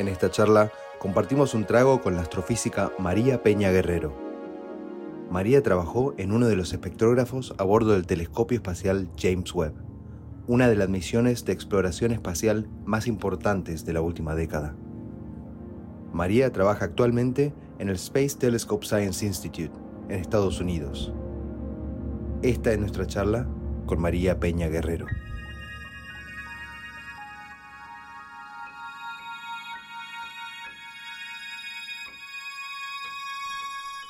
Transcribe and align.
En 0.00 0.08
esta 0.08 0.30
charla 0.30 0.72
compartimos 0.98 1.52
un 1.52 1.66
trago 1.66 2.00
con 2.00 2.16
la 2.16 2.22
astrofísica 2.22 2.90
María 2.98 3.42
Peña 3.42 3.70
Guerrero. 3.70 4.16
María 5.30 5.62
trabajó 5.62 6.14
en 6.16 6.32
uno 6.32 6.48
de 6.48 6.56
los 6.56 6.72
espectrógrafos 6.72 7.54
a 7.58 7.64
bordo 7.64 7.92
del 7.92 8.06
telescopio 8.06 8.56
espacial 8.56 9.10
James 9.18 9.54
Webb, 9.54 9.74
una 10.46 10.70
de 10.70 10.76
las 10.76 10.88
misiones 10.88 11.44
de 11.44 11.52
exploración 11.52 12.12
espacial 12.12 12.66
más 12.86 13.06
importantes 13.06 13.84
de 13.84 13.92
la 13.92 14.00
última 14.00 14.34
década. 14.34 14.74
María 16.14 16.50
trabaja 16.50 16.86
actualmente 16.86 17.52
en 17.78 17.90
el 17.90 17.96
Space 17.96 18.38
Telescope 18.38 18.86
Science 18.86 19.26
Institute 19.26 19.72
en 20.08 20.18
Estados 20.18 20.62
Unidos. 20.62 21.12
Esta 22.40 22.72
es 22.72 22.78
nuestra 22.78 23.06
charla 23.06 23.46
con 23.84 24.00
María 24.00 24.40
Peña 24.40 24.68
Guerrero. 24.68 25.04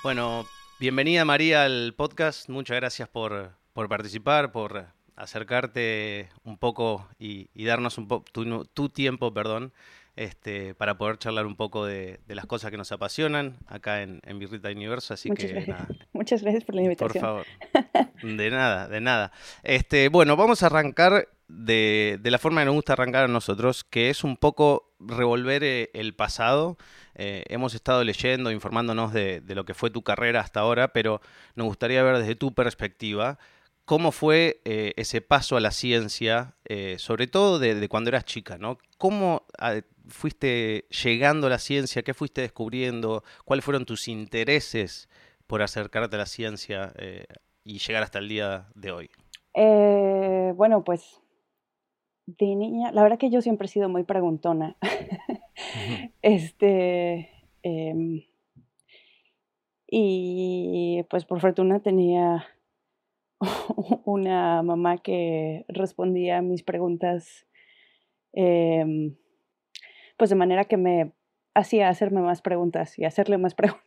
Bueno, 0.03 0.47
bienvenida 0.79 1.27
María 1.27 1.65
al 1.65 1.93
podcast. 1.95 2.49
Muchas 2.49 2.77
gracias 2.77 3.07
por, 3.07 3.53
participar, 3.75 4.51
por 4.51 4.87
acercarte 5.15 6.31
un 6.43 6.57
poco 6.57 7.07
y, 7.19 7.51
darnos 7.65 7.99
un 7.99 8.09
poco 8.09 8.25
tu, 8.73 8.89
tiempo, 8.89 9.35
perdón, 9.35 9.75
este, 10.17 10.75
para 10.75 10.97
poder 10.97 11.19
charlar 11.19 11.45
un 11.45 11.55
poco 11.55 11.85
de, 11.85 12.19
las 12.29 12.47
cosas 12.47 12.71
que 12.71 12.79
nos 12.79 12.91
apasionan 12.93 13.59
acá 13.67 14.01
en, 14.01 14.23
en 14.25 14.39
Virrita 14.39 14.71
Universo. 14.71 15.13
Así 15.13 15.29
Muchas 15.29 15.51
que 15.51 15.61
gracias. 15.61 15.89
Muchas 16.15 16.43
gracias 16.43 16.65
por 16.65 16.77
la 16.77 16.83
invitación. 16.83 17.13
Por 17.13 17.21
favor. 17.21 17.47
De 18.23 18.51
nada, 18.51 18.89
de 18.89 19.01
nada. 19.01 19.33
Este, 19.63 20.09
bueno, 20.09 20.37
vamos 20.37 20.63
a 20.63 20.67
arrancar 20.67 21.29
de, 21.49 22.19
de 22.21 22.31
la 22.31 22.39
forma 22.39 22.61
que 22.61 22.67
nos 22.67 22.75
gusta 22.75 22.93
arrancar 22.93 23.25
a 23.25 23.29
nosotros, 23.29 23.85
que 23.85 24.11
es 24.11 24.25
un 24.25 24.37
poco 24.37 24.91
revolver 25.01 25.65
eh, 25.65 25.91
el 25.95 26.15
pasado 26.15 26.77
eh, 27.15 27.45
hemos 27.49 27.75
estado 27.75 28.05
leyendo, 28.05 28.51
informándonos 28.51 29.13
de, 29.13 29.43
lo 29.47 29.65
que 29.65 29.75
fue 29.75 29.91
tu 29.91 30.03
carrera 30.03 30.41
hasta 30.41 30.61
ahora, 30.61 30.93
pero 30.93 31.21
nos 31.55 31.67
gustaría 31.67 32.03
ver 32.03 32.19
desde 32.19 32.35
tu 32.35 32.55
perspectiva 32.55 33.39
cómo 33.85 34.13
fue 34.13 34.61
eh, 34.65 34.93
ese 34.97 35.21
paso 35.21 35.57
a 35.57 35.61
la 35.61 35.73
ciencia, 35.73 36.55
sobre 36.99 37.27
todo 37.27 37.59
de, 37.59 37.89
cuando 37.89 38.09
eras 38.09 38.25
chica, 38.25 38.57
¿no? 38.57 38.79
¿Cómo 38.99 39.47
fuiste 40.07 40.87
llegando 41.03 41.49
a 41.49 41.51
la 41.51 41.59
ciencia? 41.59 42.03
¿Qué 42.03 42.15
fuiste 42.15 42.43
descubriendo? 42.43 43.25
¿Cuáles 43.45 43.65
fueron 43.65 43.85
tus 43.85 44.07
intereses 44.07 45.09
por 45.49 45.63
acercarte 45.63 46.15
a 46.15 46.21
la 46.21 46.27
ciencia 46.27 46.93
y 47.65 47.79
llegar 47.79 48.03
hasta 48.03 48.19
el 48.19 48.29
día 48.29 48.69
de 48.75 48.93
hoy? 48.93 49.11
bueno, 50.57 50.85
pues 50.85 51.21
de 52.39 52.55
niña, 52.55 52.93
la 52.93 53.03
verdad 53.03 53.19
que 53.19 53.31
yo 53.31 53.41
siempre 53.41 53.67
he 53.67 53.69
sido 53.69 53.89
muy 53.89 54.05
preguntona. 54.05 54.77
este. 56.23 57.31
Em, 57.63 58.23
y 59.87 61.03
pues 61.11 61.25
por 61.25 61.41
fortuna 61.41 61.81
tenía 61.81 62.47
una 64.05 64.63
mamá 64.63 64.99
que 64.99 65.65
respondía 65.69 66.39
a 66.39 66.43
mis 66.43 66.63
preguntas, 66.63 67.47
em, 68.33 69.17
pues 70.17 70.31
de 70.31 70.37
manera 70.37 70.65
que 70.65 70.77
me 70.77 71.13
hacía 71.55 71.89
hacerme 71.89 72.21
más 72.21 72.41
preguntas 72.43 72.99
y 72.99 73.05
hacerle 73.05 73.39
más 73.39 73.55
preguntas. 73.57 73.85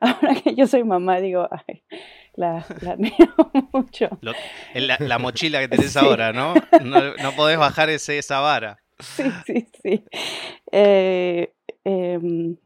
Ahora 0.00 0.34
que 0.42 0.54
yo 0.54 0.66
soy 0.66 0.84
mamá, 0.84 1.20
digo, 1.20 1.48
ay, 1.50 1.82
la, 2.38 2.64
la 2.82 2.96
mucho. 3.72 4.08
la, 4.74 5.18
mochila 5.18 5.60
que 5.60 5.68
tenés 5.76 5.96
ahora, 5.96 6.32
¿no? 6.32 6.54
¿no? 6.84 7.14
¿no? 7.16 7.32
podés 7.32 7.58
bajar 7.58 7.90
ese, 7.90 8.18
esa 8.18 8.40
vara. 8.40 8.78
Sí, 9.00 9.24
sí, 9.46 9.68
sí. 9.82 10.04
Eh, 10.72 11.52
em, 11.84 12.56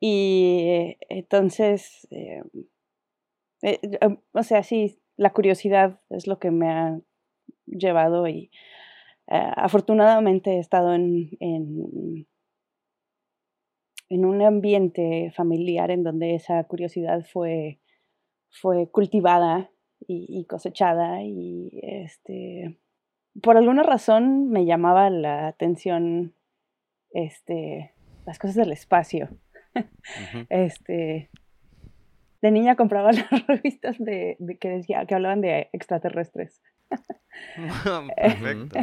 y 0.00 0.96
entonces, 1.08 2.06
em, 2.10 2.44
eh, 3.62 3.80
em, 4.00 4.18
o 4.32 4.42
sea, 4.42 4.62
sí, 4.62 5.00
la 5.16 5.32
curiosidad 5.32 6.00
es 6.10 6.26
lo 6.26 6.38
que 6.38 6.50
me 6.50 6.70
ha 6.70 7.00
llevado 7.66 8.28
y 8.28 8.50
eh, 9.28 9.50
afortunadamente 9.56 10.52
he 10.52 10.58
estado 10.58 10.94
en, 10.94 11.30
en, 11.40 12.26
un 14.24 14.42
ambiente 14.42 15.32
familiar 15.34 15.90
en 15.90 16.04
donde 16.04 16.34
esa 16.36 16.62
curiosidad 16.64 17.24
fue, 17.24 17.80
fue 18.50 18.88
cultivada 18.90 19.70
y, 20.06 20.26
y 20.28 20.44
cosechada 20.46 21.22
y 21.22 21.70
este 21.82 22.78
por 23.42 23.56
alguna 23.56 23.82
razón 23.82 24.50
me 24.50 24.64
llamaba 24.64 25.10
la 25.10 25.48
atención 25.48 26.34
este, 27.12 27.94
las 28.26 28.38
cosas 28.38 28.56
del 28.56 28.72
espacio. 28.72 29.28
Este, 30.48 31.28
de 32.40 32.50
niña 32.50 32.76
compraba 32.76 33.12
las 33.30 33.46
revistas 33.46 33.98
de, 33.98 34.38
que 34.58 34.70
decía 34.70 35.04
que 35.04 35.14
hablaban 35.14 35.42
de 35.42 35.68
extraterrestres. 35.72 36.62
Perfecto. 38.16 38.78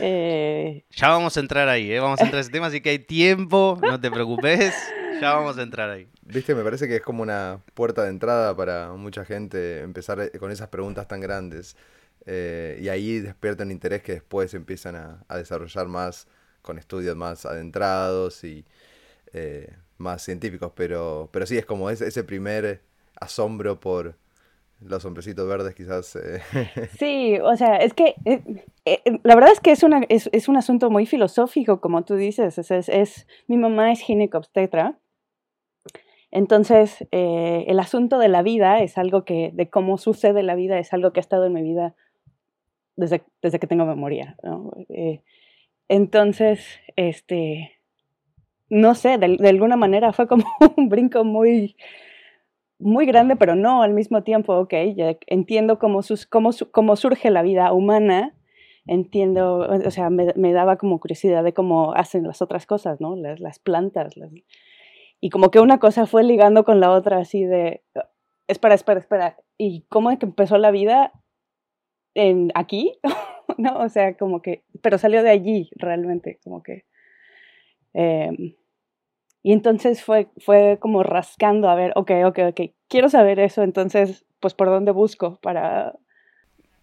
Eh, 0.00 0.84
ya 0.90 1.08
vamos 1.08 1.36
a 1.36 1.40
entrar 1.40 1.68
ahí, 1.68 1.92
¿eh? 1.92 2.00
vamos 2.00 2.20
a 2.20 2.24
entrar 2.24 2.38
a 2.38 2.40
ese 2.40 2.50
tema, 2.50 2.66
así 2.66 2.80
que 2.80 2.90
hay 2.90 2.98
tiempo, 2.98 3.78
no 3.80 4.00
te 4.00 4.10
preocupes, 4.10 4.74
ya 5.20 5.34
vamos 5.34 5.58
a 5.58 5.62
entrar 5.62 5.90
ahí. 5.90 6.08
Viste, 6.22 6.54
me 6.54 6.64
parece 6.64 6.88
que 6.88 6.96
es 6.96 7.02
como 7.02 7.22
una 7.22 7.60
puerta 7.74 8.02
de 8.02 8.10
entrada 8.10 8.56
para 8.56 8.92
mucha 8.92 9.24
gente 9.24 9.80
empezar 9.80 10.20
eh, 10.20 10.30
con 10.38 10.50
esas 10.50 10.68
preguntas 10.68 11.06
tan 11.06 11.20
grandes. 11.20 11.76
Eh, 12.26 12.78
y 12.80 12.88
ahí 12.88 13.20
despiertan 13.20 13.70
interés 13.70 14.02
que 14.02 14.12
después 14.12 14.54
empiezan 14.54 14.96
a, 14.96 15.36
desarrollar 15.36 15.86
más 15.88 16.26
con 16.62 16.78
estudios 16.78 17.14
más 17.16 17.44
adentrados 17.44 18.42
y 18.44 18.64
eh, 19.34 19.76
más 19.98 20.22
científicos, 20.22 20.72
pero, 20.74 21.28
pero 21.32 21.44
sí 21.44 21.58
es 21.58 21.66
como 21.66 21.90
ese, 21.90 22.06
ese 22.06 22.24
primer 22.24 22.80
asombro 23.20 23.78
por 23.78 24.16
los 24.80 25.04
hombrecitos 25.04 25.48
verdes 25.48 25.74
quizás. 25.74 26.16
Eh. 26.16 26.40
Sí, 26.98 27.38
o 27.42 27.56
sea, 27.56 27.76
es 27.76 27.94
que 27.94 28.14
la 29.22 29.34
verdad 29.34 29.52
es 29.52 29.60
que 29.60 29.72
es, 29.72 29.82
una, 29.82 30.02
es, 30.08 30.28
es, 30.32 30.48
un 30.48 30.56
asunto 30.56 30.90
muy 30.90 31.06
filosófico, 31.06 31.80
como 31.80 32.04
tú 32.04 32.16
dices, 32.16 32.58
es, 32.58 32.88
es, 32.88 33.26
mi 33.46 33.56
mamá 33.56 33.92
es 33.92 34.00
ginecobstetra, 34.00 34.98
entonces 36.30 37.06
el 37.12 37.78
asunto 37.78 38.18
de 38.18 38.28
la 38.28 38.42
vida 38.42 38.80
es 38.80 38.98
algo 38.98 39.24
que, 39.24 39.52
de 39.54 39.70
cómo 39.70 39.98
sucede 39.98 40.42
la 40.42 40.56
vida, 40.56 40.78
es 40.78 40.92
algo 40.92 41.12
que 41.12 41.20
ha 41.20 41.22
estado 41.22 41.46
en 41.46 41.52
mi 41.52 41.62
vida 41.62 41.94
desde, 42.96 43.20
que 43.40 43.66
tengo 43.66 43.84
memoria. 43.86 44.36
Eh, 44.88 45.20
entonces, 45.88 46.66
este, 46.96 47.72
no 48.68 48.94
sé, 48.94 49.18
de, 49.18 49.48
alguna 49.48 49.76
manera 49.76 50.12
fue 50.12 50.26
como 50.26 50.44
un 50.76 50.88
brinco 50.88 51.24
muy, 51.24 51.76
muy 52.78 53.06
grande, 53.06 53.36
pero 53.36 53.54
no 53.54 53.82
al 53.82 53.94
mismo 53.94 54.22
tiempo, 54.22 54.54
ok, 54.54 54.74
ya 54.96 55.16
entiendo 55.26 55.78
cómo, 55.78 56.02
sus, 56.02 56.26
cómo, 56.26 56.50
cómo 56.72 56.96
surge 56.96 57.30
la 57.30 57.42
vida 57.42 57.72
humana, 57.72 58.34
entiendo, 58.86 59.58
o 59.58 59.90
sea, 59.90 60.10
me, 60.10 60.52
daba 60.52 60.76
como 60.76 61.00
curiosidad 61.00 61.44
de 61.44 61.54
cómo 61.54 61.94
hacen 61.94 62.26
las 62.26 62.42
otras 62.42 62.66
cosas, 62.66 63.00
¿no? 63.00 63.16
Las, 63.16 63.40
las 63.40 63.58
plantas. 63.58 64.14
y 65.20 65.30
como 65.30 65.50
que 65.50 65.60
una 65.60 65.78
cosa 65.78 66.06
fue 66.06 66.24
ligando 66.24 66.64
con 66.64 66.80
la 66.80 66.90
otra 66.90 67.18
así 67.18 67.44
de, 67.44 67.82
espera, 68.48 68.74
espera, 68.74 69.00
espera, 69.00 69.36
¿y 69.56 69.82
cómo 69.88 70.10
es 70.10 70.18
que 70.18 70.26
empezó 70.26 70.58
la 70.58 70.70
vida? 70.70 71.12
en 72.14 72.50
aquí, 72.54 72.98
¿no? 73.58 73.78
O 73.78 73.88
sea, 73.88 74.16
como 74.16 74.40
que, 74.40 74.64
pero 74.82 74.98
salió 74.98 75.22
de 75.22 75.30
allí 75.30 75.70
realmente, 75.74 76.38
como 76.42 76.62
que... 76.62 76.84
Em, 77.92 78.56
y 79.44 79.52
entonces 79.52 80.02
fue, 80.02 80.28
fue 80.38 80.78
como 80.80 81.02
rascando, 81.02 81.68
a 81.68 81.74
ver, 81.74 81.92
ok, 81.96 82.10
ok, 82.24 82.38
ok, 82.48 82.60
quiero 82.88 83.10
saber 83.10 83.38
eso, 83.38 83.62
entonces, 83.62 84.24
pues, 84.40 84.54
¿por 84.54 84.68
dónde 84.68 84.90
busco 84.90 85.38
para, 85.42 85.92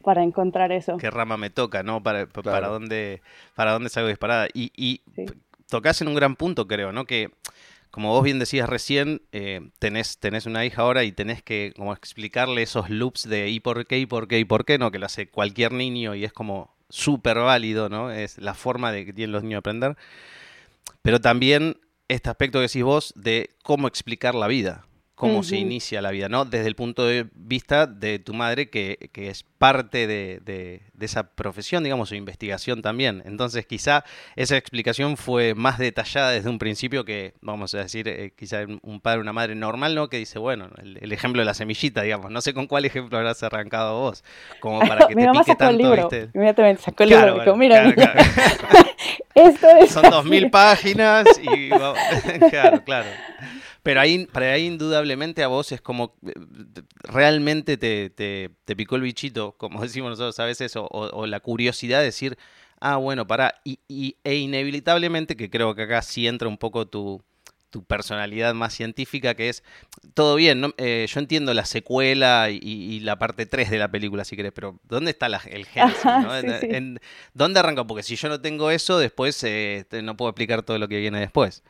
para 0.03 0.22
encontrar 0.22 0.72
eso? 0.72 0.97
¿Qué 0.97 1.09
rama 1.09 1.38
me 1.38 1.49
toca, 1.49 1.81
no? 1.81 2.03
Para, 2.03 2.27
para, 2.27 2.67
dónde, 2.67 3.23
para 3.55 3.72
dónde 3.72 3.90
salgo 3.90 4.09
disparada. 4.09 4.47
Y, 4.53 4.72
y 4.75 5.02
tocas 5.69 6.03
en 6.03 6.09
un 6.09 6.13
gran 6.13 6.35
punto, 6.35 6.67
creo, 6.67 6.91
¿no? 6.91 7.05
Que 7.05 7.31
como 7.90 8.09
vos 8.09 8.23
bien 8.23 8.37
decías 8.37 8.69
recién, 8.69 9.23
eh, 9.31 9.72
tenés, 9.79 10.19
tenés 10.19 10.46
una 10.46 10.63
hija 10.63 10.84
ahora 10.84 11.03
y 11.03 11.11
tenés 11.11 11.41
que 11.41 11.73
como 11.75 11.93
explicarle 11.93 12.61
esos 12.61 12.91
loops 12.91 13.28
de 13.28 13.49
y 13.49 13.59
por 13.59 13.87
qué, 13.87 13.97
y 13.97 14.05
por 14.05 14.28
qué, 14.28 14.37
y 14.37 14.46
por 14.46 14.66
qué, 14.66 14.78
¿no? 14.78 14.91
Que 14.91 14.99
lo 14.99 15.08
hace 15.08 15.28
cualquier 15.28 15.72
niño 15.72 16.13
y 16.13 16.25
es 16.25 16.31
como 16.31 16.75
súper 16.90 17.40
válido, 17.40 17.90
¿no? 17.90 18.11
Es 18.11 18.37
la 18.37 18.53
forma 18.53 18.91
de 18.91 19.03
que 19.03 19.13
tienen 19.13 19.31
los 19.31 19.41
niños 19.41 19.55
de 19.55 19.59
aprender. 19.59 19.97
Pero 21.02 21.19
también 21.19 21.78
este 22.11 22.29
aspecto 22.29 22.59
que 22.59 22.63
decís 22.63 22.84
vos 22.84 23.13
de 23.16 23.52
cómo 23.63 23.87
explicar 23.87 24.35
la 24.35 24.47
vida 24.47 24.85
cómo 25.22 25.43
se 25.43 25.58
inicia 25.58 26.02
la 26.02 26.09
vida, 26.09 26.29
¿no? 26.29 26.46
Desde 26.46 26.67
el 26.67 26.75
punto 26.75 27.05
de 27.05 27.28
vista 27.35 27.85
de 27.85 28.17
tu 28.17 28.34
madre, 28.34 28.72
que, 28.72 28.97
es 29.13 29.43
parte 29.43 30.08
de, 30.08 30.81
esa 30.99 31.35
profesión, 31.35 31.84
digamos, 31.84 32.09
su 32.09 32.16
investigación 32.16 32.81
también. 32.81 33.22
Entonces, 33.25 33.67
quizá 33.67 34.03
esa 34.35 34.58
explicación 34.58 35.17
fue 35.17 35.53
más 35.53 35.78
detallada 35.78 36.31
desde 36.31 36.49
un 36.49 36.58
principio 36.58 37.05
que, 37.05 37.35
vamos 37.41 37.75
a 37.75 37.79
decir, 37.79 38.08
eh, 38.08 38.34
quizá 38.35 38.66
un 38.81 38.99
padre 38.99 39.19
o 39.19 39.22
una 39.22 39.34
madre 39.34 39.53
normal, 39.53 39.93
¿no? 39.93 40.09
Que 40.09 40.17
dice, 40.17 40.40
bueno, 40.40 40.69
el, 40.81 41.11
ejemplo 41.11 41.41
de 41.41 41.46
la 41.46 41.53
semillita, 41.53 42.02
digamos. 42.02 42.31
No 42.31 42.41
sé 42.41 42.55
con 42.55 42.66
cuál 42.66 42.85
ejemplo 42.85 43.19
habrás 43.19 43.43
arrancado 43.43 43.99
vos, 43.99 44.23
como 44.59 44.79
para 44.79 45.05
que 45.08 45.16
Mi 45.16 45.22
te 45.22 45.28
mamá 45.28 45.41
pique 45.41 45.52
sacó 45.52 45.59
tanto, 45.59 45.72
el 45.72 45.78
libro. 45.78 46.09
Inmediatamente 46.34 46.81
sacó 46.81 47.03
el 47.03 47.09
libro. 47.09 47.40
Dijo, 47.40 47.55
mira, 47.55 47.93
Esto 49.33 49.67
es 49.79 49.91
Son 49.91 50.09
dos 50.09 50.25
mil 50.25 50.49
páginas 50.49 51.25
y 51.41 51.69
claro, 52.49 52.83
claro. 52.83 53.09
Pero 53.83 53.99
ahí, 53.99 54.27
para 54.27 54.53
ahí 54.53 54.67
indudablemente 54.67 55.43
a 55.43 55.47
vos 55.47 55.71
es 55.71 55.81
como 55.81 56.15
eh, 56.25 56.33
realmente 57.03 57.77
te, 57.77 58.09
te, 58.09 58.75
picó 58.75 58.95
el 58.95 59.01
bichito, 59.01 59.53
como 59.57 59.81
decimos 59.81 60.11
nosotros 60.11 60.39
a 60.39 60.45
veces, 60.45 60.73
o, 60.75 61.25
la 61.25 61.39
curiosidad 61.39 61.99
de 61.99 62.05
decir, 62.05 62.37
ah, 62.79 62.97
bueno, 62.97 63.25
para, 63.25 63.55
y, 63.63 63.79
y, 63.87 64.17
e 64.23 64.35
inevitablemente, 64.35 65.35
que 65.35 65.49
creo 65.49 65.73
que 65.73 65.83
acá 65.83 66.01
sí 66.01 66.27
entra 66.27 66.47
un 66.47 66.57
poco 66.57 66.87
tu, 66.87 67.23
tu 67.72 67.84
personalidad 67.84 68.53
más 68.53 68.73
científica, 68.73 69.34
que 69.34 69.50
es, 69.50 69.64
todo 70.14 70.35
bien, 70.35 70.73
eh, 70.78 71.08
yo 71.09 71.20
entiendo 71.20 71.53
la 71.53 71.66
secuela 71.66 72.50
y, 72.52 73.00
la 73.00 73.18
parte 73.18 73.46
3 73.46 73.70
de 73.72 73.79
la 73.79 73.90
película, 73.90 74.26
si 74.26 74.35
querés, 74.35 74.52
pero 74.52 74.79
¿dónde 74.84 75.12
está 75.12 75.28
el 75.28 75.66
génesis? 75.66 77.00
¿Dónde 77.34 77.59
arranca? 77.59 77.88
Porque 77.88 78.03
si 78.03 78.16
yo 78.16 78.29
no 78.29 78.41
tengo 78.41 78.70
eso, 78.70 79.00
después 79.00 79.41
eh, 79.44 79.85
no 80.03 80.16
puedo 80.18 80.29
explicar 80.29 80.62
todo 80.64 80.78
lo 80.78 80.88
que 80.88 81.00
viene 81.00 81.20
después. 81.20 81.64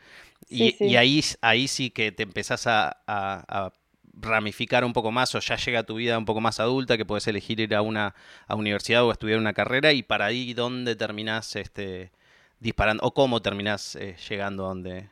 y, 0.50 0.96
ahí, 0.96 1.24
ahí 1.40 1.68
sí 1.68 1.90
que 1.90 2.12
te 2.12 2.24
empezás 2.24 2.66
a, 2.66 3.72
ramificar 4.14 4.84
un 4.84 4.92
poco 4.92 5.10
más 5.10 5.34
o 5.34 5.38
ya 5.38 5.56
llega 5.56 5.84
tu 5.84 5.94
vida 5.94 6.18
un 6.18 6.26
poco 6.26 6.42
más 6.42 6.60
adulta, 6.60 6.98
que 6.98 7.06
puedes 7.06 7.26
elegir 7.28 7.60
ir 7.60 7.74
a 7.74 7.80
una 7.80 8.14
universidad 8.50 9.04
o 9.04 9.10
estudiar 9.10 9.38
una 9.38 9.54
carrera 9.54 9.92
y 9.92 10.02
para 10.02 10.26
ahí 10.26 10.52
dónde 10.52 10.96
terminás 10.96 11.56
este, 11.56 12.12
disparando 12.60 13.02
o 13.04 13.14
cómo 13.14 13.40
terminás 13.40 13.96
eh, 13.96 14.16
llegando 14.28 14.64
a 14.64 14.68
donde, 14.68 15.08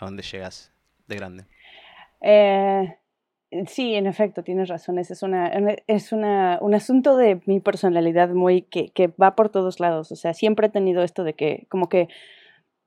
a 0.00 0.06
dónde 0.06 0.22
llegas 0.22 0.72
de 1.06 1.16
grande. 1.16 1.44
Eh, 2.20 2.96
sí, 3.66 3.94
en 3.94 4.06
efecto, 4.06 4.42
tienes 4.42 4.68
razón. 4.68 4.98
Es, 4.98 5.22
una, 5.22 5.48
es 5.86 6.12
una, 6.12 6.58
un 6.60 6.74
asunto 6.74 7.16
de 7.16 7.40
mi 7.46 7.60
personalidad 7.60 8.30
muy 8.30 8.62
que, 8.62 8.90
que, 8.90 9.08
va 9.08 9.34
por 9.34 9.50
todos 9.50 9.80
lados. 9.80 10.12
O 10.12 10.16
sea, 10.16 10.34
siempre 10.34 10.68
he 10.68 10.70
tenido 10.70 11.02
esto 11.02 11.24
de 11.24 11.34
que 11.34 11.66
como 11.68 11.88
que 11.88 12.08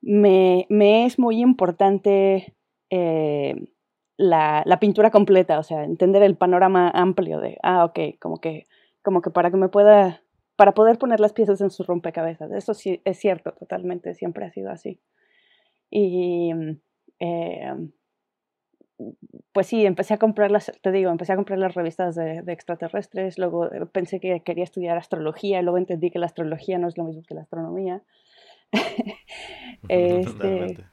me, 0.00 0.66
me 0.68 1.06
es 1.06 1.18
muy 1.18 1.40
importante 1.40 2.54
eh, 2.90 3.68
la, 4.16 4.62
la, 4.66 4.78
pintura 4.78 5.10
completa, 5.10 5.58
o 5.58 5.62
sea, 5.62 5.84
entender 5.84 6.22
el 6.22 6.36
panorama 6.36 6.90
amplio 6.90 7.40
de, 7.40 7.58
ah, 7.62 7.84
ok, 7.84 8.18
como 8.20 8.38
que, 8.38 8.66
como 9.02 9.22
que 9.22 9.30
para 9.30 9.50
que 9.50 9.56
me 9.56 9.68
pueda, 9.68 10.22
para 10.56 10.72
poder 10.72 10.98
poner 10.98 11.20
las 11.20 11.32
piezas 11.32 11.60
en 11.60 11.70
su 11.70 11.82
rompecabezas. 11.82 12.52
Eso 12.52 12.74
sí 12.74 13.00
es 13.04 13.18
cierto, 13.18 13.52
totalmente, 13.52 14.14
siempre 14.14 14.44
ha 14.44 14.50
sido 14.50 14.70
así. 14.70 15.00
Y 15.90 16.52
Em, 17.18 17.92
pues 19.52 19.66
sí, 19.66 19.84
empecé 19.86 20.14
a 20.14 20.18
comprar 20.18 20.50
las, 20.50 20.72
te 20.80 20.92
digo, 20.92 21.10
empecé 21.10 21.32
a 21.32 21.36
comprar 21.36 21.58
las 21.58 21.74
revistas 21.74 22.14
de, 22.14 22.42
extraterrestres, 22.46 23.38
luego 23.38 23.72
eh, 23.72 23.86
pensé 23.86 24.20
que 24.20 24.40
quería 24.40 24.64
estudiar 24.64 24.96
astrología, 24.96 25.60
y 25.60 25.62
luego 25.62 25.78
entendí 25.78 26.10
que 26.10 26.18
la 26.18 26.26
astrología 26.26 26.78
no 26.78 26.88
es 26.88 26.96
lo 26.96 27.04
mismo 27.04 27.22
que 27.26 27.34
la 27.34 27.42
astronomía. 27.42 28.02
este, 29.88 30.84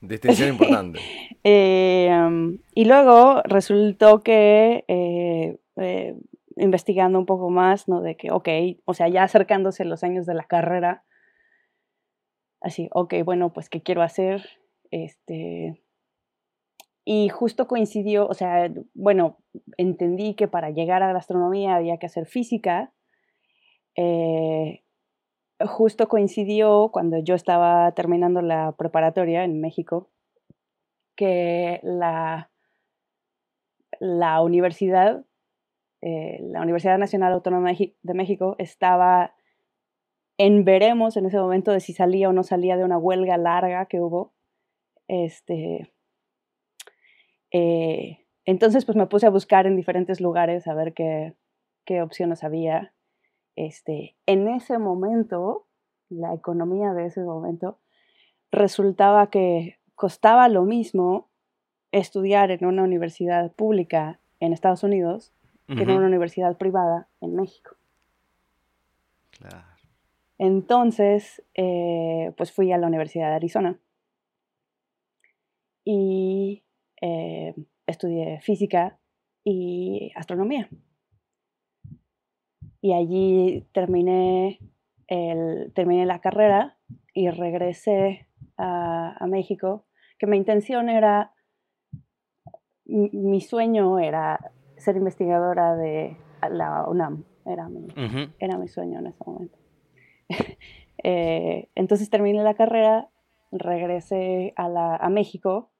Distinción 0.00 0.50
importante. 0.50 1.00
Em, 1.46 2.58
y 2.74 2.86
luego 2.86 3.42
resultó 3.42 4.22
que, 4.22 4.86
eh, 4.88 5.58
eh, 5.76 6.16
investigando 6.56 7.18
un 7.18 7.26
poco 7.26 7.50
más, 7.50 7.86
¿no? 7.86 8.00
De 8.00 8.16
que, 8.16 8.30
ok, 8.30 8.48
o 8.86 8.94
sea, 8.94 9.08
ya 9.08 9.24
acercándose 9.24 9.84
los 9.84 10.02
años 10.04 10.24
de 10.24 10.32
la 10.32 10.44
carrera, 10.44 11.04
así, 12.62 12.88
ok, 12.92 13.14
bueno, 13.26 13.52
pues, 13.52 13.68
¿qué 13.68 13.82
quiero 13.82 14.00
hacer? 14.00 14.48
Este, 14.94 15.82
y 17.04 17.28
justo 17.28 17.66
coincidió, 17.66 18.28
o 18.28 18.34
sea, 18.34 18.70
bueno, 18.94 19.38
entendí 19.76 20.34
que 20.36 20.46
para 20.46 20.70
llegar 20.70 21.02
a 21.02 21.12
la 21.12 21.18
astronomía 21.18 21.74
había 21.74 21.96
que 21.96 22.06
hacer 22.06 22.26
física. 22.26 22.92
Eh, 23.96 24.84
justo 25.66 26.06
coincidió 26.06 26.90
cuando 26.92 27.18
yo 27.18 27.34
estaba 27.34 27.90
terminando 27.90 28.40
la 28.40 28.70
preparatoria 28.78 29.42
en 29.42 29.60
México, 29.60 30.12
que 31.16 31.80
la, 31.82 32.52
la 33.98 34.42
universidad, 34.42 35.24
eh, 36.02 36.38
la 36.40 36.62
Universidad 36.62 36.98
Nacional 36.98 37.32
Autónoma 37.32 37.72
de 37.72 38.14
México, 38.14 38.54
estaba 38.58 39.34
en 40.38 40.64
veremos 40.64 41.16
en 41.16 41.26
ese 41.26 41.38
momento 41.38 41.72
de 41.72 41.80
si 41.80 41.94
salía 41.94 42.28
o 42.28 42.32
no 42.32 42.44
salía 42.44 42.76
de 42.76 42.84
una 42.84 42.98
huelga 42.98 43.36
larga 43.38 43.86
que 43.86 44.00
hubo 44.00 44.33
este, 45.08 45.92
eh, 47.50 48.18
entonces, 48.44 48.84
pues 48.84 48.96
me 48.96 49.06
puse 49.06 49.26
a 49.26 49.30
buscar 49.30 49.66
en 49.66 49.76
diferentes 49.76 50.20
lugares 50.20 50.66
a 50.66 50.74
ver 50.74 50.92
qué, 50.92 51.34
qué 51.84 52.02
opciones 52.02 52.44
había. 52.44 52.92
Este, 53.56 54.16
en 54.26 54.48
ese 54.48 54.78
momento, 54.78 55.66
la 56.08 56.34
economía 56.34 56.92
de 56.92 57.06
ese 57.06 57.22
momento, 57.22 57.78
resultaba 58.50 59.30
que 59.30 59.78
costaba 59.94 60.48
lo 60.48 60.64
mismo 60.64 61.28
estudiar 61.92 62.50
en 62.50 62.66
una 62.66 62.82
universidad 62.82 63.52
pública 63.52 64.18
en 64.40 64.52
Estados 64.52 64.82
Unidos 64.82 65.32
que 65.66 65.82
en 65.82 65.90
una 65.90 66.06
universidad 66.06 66.58
privada 66.58 67.08
en 67.22 67.36
México. 67.36 67.76
Entonces, 70.36 71.42
eh, 71.54 72.32
pues 72.36 72.52
fui 72.52 72.70
a 72.72 72.76
la 72.76 72.86
Universidad 72.86 73.30
de 73.30 73.36
Arizona 73.36 73.78
y 75.84 76.64
eh, 77.00 77.54
estudié 77.86 78.40
física 78.40 78.98
y 79.44 80.10
astronomía. 80.16 80.68
Y 82.80 82.92
allí 82.92 83.66
terminé, 83.72 84.58
el, 85.06 85.72
terminé 85.74 86.06
la 86.06 86.20
carrera 86.20 86.78
y 87.12 87.30
regresé 87.30 88.28
a, 88.56 89.26
México, 89.26 89.86
que 90.18 90.26
mi 90.26 90.36
intención 90.36 90.88
era, 90.88 91.32
mi, 92.84 93.40
sueño 93.40 93.98
era 93.98 94.52
ser 94.76 94.96
investigadora 94.96 95.76
de 95.76 96.16
la 96.50 96.86
UNAM, 96.88 97.24
era 97.46 97.68
mi, 97.68 97.88
era 98.38 98.58
mi 98.58 98.68
sueño 98.68 98.98
en 98.98 99.06
ese 99.08 99.24
momento. 99.26 99.58
Eh, 101.06 101.68
entonces 101.74 102.08
terminé 102.08 102.42
la 102.42 102.54
carrera, 102.54 103.10
regresé 103.52 104.54
a, 104.56 104.70
la, 104.70 104.96
a 104.96 105.10
México 105.10 105.73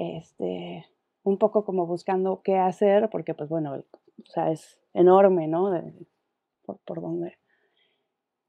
este, 0.00 0.86
un 1.22 1.38
poco 1.38 1.64
como 1.64 1.86
buscando 1.86 2.42
qué 2.42 2.56
hacer, 2.56 3.10
porque 3.10 3.34
pues 3.34 3.48
bueno, 3.48 3.74
o 3.74 4.30
sea, 4.30 4.50
es 4.50 4.80
enorme, 4.94 5.48
¿no? 5.48 5.70
por, 6.64 6.78
por 6.80 7.00
donde. 7.00 7.38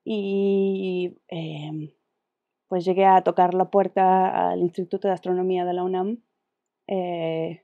Y 0.03 1.17
em, 1.27 1.91
pues 2.67 2.85
llegué 2.85 3.05
a 3.05 3.21
tocar 3.21 3.53
la 3.53 3.69
puerta 3.69 4.49
al 4.49 4.61
Instituto 4.61 5.07
de 5.07 5.13
Astronomía 5.13 5.65
de 5.65 5.73
la 5.73 5.83
UNAM 5.83 6.23
eh, 6.87 7.63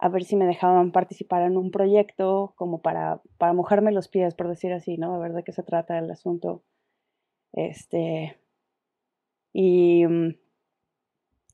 a 0.00 0.08
ver 0.08 0.24
si 0.24 0.34
me 0.34 0.46
dejaban 0.46 0.92
participar 0.92 1.42
en 1.42 1.56
un 1.56 1.70
proyecto 1.70 2.54
como 2.56 2.80
para, 2.80 3.20
para 3.38 3.52
mojarme 3.52 3.92
los 3.92 4.08
pies, 4.08 4.34
por 4.34 4.48
decir 4.48 4.72
así, 4.72 4.96
¿no? 4.96 5.14
A 5.14 5.18
ver 5.18 5.32
de 5.34 5.44
qué 5.44 5.52
se 5.52 5.62
trata 5.62 5.98
el 5.98 6.10
asunto. 6.10 6.64
Este, 7.52 8.38
y 9.52 10.06
mm, 10.06 10.36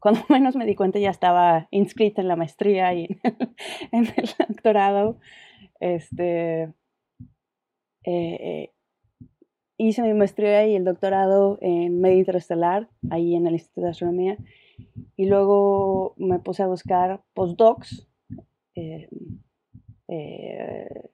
cuando 0.07 0.21
menos 0.29 0.55
me 0.55 0.67
di 0.67 0.77
cuenta 0.77 1.01
ya 1.01 1.11
estaba 1.11 1.67
inscrita 1.73 2.21
en 2.21 2.29
la 2.29 2.37
maestría 2.37 2.95
y 2.95 3.09
en 3.91 4.07
el 4.17 4.29
doctorado. 4.49 5.19
Este, 5.81 6.73
eh, 8.05 8.71
hice 9.77 10.03
mi 10.03 10.15
maestría 10.15 10.65
y 10.65 10.77
el 10.77 10.85
doctorado 10.85 11.59
en 11.61 12.01
medio 12.01 12.19
interestelar, 12.19 12.89
ahí 13.11 13.35
en 13.35 13.49
el 13.49 13.55
Instituto 13.55 13.81
de 13.81 13.91
Astronomía, 13.91 14.37
y 15.17 15.27
luego 15.27 16.15
me 16.19 16.39
puse 16.39 16.63
a 16.63 16.69
buscar 16.69 17.25
postdocs, 17.35 18.07
eh, 18.77 19.09
eh, 20.07 21.11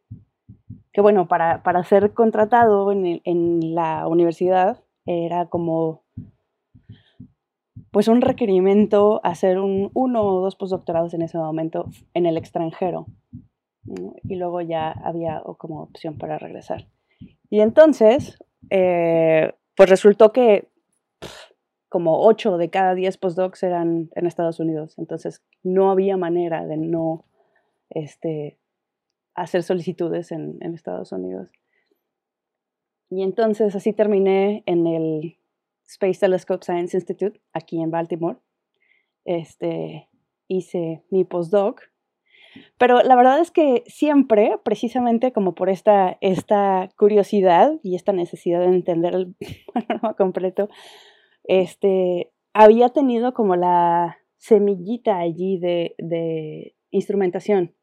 que 0.93 1.01
bueno, 1.01 1.29
para, 1.29 1.63
para 1.63 1.83
ser 1.85 2.13
contratado 2.13 2.93
en, 2.93 3.23
en 3.25 3.75
la 3.75 4.07
universidad 4.07 4.85
era 5.07 5.47
como 5.49 6.03
pues 7.93 8.09
un 8.09 8.23
requerimiento 8.23 9.21
hacer 9.23 9.59
un, 9.59 9.91
uno 9.93 10.23
o 10.23 10.41
dos 10.41 10.57
postdoctorados 10.57 11.13
en 11.15 11.23
ese 11.23 11.37
momento 11.37 11.91
en 12.15 12.27
el 12.27 12.39
extranjero. 12.39 13.07
Y 14.25 14.37
luego 14.37 14.63
ya 14.63 14.91
había 14.91 15.43
como 15.59 15.83
opción 15.83 16.17
para 16.17 16.39
regresar. 16.39 16.89
Y 17.51 17.61
entonces, 17.61 18.43
eh, 18.71 19.53
pues 19.77 19.91
resultó 19.91 20.33
que 20.33 20.69
como 21.91 22.25
ocho 22.27 22.57
de 22.57 22.71
cada 22.71 22.95
diez 22.95 23.19
postdocs 23.19 23.63
eran 23.63 24.09
en 24.15 24.27
Estados 24.27 24.59
Unidos. 24.59 24.95
Entonces 24.97 25.43
no 25.63 25.91
había 25.91 26.17
manera 26.17 26.67
de 26.67 26.79
no 26.79 27.27
este, 27.91 28.59
hacer 29.35 29.63
solicitudes 29.63 30.33
en 30.33 30.75
Estados 30.75 31.13
Unidos. 31.13 31.51
Y 33.11 33.23
entonces 33.23 33.77
así 33.77 33.93
terminé 33.93 34.63
en 34.65 34.87
el 34.87 35.37
Space 35.87 36.21
Telescope 36.21 36.65
Science 36.65 36.97
Institute 36.97 37.41
aquí 37.53 37.81
en 37.81 37.91
Baltimore. 37.91 38.39
Este, 39.25 40.09
hice 40.49 41.05
mi 41.11 41.25
postdoc, 41.25 41.81
Pero 42.79 43.03
la 43.03 43.17
verdad 43.17 43.41
es 43.41 43.51
que 43.51 43.83
siempre, 43.87 44.59
precisamente 44.63 45.33
como 45.33 45.55
por 45.55 45.71
esta, 45.71 46.19
esta 46.21 46.91
curiosidad 46.97 47.79
y 47.83 47.97
esta 47.97 48.13
necesidad 48.13 48.61
de 48.61 48.67
entender 48.67 49.15
el 49.15 49.35
panorama 49.73 50.15
completo, 50.15 50.69
este, 51.45 52.33
había 52.53 52.91
tenido 52.91 53.33
como 53.33 53.57
la 53.57 54.19
semillita 54.37 55.19
allí 55.19 55.59
de, 55.59 55.95
de 55.99 56.75
instrumentación. 56.91 57.75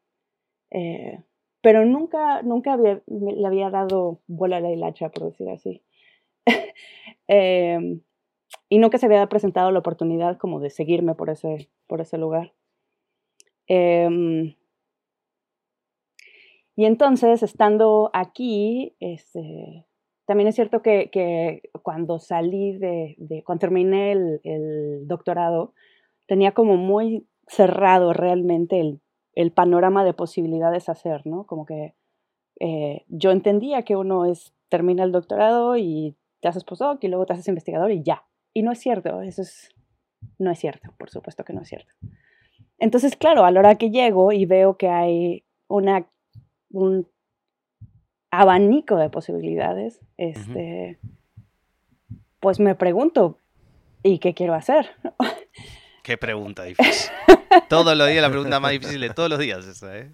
Eh, 0.70 1.18
pero 1.62 1.84
nunca, 1.84 2.42
nunca 2.42 2.74
había, 2.74 3.02
le 3.06 3.46
había 3.46 3.70
dado 3.70 4.20
bola 4.26 4.58
a 4.58 4.60
la 4.60 4.72
hilacha, 4.72 5.10
por 5.10 5.24
decir 5.24 5.48
así. 5.50 5.82
Em, 7.32 8.00
y 8.68 8.78
nunca 8.78 8.98
se 8.98 9.06
había 9.06 9.24
presentado 9.28 9.70
la 9.70 9.78
oportunidad 9.78 10.36
como 10.36 10.58
de 10.58 10.70
seguirme 10.70 11.14
por 11.14 11.30
ese, 11.30 11.70
por 11.86 12.00
ese 12.00 12.18
lugar. 12.18 12.54
Em, 13.68 14.56
y 16.74 16.86
entonces, 16.86 17.42
estando 17.44 18.10
aquí, 18.14 18.96
este, 18.98 19.86
también 20.26 20.48
es 20.48 20.54
cierto 20.54 20.82
que, 20.82 21.62
cuando 21.82 22.18
salí 22.18 22.78
de, 22.78 23.42
cuando 23.44 23.60
terminé 23.60 24.12
el, 24.12 25.06
doctorado, 25.06 25.74
tenía 26.26 26.52
como 26.52 26.76
muy 26.76 27.26
cerrado 27.46 28.12
realmente 28.12 28.80
el, 28.80 29.00
el 29.34 29.52
panorama 29.52 30.04
de 30.04 30.14
posibilidades 30.14 30.88
a 30.88 30.92
hacer, 30.92 31.26
¿no? 31.26 31.46
Como 31.46 31.66
que 31.66 31.94
eh, 32.60 33.04
yo 33.08 33.30
entendía 33.30 33.82
que 33.82 33.96
uno 33.96 34.24
es, 34.24 34.54
termina 34.68 35.02
el 35.02 35.12
doctorado 35.12 35.76
y 35.76 36.16
te 36.40 36.48
haces 36.48 36.64
postdoc 36.64 37.02
y 37.04 37.08
luego 37.08 37.26
te 37.26 37.34
haces 37.34 37.48
investigador 37.48 37.90
y 37.92 38.02
ya. 38.02 38.24
Y 38.52 38.62
no 38.62 38.72
es 38.72 38.80
cierto, 38.80 39.22
eso 39.22 39.42
es, 39.42 39.70
no 40.38 40.50
es 40.50 40.58
cierto, 40.58 40.92
por 40.98 41.10
supuesto 41.10 41.44
que 41.44 41.52
no 41.52 41.62
es 41.62 41.68
cierto. 41.68 41.92
Entonces, 42.78 43.16
claro, 43.16 43.44
a 43.44 43.50
la 43.50 43.60
hora 43.60 43.76
que 43.76 43.90
llego 43.90 44.32
y 44.32 44.46
veo 44.46 44.76
que 44.76 44.88
hay 44.88 45.44
una, 45.68 46.06
un 46.70 47.06
abanico 48.30 48.96
de 48.96 49.10
posibilidades, 49.10 50.00
este, 50.16 50.98
pues 52.40 52.58
me 52.58 52.74
pregunto, 52.74 53.38
¿y 54.02 54.18
qué 54.18 54.34
quiero 54.34 54.54
hacer? 54.54 54.90
Qué 56.02 56.16
pregunta 56.16 56.64
difícil. 56.64 57.10
todos 57.68 57.96
los 57.96 58.08
días 58.08 58.22
la 58.22 58.30
pregunta 58.30 58.60
más 58.60 58.72
difícil 58.72 59.00
de 59.00 59.10
todos 59.10 59.28
los 59.28 59.38
días 59.38 59.66
esa, 59.66 59.96
¿eh? 59.96 60.10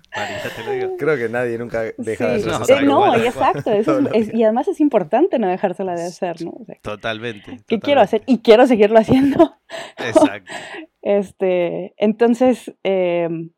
te 0.57 0.65
lo 0.65 0.71
digo. 0.73 0.97
Creo 0.97 1.17
que 1.17 1.29
nadie 1.29 1.59
nunca 1.59 1.85
deja 1.97 2.29
de 2.29 2.51
hacer 2.51 2.85
No, 2.85 3.07
no 3.07 3.23
y 3.23 3.27
exacto. 3.27 3.71
y 4.33 4.43
además 4.43 4.69
es 4.69 4.81
importante 4.81 5.39
no 5.39 5.49
dejársela 5.49 5.95
de 5.95 6.05
hacer, 6.05 6.43
¿no? 6.43 6.55
totalmente. 6.83 7.61
¿Qué 7.67 7.81
quiero 7.81 8.01
hacer? 8.01 8.23
Y 8.27 8.39
quiero 8.39 8.67
seguirlo 8.67 8.99
haciendo. 8.99 9.57
Exacto. 9.99 10.53
este, 11.03 11.95
entonces, 11.97 12.73
em, 12.83 13.51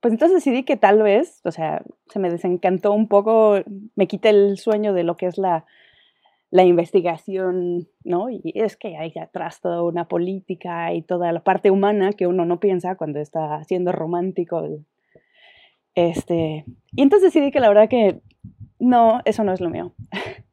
pues 0.00 0.12
entonces 0.12 0.36
decidí 0.36 0.64
que 0.64 0.76
tal 0.76 1.02
vez, 1.02 1.40
o 1.44 1.50
sea, 1.50 1.82
se 2.08 2.18
me 2.18 2.30
desencantó 2.30 2.92
un 2.92 3.08
poco, 3.08 3.60
me 3.94 4.06
quité 4.06 4.30
el 4.30 4.58
sueño 4.58 4.92
de 4.92 5.04
lo 5.04 5.16
que 5.16 5.26
es 5.26 5.38
la 5.38 5.66
la 6.50 6.64
investigación, 6.64 7.88
¿no? 8.04 8.30
Y 8.30 8.40
es 8.54 8.76
que 8.76 8.96
hay 8.96 9.12
atrás 9.20 9.60
toda 9.60 9.82
una 9.82 10.08
política 10.08 10.92
y 10.94 11.02
toda 11.02 11.32
la 11.32 11.44
parte 11.44 11.70
humana 11.70 12.12
que 12.12 12.26
uno 12.26 12.44
no 12.46 12.58
piensa 12.58 12.96
cuando 12.96 13.20
está 13.20 13.62
siendo 13.64 13.92
romántico. 13.92 14.66
Este, 15.94 16.64
y 16.92 17.02
entonces 17.02 17.32
decidí 17.32 17.50
que 17.50 17.60
la 17.60 17.68
verdad 17.68 17.88
que 17.88 18.20
no, 18.78 19.20
eso 19.24 19.44
no 19.44 19.52
es 19.52 19.60
lo 19.60 19.70
mío. 19.70 19.94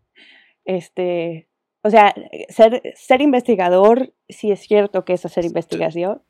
Este, 0.67 1.47
o 1.83 1.91
sea, 1.91 2.15
ser, 2.49 2.81
ser 2.95 3.21
investigador, 3.21 4.15
sí 4.27 4.49
es 4.49 4.61
cierto 4.61 5.05
que 5.05 5.13
es 5.13 5.23
hacer 5.23 5.45
investigación. 5.45 6.23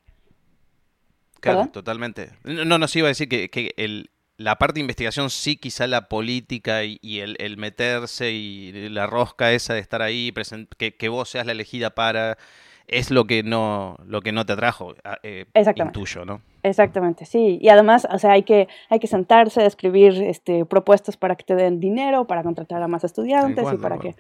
Claro, 1.40 1.68
totalmente. 1.68 2.32
No, 2.44 2.78
no, 2.78 2.88
sí 2.90 3.00
iba 3.00 3.08
a 3.08 3.16
decir 3.16 3.30
que, 3.30 3.50
que 3.50 3.72
el, 3.78 4.10
la 4.38 4.58
parte 4.58 4.76
de 4.76 4.82
investigación 4.82 5.30
sí, 5.30 5.56
quizá 5.56 5.88
la 5.88 6.08
política 6.10 6.84
y, 6.84 7.20
el, 7.20 7.58
meterse 7.58 8.32
y 8.32 8.90
la 8.90 9.08
rosca 9.08 9.54
esa 9.54 9.74
de 9.74 9.80
estar 9.80 10.02
ahí, 10.02 10.34
que, 10.78 10.96
que, 10.96 11.10
vos 11.10 11.30
seas 11.30 11.46
la 11.46 11.54
elegida 11.54 11.92
para, 11.92 12.38
es 12.88 13.12
lo 13.12 13.26
que 13.26 13.44
no, 13.44 13.98
lo 14.06 14.22
que 14.22 14.32
no 14.32 14.46
te 14.46 14.54
atrajo, 14.54 14.94
eh, 15.24 15.46
Exactamente. 15.54 15.98
intuyo, 15.98 16.26
¿no? 16.26 16.42
Exactamente, 16.64 17.26
sí. 17.26 17.60
Y 17.62 17.70
además, 17.70 18.08
o 18.12 18.18
sea, 18.20 18.32
hay 18.32 18.44
que, 18.44 18.68
hay 18.90 19.00
que 19.00 19.08
sentarse, 19.08 19.66
escribir 19.66 20.22
este, 20.22 20.66
propuestas 20.66 21.16
para 21.16 21.36
que 21.36 21.44
te 21.44 21.56
den 21.56 21.80
dinero, 21.80 22.26
para 22.26 22.44
contratar 22.44 22.82
a 22.82 22.88
más 22.88 23.04
estudiantes 23.04 23.66
y 23.72 23.78
para 23.78 24.00
que, 24.00 24.16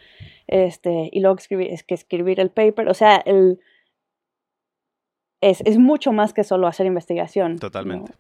este, 0.47 1.09
y 1.11 1.19
luego 1.19 1.37
escribir, 1.37 1.71
es 1.71 1.83
que 1.83 1.95
escribir 1.95 2.39
el 2.39 2.51
paper, 2.51 2.87
o 2.87 2.93
sea, 2.93 3.17
el 3.17 3.59
es, 5.49 5.77
mucho 5.77 6.11
más 6.11 6.33
que 6.33 6.43
solo 6.43 6.67
hacer 6.67 6.85
investigación. 6.85 7.59
Totalmente. 7.59 8.13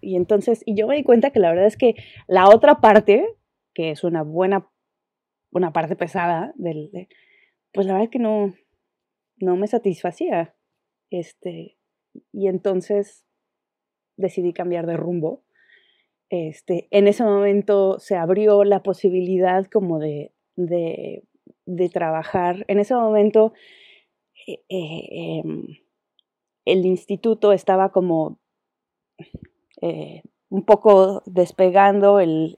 Y 0.00 0.16
entonces, 0.16 0.62
y 0.66 0.74
yo 0.74 0.86
me 0.86 0.96
di 0.96 1.02
cuenta 1.02 1.30
que 1.30 1.40
la 1.40 1.50
verdad 1.50 1.66
es 1.66 1.76
que 1.76 1.94
la 2.26 2.48
otra 2.48 2.80
parte, 2.80 3.26
que 3.74 3.90
es 3.90 4.04
una 4.04 4.22
buena, 4.22 4.68
una 5.50 5.72
parte 5.72 5.96
pesada 5.96 6.52
del, 6.56 6.90
pues 7.72 7.86
la 7.86 7.94
verdad 7.94 8.04
es 8.04 8.10
que 8.10 8.18
no, 8.18 8.54
no 9.38 9.56
me 9.56 9.66
satisfacía. 9.66 10.54
Este, 11.10 11.78
y 12.32 12.48
entonces 12.48 13.24
decidí 14.16 14.52
cambiar 14.52 14.86
de 14.86 14.96
rumbo. 14.96 15.42
Este, 16.28 16.88
en 16.90 17.08
ese 17.08 17.24
momento 17.24 17.98
se 17.98 18.16
abrió 18.16 18.64
la 18.64 18.82
posibilidad 18.82 19.64
como 19.66 19.98
de, 19.98 20.32
de, 20.56 21.22
trabajar. 21.92 22.64
En 22.68 22.78
ese 22.78 22.94
momento 22.94 23.52
eh, 24.46 24.60
eh, 24.68 25.40
em, 25.42 25.66
el 26.64 26.84
instituto 26.86 27.52
estaba 27.52 27.90
como 27.90 28.38
eh, 29.80 30.22
un 30.48 30.64
poco 30.64 31.22
despegando 31.26 32.20
el, 32.20 32.56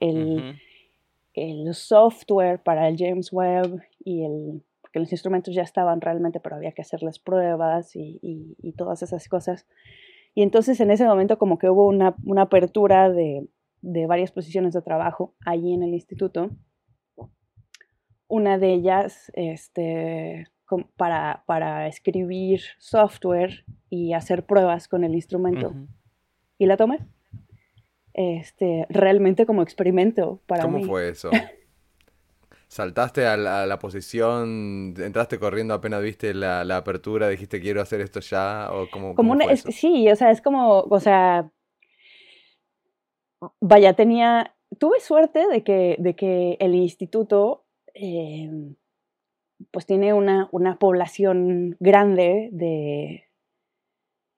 software 1.72 2.62
para 2.62 2.88
el 2.88 2.96
James 2.98 3.32
Webb 3.32 3.80
y 4.04 4.24
el 4.24 4.62
porque 4.82 4.98
los 4.98 5.12
instrumentos 5.12 5.54
ya 5.54 5.62
estaban 5.62 6.02
realmente, 6.02 6.38
pero 6.38 6.56
había 6.56 6.72
que 6.72 6.82
hacerles 6.82 7.18
pruebas 7.18 7.92
y, 7.94 8.74
todas 8.76 9.02
esas 9.02 9.26
cosas. 9.26 9.66
Y 10.34 10.42
entonces 10.42 10.80
en 10.80 10.90
ese 10.90 11.06
momento 11.06 11.38
como 11.38 11.58
que 11.58 11.70
hubo 11.70 11.86
una, 11.86 12.14
apertura 12.36 13.10
de, 13.10 13.48
de, 13.80 14.06
varias 14.06 14.32
posiciones 14.32 14.74
de 14.74 14.82
trabajo 14.82 15.34
allí 15.46 15.72
en 15.72 15.82
el 15.82 15.94
instituto. 15.94 16.50
Una 18.28 18.58
de 18.58 18.74
ellas, 18.74 19.30
este, 19.34 20.46
para, 20.96 21.44
para 21.46 21.86
escribir 21.86 22.60
software 22.78 23.64
y 23.90 24.12
hacer 24.12 24.44
pruebas 24.44 24.88
con 24.88 25.04
el 25.04 25.14
instrumento. 25.14 25.74
Y 26.58 26.66
la 26.66 26.76
tomé. 26.76 26.98
Este, 28.14 28.86
realmente 28.90 29.46
como 29.46 29.62
experimento 29.62 30.42
para 30.46 30.64
¿Cómo 30.64 30.82
fue 30.84 31.08
eso? 31.08 31.30
¿Saltaste 32.68 33.26
a 33.26 33.36
la, 33.36 33.78
posición, 33.78 34.94
entraste 34.96 35.38
corriendo 35.38 35.74
apenas 35.74 36.02
viste 36.02 36.32
la, 36.32 36.62
apertura, 36.74 37.28
dijiste 37.28 37.60
quiero 37.60 37.82
hacer 37.82 38.00
esto 38.00 38.20
ya? 38.20 38.70
¿O 38.72 38.88
cómo, 38.90 39.14
como 39.14 39.36
sí, 39.56 40.10
o 40.10 40.16
sea, 40.16 40.30
es 40.30 40.40
como, 40.40 40.80
o 40.80 41.00
sea, 41.00 41.50
vaya, 43.60 43.92
tenía, 43.92 44.56
tuve 44.78 45.00
suerte 45.00 45.46
de 45.48 45.62
que, 45.62 45.96
de 45.98 46.16
que 46.16 46.56
el 46.60 46.74
instituto 46.74 47.66
em, 47.92 48.74
pues 49.70 49.86
tiene 49.86 50.12
una, 50.12 50.48
población 50.78 51.76
grande 51.80 52.48
de 52.52 53.28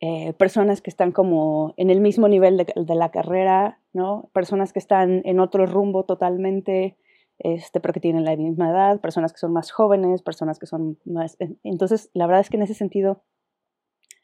eh, 0.00 0.32
personas 0.34 0.80
que 0.80 0.90
están 0.90 1.12
como 1.12 1.74
en 1.76 1.90
el 1.90 2.00
mismo 2.00 2.28
nivel 2.28 2.56
de, 2.56 2.94
la 2.94 3.10
carrera, 3.10 3.80
¿no? 3.92 4.30
Personas 4.32 4.72
que 4.72 4.78
están 4.78 5.22
en 5.24 5.40
otro 5.40 5.66
rumbo 5.66 6.04
totalmente, 6.04 6.96
este, 7.38 7.80
pero 7.80 7.94
que 7.94 8.00
tienen 8.00 8.24
la 8.24 8.36
misma 8.36 8.70
edad, 8.70 9.00
personas 9.00 9.32
que 9.32 9.38
son 9.38 9.52
más 9.52 9.70
jóvenes, 9.70 10.22
personas 10.22 10.58
que 10.58 10.66
son 10.66 10.98
más... 11.04 11.36
Entonces, 11.62 12.10
la 12.12 12.26
verdad 12.26 12.40
es 12.40 12.50
que 12.50 12.56
en 12.56 12.62
ese 12.62 12.74
sentido 12.74 13.22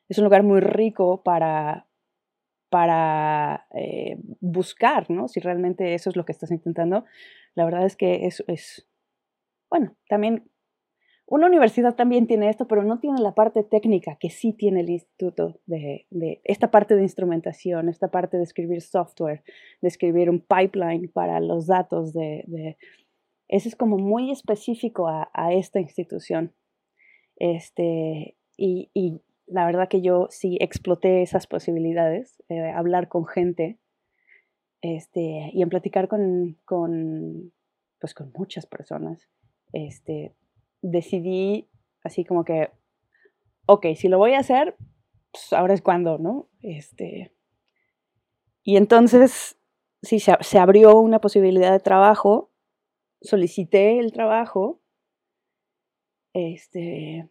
es 0.09 0.19
un 0.19 0.25
lugar 0.25 0.43
muy 0.43 0.61
rico 0.61 1.23
para, 1.23 1.87
para 2.69 3.67
eh, 3.75 4.19
buscar, 4.41 5.11
¿no? 5.11 5.29
Si 5.29 5.41
realmente 5.41 5.95
eso 5.95 6.11
es 6.11 6.17
lo 6.17 6.25
que 6.25 6.33
estás 6.33 6.51
intentando. 6.51 7.05
La 7.55 7.65
verdad 7.65 7.85
es 7.85 7.97
que 7.97 8.27
es 8.27 8.45
bueno, 9.71 9.95
también 10.09 10.51
una 11.31 11.47
universidad 11.47 11.95
también 11.95 12.27
tiene 12.27 12.49
esto, 12.49 12.67
pero 12.67 12.83
no 12.83 12.99
tiene 12.99 13.21
la 13.21 13.37
parte 13.37 13.63
técnica 13.63 14.17
que 14.19 14.31
sí 14.31 14.53
tiene 14.53 14.81
el 14.81 14.91
instituto 14.91 15.61
de, 15.65 16.09
esta 16.43 16.73
parte 16.73 16.97
de 16.97 17.03
instrumentación, 17.03 17.89
esta 17.89 18.11
parte 18.11 18.37
de 18.37 18.43
escribir 18.43 18.83
software, 18.83 19.45
de 19.81 19.87
escribir 19.87 20.29
un 20.29 20.41
pipeline 20.41 21.09
para 21.09 21.39
los 21.39 21.69
datos. 21.69 22.13
De, 22.13 22.77
Eso 23.47 23.69
es 23.69 23.77
como 23.77 23.97
muy 23.97 24.33
específico 24.33 25.07
a, 25.07 25.53
esta 25.53 25.79
institución. 25.79 26.53
Este, 27.37 28.37
y, 28.57 29.23
la 29.47 29.67
verdad 29.67 29.89
que 29.89 30.01
yo 30.01 30.27
sí 30.31 30.59
exploté 30.61 31.23
esas 31.23 31.47
posibilidades, 31.47 32.43
eh, 32.49 32.71
hablar 32.71 33.09
con 33.09 33.27
gente 33.27 33.79
este, 34.81 35.51
y 35.53 35.63
en 35.63 35.69
platicar 35.69 36.09
con, 36.09 36.59
con, 36.65 37.53
pues 38.01 38.15
con 38.15 38.33
muchas 38.37 38.67
personas. 38.67 39.29
Este, 39.73 40.35
decidí 40.83 41.69
así 42.03 42.25
como 42.25 42.45
que, 42.45 42.71
ok, 43.67 43.87
si 43.97 44.09
lo 44.09 44.19
voy 44.19 44.35
a 44.35 44.41
hacer, 44.41 44.77
pues 45.33 45.53
ahora 45.53 45.75
es 45.75 45.83
cuando, 45.83 46.19
¿no? 46.19 46.49
Este, 46.61 47.33
y 48.63 48.77
entonces, 48.77 49.59
sí, 50.03 50.21
se, 50.21 50.37
se, 50.41 50.59
abrió 50.59 50.99
una 51.01 51.21
posibilidad 51.21 51.73
de 51.73 51.81
trabajo, 51.81 52.51
solicité 53.21 53.99
el 53.99 54.13
trabajo, 54.13 54.81
este, 56.33 57.29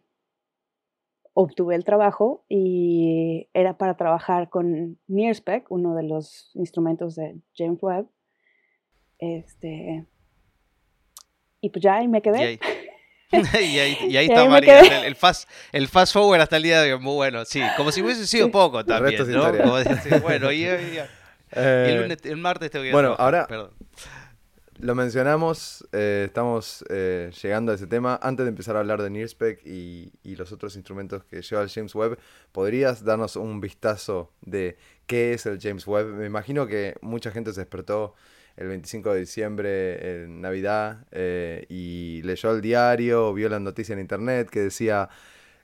obtuve 1.34 1.74
el 1.74 1.84
trabajo 1.84 2.44
y 2.48 3.48
era 3.54 3.78
para 3.78 3.96
trabajar 3.96 4.50
con 4.50 4.98
Nearspec, 5.06 5.70
uno 5.70 5.94
de 5.94 6.02
los 6.02 6.50
instrumentos 6.54 7.16
de 7.16 7.40
James 7.56 7.82
Webb. 7.82 8.08
Este, 9.18 10.06
y 11.60 11.70
pues 11.70 11.82
ya 11.82 11.96
ahí 11.96 12.08
me 12.08 12.22
quedé. 12.22 12.58
y 13.60 13.78
ahí, 13.78 14.26
está 14.28 14.44
María, 14.46 15.06
el, 15.06 15.14
fast, 15.14 15.48
el 15.72 15.88
fast 15.88 16.12
forward 16.12 16.40
hasta 16.40 16.56
el 16.56 16.62
día 16.64 16.82
de 16.82 16.94
hoy, 16.94 17.00
muy 17.00 17.14
bueno, 17.14 17.44
sí, 17.44 17.62
como 17.76 17.92
si 17.92 18.02
hubiese 18.02 18.26
sido 18.26 18.50
poco 18.50 18.84
también, 18.84 19.30
¿no? 19.30 19.52
bueno, 20.20 20.50
y, 20.50 20.64
el, 20.64 22.18
el, 22.22 22.36
martes 22.36 22.70
tengo 22.70 22.84
que 22.84 22.92
Bueno, 22.92 23.14
ahora, 23.18 23.46
Perdón. 23.46 23.70
Lo 24.82 24.94
mencionamos, 24.94 25.86
eh, 25.92 26.24
estamos 26.26 26.82
eh, 26.88 27.30
llegando 27.42 27.70
a 27.70 27.74
ese 27.74 27.86
tema. 27.86 28.18
Antes 28.22 28.46
de 28.46 28.48
empezar 28.48 28.76
a 28.76 28.78
hablar 28.78 29.02
de 29.02 29.10
Nearspec 29.10 29.60
y, 29.66 30.10
y, 30.22 30.36
los 30.36 30.52
otros 30.52 30.74
instrumentos 30.74 31.22
que 31.24 31.42
lleva 31.42 31.62
el 31.62 31.68
James 31.68 31.94
Webb, 31.94 32.18
¿podrías 32.50 33.04
darnos 33.04 33.36
un 33.36 33.60
vistazo 33.60 34.32
de 34.40 34.78
qué 35.06 35.34
es 35.34 35.44
el 35.44 35.60
James 35.60 35.86
Webb? 35.86 36.06
Me 36.06 36.24
imagino 36.24 36.66
que 36.66 36.94
mucha 37.02 37.30
gente 37.30 37.52
se 37.52 37.60
despertó 37.60 38.14
el 38.60 38.68
25 38.68 39.12
de 39.14 39.20
diciembre, 39.20 40.22
en 40.24 40.40
Navidad, 40.40 41.06
eh, 41.10 41.66
y 41.68 42.22
leyó 42.22 42.52
el 42.52 42.60
diario, 42.60 43.32
vio 43.34 43.48
la 43.48 43.58
noticia 43.58 43.92
en 43.94 44.00
internet 44.00 44.48
que 44.50 44.60
decía, 44.60 45.08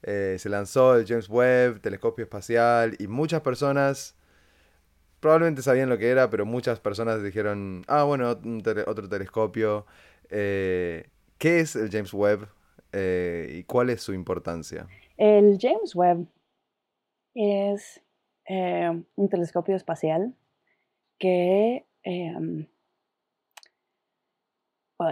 se 0.02 0.48
lanzó 0.48 0.96
el 0.96 1.06
James 1.06 1.28
Webb, 1.28 1.80
telescopio 1.80 2.24
espacial, 2.24 2.94
y 2.98 3.08
muchas 3.08 3.40
personas 3.40 4.16
probablemente 5.20 5.62
sabían 5.62 5.88
lo 5.88 5.98
que 5.98 6.08
era, 6.08 6.30
pero 6.30 6.46
muchas 6.46 6.80
personas 6.80 7.22
dijeron, 7.22 7.84
ah, 7.88 8.04
bueno, 8.04 8.30
otro 8.30 9.08
telescopio. 9.08 9.86
Eh, 10.30 11.08
¿Qué 11.38 11.60
es 11.60 11.76
el 11.76 11.90
James 11.90 12.14
Webb 12.14 12.48
eh, 12.92 13.56
y 13.58 13.64
cuál 13.64 13.90
es 13.90 14.02
su 14.02 14.12
importancia? 14.12 14.86
El 15.16 15.58
James 15.60 15.94
Webb 15.94 16.26
es 17.34 18.00
eh, 18.48 19.02
un 19.16 19.28
telescopio 19.28 19.76
espacial 19.76 20.34
que 21.18 21.84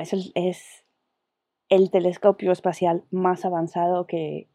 es, 0.00 0.12
el, 0.12 0.32
es 0.34 0.84
el 1.68 1.90
telescopio 1.90 2.52
espacial 2.52 3.04
más 3.10 3.44
avanzado 3.44 4.06
que 4.06 4.48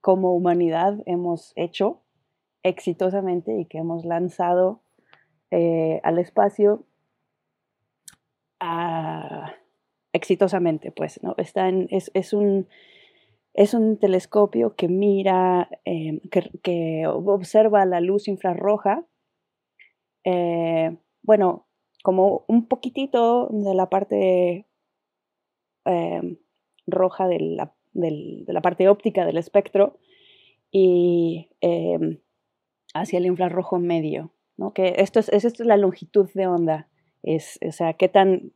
como 0.00 0.34
humanidad 0.34 0.98
hemos 1.06 1.52
hecho 1.56 2.02
exitosamente 2.62 3.58
y 3.58 3.66
que 3.66 3.78
hemos 3.78 4.04
lanzado 4.04 4.82
eh, 5.50 6.00
al 6.02 6.18
espacio 6.18 6.84
ah, 8.60 9.52
exitosamente, 10.12 10.90
pues, 10.90 11.22
¿no? 11.22 11.34
Está 11.38 11.68
en, 11.68 11.88
es, 11.90 12.32
un, 12.32 12.68
es 13.54 13.74
un 13.74 13.98
telescopio 13.98 14.74
que 14.74 14.88
mira, 14.88 15.68
em, 15.84 16.20
que, 16.62 17.06
observa 17.06 17.84
la 17.84 18.00
luz 18.00 18.28
infrarroja, 18.28 19.04
eh, 20.24 20.96
bueno, 21.22 21.65
como 22.06 22.44
un 22.46 22.68
poquitito 22.68 23.48
de 23.50 23.74
la 23.74 23.90
parte 23.90 24.64
em, 25.84 26.36
roja 26.86 27.26
de 27.26 27.40
la, 27.40 28.62
parte 28.62 28.88
óptica 28.88 29.26
del 29.26 29.38
espectro 29.38 29.98
y 30.70 31.48
em, 31.60 32.20
hacia 32.94 33.18
el 33.18 33.26
infrarrojo 33.26 33.80
medio, 33.80 34.30
¿no? 34.56 34.72
Que 34.72 34.94
esto 34.98 35.18
es, 35.18 35.28
esto 35.30 35.48
es 35.48 35.66
la 35.66 35.76
longitud 35.76 36.30
de 36.32 36.46
onda, 36.46 36.88
es, 37.24 37.58
o 37.66 37.72
sea, 37.72 37.94
qué 37.94 38.08
tan, 38.08 38.52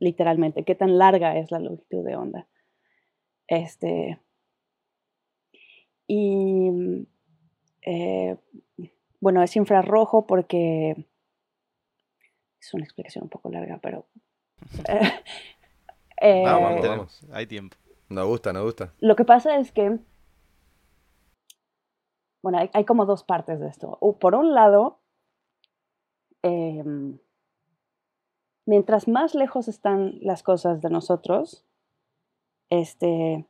literalmente, 0.00 0.64
qué 0.64 0.74
tan 0.74 0.98
larga 0.98 1.38
es 1.38 1.52
la 1.52 1.60
longitud 1.60 2.04
de 2.04 2.16
onda. 2.16 2.48
Este, 3.46 4.18
y 6.08 7.06
eh, 7.82 8.36
bueno, 9.20 9.44
es 9.44 9.54
infrarrojo 9.54 10.26
porque 10.26 11.06
es 12.60 12.74
una 12.74 12.84
explicación 12.84 13.24
un 13.24 13.30
poco 13.30 13.50
larga, 13.50 13.78
pero... 13.82 14.06
Eh, 16.22 16.42
vamos, 16.44 16.86
vamos, 16.86 17.26
hay 17.32 17.46
tiempo. 17.46 17.78
Nos 18.10 18.26
gusta, 18.26 18.52
nos 18.52 18.64
gusta. 18.64 18.92
Lo 18.98 19.16
que 19.16 19.24
pasa 19.24 19.56
es 19.56 19.72
que 19.72 20.00
bueno, 22.42 22.58
hay, 22.72 22.84
como 22.84 23.04
dos 23.04 23.22
partes 23.22 23.60
de 23.60 23.68
esto. 23.68 23.98
Por 24.18 24.34
un 24.34 24.54
lado, 24.54 24.98
em, 26.42 27.18
mientras 28.64 29.08
más 29.08 29.34
lejos 29.34 29.68
están 29.68 30.18
las 30.22 30.42
cosas 30.42 30.80
de 30.80 30.88
nosotros, 30.88 31.66
este, 32.70 33.46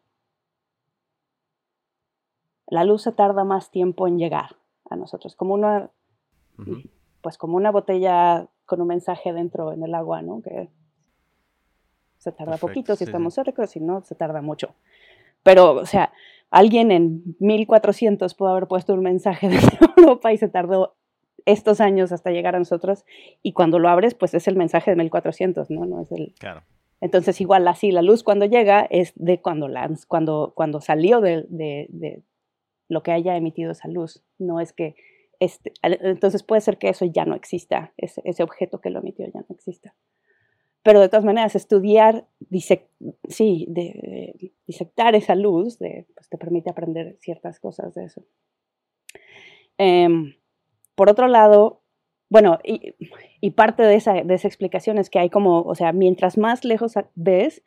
la 2.66 2.84
luz 2.84 3.02
se 3.02 3.12
tarda 3.12 3.44
más 3.44 3.70
tiempo 3.70 4.08
en 4.08 4.18
llegar 4.18 4.56
a 4.88 4.96
nosotros, 4.96 5.36
como 5.36 5.54
una, 5.54 5.90
pues 7.22 7.38
como 7.38 7.56
una 7.56 7.70
botella 7.70 8.48
con 8.70 8.80
un 8.80 8.86
mensaje 8.86 9.32
dentro 9.32 9.72
en 9.72 9.82
el 9.82 9.92
agua, 9.96 10.22
¿no? 10.22 10.42
Que 10.42 10.68
se 12.18 12.30
tarda 12.30 12.56
poquito 12.56 12.94
si 12.94 13.02
estamos 13.02 13.34
cerca, 13.34 13.66
si 13.66 13.80
no, 13.80 14.02
se 14.02 14.14
tarda 14.14 14.42
mucho. 14.42 14.76
Pero, 15.42 15.72
o 15.72 15.86
sea, 15.86 16.12
alguien 16.50 16.92
en 16.92 17.34
1400 17.40 18.32
pudo 18.34 18.50
haber 18.50 18.68
puesto 18.68 18.94
un 18.94 19.02
mensaje 19.02 19.48
de 19.48 19.58
Europa 19.96 20.32
y 20.32 20.36
se 20.36 20.48
tardó 20.48 20.94
estos 21.46 21.80
años 21.80 22.12
hasta 22.12 22.30
llegar 22.30 22.54
a 22.54 22.60
nosotros 22.60 23.04
y 23.42 23.54
cuando 23.54 23.80
lo 23.80 23.88
abres 23.88 24.14
pues 24.14 24.34
es 24.34 24.46
el 24.46 24.54
mensaje 24.54 24.92
de 24.92 24.96
1400, 24.98 25.68
¿no? 25.70 25.84
No 25.84 26.02
es 26.02 26.12
el 26.12 26.32
Claro. 26.38 26.62
Entonces 27.00 27.40
igual 27.40 27.66
así 27.66 27.90
la 27.90 28.02
luz 28.02 28.22
cuando 28.22 28.44
llega 28.44 28.86
es 28.88 29.12
de 29.16 29.40
cuando 29.40 29.66
lanz, 29.66 30.06
cuando 30.06 30.52
cuando 30.54 30.80
salió 30.80 31.20
de, 31.20 31.44
de, 31.48 32.22
lo 32.88 33.02
que 33.02 33.10
haya 33.10 33.36
emitido 33.36 33.72
esa 33.72 33.88
luz, 33.88 34.22
no 34.38 34.60
es 34.60 34.72
que 34.72 34.94
este, 35.40 35.72
entonces 35.82 36.42
puede 36.42 36.60
ser 36.60 36.78
que 36.78 36.88
eso 36.90 37.04
ya 37.06 37.24
no 37.24 37.34
exista, 37.34 37.92
ese, 37.96 38.42
objeto 38.42 38.80
que 38.80 38.90
lo 38.90 39.00
emitió 39.00 39.26
ya 39.26 39.40
no 39.40 39.54
exista 39.54 39.94
pero 40.82 41.00
de 41.00 41.08
todas 41.08 41.24
maneras 41.24 41.54
estudiar, 41.56 42.26
sí, 43.28 43.66
de, 43.68 44.52
disectar 44.66 45.14
esa 45.14 45.34
luz 45.34 45.78
pues 45.78 46.28
te 46.28 46.38
permite 46.38 46.70
aprender 46.70 47.16
ciertas 47.20 47.60
cosas 47.60 47.94
de 47.94 48.04
eso. 48.04 48.24
Em, 49.76 50.34
por 50.94 51.10
otro 51.10 51.28
lado, 51.28 51.82
bueno, 52.30 52.58
y, 52.62 53.50
parte 53.50 53.82
de 53.82 53.94
esa, 53.94 54.16
explicación 54.18 54.98
es 54.98 55.10
que 55.10 55.18
hay 55.18 55.30
como, 55.30 55.62
o 55.62 55.74
sea, 55.74 55.92
mientras 55.92 56.38
más 56.38 56.64
lejos 56.64 56.94
ves, 57.14 57.62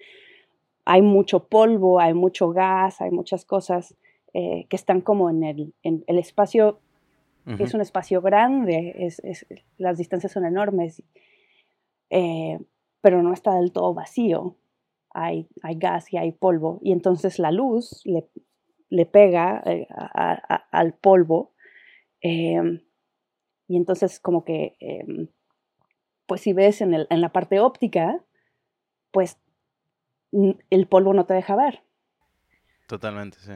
hay 0.85 1.01
mucho 1.01 1.47
polvo, 1.47 1.99
hay 1.99 2.13
mucho 2.13 2.49
gas, 2.49 2.99
hay 3.01 3.11
muchas 3.11 3.45
cosas 3.45 3.95
eh, 4.33 4.65
que 4.69 4.75
están 4.75 5.01
como 5.01 5.29
en 5.29 5.73
el 5.83 6.17
espacio, 6.17 6.79
es 7.45 7.73
un 7.73 7.81
espacio 7.81 8.21
grande, 8.21 8.95
es, 8.97 9.21
las 9.77 9.97
distancias 9.97 10.31
son 10.31 10.45
enormes. 10.45 11.03
Eh, 12.09 12.59
pero 13.01 13.21
no 13.21 13.33
está 13.33 13.55
del 13.55 13.71
todo 13.71 13.93
vacío. 13.93 14.55
Hay, 15.13 15.47
hay 15.61 15.75
gas 15.75 16.11
y 16.13 16.17
hay 16.17 16.31
polvo. 16.31 16.79
Y 16.81 16.91
entonces 16.91 17.37
la 17.37 17.51
luz 17.51 18.01
le, 18.05 18.29
le 18.89 19.05
pega 19.05 19.61
eh, 19.65 19.87
al 20.71 20.93
polvo. 20.93 21.53
Em, 22.21 22.79
y 23.67 23.77
entonces 23.77 24.19
como 24.19 24.45
que, 24.45 24.77
em, 24.79 25.27
pues 26.25 26.41
si 26.41 26.53
ves 26.53 26.81
en, 26.81 26.93
el, 26.93 27.07
en 27.09 27.19
la 27.19 27.33
parte 27.33 27.59
óptica, 27.59 28.23
pues 29.11 29.37
el 30.31 30.87
polvo 30.87 31.13
no 31.13 31.25
te 31.25 31.33
deja 31.33 31.55
ver. 31.55 31.83
Totalmente, 32.87 33.37
sí. 33.39 33.53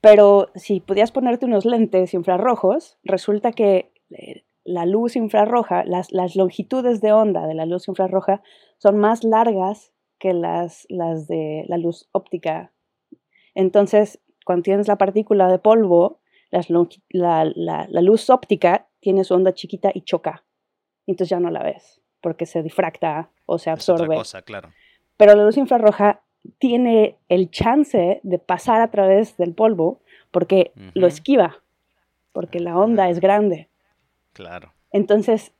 Pero 0.00 0.50
si 0.54 0.80
podías 0.80 1.12
ponerte 1.12 1.46
unos 1.46 1.64
lentes 1.64 2.14
infrarrojos, 2.14 2.98
resulta 3.04 3.52
que 3.52 3.92
eh, 4.10 4.44
la 4.64 4.86
luz 4.86 5.16
infrarroja, 5.16 5.84
las, 5.84 6.10
longitudes 6.34 7.00
de 7.00 7.12
onda 7.12 7.46
de 7.46 7.54
la 7.54 7.66
luz 7.66 7.88
infrarroja 7.88 8.42
son 8.78 8.98
más 8.98 9.24
largas 9.24 9.92
que 10.18 10.32
las, 10.32 10.86
las 10.88 11.26
de 11.28 11.64
la 11.68 11.76
luz 11.76 12.08
óptica. 12.12 12.72
Entonces, 13.54 14.20
cuando 14.44 14.62
tienes 14.62 14.88
la 14.88 14.96
partícula 14.96 15.48
de 15.48 15.58
polvo, 15.58 16.20
la, 17.10 17.44
luz 18.02 18.30
óptica 18.30 18.88
tiene 19.00 19.24
su 19.24 19.34
onda 19.34 19.54
chiquita 19.54 19.90
y 19.94 20.02
choca. 20.02 20.44
Entonces 21.06 21.30
ya 21.30 21.40
no 21.40 21.50
la 21.50 21.62
ves, 21.62 22.02
porque 22.20 22.46
se 22.46 22.62
difracta 22.62 23.30
o 23.46 23.58
se 23.58 23.70
absorbe. 23.70 24.14
cosa, 24.14 24.42
claro. 24.42 24.70
Pero 25.16 25.34
la 25.34 25.44
luz 25.44 25.56
infrarroja 25.56 26.22
tiene 26.58 27.18
el 27.28 27.50
chance 27.50 28.20
de 28.22 28.38
pasar 28.38 28.80
a 28.80 28.90
través 28.90 29.36
del 29.36 29.54
polvo 29.54 30.00
porque 30.30 30.72
lo 30.94 31.06
esquiva, 31.06 31.62
porque 32.32 32.60
la 32.60 32.78
onda 32.78 33.08
es 33.08 33.20
grande. 33.20 33.68
Claro. 34.32 34.72
Entonces, 34.92 35.52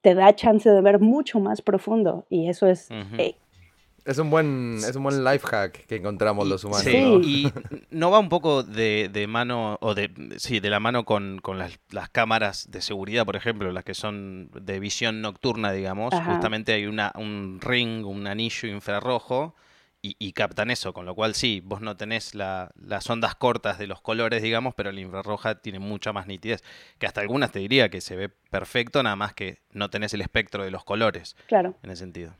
te 0.00 0.14
da 0.14 0.34
chance 0.34 0.68
de 0.68 0.80
ver 0.82 1.00
mucho 1.00 1.40
más 1.40 1.62
profundo 1.62 2.26
y 2.28 2.48
eso 2.48 2.66
es 2.66 2.90
eh, 2.90 3.36
Es 4.04 4.18
un 4.18 4.28
buen, 4.28 4.76
es 4.76 4.94
un 4.96 5.02
buen 5.02 5.24
life 5.24 5.46
hack 5.46 5.86
que 5.86 5.96
encontramos 5.96 6.46
los 6.46 6.62
humanos. 6.64 6.84
Sí, 6.84 6.98
y 7.24 7.52
no 7.90 8.10
va 8.10 8.18
un 8.18 8.28
poco 8.28 8.62
de, 8.62 9.26
mano, 9.28 9.78
o 9.80 9.94
de, 9.94 10.10
sí, 10.36 10.60
de 10.60 10.68
la 10.68 10.78
mano 10.78 11.04
con, 11.04 11.40
las, 11.56 11.78
cámaras 12.10 12.70
de 12.70 12.82
seguridad, 12.82 13.24
por 13.24 13.36
ejemplo, 13.36 13.72
las 13.72 13.84
que 13.84 13.94
son 13.94 14.50
de 14.52 14.78
visión 14.78 15.22
nocturna, 15.22 15.72
digamos. 15.72 16.12
Justamente 16.14 16.72
hay 16.74 16.86
una, 16.86 17.12
un 17.14 17.60
ring, 17.62 18.04
un 18.04 18.26
anillo 18.26 18.68
infrarrojo, 18.68 19.54
y, 20.06 20.32
captan 20.34 20.70
eso, 20.70 20.92
con 20.92 21.06
lo 21.06 21.14
cual 21.14 21.34
sí, 21.34 21.62
vos 21.64 21.80
no 21.80 21.96
tenés 21.96 22.34
las 22.34 23.08
ondas 23.08 23.34
cortas 23.36 23.78
de 23.78 23.86
los 23.86 24.02
colores, 24.02 24.42
digamos, 24.42 24.74
pero 24.74 24.92
la 24.92 25.00
infrarroja 25.00 25.62
tiene 25.62 25.78
mucha 25.78 26.12
más 26.12 26.26
nitidez. 26.26 26.62
Que 26.98 27.06
hasta 27.06 27.22
algunas 27.22 27.52
te 27.52 27.60
diría 27.60 27.88
que 27.88 28.02
se 28.02 28.14
ve 28.14 28.28
perfecto, 28.28 29.02
nada 29.02 29.16
más 29.16 29.32
que 29.32 29.62
no 29.72 29.88
tenés 29.88 30.12
el 30.12 30.20
espectro 30.20 30.62
de 30.62 30.70
los 30.70 30.84
colores. 30.84 31.36
Claro. 31.46 31.78
En 31.82 31.90
ese 31.90 32.00
sentido. 32.00 32.34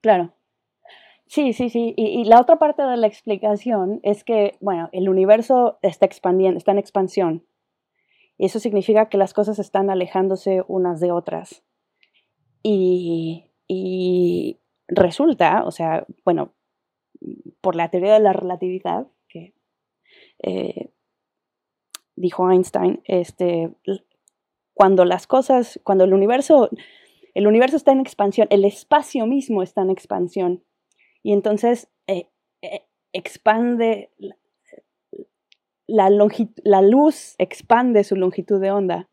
Claro. 0.00 0.34
Sí, 1.28 1.52
sí, 1.52 1.70
sí. 1.70 1.92
Y, 1.96 2.24
la 2.24 2.40
otra 2.40 2.56
parte 2.56 2.82
de 2.82 2.96
la 2.96 3.06
explicación 3.06 4.00
es 4.02 4.22
que, 4.22 4.56
bueno, 4.60 4.88
el 4.92 5.08
universo 5.08 5.78
está 5.82 6.06
expandiendo, 6.06 6.56
está 6.58 6.70
en 6.72 6.78
expansión. 6.78 7.44
Y 8.38 8.46
eso 8.46 8.60
significa 8.60 9.08
que 9.08 9.18
las 9.18 9.34
cosas 9.34 9.58
están 9.58 9.90
alejándose 9.90 10.62
unas 10.68 11.00
de 11.00 11.10
otras. 11.10 11.64
Y, 12.62 13.50
resulta, 14.88 15.64
o 15.64 15.72
sea, 15.72 16.06
bueno, 16.24 16.54
por 17.60 17.74
la 17.74 17.90
teoría 17.90 18.14
de 18.14 18.20
la 18.20 18.32
relatividad, 18.32 19.08
que 19.28 19.54
eh, 20.42 20.92
dijo 22.14 22.50
Einstein, 22.50 23.00
este, 23.04 23.72
cuando 24.74 25.04
las 25.04 25.26
cosas, 25.26 25.80
cuando 25.82 26.04
el 26.04 26.14
universo, 26.14 26.70
el 27.34 27.46
universo 27.48 27.76
está 27.76 27.90
en 27.90 28.00
expansión, 28.00 28.46
el 28.50 28.64
espacio 28.64 29.26
mismo 29.26 29.62
está 29.62 29.82
en 29.82 29.90
expansión 29.90 30.62
y 31.26 31.32
entonces 31.32 31.88
eh, 32.06 32.28
eh, 32.62 32.82
expande, 33.12 34.10
la, 35.88 36.08
la 36.08 36.82
luz 36.82 37.34
expande 37.38 38.04
su 38.04 38.14
longitud 38.14 38.60
de 38.60 38.70
onda 38.70 39.08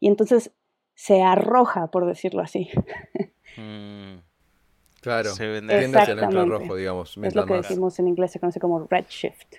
y 0.00 0.08
entonces 0.08 0.50
se 0.96 1.22
arroja, 1.22 1.92
por 1.92 2.06
decirlo 2.06 2.42
así. 2.42 2.68
Mm, 3.56 4.18
claro, 5.00 5.30
se 5.30 5.46
vende 5.46 5.74
hacia 5.74 6.12
el 6.12 6.22
infrarrojo, 6.22 6.74
digamos. 6.74 7.16
Es 7.22 7.34
lo 7.34 7.46
que 7.46 7.54
decimos 7.54 7.98
en 8.00 8.08
inglés, 8.08 8.32
se 8.32 8.40
conoce 8.40 8.58
como 8.58 8.86
redshift. 8.88 9.54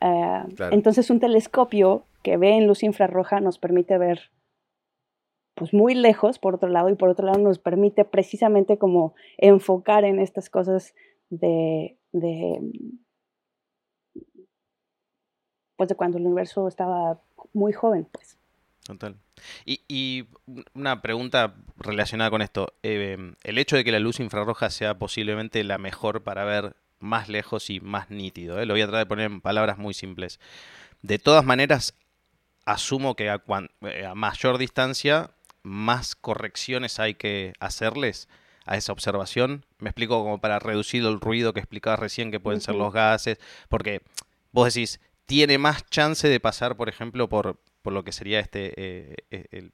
Eh, 0.00 0.42
entonces 0.70 1.10
un 1.10 1.20
telescopio 1.20 2.04
que 2.22 2.38
ve 2.38 2.56
en 2.56 2.66
luz 2.66 2.82
infrarroja 2.82 3.40
nos 3.40 3.58
permite 3.58 3.98
ver 3.98 4.30
pues 5.54 5.72
muy 5.72 5.94
lejos, 5.94 6.38
por 6.38 6.56
otro 6.56 6.68
lado, 6.68 6.88
y 6.88 6.94
por 6.96 7.08
otro 7.08 7.26
lado 7.26 7.38
nos 7.38 7.58
permite 7.58 8.04
precisamente 8.04 8.78
como 8.78 9.14
enfocar 9.38 10.04
en 10.04 10.18
estas 10.18 10.50
cosas 10.50 10.94
de, 11.30 11.96
de 12.12 12.60
pues 15.76 15.88
de 15.88 15.94
cuando 15.94 16.18
el 16.18 16.26
universo 16.26 16.68
estaba 16.68 17.20
muy 17.52 17.72
joven, 17.72 18.06
pues. 18.10 18.38
Total. 18.84 19.16
Y, 19.64 20.26
una 20.74 21.00
pregunta 21.00 21.54
relacionada 21.78 22.30
con 22.30 22.42
esto. 22.42 22.74
Eh, 22.82 23.34
el 23.42 23.58
hecho 23.58 23.76
de 23.76 23.84
que 23.84 23.92
la 23.92 23.98
luz 23.98 24.20
infrarroja 24.20 24.70
sea 24.70 24.98
posiblemente 24.98 25.64
la 25.64 25.78
mejor 25.78 26.22
para 26.22 26.44
ver 26.44 26.76
más 26.98 27.28
lejos 27.28 27.70
y 27.70 27.80
más 27.80 28.10
nítido, 28.10 28.60
¿eh? 28.60 28.66
lo 28.66 28.74
voy 28.74 28.82
a 28.82 28.86
tratar 28.86 29.00
de 29.00 29.06
poner 29.06 29.26
en 29.26 29.40
palabras 29.40 29.78
muy 29.78 29.94
simples. 29.94 30.38
De 31.02 31.18
todas 31.18 31.44
maneras, 31.44 31.94
asumo 32.66 33.14
que 33.14 33.30
a, 33.30 33.42
eh, 33.82 34.06
a 34.06 34.14
mayor 34.14 34.58
distancia 34.58 35.30
más 35.64 36.14
correcciones 36.14 37.00
hay 37.00 37.14
que 37.14 37.54
hacerles 37.58 38.28
a 38.64 38.76
esa 38.76 38.92
observación? 38.92 39.66
Me 39.78 39.90
explico 39.90 40.22
como 40.22 40.40
para 40.40 40.60
reducir 40.60 41.04
el 41.04 41.20
ruido 41.20 41.52
que 41.52 41.60
explicabas 41.60 41.98
recién, 41.98 42.30
que 42.30 42.38
pueden 42.38 42.60
ser 42.60 42.76
los 42.76 42.92
gases, 42.92 43.38
porque 43.68 44.02
vos 44.52 44.72
decís, 44.72 45.00
tiene 45.26 45.58
más 45.58 45.84
chance 45.86 46.28
de 46.28 46.38
pasar, 46.38 46.76
por 46.76 46.88
ejemplo, 46.88 47.28
por, 47.28 47.60
por 47.82 47.92
lo 47.92 48.04
que 48.04 48.12
sería 48.12 48.38
este, 48.38 48.72
eh, 48.76 49.16
eh, 49.30 49.70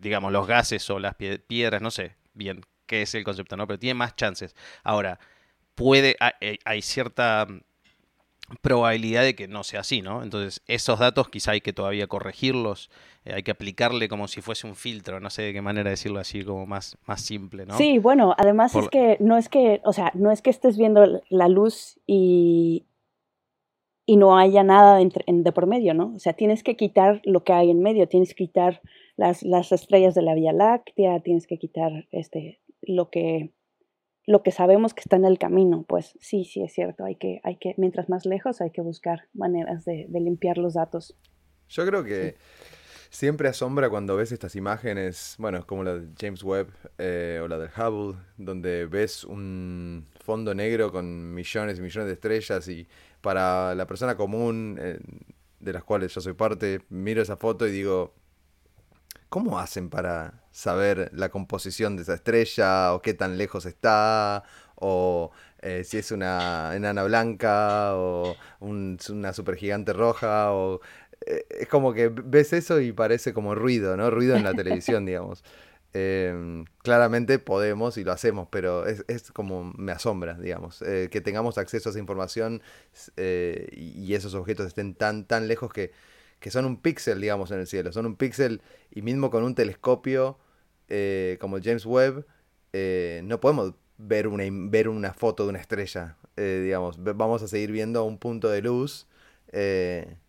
digamos, 0.00 0.32
los 0.32 0.46
gases 0.46 0.88
o 0.88 0.98
las 0.98 1.14
piedras, 1.14 1.82
no 1.82 1.90
sé 1.90 2.16
bien 2.32 2.62
qué 2.86 3.02
es 3.02 3.14
el 3.14 3.24
concepto, 3.24 3.56
¿no? 3.56 3.66
Pero 3.66 3.78
tiene 3.78 3.94
más 3.94 4.16
chances. 4.16 4.54
Ahora, 4.82 5.18
puede, 5.74 6.16
hay, 6.20 6.58
hay 6.64 6.82
cierta 6.82 7.46
probabilidad 8.60 9.22
de 9.22 9.34
que 9.34 9.48
no 9.48 9.64
sea 9.64 9.80
así, 9.80 10.02
¿no? 10.02 10.22
Entonces, 10.22 10.62
esos 10.66 10.98
datos 10.98 11.28
quizá 11.28 11.52
hay 11.52 11.60
que 11.60 11.72
todavía 11.72 12.06
corregirlos, 12.06 12.90
eh, 13.24 13.34
hay 13.34 13.42
que 13.42 13.50
aplicarle 13.50 14.08
como 14.08 14.28
si 14.28 14.42
fuese 14.42 14.66
un 14.66 14.76
filtro, 14.76 15.20
no 15.20 15.30
sé 15.30 15.42
de 15.42 15.52
qué 15.52 15.62
manera 15.62 15.90
decirlo 15.90 16.20
así, 16.20 16.44
como 16.44 16.66
más, 16.66 16.98
más 17.06 17.22
simple, 17.22 17.66
¿no? 17.66 17.76
Sí, 17.76 17.98
bueno, 17.98 18.34
además 18.36 18.74
es 18.74 18.88
que 18.88 19.16
no 19.20 19.38
es 19.38 19.48
que, 19.48 19.80
o 19.84 19.92
sea, 19.92 20.12
no 20.14 20.30
es 20.30 20.42
que 20.42 20.50
estés 20.50 20.76
viendo 20.76 21.22
la 21.30 21.48
luz 21.48 21.98
y, 22.06 22.84
y 24.06 24.16
no 24.16 24.36
haya 24.36 24.62
nada 24.62 24.98
de, 24.98 25.10
de, 25.26 25.52
por 25.52 25.66
medio, 25.66 25.94
¿no? 25.94 26.12
O 26.14 26.18
sea, 26.18 26.34
tienes 26.34 26.62
que 26.62 26.76
quitar 26.76 27.22
lo 27.24 27.44
que 27.44 27.54
hay 27.54 27.70
en 27.70 27.82
medio, 27.82 28.08
tienes 28.08 28.30
que 28.30 28.44
quitar 28.44 28.82
las, 29.16 29.42
las 29.42 29.72
estrellas 29.72 30.14
de 30.14 30.22
la 30.22 30.34
Vía 30.34 30.52
Láctea, 30.52 31.20
tienes 31.20 31.46
que 31.46 31.58
quitar 31.58 32.06
este, 32.10 32.60
lo 32.82 33.08
que 33.08 33.52
lo 34.26 34.42
que 34.42 34.50
sabemos 34.50 34.94
que 34.94 35.00
está 35.00 35.16
en 35.16 35.24
el 35.24 35.38
camino, 35.38 35.84
pues 35.86 36.16
sí, 36.20 36.44
sí 36.44 36.62
es 36.62 36.72
cierto, 36.72 37.04
hay 37.04 37.16
que, 37.16 37.40
hay 37.44 37.56
que, 37.56 37.74
mientras 37.76 38.08
más 38.08 38.24
lejos 38.24 38.60
hay 38.60 38.70
que 38.70 38.80
buscar 38.80 39.28
maneras 39.34 39.84
de, 39.84 40.06
limpiar 40.08 40.56
los 40.58 40.74
datos. 40.74 41.14
Yo 41.68 41.86
creo 41.86 42.04
que 42.04 42.36
siempre 43.10 43.48
asombra 43.48 43.90
cuando 43.90 44.16
ves 44.16 44.32
estas 44.32 44.56
imágenes, 44.56 45.36
bueno, 45.38 45.66
como 45.66 45.84
la 45.84 45.96
de 45.96 46.08
James 46.18 46.42
Webb 46.42 46.68
eh, 46.96 47.40
o 47.42 47.48
la 47.48 47.58
del 47.58 47.70
Hubble, 47.76 48.18
donde 48.38 48.86
ves 48.86 49.24
un 49.24 50.06
fondo 50.20 50.54
negro 50.54 50.90
con 50.90 51.34
millones 51.34 51.78
y 51.78 51.82
millones 51.82 52.06
de 52.06 52.14
estrellas 52.14 52.66
y 52.68 52.88
para 53.20 53.74
la 53.74 53.86
persona 53.86 54.16
común, 54.16 54.78
eh, 54.80 54.98
de 55.60 55.72
las 55.72 55.84
cuales 55.84 56.14
yo 56.14 56.20
soy 56.20 56.32
parte, 56.32 56.80
miro 56.88 57.20
esa 57.20 57.36
foto 57.36 57.66
y 57.66 57.72
digo, 57.72 58.14
¿cómo 59.28 59.58
hacen 59.58 59.90
para 59.90 60.43
saber 60.54 61.10
la 61.12 61.30
composición 61.30 61.96
de 61.96 62.02
esa 62.02 62.14
estrella 62.14 62.94
o 62.94 63.02
qué 63.02 63.12
tan 63.12 63.36
lejos 63.36 63.66
está 63.66 64.44
o 64.76 65.32
eh, 65.60 65.82
si 65.82 65.98
es 65.98 66.12
una 66.12 66.76
enana 66.76 67.02
blanca 67.02 67.96
o 67.96 68.36
una 68.60 69.32
supergigante 69.32 69.92
roja 69.92 70.52
o 70.52 70.80
eh, 71.26 71.44
es 71.50 71.68
como 71.68 71.92
que 71.92 72.08
ves 72.08 72.52
eso 72.52 72.80
y 72.80 72.92
parece 72.92 73.34
como 73.34 73.56
ruido, 73.56 73.96
¿no? 73.96 74.10
Ruido 74.10 74.36
en 74.36 74.44
la 74.44 74.54
televisión, 74.54 75.04
digamos. 75.06 75.42
Em, 75.92 76.64
claramente 76.82 77.38
podemos 77.40 77.96
y 77.98 78.04
lo 78.04 78.12
hacemos, 78.12 78.48
pero 78.50 78.86
es, 78.86 79.04
es 79.08 79.32
como 79.32 79.72
me 79.76 79.92
asombra, 79.92 80.34
digamos, 80.34 80.82
eh, 80.82 81.08
que 81.10 81.20
tengamos 81.20 81.58
acceso 81.58 81.88
a 81.88 81.90
esa 81.90 81.98
información 82.00 82.62
y 83.16 84.14
esos 84.14 84.34
objetos 84.34 84.68
estén 84.68 84.94
tan, 84.94 85.24
tan 85.24 85.48
lejos 85.48 85.72
que 85.72 85.92
que 86.44 86.50
son 86.50 86.66
un 86.66 86.76
píxel, 86.76 87.22
digamos, 87.22 87.50
en 87.52 87.60
el 87.60 87.66
cielo. 87.66 87.90
Son 87.90 88.04
un 88.04 88.16
píxel 88.16 88.60
y 88.90 89.00
mismo 89.00 89.30
con 89.30 89.44
un 89.44 89.54
telescopio 89.54 90.36
eh, 90.88 91.36
como 91.40 91.58
James 91.62 91.86
Webb, 91.86 92.26
eh, 92.72 93.20
no 93.24 93.40
podemos 93.40 93.74
ver 93.98 94.28
una, 94.28 94.44
ver 94.50 94.88
una 94.88 95.12
foto 95.12 95.44
de 95.44 95.50
una 95.50 95.60
estrella, 95.60 96.16
eh, 96.36 96.62
digamos. 96.64 97.02
Vamos 97.02 97.42
a 97.42 97.48
seguir 97.48 97.72
viendo 97.72 98.04
un 98.04 98.18
punto 98.18 98.48
de 98.48 98.62
luz 98.62 99.06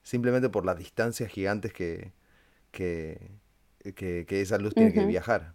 simplemente 0.03 0.49
por 0.49 0.65
las 0.65 0.77
distancias 0.77 1.31
gigantes 1.31 1.73
que, 1.73 2.11
que, 2.71 3.17
esa 4.29 4.59
luz 4.59 4.75
tiene 4.75 4.93
que 4.93 5.03
viajar. 5.05 5.53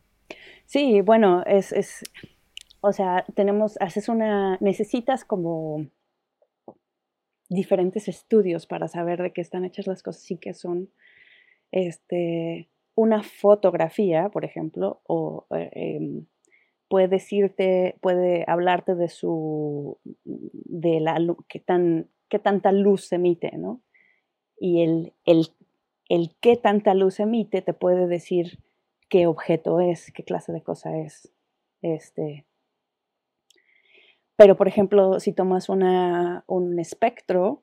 Sí, 0.66 1.00
bueno, 1.02 1.44
es, 1.46 1.70
es, 1.70 2.02
o 2.80 2.92
sea, 2.92 3.24
tenemos, 3.36 3.76
haces 3.80 4.08
una, 4.08 4.58
necesitas 4.60 5.24
como 5.24 5.86
diferentes 7.48 8.08
estudios 8.08 8.66
para 8.66 8.88
saber 8.88 9.22
de 9.22 9.32
qué 9.32 9.40
están 9.40 9.64
hechas 9.64 9.86
las 9.86 10.02
cosas 10.02 10.28
y 10.30 10.38
que 10.38 10.54
son 10.54 10.90
este, 11.72 12.68
una 12.94 13.22
fotografía, 13.22 14.28
por 14.30 14.44
ejemplo, 14.44 15.00
o 15.06 15.46
eh, 15.54 15.70
em, 15.74 16.26
puede 16.88 17.08
decirte, 17.08 17.96
puede 18.00 18.44
hablarte 18.46 18.94
de 18.94 19.08
su, 19.08 19.98
de 20.24 21.00
la 21.00 21.18
qué 21.48 21.60
tan, 21.60 22.10
qué 22.28 22.38
tanta 22.38 22.72
luz 22.72 23.12
emite, 23.12 23.56
¿no? 23.56 23.80
Y 24.58 24.82
el, 24.82 25.14
el, 25.24 25.48
el 26.08 26.36
qué 26.40 26.56
tanta 26.56 26.94
luz 26.94 27.20
emite 27.20 27.62
te 27.62 27.72
puede 27.74 28.06
decir 28.06 28.58
qué 29.08 29.26
objeto 29.26 29.80
es, 29.80 30.12
qué 30.12 30.24
clase 30.24 30.52
de 30.52 30.62
cosa 30.62 30.98
es. 30.98 31.32
Este, 31.82 32.44
pero, 34.40 34.56
por 34.56 34.68
ejemplo, 34.68 35.20
si 35.20 35.34
tomas 35.34 35.68
un 35.68 36.78
espectro, 36.78 37.62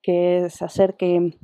que 0.00 0.44
es 0.44 0.62
hacer 0.62 0.94
que, 0.94 1.36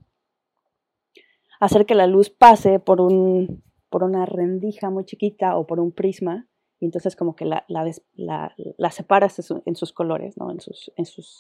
hacer 1.61 1.87
que 1.87 1.95
la 1.95 2.07
luz 2.07 2.31
pase 2.31 2.79
por, 2.79 3.01
un, 3.01 3.63
por 3.91 4.05
una 4.05 4.27
rendija 4.27 4.91
muy 4.91 5.05
chiquita 5.05 5.57
o 5.57 5.67
por 5.67 5.81
un 5.81 5.93
prisma, 5.93 6.49
y 6.81 6.85
entonces 6.85 7.17
como 7.17 7.35
que 7.35 7.45
la, 7.45 7.65
la, 7.69 7.91
la, 8.15 8.91
separas 8.91 9.51
en 9.65 9.77
sus 9.77 9.93
colores, 9.93 10.37
¿no? 10.37 10.51
En 10.51 10.61
sus... 10.61 10.93
En 10.97 11.07
sus 11.07 11.39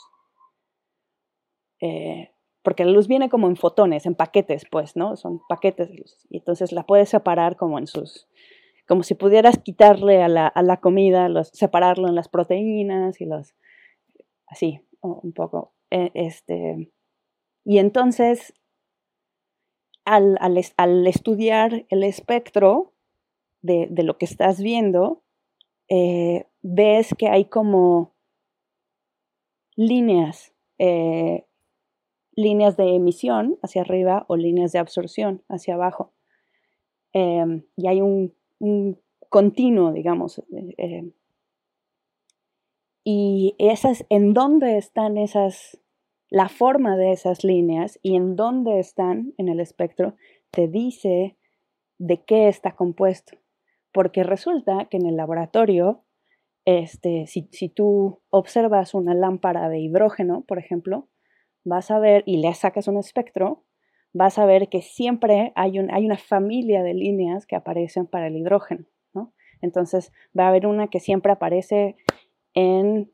eh, 1.81 2.33
porque 2.63 2.85
la 2.85 2.91
luz 2.91 3.07
viene 3.07 3.31
como 3.31 3.47
en 3.47 3.57
fotones, 3.57 4.05
en 4.05 4.15
paquetes, 4.15 4.65
pues, 4.71 4.97
¿no? 4.97 5.17
Son 5.17 5.41
paquetes 5.49 5.89
de 5.89 5.95
luz. 5.95 6.27
Y 6.29 6.39
entonces 6.39 6.73
la 6.73 6.85
puedes 6.85 7.09
separar 7.09 7.57
como 7.57 7.79
en 7.79 7.87
sus 7.87 8.29
como 8.89 9.03
si 9.03 9.15
pudieras 9.15 9.59
quitarle 9.59 10.23
a 10.23 10.29
la, 10.29 10.77
comida, 10.79 11.29
los, 11.29 11.49
separarlo 11.49 12.09
en 12.09 12.15
las 12.15 12.29
proteínas 12.29 13.21
y 13.21 13.27
los, 13.27 13.55
así, 14.47 14.81
un 15.03 15.33
poco. 15.35 15.75
E, 15.91 16.11
este, 16.15 16.91
y 17.65 17.79
entonces, 17.79 18.55
al, 20.09 21.07
estudiar 21.07 21.87
el 21.91 22.03
espectro 22.03 22.95
de, 23.61 23.89
lo 24.03 24.17
que 24.17 24.25
estás 24.25 24.61
viendo, 24.61 25.23
eh, 25.89 26.47
ves 26.63 27.15
que 27.17 27.29
hay 27.29 27.47
como 27.47 28.15
líneas, 29.77 30.55
eh, 30.79 31.47
líneas 32.33 32.77
de 32.77 32.95
emisión 32.95 33.59
hacia 33.63 33.83
arriba 33.83 34.25
o 34.29 34.37
líneas 34.37 34.73
de 34.73 34.79
absorción 34.79 35.43
hacia 35.49 35.75
abajo. 35.75 36.13
Em, 37.13 37.65
y 37.77 37.89
hay 37.89 38.01
un, 38.01 38.35
continuo, 39.29 39.93
digamos. 39.93 40.43
Eh, 40.79 41.13
y 43.05 43.55
esas, 43.59 44.07
en 44.09 44.33
dónde 44.33 44.79
están 44.79 45.19
esas, 45.19 45.79
la 46.31 46.49
forma 46.49 46.97
de 46.97 47.13
esas 47.13 47.45
líneas 47.45 47.99
y 48.03 48.17
en 48.17 48.37
dónde 48.37 48.79
están 48.79 49.35
en 49.39 49.49
el 49.49 49.61
espectro, 49.61 50.15
te 50.51 50.69
dice 50.69 51.37
de 51.99 52.25
qué 52.25 52.49
está 52.49 52.77
compuesto. 52.77 53.39
Porque 53.93 54.23
resulta 54.23 54.87
que 54.91 54.99
en 54.99 55.07
el 55.07 55.17
laboratorio 55.17 56.05
este, 56.71 57.27
si, 57.27 57.71
tú 57.71 58.21
observas 58.29 58.93
una 58.93 59.15
lámpara 59.15 59.71
de 59.71 59.79
hidrógeno, 59.79 60.45
por 60.47 60.59
ejemplo, 60.59 61.09
vas 61.65 61.91
a 61.91 61.99
ver, 61.99 62.23
y 62.27 62.43
le 62.43 62.53
sacas 62.53 62.89
un 62.89 62.99
espectro, 62.99 63.65
vas 64.13 64.39
a 64.39 64.45
ver 64.45 64.69
que 64.69 64.83
siempre 64.83 65.53
hay, 65.55 65.79
hay 65.79 66.05
una 66.05 66.19
familia 66.19 66.83
de 66.83 66.93
líneas 66.93 67.47
que 67.47 67.57
aparecen 67.57 68.07
para 68.07 68.27
el 68.27 68.37
hidrógeno. 68.37 68.85
Entonces 69.63 70.13
va 70.39 70.45
a 70.45 70.49
haber 70.51 70.67
una 70.67 70.89
que 70.89 71.01
siempre 71.01 71.33
aparece 71.33 71.97
en 72.53 73.11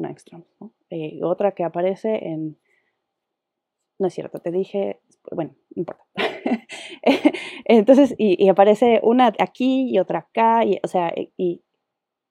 4861 0.00 0.08
angstroms, 0.08 0.46
eh, 0.90 1.20
otra 1.22 1.52
que 1.52 1.64
aparece 1.64 2.28
en, 2.28 2.58
no 3.98 4.06
es 4.06 4.14
cierto, 4.14 4.40
te 4.40 4.50
dije, 4.50 5.00
bueno, 5.32 5.54
no 5.74 5.80
importa. 5.80 6.04
Entonces, 7.64 8.14
y, 8.18 8.48
aparece 8.48 9.00
una 9.02 9.32
aquí 9.38 9.88
y 9.90 9.98
otra 9.98 10.20
acá, 10.20 10.64
y, 10.64 10.78
o 10.82 10.88
sea, 10.88 11.12
y 11.36 11.62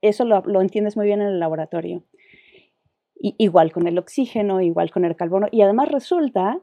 eso 0.02 0.26
lo, 0.26 0.62
entiendes 0.62 0.98
muy 0.98 1.06
bien 1.06 1.22
en 1.22 1.28
el 1.28 1.40
laboratorio. 1.40 2.04
igual 3.20 3.72
con 3.72 3.88
el 3.88 3.98
oxígeno, 3.98 4.62
igual 4.62 4.92
con 4.92 5.06
el 5.06 5.16
carbono, 5.16 5.48
y 5.52 5.62
además 5.62 5.90
resulta 5.90 6.62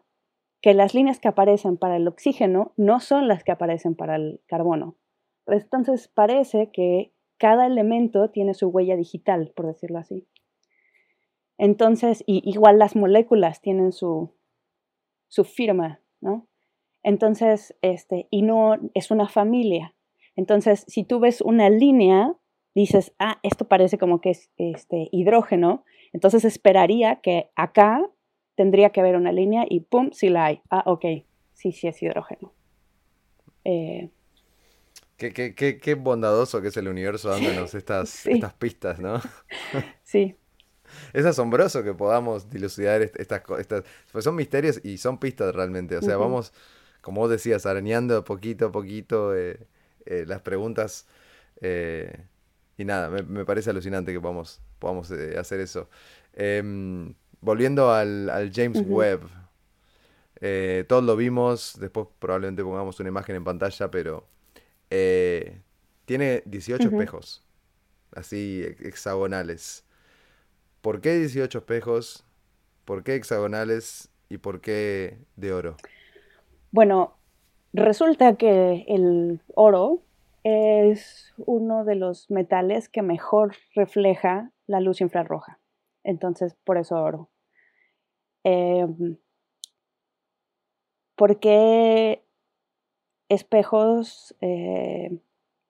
que 0.60 0.72
las 0.72 0.94
líneas 0.94 1.20
que 1.20 1.28
aparecen 1.28 1.76
para 1.76 1.96
el 1.96 2.08
oxígeno 2.08 2.72
no 2.76 3.00
son 3.00 3.28
las 3.28 3.44
que 3.44 3.52
aparecen 3.52 3.94
para 3.94 4.16
el 4.16 4.40
carbono. 4.46 4.96
Entonces 5.46 6.08
parece 6.08 6.70
que 6.70 7.12
cada 7.38 7.66
elemento 7.66 8.30
tiene 8.30 8.54
su 8.54 8.68
huella 8.68 8.96
digital, 8.96 9.52
por 9.54 9.66
decirlo 9.66 9.98
así. 9.98 10.26
Entonces, 11.58 12.24
igual 12.26 12.78
las 12.78 12.96
moléculas 12.96 13.60
tienen 13.60 13.92
su, 13.92 14.32
su 15.28 15.44
firma, 15.44 16.00
¿no? 16.20 16.48
Entonces, 17.02 17.76
este, 17.82 18.28
y 18.30 18.42
no 18.42 18.78
es 18.94 19.10
una 19.10 19.28
familia. 19.28 19.94
Entonces, 20.36 20.84
si 20.88 21.04
tú 21.04 21.20
ves 21.20 21.40
una 21.40 21.70
línea, 21.70 22.34
dices, 22.74 23.12
ah, 23.18 23.38
esto 23.42 23.68
parece 23.68 23.98
como 23.98 24.20
que 24.20 24.30
es 24.30 24.50
este, 24.56 25.08
hidrógeno, 25.12 25.84
entonces 26.12 26.44
esperaría 26.44 27.20
que 27.20 27.50
acá 27.54 28.04
tendría 28.56 28.90
que 28.90 29.00
haber 29.00 29.16
una 29.16 29.32
línea 29.32 29.64
y 29.68 29.80
pum, 29.80 30.10
sí 30.12 30.28
la 30.28 30.46
hay. 30.46 30.62
Ah, 30.70 30.82
ok, 30.86 31.04
sí, 31.52 31.72
sí 31.72 31.88
es 31.88 32.02
hidrógeno. 32.02 32.52
Eh, 33.64 34.10
qué, 35.16 35.32
qué, 35.32 35.54
qué, 35.54 35.78
qué, 35.78 35.94
bondadoso 35.94 36.60
que 36.62 36.68
es 36.68 36.76
el 36.76 36.88
universo 36.88 37.30
dándonos 37.30 37.74
estas, 37.74 38.26
estas 38.26 38.54
pistas, 38.54 38.98
¿no? 38.98 39.20
sí. 40.02 40.36
Es 41.12 41.24
asombroso 41.24 41.82
que 41.82 41.94
podamos 41.94 42.50
dilucidar 42.50 43.02
estas 43.02 43.40
cosas. 43.42 43.84
Pues 44.12 44.24
son 44.24 44.34
misterios 44.34 44.80
y 44.82 44.98
son 44.98 45.18
pistas 45.18 45.54
realmente. 45.54 45.96
O 45.96 46.02
sea, 46.02 46.16
vamos 46.16 46.52
como 47.04 47.20
vos 47.20 47.30
decías, 47.30 47.66
arañando 47.66 48.24
poquito 48.24 48.66
a 48.66 48.72
poquito 48.72 49.36
eh, 49.36 49.58
eh, 50.06 50.24
las 50.26 50.40
preguntas. 50.40 51.06
Eh, 51.60 52.24
y 52.78 52.84
nada, 52.84 53.10
me, 53.10 53.44
parece 53.44 53.70
alucinante 53.70 54.12
que 54.12 54.20
podamos, 54.20 54.60
podamos 54.78 55.10
hacer 55.10 55.60
eso. 55.60 55.88
Em, 56.32 57.14
volviendo 57.42 57.92
al, 57.92 58.50
James 58.52 58.82
Webb. 58.86 59.20
todos 60.88 61.04
lo 61.04 61.14
vimos, 61.14 61.76
después 61.78 62.08
probablemente 62.18 62.64
pongamos 62.64 62.98
una 62.98 63.10
imagen 63.10 63.36
en 63.36 63.44
pantalla, 63.44 63.90
pero 63.90 64.26
tiene 64.88 66.42
18 66.46 66.88
espejos, 66.88 67.44
así 68.12 68.64
hexagonales. 68.80 69.84
¿Por 70.84 71.00
qué 71.00 71.14
18 71.14 71.60
espejos? 71.60 72.26
¿Por 72.84 73.04
qué 73.04 73.14
hexagonales? 73.14 74.12
¿Y 74.28 74.36
por 74.36 74.60
qué 74.60 75.16
de 75.34 75.54
oro? 75.54 75.78
Bueno, 76.72 77.16
resulta 77.72 78.36
que 78.36 78.84
el 78.86 79.40
oro 79.54 80.02
es 80.42 81.32
uno 81.38 81.86
de 81.86 81.94
los 81.94 82.30
metales 82.30 82.90
que 82.90 83.00
mejor 83.00 83.56
refleja 83.74 84.52
la 84.66 84.80
luz 84.80 85.00
infrarroja. 85.00 85.58
Entonces, 86.02 86.54
por 86.64 86.76
eso 86.76 86.96
oro. 86.96 87.30
Em, 88.42 89.16
¿Por 91.16 91.40
qué 91.40 92.26
espejos 93.30 94.36
eh, 94.42 95.18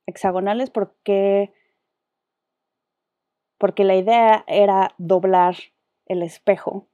hexagonales? 0.07 0.70
Porque, 0.70 1.53
porque 3.64 3.85
la 3.85 3.96
idea 3.96 4.44
era 4.46 4.94
doblar 4.98 5.57
el 6.05 6.22
espejo. 6.22 6.87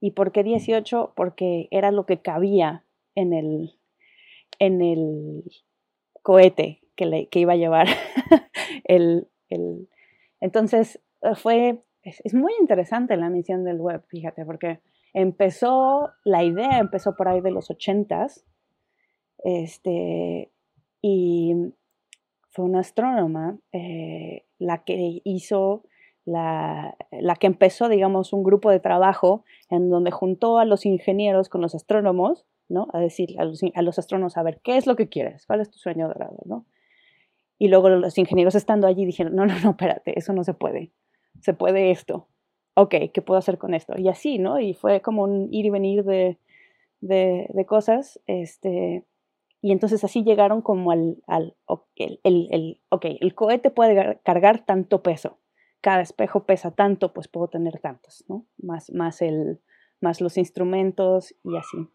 ¿Y 0.00 0.10
por 0.10 0.30
qué 0.30 0.42
18? 0.42 1.14
Porque 1.16 1.68
era 1.70 1.90
lo 1.90 2.04
que 2.04 2.20
cabía 2.20 2.84
en 3.14 3.32
el, 3.32 3.78
en 4.58 4.82
el 4.82 5.44
cohete 6.22 6.82
que, 6.94 7.06
le, 7.06 7.28
que 7.28 7.38
iba 7.38 7.54
a 7.54 7.56
llevar 7.56 7.86
el, 8.84 9.28
el, 9.48 9.88
Entonces, 10.40 11.00
eh, 11.22 11.34
fue, 11.36 11.82
es, 12.02 12.34
muy 12.34 12.52
interesante 12.60 13.16
la 13.16 13.30
misión 13.30 13.64
del 13.64 13.80
web, 13.80 14.04
fíjate, 14.08 14.44
porque 14.44 14.80
empezó, 15.14 16.10
la 16.22 16.44
idea 16.44 16.80
empezó 16.80 17.16
por 17.16 17.28
ahí 17.28 17.40
de 17.40 17.50
los 17.50 17.70
ochentas, 17.70 18.44
este, 19.38 20.52
y 21.00 21.54
fue 22.50 22.66
una 22.66 22.80
astrónoma 22.80 23.58
eh, 23.72 24.44
la 24.62 24.84
que 24.84 25.20
hizo, 25.24 25.84
la, 26.24 26.96
la, 27.10 27.36
que 27.36 27.46
empezó, 27.46 27.88
digamos, 27.88 28.32
un 28.32 28.42
grupo 28.42 28.70
de 28.70 28.80
trabajo 28.80 29.44
en 29.70 29.90
donde 29.90 30.10
juntó 30.10 30.58
a 30.58 30.64
los 30.64 30.86
ingenieros 30.86 31.48
con 31.48 31.60
los 31.60 31.74
astrónomos 31.74 32.46
a 32.92 32.98
decir 32.98 33.36
a 33.38 33.44
los, 33.82 33.98
astrónomos, 33.98 34.36
a 34.36 34.42
ver, 34.42 34.60
¿qué 34.62 34.76
es 34.76 34.86
lo 34.86 34.96
que 34.96 35.08
quieres? 35.08 35.46
¿Cuál 35.46 35.60
es 35.60 35.70
tu 35.70 35.78
sueño 35.78 36.08
dorado, 36.08 36.38
no? 36.44 36.64
Y 37.58 37.68
luego 37.68 37.88
los 37.90 38.18
ingenieros 38.18 38.54
estando 38.54 38.86
allí 38.86 39.04
dijeron, 39.04 39.34
no, 39.34 39.46
no, 39.46 39.58
no, 39.60 39.70
espérate, 39.70 40.18
eso 40.18 40.32
no 40.32 40.42
se 40.42 40.54
puede. 40.54 40.90
Se 41.40 41.54
puede 41.54 41.90
esto. 41.90 42.28
Ok, 42.74 42.94
¿qué 43.12 43.22
puedo 43.22 43.38
hacer 43.38 43.58
con 43.58 43.74
esto? 43.74 43.94
Y 43.98 44.08
así, 44.08 44.38
¿no? 44.38 44.58
Y 44.58 44.74
fue 44.74 45.00
como 45.00 45.24
un 45.24 45.52
ir 45.52 45.66
y 45.66 45.70
venir 45.70 46.04
de, 46.04 47.66
cosas. 47.66 48.20
Este, 48.26 49.04
y 49.62 49.72
entonces 49.72 50.02
así 50.02 50.24
llegaron 50.24 50.60
como 50.60 50.90
al, 50.90 51.22
al 51.28 51.56
el, 51.96 52.20
el, 52.24 52.80
el 53.02 53.34
cohete 53.34 53.70
puede 53.70 54.20
cargar 54.24 54.66
tanto 54.66 55.02
peso. 55.02 55.38
Cada 55.80 56.02
espejo 56.02 56.44
pesa 56.46 56.72
tanto, 56.72 57.12
pues 57.12 57.28
puedo 57.28 57.48
tener 57.48 57.80
tantos, 57.80 58.24
¿no? 58.28 58.46
Más, 58.58 58.90
más, 58.92 59.22
el, 59.22 59.60
más 60.00 60.20
los 60.20 60.36
instrumentos 60.36 61.34
y 61.44 61.56
así. 61.56 61.88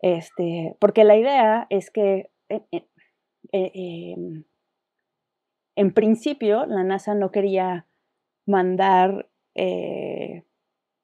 Este, 0.00 0.76
porque 0.80 1.04
la 1.04 1.16
idea 1.16 1.68
es 1.70 1.90
que 1.90 2.32
eh, 2.48 2.66
eh, 2.72 2.88
eh, 3.52 4.12
em, 4.14 4.44
en 5.76 5.94
principio 5.94 6.66
la 6.66 6.82
NASA 6.82 7.14
no 7.14 7.30
quería 7.30 7.86
mandar 8.44 9.30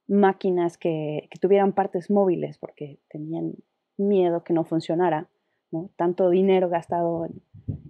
máquinas 0.09 0.79
que, 0.79 1.29
tuvieran 1.41 1.73
partes 1.73 2.11
móviles 2.11 2.59
porque 2.59 2.99
tenían 3.09 3.55
miedo 3.97 4.43
que 4.43 4.53
no 4.53 4.65
funcionara. 4.65 5.29
¿No? 5.71 5.91
Tanto 5.97 6.31
dinero 6.31 6.69
gastado, 6.69 7.29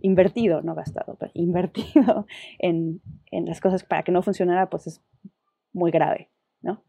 invertido, 0.01 0.63
no 0.63 0.75
gastado, 0.75 1.17
pero 1.19 1.31
invertido 1.35 2.27
en, 2.59 3.01
en, 3.31 3.47
las 3.47 3.61
cosas 3.61 3.85
para 3.85 4.03
que 4.03 4.13
no 4.13 4.23
funcionara, 4.23 4.69
pues 4.71 4.87
es 4.87 5.03
muy 5.73 5.91
grave, 5.91 6.31
¿no? 6.61 6.83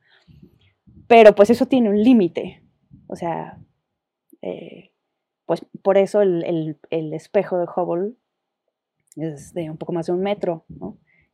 Pero 1.07 1.33
pues 1.35 1.49
eso 1.49 1.65
tiene 1.65 1.89
un 1.89 2.01
límite. 2.01 2.63
O 3.07 3.15
sea, 3.15 3.59
eh, 4.41 4.91
pues 5.45 5.65
por 5.81 5.97
eso 5.97 6.21
el, 6.21 6.77
espejo 6.91 7.57
de 7.57 7.65
Hubble 7.65 8.13
es 9.15 9.53
de 9.53 9.69
un 9.71 9.77
poco 9.77 9.93
más 9.93 10.05
de 10.05 10.11
un 10.11 10.21
metro, 10.21 10.65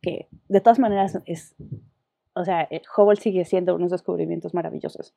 que 0.02 0.30
de 0.48 0.62
todas 0.62 0.80
maneras 0.80 1.20
es, 1.26 1.54
o 2.34 2.46
sea, 2.46 2.66
eh, 2.72 2.82
Hubble 2.96 3.18
sigue 3.18 3.44
siendo 3.44 3.76
unos 3.76 3.92
descubrimientos 3.92 4.54
maravillosos, 4.54 5.14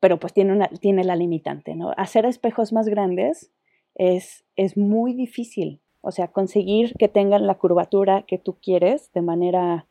pero 0.00 0.18
pues 0.18 0.32
tiene, 0.32 0.52
una, 0.52 0.68
tiene 0.68 1.04
la 1.04 1.16
limitante, 1.16 1.74
¿no? 1.74 1.92
Hacer 1.96 2.24
espejos 2.26 2.72
más 2.72 2.88
grandes 2.88 3.50
es, 3.94 4.44
es 4.56 4.76
muy 4.76 5.14
difícil. 5.14 5.80
O 6.00 6.12
sea, 6.12 6.28
conseguir 6.28 6.94
que 6.94 7.08
tengan 7.08 7.46
la 7.46 7.56
curvatura 7.56 8.22
que 8.22 8.38
tú 8.38 8.56
quieres 8.62 9.12
de 9.12 9.22
manera 9.22 9.86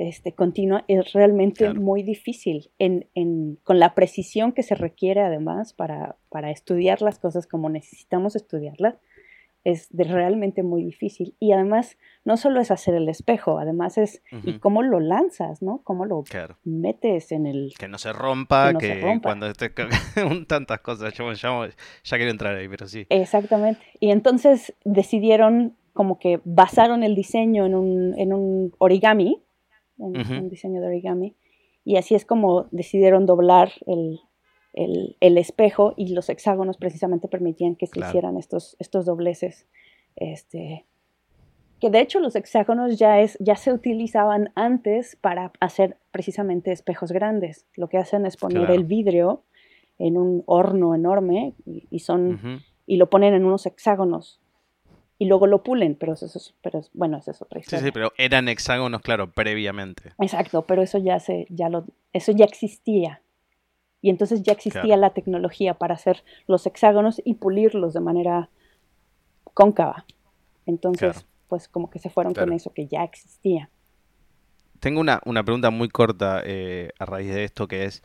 este, 0.00 0.32
continua 0.32 0.84
es 0.88 1.12
realmente 1.12 1.74
muy 1.74 2.02
difícil 2.02 2.70
con 3.64 3.78
la 3.78 3.94
precisión 3.94 4.52
que 4.52 4.62
se 4.62 4.74
requiere 4.74 5.20
además 5.20 5.74
para, 5.74 6.16
para 6.30 6.50
estudiar 6.50 7.02
las 7.02 7.18
cosas 7.18 7.46
como 7.46 7.68
necesitamos 7.68 8.34
estudiarlas 8.34 8.96
es 9.64 9.88
realmente 9.92 10.62
muy 10.62 10.84
difícil. 10.84 11.34
Y 11.38 11.52
además, 11.52 11.98
no 12.24 12.36
solo 12.36 12.60
es 12.60 12.70
hacer 12.70 12.94
el 12.94 13.08
espejo, 13.08 13.58
además 13.58 13.98
es 13.98 14.22
y 14.44 14.58
cómo 14.58 14.82
lo 14.82 15.00
lanzas, 15.00 15.62
¿no? 15.62 15.82
Cómo 15.84 16.04
lo 16.06 16.24
metes 16.64 17.32
en 17.32 17.46
el... 17.46 17.72
Que 17.78 17.88
no 17.88 17.98
se 17.98 18.12
rompa, 18.12 18.74
que, 18.74 19.20
cuando 19.22 19.46
esté 19.46 19.70
tantas 20.46 20.80
cosas, 20.80 21.12
yo, 21.14 21.32
ya 21.32 22.16
quiero 22.16 22.30
entrar 22.30 22.56
ahí, 22.56 22.68
pero 22.68 22.86
sí. 22.86 23.06
Exactamente. 23.08 23.80
Y 24.00 24.10
entonces 24.10 24.74
decidieron 24.84 25.76
como 25.92 26.18
que 26.18 26.40
basaron 26.44 27.02
el 27.02 27.14
diseño 27.14 27.66
en 27.66 27.74
un, 27.74 28.18
en 28.18 28.32
un 28.32 28.72
origami, 28.78 29.42
en 29.98 30.16
un 30.16 30.48
diseño 30.48 30.80
de 30.80 30.86
origami, 30.86 31.36
y 31.84 31.96
así 31.96 32.14
es 32.14 32.24
como 32.24 32.68
decidieron 32.70 33.26
doblar 33.26 33.72
el, 33.86 34.20
el, 34.72 35.16
espejo 35.38 35.94
y 35.96 36.14
los 36.14 36.28
hexágonos 36.28 36.76
precisamente 36.76 37.28
permitían 37.28 37.76
que 37.76 37.86
se 37.86 38.00
hicieran 38.00 38.36
estos, 38.36 38.76
estos 38.78 39.06
dobleces. 39.06 39.66
Este, 40.16 40.86
que 41.80 41.90
de 41.90 42.00
hecho 42.00 42.20
los 42.20 42.36
hexágonos 42.36 42.98
ya, 42.98 43.20
es, 43.20 43.36
ya 43.40 43.56
se 43.56 43.72
utilizaban 43.72 44.52
antes 44.54 45.16
para 45.16 45.52
hacer 45.60 45.96
precisamente 46.10 46.72
espejos 46.72 47.10
grandes. 47.12 47.66
Lo 47.74 47.88
que 47.88 47.98
hacen 47.98 48.26
es 48.26 48.36
poner 48.36 48.70
el 48.70 48.84
vidrio 48.84 49.42
en 49.98 50.16
un 50.16 50.42
horno 50.46 50.94
enorme 50.94 51.54
y, 51.64 51.98
son, 52.00 52.62
y 52.86 52.96
lo 52.96 53.10
ponen 53.10 53.34
en 53.34 53.44
unos 53.44 53.66
hexágonos 53.66 54.40
y 55.20 55.26
luego 55.26 55.46
lo 55.46 55.62
pulen, 55.62 55.96
pero 55.96 56.14
eso, 56.14 56.26
pero 56.62 56.80
bueno, 56.94 57.18
eso 57.18 57.30
es 57.30 57.42
otra 57.42 57.60
historia. 57.60 57.80
Sí, 57.80 57.84
sí, 57.86 57.92
pero 57.92 58.10
eran 58.16 58.48
hexágonos, 58.48 59.02
claro, 59.02 59.30
previamente. 59.30 60.14
Exacto, 60.18 60.62
pero 60.62 60.80
eso 60.80 60.96
ya 60.96 61.20
se, 61.20 61.46
ya 61.50 61.68
lo, 61.68 61.84
eso 62.14 62.32
ya 62.32 62.46
existía. 62.46 63.20
Y 64.02 64.10
entonces 64.10 64.42
ya 64.42 64.52
existía 64.52 64.96
la 64.96 65.10
tecnología 65.10 65.74
para 65.74 65.94
hacer 65.94 66.24
los 66.46 66.66
hexágonos 66.66 67.20
y 67.24 67.34
pulirlos 67.34 67.92
de 67.92 68.00
manera 68.00 68.48
cóncava. 69.52 70.06
Entonces, 70.66 71.26
pues 71.48 71.68
como 71.68 71.90
que 71.90 71.98
se 71.98 72.08
fueron 72.08 72.34
con 72.34 72.52
eso 72.52 72.72
que 72.72 72.86
ya 72.86 73.02
existía. 73.04 73.68
Tengo 74.78 75.00
una, 75.00 75.20
una 75.26 75.44
pregunta 75.44 75.70
muy 75.70 75.88
corta 75.88 76.40
eh, 76.44 76.90
a 76.98 77.04
raíz 77.04 77.34
de 77.34 77.44
esto 77.44 77.68
que 77.68 77.84
es, 77.84 78.02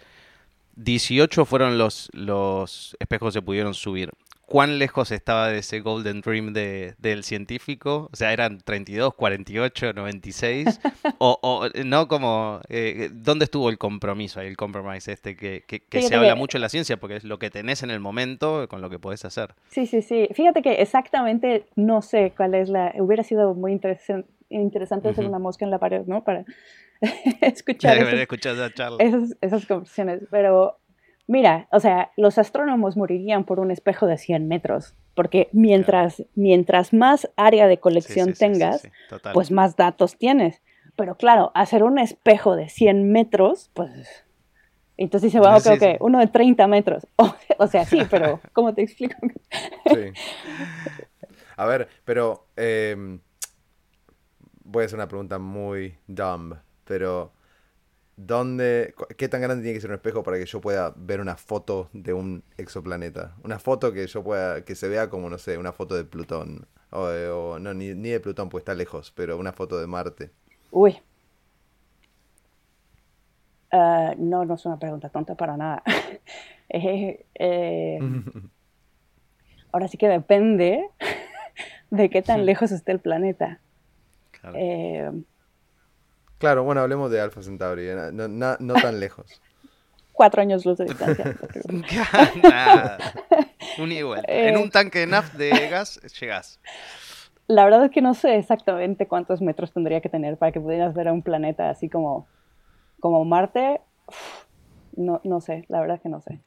18 0.76 1.46
fueron 1.46 1.78
los, 1.78 2.10
los 2.14 2.98
espejos 3.00 3.30
que 3.34 3.40
se 3.40 3.42
pudieron 3.42 3.74
subir 3.74 4.12
cuán 4.46 4.80
lejos 4.80 5.12
estaba 5.12 5.50
de 5.50 5.60
ese 5.60 5.80
Golden 5.82 6.22
Dream 6.22 6.54
de, 6.54 6.96
del 6.98 7.24
científico. 7.24 8.10
O 8.12 8.16
sea, 8.16 8.34
eran 8.34 8.60
32, 8.60 9.14
48, 9.16 9.94
96. 9.94 10.80
o, 11.18 11.40
o 11.42 11.68
no 11.84 12.08
como, 12.08 12.62
eh, 12.70 13.10
¿dónde 13.12 13.46
estuvo 13.46 13.70
el 13.70 13.78
compromiso 13.78 14.40
ahí, 14.40 14.48
el 14.48 14.58
compromise 14.58 15.12
este 15.12 15.36
que, 15.36 15.64
que, 15.66 16.02
se 16.02 16.16
habla 16.16 16.36
mucho 16.36 16.58
en 16.58 16.62
la 16.62 16.70
ciencia? 16.70 16.98
Porque 16.98 17.18
es 17.18 17.24
lo 17.24 17.40
que 17.40 17.50
tenés 17.50 17.84
en 17.84 17.92
el 17.92 18.00
momento 18.00 18.68
con 18.70 18.82
lo 18.82 18.90
que 18.90 19.00
podés 19.00 19.26
hacer. 19.26 19.56
Sí, 19.70 19.86
sí, 19.86 20.02
sí. 20.02 20.28
Fíjate 20.34 20.62
que 20.62 20.74
exactamente 20.82 21.66
no 21.76 22.02
sé 22.02 22.34
cuál 22.36 22.56
es 22.56 22.70
la... 22.70 22.94
Hubiera 22.98 23.24
sido 23.24 23.54
muy 23.54 23.72
interesante 23.72 24.30
interesante 24.50 25.10
hacer 25.10 25.26
una 25.26 25.40
mosca 25.40 25.66
en 25.66 25.72
la 25.72 25.80
pared, 25.80 26.04
¿no? 26.06 26.24
Para 26.24 26.46
escuchar, 27.42 27.98
esas, 27.98 28.94
esas, 29.00 29.38
esas 29.42 29.66
conversaciones. 29.66 30.22
Pero 30.30 30.78
Mira, 31.28 31.68
o 31.72 31.80
sea, 31.80 32.12
los 32.18 32.38
astrónomos 32.38 32.98
morirían 32.98 33.46
por 33.46 33.60
un 33.60 33.72
espejo 33.72 34.06
de 34.06 34.18
100 34.18 34.48
metros, 34.48 34.96
porque 35.16 35.50
mientras, 35.54 36.24
mientras 36.36 36.94
más 36.94 37.30
área 37.36 37.68
de 37.68 37.80
colección 37.80 38.34
tengas, 38.34 38.88
pues 39.34 39.52
más 39.52 39.76
datos 39.76 40.18
tienes. 40.18 40.62
Pero 40.96 41.16
claro, 41.16 41.52
hacer 41.56 41.84
un 41.84 41.98
espejo 42.00 42.56
de 42.56 42.70
100 42.70 43.12
metros, 43.12 43.72
pues... 43.74 44.24
Entonces 44.98 45.34
dice, 45.34 45.40
bueno, 45.40 45.60
creo 45.62 45.78
que 45.78 45.98
uno 46.00 46.20
de 46.20 46.28
30 46.28 46.68
metros. 46.68 47.08
O, 47.58 47.68
sea, 47.68 47.86
sí, 47.86 48.02
pero 48.10 48.42
¿cómo 48.54 48.74
te 48.74 48.82
explico? 48.82 49.16
sí. 49.86 50.12
A 51.58 51.66
ver, 51.66 51.88
pero 52.04 52.48
em, 52.58 53.20
voy 54.64 54.84
a 54.84 54.86
hacer 54.86 54.98
una 54.98 55.08
pregunta 55.08 55.40
muy 55.40 55.98
dumb, 56.06 56.58
pero 56.84 57.32
¿Dónde, 58.18 58.96
¿Qué 59.18 59.28
tan 59.28 59.42
grande 59.42 59.62
tiene 59.62 59.76
que 59.76 59.82
ser 59.82 59.90
un 59.90 59.96
espejo 59.96 60.24
para 60.24 60.38
que 60.38 60.46
yo 60.46 60.62
pueda 60.62 60.94
ver 60.96 61.20
una 61.20 61.36
foto 61.36 61.90
de 61.92 62.14
un 62.14 62.44
exoplaneta? 62.58 63.36
Una 63.44 63.60
foto 63.60 63.92
que 63.92 64.08
yo 64.08 64.24
pueda, 64.24 64.64
que 64.64 64.76
se 64.76 64.88
vea 64.88 65.10
como, 65.10 65.30
no 65.30 65.38
sé, 65.38 65.58
una 65.58 65.74
foto 65.74 65.96
de 65.96 66.06
Plutón. 66.06 66.66
O, 66.92 67.60
no, 67.60 67.74
ni, 67.74 67.94
de 67.94 68.20
Plutón, 68.22 68.48
pues 68.48 68.62
está 68.62 68.74
lejos, 68.74 69.12
pero 69.12 69.38
una 69.38 69.52
foto 69.52 69.78
de 69.78 69.88
Marte. 69.88 70.32
Uy. 70.72 70.98
Ah, 73.72 74.14
no, 74.18 74.46
no 74.46 74.54
es 74.54 74.66
una 74.66 74.80
pregunta 74.80 75.10
tonta 75.10 75.36
para 75.36 75.58
nada. 75.58 75.84
Eh, 76.68 77.24
eh, 77.36 78.00
ahora 79.72 79.88
sí 79.88 80.00
que 80.00 80.08
depende 80.08 80.90
de 81.92 82.10
qué 82.10 82.24
tan 82.24 82.44
lejos 82.48 82.72
esté 82.72 82.92
el 82.92 83.00
planeta. 83.00 83.60
Claro. 84.32 84.58
Eh, 84.60 85.12
Claro, 86.46 86.64
bueno, 86.64 86.82
hablemos 86.82 87.10
de 87.10 87.20
Alpha 87.20 87.42
Centauri, 87.42 87.88
eh, 87.90 88.12
no, 88.12 88.74
tan 88.76 89.00
lejos. 89.00 89.26
Cuatro 90.12 90.44
años 90.44 90.64
luz 90.64 90.78
de 90.78 90.86
distancia. 90.86 91.36
Un 93.80 93.92
igual. 93.92 94.24
en 94.28 94.56
un 94.56 94.70
tanque 94.70 95.00
de 95.00 95.08
naf 95.08 95.34
de 95.34 95.50
gas 95.68 96.00
llegas. 96.20 96.60
La 97.48 97.64
verdad 97.64 97.86
es 97.86 97.92
que 97.92 98.04
no 98.04 98.14
sé 98.14 98.38
exactamente 98.38 99.08
cuántos 99.08 99.42
metros 99.42 99.74
tendría 99.74 100.02
que 100.02 100.10
tener 100.10 100.38
para 100.38 100.52
que 100.52 100.60
pudieras 100.60 100.94
ver 100.94 101.08
a 101.08 101.14
un 101.14 101.24
planeta 101.24 101.72
así 101.72 101.90
como, 101.90 102.28
como 103.00 103.26
Marte. 103.26 103.82
No, 104.96 105.22
no 105.24 105.42
sé, 105.42 105.66
la 105.68 105.80
verdad 105.80 105.96
es 105.96 106.04
que 106.04 106.10
no 106.10 106.22
sé. 106.22 106.42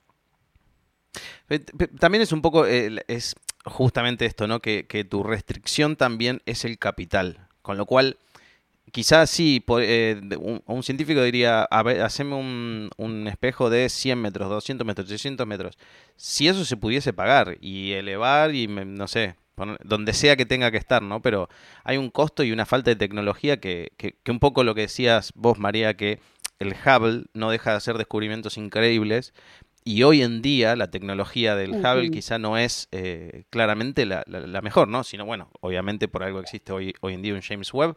También 1.99 2.23
es 2.23 2.31
un 2.31 2.41
poco, 2.41 2.67
es 2.67 3.35
justamente 3.65 4.27
esto, 4.27 4.47
¿no? 4.47 4.61
Que, 4.61 4.87
que 4.87 5.03
tu 5.03 5.25
restricción 5.25 5.97
también 5.97 6.41
es 6.47 6.65
el 6.65 6.79
capital. 6.79 7.49
Con 7.63 7.77
lo 7.77 7.85
cual, 7.85 8.17
quizás 8.93 9.31
sí, 9.31 9.65
eh, 9.81 10.21
un, 10.67 10.83
científico 10.83 11.23
diría, 11.23 11.63
a 11.63 11.83
ver, 11.83 12.03
haceme 12.03 12.35
un, 12.35 13.27
espejo 13.29 13.71
de 13.71 13.89
100 13.89 14.21
metros, 14.21 14.49
200 14.49 14.87
metros, 14.87 15.07
300 15.07 15.47
metros. 15.47 15.79
Si 16.17 16.49
eso 16.49 16.65
se 16.65 16.77
pudiese 16.77 17.13
pagar 17.13 17.57
y 17.61 17.93
elevar 17.93 18.55
y, 18.55 18.67
no 18.67 19.09
sé, 19.09 19.37
donde 19.85 20.13
sea 20.13 20.37
que 20.37 20.47
tenga 20.47 20.71
que 20.71 20.77
estar, 20.77 21.03
¿no? 21.03 21.21
Pero 21.21 21.49
hay 21.85 21.97
un 21.97 22.11
costo 22.11 22.45
y 22.45 22.53
una 22.53 22.67
falta 22.67 22.91
de 22.91 22.97
tecnología 22.97 23.59
que, 23.59 23.93
que, 23.97 24.31
un 24.31 24.39
poco 24.39 24.65
lo 24.65 24.75
que 24.75 24.83
decías 24.83 25.33
vos, 25.35 25.59
María, 25.59 25.95
que 25.95 26.21
el 26.59 26.75
Hubble 26.75 27.25
no 27.35 27.51
deja 27.51 27.71
de 27.71 27.77
hacer 27.77 27.99
descubrimientos 27.99 28.57
increíbles. 28.57 29.33
Y 29.85 30.03
hoy 30.03 30.23
en 30.23 30.43
día 30.43 30.77
la 30.77 30.91
tecnología 30.91 31.57
del 31.57 31.71
Hubble 31.71 32.11
quizá 32.11 32.39
no 32.39 32.59
es 32.59 32.89
eh, 32.93 33.45
claramente 33.49 34.05
la, 34.05 34.23
la, 34.27 34.61
mejor, 34.61 34.89
¿no? 34.89 35.03
Sino, 35.03 35.25
bueno, 35.25 35.51
obviamente 35.61 36.09
por 36.09 36.23
algo 36.23 36.41
existe 36.41 36.73
hoy, 36.73 36.95
hoy 37.01 37.15
en 37.15 37.23
día 37.23 37.33
un 37.33 37.41
James 37.41 37.73
Webb, 37.73 37.97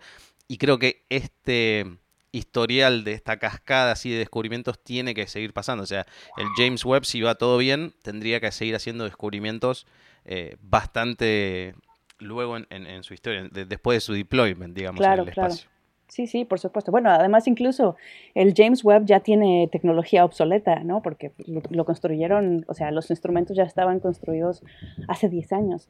y 0.52 0.58
creo 0.58 0.80
que 0.80 1.06
este 1.08 1.86
historial 2.34 3.06
de 3.06 3.14
esta 3.14 3.40
cascada 3.40 3.94
así 3.94 4.12
de 4.12 4.18
descubrimientos 4.18 4.84
tiene 4.84 5.14
que 5.14 5.26
seguir 5.28 5.54
pasando. 5.54 5.84
O 5.84 5.86
sea, 5.86 6.06
el 6.36 6.48
James 6.58 6.84
Webb, 6.84 7.06
si 7.06 7.22
va 7.22 7.36
todo 7.36 7.58
bien, 7.58 7.94
tendría 8.02 8.42
que 8.42 8.52
seguir 8.52 8.76
haciendo 8.76 9.06
descubrimientos 9.06 9.88
eh, 10.26 10.58
bastante 10.60 11.74
luego 12.20 12.58
en, 12.58 13.04
su 13.04 13.14
historia, 13.14 13.48
después 13.50 13.96
de 13.96 14.02
su 14.02 14.12
deployment, 14.12 14.76
digamos, 14.76 15.00
en 15.00 15.12
el 15.14 15.30
espacio. 15.30 15.70
Sí, 16.10 16.28
sí, 16.28 16.44
por 16.44 16.60
supuesto. 16.60 16.92
Bueno, 16.92 17.12
además 17.12 17.48
incluso 17.48 17.96
el 18.36 18.54
James 18.54 18.84
Webb 18.84 19.06
ya 19.06 19.22
tiene 19.22 19.70
tecnología 19.72 20.26
obsoleta, 20.26 20.84
¿no? 20.84 21.02
Porque 21.02 21.32
lo, 21.70 21.86
construyeron, 21.86 22.66
o 22.68 22.74
sea, 22.74 22.92
los 22.92 23.10
instrumentos 23.10 23.56
ya 23.56 23.64
estaban 23.64 24.02
construidos 24.02 24.64
hace 25.08 25.30
10 25.30 25.54
años. 25.54 25.88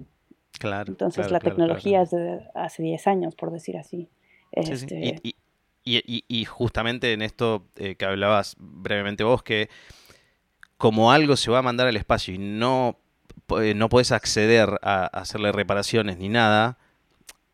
Claro. 0.59 0.91
Entonces 0.91 1.31
la 1.31 1.39
tecnología 1.39 2.03
es 2.03 2.11
de 2.11 2.41
hace 2.53 2.83
10 2.83 3.07
años, 3.07 3.35
por 3.35 3.49
decir 3.49 3.75
así. 3.75 4.07
Este 4.51 5.21
y, 5.83 6.45
justamente 6.45 7.13
en 7.13 7.21
esto 7.21 7.65
eh, 7.75 7.95
que 7.95 8.05
hablabas 8.05 8.55
brevemente 8.59 9.23
vos, 9.23 9.43
que 9.43 9.69
como 10.77 11.11
algo 11.11 11.35
se 11.35 11.51
va 11.51 11.59
a 11.59 11.61
mandar 11.63 11.87
al 11.87 11.97
espacio 11.97 12.33
y 12.33 12.37
no, 12.37 12.97
eh, 13.61 13.73
no 13.75 13.89
puedes 13.89 14.11
acceder 14.11 14.69
a, 14.81 15.05
hacerle 15.05 15.51
reparaciones 15.51 16.17
ni 16.17 16.29
nada, 16.29 16.77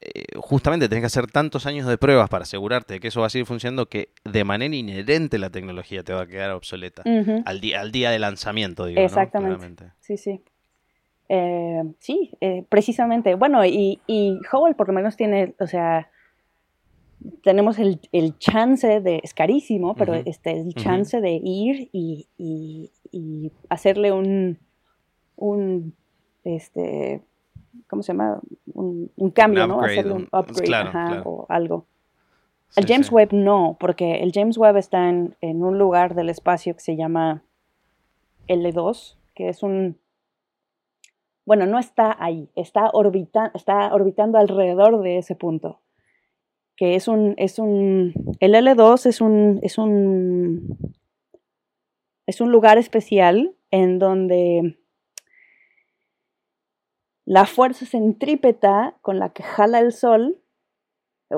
eh, 0.02 0.26
justamente 0.38 0.90
tenés 0.90 1.04
que 1.04 1.08
hacer 1.08 1.28
tantos 1.28 1.66
años 1.66 1.88
de 1.88 1.98
pruebas 1.98 2.30
para 2.30 2.44
asegurarte 2.44 2.96
de 2.96 3.00
que 3.00 3.08
eso 3.08 3.22
va 3.22 3.28
a 3.28 3.30
seguir 3.30 3.46
funcionando 3.46 3.88
que 3.88 4.10
de 4.26 4.44
manera 4.44 4.76
inherente 4.76 5.38
la 5.38 5.50
tecnología 5.50 6.04
te 6.04 6.14
va 6.14 6.22
a 6.22 6.28
quedar 6.28 6.52
obsoleta 6.52 7.04
al, 7.46 7.62
día, 7.62 7.82
al 7.82 7.92
día 7.92 8.12
de 8.12 8.20
lanzamiento, 8.20 8.86
digo. 8.86 9.02
Exactamente. 9.02 9.92
Sí, 10.02 10.18
sí. 10.18 10.42
sí, 12.00 12.32
precisamente. 12.70 13.36
Bueno, 13.36 13.66
y, 13.66 14.00
y 14.06 14.40
Howell 14.52 14.76
por 14.76 14.88
lo 14.88 14.94
menos 14.94 15.16
tiene, 15.16 15.56
o 15.60 15.68
sea, 15.68 16.10
tenemos 17.44 17.80
el, 17.80 18.00
el, 18.12 18.38
chance 18.38 19.02
de, 19.02 19.22
es 19.24 19.34
carísimo, 19.34 19.96
pero 19.96 20.14
este, 20.14 20.52
el 20.52 20.74
chance 20.76 21.20
de 21.20 21.32
ir 21.44 21.90
y, 21.92 22.28
y, 22.38 22.92
y, 23.12 23.52
hacerle 23.70 24.12
un, 24.12 24.58
un 25.36 25.94
este, 26.44 27.22
¿cómo 27.88 28.04
se 28.04 28.14
llama? 28.14 28.40
Un, 28.74 29.32
cambio, 29.34 29.68
¿no? 29.68 29.82
Hacerle 29.82 30.14
un 30.14 30.28
upgrade 30.32 31.22
o 31.26 31.46
algo. 31.50 31.86
El 32.76 32.86
James 32.86 33.12
Webb 33.12 33.34
no, 33.34 33.78
porque 33.80 34.22
el 34.22 34.32
James 34.34 34.58
Webb 34.58 34.78
está 34.78 35.10
en, 35.10 35.36
un 35.42 35.80
lugar 35.80 36.16
del 36.16 36.30
espacio 36.30 36.74
que 36.76 36.82
se 36.82 36.96
llama 36.96 37.44
L2, 38.48 39.16
que 39.34 39.50
es 39.50 39.64
un... 39.64 39.98
Bueno, 41.46 41.66
no 41.66 41.80
está 41.80 42.16
ahí, 42.20 42.50
está, 42.56 42.90
orbita, 42.92 43.52
está 43.54 43.94
orbitando 43.94 44.38
alrededor 44.38 45.02
de 45.02 45.18
ese 45.18 45.34
punto. 45.34 45.80
Que 46.78 46.96
es 46.96 47.10
un, 47.10 47.34
es 47.38 47.60
un. 47.60 48.14
El 48.40 48.54
L2 48.54 49.06
es 49.08 49.20
un. 49.20 49.60
es 49.64 49.78
un. 49.78 50.78
es 52.26 52.40
un 52.40 52.52
lugar 52.52 52.78
especial 52.78 53.54
en 53.72 54.00
donde 54.00 54.78
la 57.28 57.46
fuerza 57.46 57.86
centrípeta 57.86 58.96
con 59.02 59.20
la 59.20 59.34
que 59.34 59.44
jala 59.44 59.80
el 59.80 59.92
Sol, 59.92 60.42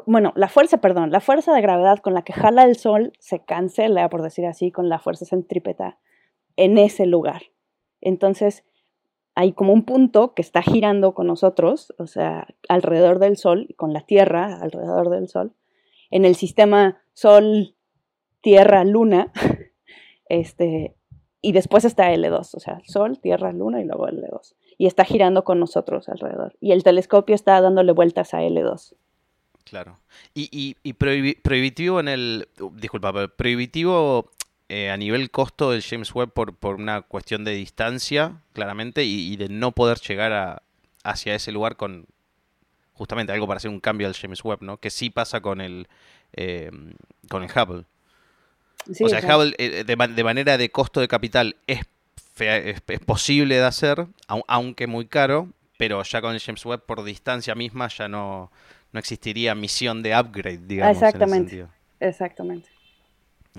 bueno, 0.05 0.33
la 0.35 0.47
fuerza, 0.47 0.77
perdón, 0.77 1.09
la 1.09 1.19
fuerza 1.19 1.51
de 1.51 1.61
gravedad 1.61 1.97
con 1.97 2.13
la 2.13 2.21
que 2.21 2.31
jala 2.31 2.63
el 2.63 2.75
Sol 2.75 3.11
se 3.17 3.43
cancela, 3.43 4.07
por 4.07 4.21
decir 4.21 4.45
así, 4.45 4.71
con 4.71 4.87
la 4.87 4.99
fuerza 4.99 5.25
centrípeta 5.25 5.97
en 6.57 6.77
ese 6.77 7.07
lugar. 7.07 7.41
Entonces, 8.01 8.63
hay 9.35 9.53
como 9.53 9.73
un 9.73 9.83
punto 9.83 10.33
que 10.33 10.41
está 10.41 10.61
girando 10.61 11.13
con 11.13 11.27
nosotros, 11.27 11.93
o 11.97 12.07
sea, 12.07 12.47
alrededor 12.67 13.19
del 13.19 13.37
Sol, 13.37 13.73
con 13.77 13.93
la 13.93 14.01
Tierra 14.01 14.59
alrededor 14.61 15.09
del 15.09 15.27
Sol, 15.27 15.53
en 16.11 16.25
el 16.25 16.35
sistema 16.35 17.01
Sol, 17.13 17.75
Tierra, 18.41 18.83
Luna, 18.83 19.31
este, 20.29 20.95
y 21.41 21.51
después 21.53 21.85
está 21.85 22.13
L2, 22.13 22.55
o 22.55 22.59
sea, 22.59 22.81
Sol, 22.85 23.19
Tierra, 23.19 23.53
Luna 23.53 23.81
y 23.81 23.85
luego 23.85 24.07
L2. 24.07 24.55
Y 24.77 24.87
está 24.87 25.05
girando 25.05 25.43
con 25.43 25.59
nosotros 25.59 26.09
alrededor. 26.09 26.55
Y 26.61 26.71
el 26.71 26.83
telescopio 26.83 27.35
está 27.35 27.59
dándole 27.61 27.91
vueltas 27.91 28.33
a 28.33 28.41
L2. 28.41 28.95
Claro. 29.63 29.99
Y, 30.33 30.75
y, 30.81 30.93
prohibitivo 30.93 31.99
en 31.99 32.07
el. 32.07 32.47
Disculpa, 32.73 33.27
prohibitivo 33.27 34.31
eh, 34.69 34.89
a 34.89 34.97
nivel 34.97 35.31
costo 35.31 35.71
del 35.71 35.83
James 35.83 36.13
Webb 36.13 36.31
por, 36.31 36.55
por 36.55 36.75
una 36.75 37.01
cuestión 37.01 37.43
de 37.43 37.51
distancia, 37.51 38.41
claramente, 38.53 39.03
y, 39.03 39.35
de 39.35 39.49
no 39.49 39.71
poder 39.71 39.99
llegar 39.99 40.31
a, 40.31 40.63
hacia 41.03 41.35
ese 41.35 41.51
lugar 41.51 41.75
con 41.75 42.05
justamente 42.93 43.31
algo 43.31 43.47
para 43.47 43.57
hacer 43.57 43.71
un 43.71 43.79
cambio 43.79 44.07
al 44.07 44.15
James 44.15 44.43
Webb, 44.43 44.61
¿no? 44.61 44.77
Que 44.77 44.89
sí 44.89 45.09
pasa 45.09 45.41
con 45.41 45.61
el, 45.61 45.87
eh, 46.33 46.69
con 47.29 47.43
el 47.43 47.49
Hubble 47.49 47.85
o 48.87 49.09
sea, 49.09 49.19
Hubble 49.19 49.53
eh, 49.57 49.83
de, 49.83 50.23
manera 50.23 50.57
de 50.57 50.69
costo 50.71 51.01
de 51.01 51.07
capital 51.07 51.55
es, 51.67 51.81
es, 52.39 52.81
posible 53.05 53.55
de 53.55 53.65
hacer, 53.65 54.07
aunque 54.27 54.87
muy 54.87 55.05
caro, 55.05 55.49
pero 55.77 56.01
ya 56.03 56.21
con 56.21 56.33
el 56.33 56.39
James 56.39 56.65
Webb 56.65 56.85
por 56.85 57.03
distancia 57.03 57.55
misma 57.55 57.87
ya 57.89 58.07
no, 58.07 58.51
no 58.91 58.99
existiría 58.99 59.55
misión 59.55 60.01
de 60.01 60.17
upgrade, 60.17 60.61
digamos. 60.65 60.95
Exactamente. 60.95 61.67
Exactamente. 61.99 62.69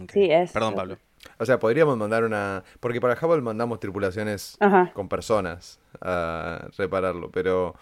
Sí, 0.08 0.30
es. 0.30 0.52
Perdón, 0.52 0.74
Pablo. 0.74 0.98
O 1.38 1.44
sea, 1.44 1.58
podríamos 1.58 1.96
mandar 1.96 2.24
una. 2.24 2.64
Porque 2.80 3.00
para 3.00 3.14
Hubble 3.14 3.42
mandamos 3.42 3.80
tripulaciones 3.80 4.58
con 4.94 5.08
personas 5.08 5.80
a 6.00 6.68
repararlo, 6.76 7.30
pero 7.30 7.74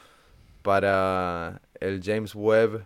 para 0.62 1.60
el 1.80 2.02
James 2.02 2.34
Webb 2.34 2.84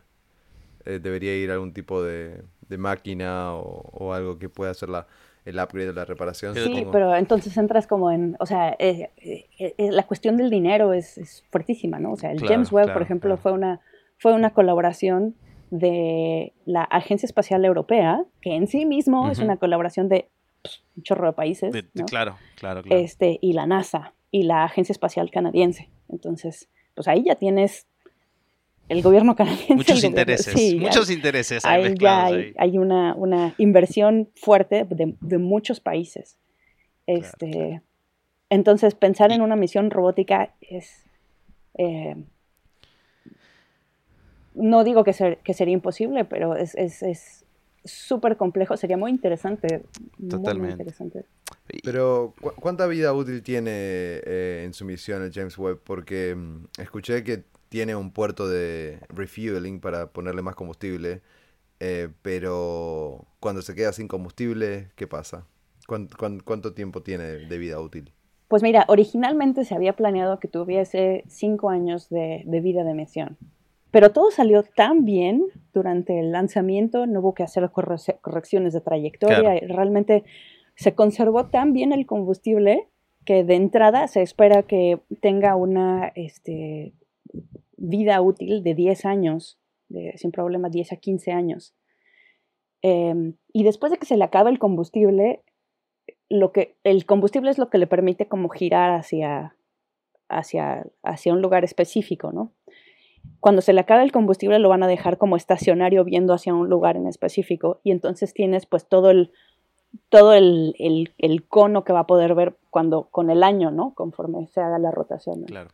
eh, 0.84 0.98
debería 1.02 1.34
ir 1.36 1.50
algún 1.50 1.72
tipo 1.72 2.02
de, 2.02 2.42
de 2.72 2.78
máquina 2.78 3.54
o, 3.54 4.12
algo 4.12 4.38
que 4.38 4.48
pueda 4.48 4.72
hacer 4.72 4.88
la, 4.88 5.06
el 5.44 5.58
upgrade 5.58 5.90
o 5.90 5.92
la 5.92 6.04
reparación. 6.04 6.54
Sí, 6.54 6.86
pero 6.90 7.14
entonces 7.14 7.56
entras 7.56 7.86
como 7.86 8.10
en, 8.10 8.36
o 8.40 8.46
sea, 8.46 8.74
eh, 8.78 9.10
eh, 9.18 9.46
eh, 9.58 9.90
la 9.92 10.04
cuestión 10.04 10.36
del 10.36 10.50
dinero 10.50 10.92
es, 10.92 11.44
fuertísima, 11.50 11.98
¿no? 11.98 12.12
O 12.12 12.16
sea, 12.16 12.32
el 12.32 12.46
James 12.46 12.72
Webb, 12.72 12.92
por 12.92 13.02
ejemplo, 13.02 13.36
fue, 13.36 13.52
una, 13.52 13.80
fue 14.18 14.32
una 14.32 14.50
colaboración 14.50 15.36
de 15.72 16.52
la 16.66 16.82
Agencia 16.82 17.26
Espacial 17.26 17.64
Europea, 17.64 18.22
que 18.42 18.54
en 18.54 18.66
sí 18.66 18.84
mismo 18.84 19.30
es 19.30 19.38
una 19.38 19.56
colaboración 19.56 20.10
de 20.10 20.28
pues, 20.60 20.84
un 20.94 21.02
chorro 21.02 21.28
de 21.28 21.32
países. 21.32 21.72
claro, 22.06 22.36
claro, 22.56 22.82
claro. 22.82 22.82
Este, 22.90 23.38
y 23.40 23.54
la 23.54 23.64
NASA 23.64 24.12
y 24.30 24.42
la 24.42 24.64
Agencia 24.64 24.92
Espacial 24.92 25.30
Canadiense. 25.30 25.88
Entonces, 26.10 26.68
pues 26.94 27.08
ahí 27.08 27.24
ya 27.24 27.36
tienes 27.36 27.86
el 28.90 29.00
gobierno 29.00 29.34
canadiense. 29.34 29.74
Muchos 29.74 30.04
intereses, 30.04 30.74
muchos 30.74 31.10
intereses. 31.10 31.64
Hay, 31.64 31.94
ya 31.98 32.26
hay, 32.26 32.76
una, 32.76 33.14
una, 33.14 33.54
inversión 33.56 34.28
fuerte 34.34 34.84
de, 34.84 35.38
muchos 35.38 35.80
países. 35.80 36.36
Este, 37.06 37.80
Entonces, 38.50 38.94
pensar 38.94 39.32
en 39.32 39.40
una 39.40 39.56
misión 39.56 39.90
robótica 39.90 40.54
es... 40.60 41.06
Eh, 41.78 42.14
no 44.55 44.84
digo 44.84 45.05
que, 45.05 45.38
que, 45.42 45.55
sería 45.55 45.74
imposible, 45.74 46.24
pero 46.24 46.57
es 46.57 46.74
súper 47.84 48.36
complejo, 48.36 48.76
sería 48.76 48.96
muy 48.96 49.11
interesante. 49.11 49.82
Totalmente. 50.28 50.72
interesante. 50.72 51.24
Pero, 51.84 52.34
¿cuánta 52.61 52.86
vida 52.86 53.12
útil 53.12 53.42
tiene 53.42 53.70
eh, 53.70 54.62
en 54.64 54.74
su 54.74 54.84
misión 54.84 55.22
el 55.22 55.32
James 55.32 55.57
Webb? 55.59 55.80
Porque 55.84 56.34
mm, 56.34 56.80
escuché 56.80 57.24
que 57.24 57.44
tiene 57.68 57.96
un 57.96 58.12
puerto 58.12 58.48
de 58.48 59.00
refueling 59.09 59.80
para 59.80 60.09
ponerle 60.09 60.42
más 60.42 60.55
combustible, 60.55 61.22
eh, 61.80 62.09
pero 62.22 63.24
cuando 63.40 63.62
se 63.62 63.74
queda 63.74 63.92
sin 63.92 64.09
combustible, 64.09 64.90
¿qué 64.94 65.07
pasa? 65.07 65.46
¿Cuánto, 65.86 66.74
tiempo 66.74 67.03
tiene 67.03 67.24
de 67.24 67.59
vida 67.59 67.80
útil? 67.80 68.12
Pues 68.48 68.62
mira, 68.62 68.84
originalmente 68.88 69.64
se 69.64 69.74
había 69.74 69.94
planeado 69.94 70.38
que 70.38 70.48
tuviese 70.48 71.24
cinco 71.28 71.70
años 71.70 72.09
de, 72.11 72.44
vida 72.62 72.84
de 72.84 72.94
misión, 72.94 73.36
pero 73.93 74.11
todo 74.11 74.30
salió 74.30 74.62
tan 74.64 75.05
bien 75.05 75.45
durante 75.72 76.18
el 76.18 76.32
lanzamiento, 76.32 77.07
no 77.07 77.20
hubo 77.20 77.34
que 77.34 77.43
hacer 77.43 77.70
correcciones 77.70 78.72
de 78.72 78.80
trayectoria, 78.80 79.61
realmente 79.68 80.24
se 80.74 80.95
conservó 80.95 81.47
tan 81.51 81.74
bien 81.74 81.93
el 81.93 82.07
combustible 82.07 82.88
que 83.26 83.45
de 83.45 83.55
entrada 83.55 84.09
se 84.09 84.22
espera 84.22 84.62
que 84.62 84.99
tenga 85.20 85.55
una 85.57 86.11
este, 86.16 86.95
vida 87.76 88.20
útil 88.22 88.64
de 88.64 88.74
10 88.74 89.05
años, 89.05 89.61
de, 89.88 90.16
sin 90.16 90.32
problema 90.32 90.70
10 90.70 90.93
a 90.93 90.97
15 90.97 91.30
años. 91.30 91.74
Em, 92.80 93.34
y 93.53 93.62
después 93.62 93.93
de 93.93 93.99
que 93.99 94.07
se 94.07 94.16
le 94.16 94.24
acaba 94.24 94.51
el 94.51 94.59
combustible, 94.59 95.43
lo 96.30 96.51
que, 96.51 96.76
el 96.82 97.05
combustible 97.05 97.51
es 97.51 97.59
lo 97.59 97.68
que 97.68 97.78
le 97.78 97.86
permite 97.86 98.26
como 98.26 98.49
girar 98.49 98.99
hacia, 98.99 99.55
hacia, 100.30 100.86
hacia 101.03 101.32
un 101.34 101.43
lugar 101.43 101.62
específico, 101.62 102.32
¿no? 102.32 102.53
Cuando 103.40 103.60
se 103.60 103.72
le 103.72 103.80
acaba 103.80 104.02
el 104.02 104.12
combustible 104.12 104.58
lo 104.58 104.68
van 104.68 104.82
a 104.82 104.88
dejar 104.88 105.18
como 105.18 105.36
estacionario 105.36 106.04
viendo 106.04 106.32
hacia 106.32 106.54
un 106.54 106.68
lugar 106.68 106.96
en 106.96 107.06
específico 107.06 107.80
y 107.82 107.90
entonces 107.90 108.34
tienes 108.34 108.66
pues 108.66 108.86
todo 108.86 109.10
el, 109.10 109.32
todo 110.08 110.32
el, 110.34 110.74
el, 111.18 111.44
cono 111.44 111.84
que 111.84 111.92
va 111.92 112.00
a 112.00 112.06
poder 112.06 112.34
ver 112.34 112.56
cuando, 112.70 113.08
con 113.10 113.30
el 113.30 113.42
año, 113.42 113.70
¿no? 113.70 113.94
Conforme 113.94 114.46
se 114.46 114.60
haga 114.60 114.78
la 114.78 114.90
rotación. 114.90 115.42
Claro. 115.44 115.70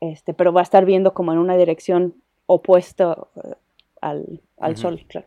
Este, 0.00 0.34
pero 0.34 0.52
va 0.52 0.60
a 0.60 0.62
estar 0.62 0.84
viendo 0.84 1.14
como 1.14 1.32
en 1.32 1.38
una 1.38 1.56
dirección 1.56 2.14
opuesta 2.46 3.16
eh, 3.36 3.54
al, 4.00 4.76
sol, 4.76 5.04
claro. 5.08 5.26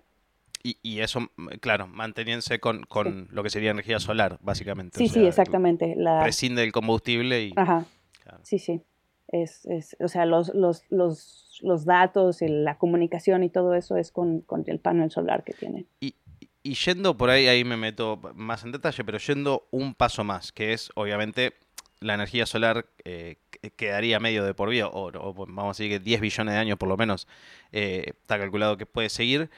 Y, 0.61 0.99
eso, 0.99 1.21
claro, 1.61 1.87
manteniéndose 1.87 2.59
con, 2.59 2.85
lo 3.31 3.43
que 3.43 3.49
sería 3.49 3.71
energía 3.71 3.99
solar, 3.99 4.37
básicamente. 4.41 4.97
Sí, 4.97 5.07
sí, 5.07 5.25
exactamente. 5.25 5.95
La... 5.97 6.21
Prescinde 6.21 6.61
del 6.61 6.73
combustible 6.73 7.43
y... 7.43 7.53
Ajá. 7.55 7.85
Sí, 8.43 8.59
sí. 8.59 8.81
Es, 9.31 9.65
es, 9.65 9.95
o 9.99 10.07
sea, 10.07 10.25
los, 10.25 10.53
los, 10.55 10.83
los, 10.89 11.59
los 11.61 11.85
datos, 11.85 12.39
la 12.41 12.77
comunicación 12.77 13.43
y 13.43 13.49
todo 13.49 13.75
eso 13.75 13.95
es 13.95 14.11
con, 14.11 14.41
con 14.41 14.63
el 14.67 14.79
panel 14.79 15.11
solar 15.11 15.43
que 15.43 15.53
tiene. 15.53 15.85
Y, 16.01 16.15
y 16.63 16.73
yendo 16.73 17.15
por 17.15 17.29
ahí, 17.29 17.47
ahí 17.47 17.63
me 17.63 17.77
meto 17.77 18.19
más 18.35 18.63
en 18.63 18.71
detalle, 18.71 19.03
pero 19.03 19.17
yendo 19.17 19.67
un 19.71 19.93
paso 19.93 20.23
más, 20.23 20.51
que 20.51 20.73
es 20.73 20.91
obviamente 20.95 21.53
la 21.99 22.13
energía 22.13 22.45
solar 22.45 22.85
eh, 23.03 23.37
quedaría 23.75 24.19
medio 24.19 24.43
de 24.43 24.53
por 24.53 24.69
vida, 24.69 24.87
o, 24.87 25.11
vamos 25.33 25.77
a 25.79 25.83
decir 25.83 25.89
que 25.89 25.99
10 25.99 26.21
billones 26.21 26.53
de 26.53 26.59
años 26.59 26.77
por 26.77 26.89
lo 26.89 26.97
menos, 26.97 27.27
eh, 27.71 28.13
está 28.21 28.37
calculado 28.37 28.77
que 28.77 28.85
puede 28.85 29.09
seguir. 29.09 29.49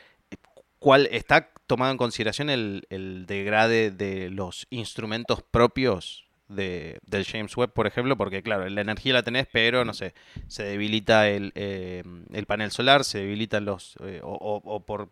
¿Cuál 0.80 1.08
está 1.12 1.52
tomado 1.68 1.92
en 1.92 1.98
consideración 1.98 2.50
el, 2.50 2.88
el 2.90 3.26
degrade 3.28 3.92
de 3.92 4.30
los 4.30 4.66
instrumentos 4.72 5.44
propios 5.44 6.26
de, 6.52 7.00
del 7.06 7.26
James 7.26 7.56
Webb, 7.56 7.74
por 7.74 7.88
ejemplo? 7.88 8.18
Porque 8.18 8.44
claro, 8.44 8.68
la 8.70 8.82
energía 8.82 9.14
la 9.14 9.24
tenés, 9.24 9.48
pero 9.52 9.86
no 9.86 9.94
sé, 9.94 10.14
se 10.48 10.64
debilita 10.64 11.28
el, 11.30 11.52
eh, 11.56 12.04
el 12.32 12.46
panel 12.46 12.72
solar, 12.72 13.04
se 13.04 13.20
debilitan 13.20 13.66
los, 13.66 13.98
o 14.22 14.84
por 14.86 15.10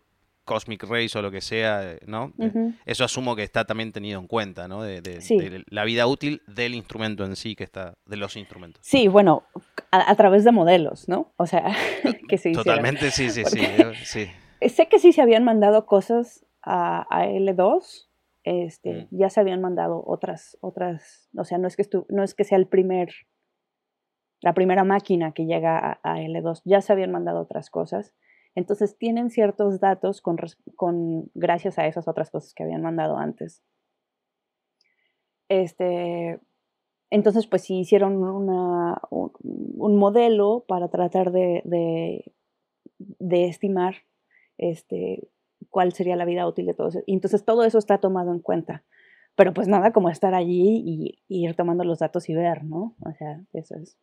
Cosmic 0.49 0.83
Rays 0.85 1.15
o 1.15 1.21
lo 1.21 1.29
que 1.29 1.41
sea, 1.41 1.97
¿no? 2.07 2.33
Eso 2.87 3.03
asumo 3.03 3.35
que 3.35 3.43
está 3.43 3.65
también 3.65 3.91
tenido 3.91 4.19
en 4.19 4.25
cuenta, 4.25 4.67
¿no? 4.67 4.81
De, 4.81 5.21
la 5.69 5.83
vida 5.83 6.07
útil 6.07 6.41
del 6.47 6.73
instrumento 6.73 7.23
en 7.23 7.35
sí, 7.35 7.55
que 7.55 7.63
está, 7.63 7.93
de 8.07 8.17
los 8.17 8.35
instrumentos. 8.35 8.81
Sí, 8.83 9.07
bueno, 9.07 9.43
a, 9.91 10.15
través 10.15 10.43
de 10.43 10.51
modelos, 10.51 11.07
¿no? 11.07 11.33
O 11.37 11.45
sea, 11.45 11.71
que 12.27 12.39
se 12.39 12.51
Totalmente, 12.51 13.11
sí, 13.11 13.29
sí, 13.29 13.43
sí, 13.45 14.25
Sé 14.69 14.87
que 14.87 14.97
sí 14.97 15.13
se 15.13 15.21
habían 15.21 15.43
mandado 15.43 15.85
cosas 15.85 16.43
a, 16.63 17.05
L2, 17.11 18.07
este, 18.43 18.93
mm. 18.93 19.07
ya 19.11 19.29
se 19.29 19.39
habían 19.39 19.61
mandado 19.61 20.03
otras, 20.05 20.57
otras, 20.61 21.29
o 21.37 21.43
sea, 21.43 21.57
no 21.57 21.67
es 21.67 21.75
que 21.75 21.85
no 22.09 22.23
es 22.23 22.33
que 22.33 22.43
sea 22.43 22.57
el 22.57 22.67
primer 22.67 23.09
la 24.41 24.53
primera 24.53 24.83
máquina 24.83 25.33
que 25.33 25.45
llega 25.45 25.99
a, 26.03 26.19
L2, 26.19 26.61
ya 26.65 26.81
se 26.81 26.93
habían 26.93 27.11
mandado 27.11 27.41
otras 27.41 27.69
cosas. 27.69 28.13
Entonces 28.55 28.97
tienen 28.97 29.29
ciertos 29.29 29.79
datos 29.79 30.21
con, 30.21 30.37
con, 30.75 31.29
gracias 31.33 31.77
a 31.77 31.87
esas 31.87 32.07
otras 32.07 32.31
cosas 32.31 32.53
que 32.53 32.63
habían 32.63 32.81
mandado 32.81 33.17
antes. 33.17 33.63
Este, 35.49 36.39
entonces, 37.09 37.47
pues 37.47 37.63
sí 37.63 37.79
hicieron 37.79 38.23
una, 38.23 39.01
un, 39.09 39.97
modelo 39.97 40.63
para 40.67 40.89
tratar 40.89 41.31
de, 41.31 41.61
de, 42.99 43.45
estimar 43.45 43.95
este, 44.57 45.27
cuál 45.69 45.93
sería 45.93 46.15
la 46.15 46.25
vida 46.25 46.47
útil 46.47 46.65
de 46.65 46.73
todo 46.73 46.89
eso. 46.89 47.01
Y 47.05 47.13
entonces 47.13 47.45
todo 47.45 47.63
eso 47.63 47.77
está 47.77 47.99
tomado 47.99 48.33
en 48.33 48.39
cuenta. 48.39 48.83
Pero 49.35 49.53
pues 49.53 49.67
nada 49.67 49.93
como 49.93 50.09
estar 50.09 50.33
allí 50.33 50.83
y, 50.85 51.23
ir 51.29 51.55
tomando 51.55 51.83
los 51.83 51.99
datos 51.99 52.27
y 52.29 52.33
ver, 52.33 52.63
¿no? 52.63 52.95
O 52.99 53.13
sea, 53.13 53.41
eso 53.53 53.75
es. 53.75 53.97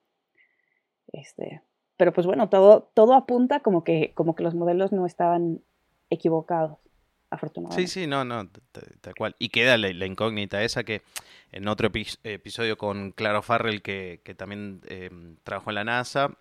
Este, 1.12 1.62
pero 1.96 2.12
pues 2.12 2.26
bueno, 2.26 2.48
todo, 2.48 2.90
todo 2.94 3.14
apunta 3.14 3.60
como 3.60 3.84
que, 3.84 4.12
como 4.14 4.34
que 4.34 4.42
los 4.42 4.54
modelos 4.54 4.92
no 4.92 5.06
estaban 5.06 5.60
equivocados. 6.10 6.78
Sí, 7.70 7.86
sí, 7.86 8.06
no, 8.06 8.24
no, 8.24 8.48
tal 9.00 9.14
cual. 9.16 9.34
Y 9.38 9.48
queda 9.48 9.76
la, 9.76 10.06
incógnita 10.06 10.62
esa 10.62 10.84
que 10.84 11.02
en 11.50 11.66
otro 11.68 11.90
episodio 12.22 12.78
con 12.78 13.12
Claro 13.12 13.42
Farrell, 13.42 13.82
que, 13.82 14.20
también 14.36 14.80
eh, 14.88 15.10
trabajó 15.42 15.70
en 15.70 15.74
la 15.74 15.84
NASA, 15.84 16.38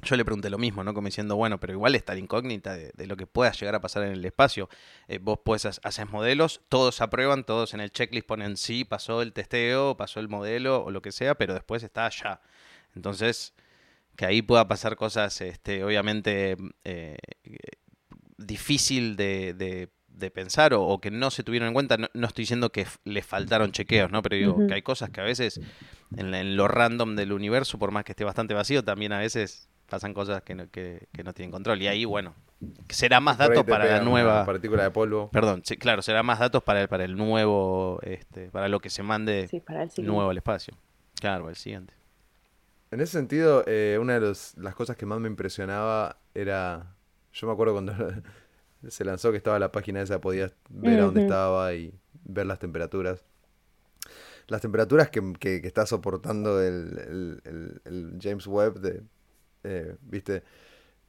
yo 0.00 0.16
le 0.16 0.24
pregunté 0.24 0.48
lo 0.48 0.58
mismo, 0.58 0.84
¿no? 0.84 0.94
Como 0.94 1.06
diciendo, 1.06 1.34
bueno, 1.34 1.58
pero 1.58 1.72
igual 1.72 1.94
está 1.96 2.14
la 2.14 2.20
incógnita 2.20 2.76
de, 2.76 3.06
lo 3.06 3.16
que 3.16 3.26
pueda 3.26 3.50
llegar 3.50 3.74
a 3.74 3.80
pasar 3.80 4.04
en 4.04 4.12
el 4.12 4.24
espacio. 4.24 4.68
Eh, 5.08 5.18
vos 5.18 5.40
puedes 5.44 5.80
hacer 5.82 6.08
modelos, 6.08 6.60
todos 6.68 7.00
aprueban, 7.00 7.44
todos 7.44 7.74
en 7.74 7.80
el 7.80 7.90
checklist 7.90 8.26
ponen 8.26 8.56
sí, 8.56 8.84
pasó 8.84 9.22
el 9.22 9.32
testeo, 9.32 9.96
pasó 9.96 10.20
el 10.20 10.28
modelo 10.28 10.84
o 10.84 10.90
lo 10.90 11.02
que 11.02 11.10
sea, 11.10 11.34
pero 11.34 11.52
después 11.52 11.82
está 11.82 12.06
allá. 12.06 12.40
Entonces, 12.94 13.54
que 14.14 14.24
ahí 14.24 14.40
pueda 14.40 14.68
pasar 14.68 14.94
cosas, 14.94 15.40
este, 15.40 15.82
obviamente, 15.82 16.56
eh, 16.84 17.18
difícil 18.36 19.16
de, 19.16 19.90
pensar 20.32 20.74
o, 20.74 21.00
que 21.00 21.10
no 21.10 21.30
se 21.32 21.42
tuvieron 21.42 21.68
en 21.68 21.74
cuenta. 21.74 21.96
No, 21.96 22.26
estoy 22.26 22.42
diciendo 22.42 22.70
que 22.70 22.86
le 23.04 23.22
faltaron 23.22 23.72
chequeos, 23.72 24.12
¿no? 24.12 24.22
Pero 24.22 24.36
digo 24.36 24.66
que 24.66 24.74
hay 24.74 24.82
cosas 24.82 25.10
que 25.10 25.20
a 25.20 25.24
veces 25.24 25.60
en, 26.16 26.56
lo 26.56 26.68
random 26.68 27.16
del 27.16 27.32
universo, 27.32 27.78
por 27.78 27.90
más 27.90 28.04
que 28.04 28.12
esté 28.12 28.24
bastante 28.24 28.54
vacío, 28.54 28.84
también 28.84 29.12
a 29.12 29.18
veces 29.18 29.68
pasan 29.88 30.14
cosas 30.14 30.42
que 30.42 30.54
no, 30.54 30.70
que, 30.70 31.08
no 31.24 31.32
tienen 31.32 31.50
control. 31.50 31.80
Y 31.82 31.88
ahí, 31.88 32.04
bueno, 32.04 32.34
será 32.88 33.20
más 33.20 33.38
datos 33.38 33.64
para 33.64 33.86
la 33.86 34.00
nueva 34.00 34.44
partícula 34.44 34.84
de 34.84 34.90
polvo. 34.90 35.30
Perdón, 35.30 35.62
sí, 35.64 35.76
claro, 35.76 36.02
será 36.02 36.22
más 36.22 36.38
datos 36.38 36.62
para 36.62 36.82
el, 36.82 36.88
para 36.88 37.04
el 37.04 37.16
nuevo, 37.16 37.98
este, 38.02 38.50
para 38.50 38.68
lo 38.68 38.80
que 38.80 38.90
se 38.90 39.02
mande 39.02 39.48
nuevo 39.98 40.30
al 40.30 40.36
espacio. 40.36 40.74
Claro, 41.20 41.48
el 41.48 41.56
siguiente. 41.56 41.94
En 42.90 43.00
ese 43.00 43.12
sentido, 43.12 43.64
eh, 43.66 43.98
una 44.00 44.18
de 44.18 44.34
las 44.56 44.74
cosas 44.74 44.96
que 44.96 45.04
más 45.04 45.20
me 45.20 45.28
impresionaba 45.28 46.16
era 46.34 46.94
yo 47.32 47.46
me 47.46 47.52
acuerdo 47.52 47.74
cuando 47.74 47.92
se 48.88 49.04
lanzó 49.04 49.30
que 49.30 49.36
estaba 49.36 49.58
la 49.58 49.72
página 49.72 50.00
esa, 50.02 50.20
podías 50.20 50.54
ver 50.68 51.00
a 51.00 51.04
dónde 51.04 51.22
estaba 51.22 51.74
y 51.74 51.94
ver 52.24 52.46
las 52.46 52.58
temperaturas. 52.58 53.24
Las 54.46 54.62
temperaturas 54.62 55.10
que, 55.10 55.34
que, 55.38 55.56
está 55.56 55.84
soportando 55.84 56.62
el, 56.62 58.18
James 58.20 58.46
Webb, 58.46 58.80
de, 58.80 59.02
eh, 59.64 59.96
viste, 60.02 60.42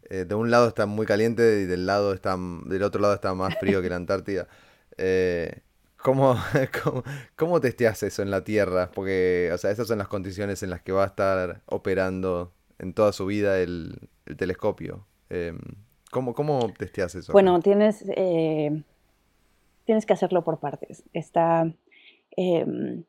eh, 0.10 0.26
de 0.26 0.36
un 0.36 0.52
lado 0.52 0.68
está 0.68 0.86
muy 0.86 1.06
caliente 1.06 1.62
y 1.62 1.66
del, 1.66 1.86
lado 1.86 2.14
está, 2.14 2.38
del 2.66 2.84
otro 2.84 3.02
lado 3.02 3.14
está 3.14 3.34
más 3.34 3.58
frío 3.60 3.82
que 3.82 3.90
la 3.90 3.96
Antártida. 3.98 4.48
Eh, 5.02 5.62
¿cómo, 5.96 6.36
cómo, 6.84 7.04
cómo, 7.38 7.62
testeas 7.62 8.04
eso 8.04 8.22
en 8.22 8.30
la 8.30 8.44
Tierra? 8.44 8.92
Porque, 8.94 9.50
o 9.54 9.58
sea, 9.58 9.72
esas 9.72 9.88
son 9.88 10.00
las 10.00 10.10
condiciones 10.10 10.62
en 10.62 10.72
las 10.72 10.82
que 10.82 10.92
va 10.92 11.04
a 11.04 11.08
estar 11.08 11.62
operando 11.68 12.52
en 12.80 12.94
toda 12.94 13.14
su 13.14 13.26
vida 13.26 13.62
el, 13.62 14.10
el 14.26 14.36
telescopio. 14.36 15.08
Em, 15.30 15.58
¿Cómo, 16.12 16.34
cómo 16.34 16.70
testeas 16.78 17.16
eso? 17.16 17.32
Bueno, 17.32 17.62
tienes, 17.62 18.04
tienes 19.86 20.06
que 20.06 20.12
hacerlo 20.12 20.44
por 20.44 20.60
partes. 20.60 21.04
Está, 21.14 21.74
em, 22.32 23.06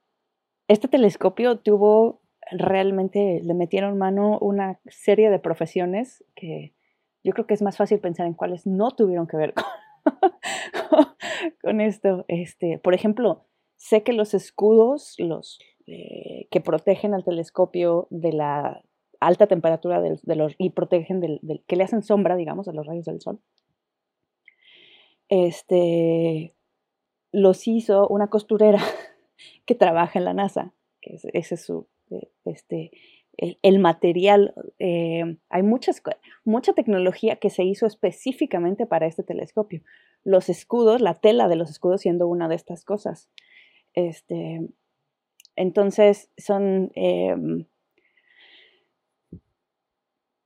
este 0.68 0.86
telescopio 0.86 1.58
tuvo 1.58 2.20
realmente, 2.50 3.40
le 3.42 3.54
metieron 3.54 3.98
mano 3.98 4.38
una 4.40 4.80
serie 4.86 5.30
de 5.30 5.38
profesiones 5.38 6.24
que 6.34 6.74
yo 7.22 7.32
creo 7.32 7.46
que 7.46 7.54
es 7.54 7.62
más 7.62 7.76
fácil 7.76 8.00
pensar 8.00 8.26
en 8.26 8.34
cuáles 8.34 8.66
no 8.66 8.90
tuvieron 8.92 9.26
que 9.26 9.36
ver 9.36 9.54
con, 11.62 11.80
esto. 11.80 12.24
Este, 12.28 12.78
por 12.78 12.94
ejemplo, 12.94 13.44
sé 13.76 14.02
que 14.02 14.12
los 14.12 14.34
escudos, 14.34 15.14
los 15.18 15.58
eh, 15.86 16.48
que 16.50 16.60
protegen 16.60 17.14
al 17.14 17.24
telescopio 17.24 18.06
de 18.10 18.32
la 18.32 18.82
alta 19.20 19.46
temperatura 19.46 20.00
de 20.00 20.36
los, 20.36 20.54
y 20.56 20.70
protegen 20.70 21.20
del, 21.20 21.40
que 21.66 21.76
le 21.76 21.84
hacen 21.84 22.02
sombra, 22.02 22.36
digamos, 22.36 22.68
a 22.68 22.72
los 22.72 22.86
rayos 22.86 23.04
del 23.04 23.20
sol. 23.20 23.40
Este, 25.28 26.54
los 27.30 27.68
hizo 27.68 28.08
una 28.08 28.28
costurera 28.28 28.80
que 29.66 29.74
trabaja 29.74 30.18
en 30.18 30.24
la 30.24 30.32
NASA, 30.32 30.72
que 31.02 31.18
ese 31.32 31.54
es 31.54 31.64
su, 31.64 31.86
este, 32.44 32.90
el, 33.36 33.78
material. 33.78 34.54
Eh, 34.78 35.36
hay 35.48 35.62
muchas, 35.62 36.02
mucha 36.44 36.72
tecnología 36.72 37.36
que 37.36 37.50
se 37.50 37.64
hizo 37.64 37.86
específicamente 37.86 38.86
para 38.86 39.06
este 39.06 39.22
telescopio. 39.22 39.82
Los 40.24 40.48
escudos, 40.48 41.00
la 41.00 41.14
tela 41.14 41.48
de 41.48 41.56
los 41.56 41.70
escudos 41.70 42.02
siendo 42.02 42.28
una 42.28 42.48
de 42.48 42.56
estas 42.56 42.84
cosas. 42.84 43.30
Este, 43.94 44.68
entonces, 45.56 46.30
son... 46.36 46.90
Em, 46.94 47.66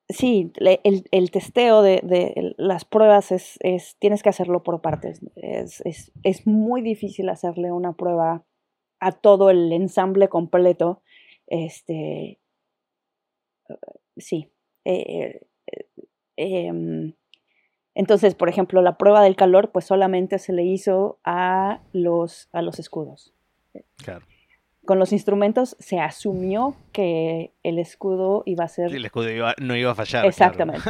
sí, 0.08 0.52
el, 0.56 1.30
testeo 1.30 1.82
de, 1.82 2.54
las 2.56 2.84
pruebas 2.84 3.32
es, 3.32 3.58
tienes 3.98 4.22
que 4.22 4.28
hacerlo 4.28 4.62
por 4.62 4.80
partes. 4.80 5.20
Es, 5.36 6.46
muy 6.46 6.82
difícil 6.82 7.28
hacerle 7.28 7.72
una 7.72 7.94
prueba 7.94 8.44
a 9.00 9.12
todo 9.12 9.50
el 9.50 9.72
ensamble 9.72 10.28
completo. 10.28 11.02
Este, 11.46 12.38
sí. 14.16 14.50
Eh, 14.84 15.40
eh, 15.66 15.86
em, 16.36 17.14
entonces, 17.94 18.34
por 18.34 18.48
ejemplo, 18.48 18.82
la 18.82 18.98
prueba 18.98 19.22
del 19.22 19.36
calor, 19.36 19.70
pues 19.70 19.84
solamente 19.84 20.38
se 20.38 20.52
le 20.52 20.64
hizo 20.64 21.18
a 21.24 21.80
los, 21.92 22.48
a 22.52 22.62
los 22.62 22.78
escudos. 22.78 23.32
Claro 23.96 24.26
con 24.84 24.98
los 24.98 25.12
instrumentos 25.12 25.76
se 25.78 25.98
asumió 25.98 26.76
que 26.92 27.52
el 27.62 27.78
escudo 27.78 28.42
iba 28.46 28.64
a 28.64 28.68
ser... 28.68 28.94
el 28.94 29.04
escudo 29.04 29.28
no 29.58 29.76
iba 29.76 29.90
a 29.90 29.94
fallar. 29.94 30.26
Exactamente. 30.26 30.88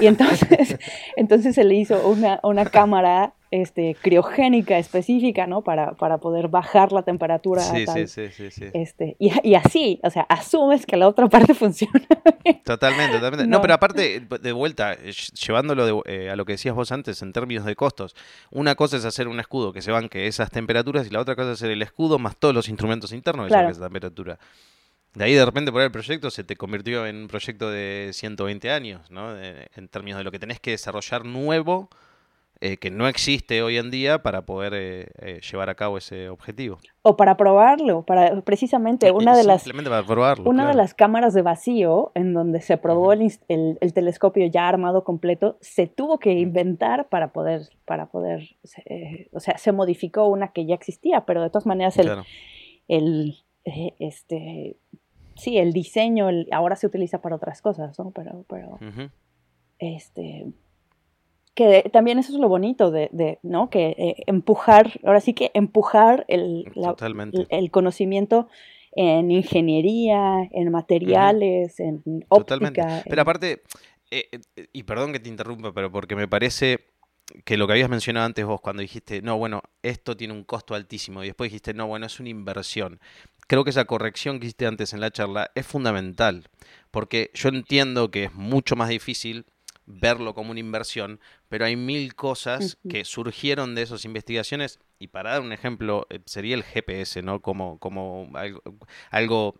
Y 0.00 0.06
entonces, 0.06 0.78
entonces 1.16 1.54
se 1.54 1.64
le 1.64 1.74
hizo 1.74 2.08
una, 2.08 2.40
una 2.42 2.64
cámara 2.66 3.34
este, 3.50 3.96
criogénica 4.00 4.78
específica, 4.78 5.46
¿no? 5.46 5.62
Para, 5.62 5.92
para 5.92 6.18
poder 6.18 6.48
bajar 6.48 6.92
la 6.92 7.02
temperatura. 7.02 7.62
Sí, 7.62 7.86
sí, 7.86 8.06
sí, 8.30 8.50
sí, 8.50 8.64
Este, 8.74 9.16
y, 9.18 9.32
y, 9.42 9.54
así, 9.54 10.00
o 10.02 10.10
sea, 10.10 10.22
asumes 10.22 10.84
que 10.84 10.96
la 10.96 11.08
otra 11.08 11.28
parte 11.30 11.54
funciona. 11.54 12.06
Totalmente, 12.64 13.16
totalmente. 13.16 13.46
No, 13.46 13.60
pero 13.60 13.74
aparte, 13.74 14.20
de 14.20 14.52
vuelta, 14.52 14.96
llevándolo 14.96 16.02
eh, 16.06 16.30
a 16.30 16.36
lo 16.36 16.44
que 16.44 16.52
decías 16.52 16.74
vos 16.74 16.92
antes 16.92 17.22
en 17.22 17.32
términos 17.32 17.64
de 17.64 17.74
costos, 17.74 18.14
una 18.50 18.74
cosa 18.74 18.96
es 18.96 19.04
hacer 19.04 19.28
un 19.28 19.40
escudo 19.40 19.72
que 19.72 19.82
se 19.82 19.92
banque 19.92 20.26
esas 20.26 20.50
temperaturas 20.50 21.06
y 21.06 21.10
la 21.10 21.20
otra 21.20 21.34
cosa 21.34 21.52
es 21.52 21.58
hacer 21.58 21.70
el 21.70 21.82
escudo 21.82 22.18
más 22.18 22.36
todos 22.36 22.54
los 22.54 22.68
instrumentos 22.68 23.12
internos 23.12 23.46
que 23.46 23.52
claro. 23.52 23.70
esa 23.70 23.82
temperatura. 23.82 24.38
De 25.14 25.24
ahí 25.24 25.34
de 25.34 25.44
repente 25.44 25.72
por 25.72 25.80
el 25.80 25.90
proyecto 25.90 26.30
se 26.30 26.44
te 26.44 26.54
convirtió 26.56 27.06
en 27.06 27.16
un 27.16 27.28
proyecto 27.28 27.70
de 27.70 28.10
120 28.12 28.70
años, 28.70 29.10
¿no? 29.10 29.34
en 29.40 29.88
términos 29.88 30.18
de 30.18 30.24
lo 30.24 30.30
que 30.30 30.38
tenés 30.38 30.60
que 30.60 30.72
desarrollar 30.72 31.24
nuevo 31.24 31.88
eh, 32.60 32.76
que 32.76 32.90
no 32.90 33.06
existe 33.06 33.62
hoy 33.62 33.76
en 33.76 33.92
día 33.92 34.20
para 34.20 34.42
poder 34.42 34.74
eh, 34.74 35.06
eh, 35.20 35.40
llevar 35.48 35.70
a 35.70 35.76
cabo 35.76 35.96
ese 35.96 36.28
objetivo. 36.28 36.78
O 37.02 37.16
para 37.16 37.36
probarlo, 37.36 38.02
para 38.02 38.40
precisamente 38.40 39.12
una 39.12 39.36
de 39.36 39.44
las 39.44 39.64
una 40.44 40.66
de 40.66 40.74
las 40.74 40.92
cámaras 40.92 41.34
de 41.34 41.42
vacío 41.42 42.10
en 42.16 42.34
donde 42.34 42.60
se 42.60 42.76
probó 42.76 43.12
el, 43.12 43.30
telescopio 43.94 44.44
ya 44.46 44.66
armado 44.66 45.04
completo 45.04 45.56
se 45.60 45.86
tuvo 45.86 46.18
que 46.18 46.32
inventar 46.32 47.08
para 47.08 47.32
poder 47.32 47.68
para 47.84 48.06
poder 48.06 48.56
o 49.32 49.38
sea 49.38 49.56
se 49.56 49.70
modificó 49.70 50.26
una 50.26 50.48
que 50.48 50.66
ya 50.66 50.74
existía, 50.74 51.20
pero 51.26 51.40
de 51.40 51.50
todas 51.50 51.66
maneras 51.66 51.96
el, 51.96 52.10
el 52.88 53.36
este 54.00 54.76
sí 55.36 55.58
el 55.58 55.72
diseño 55.72 56.28
ahora 56.50 56.74
se 56.74 56.88
utiliza 56.88 57.20
para 57.20 57.36
otras 57.36 57.62
cosas, 57.62 57.96
¿no? 58.00 58.10
Pero 58.10 58.44
pero 58.48 58.80
este 59.78 60.52
que 61.58 61.90
también 61.92 62.20
eso 62.20 62.32
es 62.32 62.38
lo 62.38 62.48
bonito 62.48 62.92
de, 62.92 63.40
¿no? 63.42 63.68
Que 63.68 63.88
eh, 63.98 64.22
empujar, 64.28 65.00
ahora 65.04 65.20
sí 65.20 65.34
que 65.34 65.50
empujar 65.54 66.24
el, 66.28 66.70
el 67.50 67.70
conocimiento 67.72 68.46
en 68.92 69.32
ingeniería, 69.32 70.48
en 70.52 70.70
materiales, 70.70 71.80
en 71.80 72.24
óptica. 72.28 73.02
Pero 73.08 73.22
aparte, 73.22 73.62
eh, 74.12 74.28
eh, 74.54 74.66
y 74.72 74.84
perdón 74.84 75.12
que 75.12 75.18
te 75.18 75.28
interrumpa, 75.28 75.72
pero 75.74 75.90
porque 75.90 76.14
me 76.14 76.28
parece 76.28 76.84
que 77.44 77.56
lo 77.56 77.66
que 77.66 77.72
habías 77.72 77.90
mencionado 77.90 78.26
antes 78.26 78.46
vos 78.46 78.60
cuando 78.60 78.80
dijiste, 78.80 79.20
no, 79.20 79.36
bueno, 79.36 79.60
esto 79.82 80.16
tiene 80.16 80.34
un 80.34 80.44
costo 80.44 80.76
altísimo 80.76 81.24
y 81.24 81.26
después 81.26 81.50
dijiste, 81.50 81.74
no, 81.74 81.88
bueno, 81.88 82.06
es 82.06 82.20
una 82.20 82.28
inversión. 82.28 83.00
Creo 83.48 83.64
que 83.64 83.70
esa 83.70 83.84
corrección 83.84 84.38
que 84.38 84.46
hiciste 84.46 84.66
antes 84.66 84.92
en 84.92 85.00
la 85.00 85.10
charla 85.10 85.50
es 85.56 85.66
fundamental, 85.66 86.48
porque 86.92 87.32
yo 87.34 87.48
entiendo 87.48 88.12
que 88.12 88.24
es 88.24 88.34
mucho 88.34 88.76
más 88.76 88.90
difícil 88.90 89.46
verlo 89.88 90.34
como 90.34 90.50
una 90.50 90.60
inversión, 90.60 91.18
pero 91.48 91.64
hay 91.64 91.76
mil 91.76 92.14
cosas 92.14 92.76
que 92.88 93.04
surgieron 93.04 93.74
de 93.74 93.82
esas 93.82 94.04
investigaciones 94.04 94.78
y 94.98 95.08
para 95.08 95.30
dar 95.30 95.40
un 95.40 95.52
ejemplo 95.52 96.06
eh, 96.10 96.20
sería 96.26 96.54
el 96.54 96.62
GPS, 96.62 97.22
¿no? 97.22 97.40
Como, 97.40 97.78
como 97.78 98.30
algo, 98.34 98.62
algo 99.10 99.54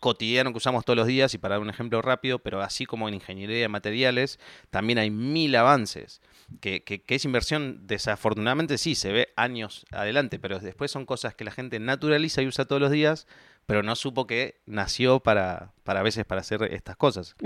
cotidiano 0.00 0.52
que 0.52 0.58
usamos 0.58 0.84
todos 0.84 0.96
los 0.96 1.06
días 1.06 1.34
y 1.34 1.38
para 1.38 1.56
dar 1.56 1.62
un 1.62 1.70
ejemplo 1.70 2.00
rápido, 2.00 2.38
pero 2.38 2.62
así 2.62 2.86
como 2.86 3.08
en 3.08 3.14
ingeniería 3.14 3.58
de 3.58 3.68
materiales, 3.68 4.38
también 4.70 4.98
hay 4.98 5.10
mil 5.10 5.54
avances. 5.54 6.22
Que, 6.60 6.82
que, 6.82 7.02
es 7.14 7.24
inversión, 7.24 7.86
desafortunadamente 7.86 8.78
sí, 8.78 8.94
se 8.94 9.12
ve 9.12 9.28
años 9.36 9.86
adelante, 9.90 10.38
pero 10.38 10.58
después 10.58 10.90
son 10.90 11.04
cosas 11.04 11.34
que 11.34 11.44
la 11.44 11.50
gente 11.50 11.78
naturaliza 11.78 12.40
y 12.42 12.46
usa 12.46 12.64
todos 12.64 12.80
los 12.80 12.90
días, 12.90 13.26
pero 13.66 13.82
no 13.82 13.94
supo 13.96 14.26
que 14.26 14.60
nació 14.64 15.20
para, 15.20 15.72
para 15.84 16.00
a 16.00 16.02
veces 16.02 16.24
para 16.24 16.40
hacer 16.40 16.62
estas 16.72 16.96
cosas. 16.96 17.36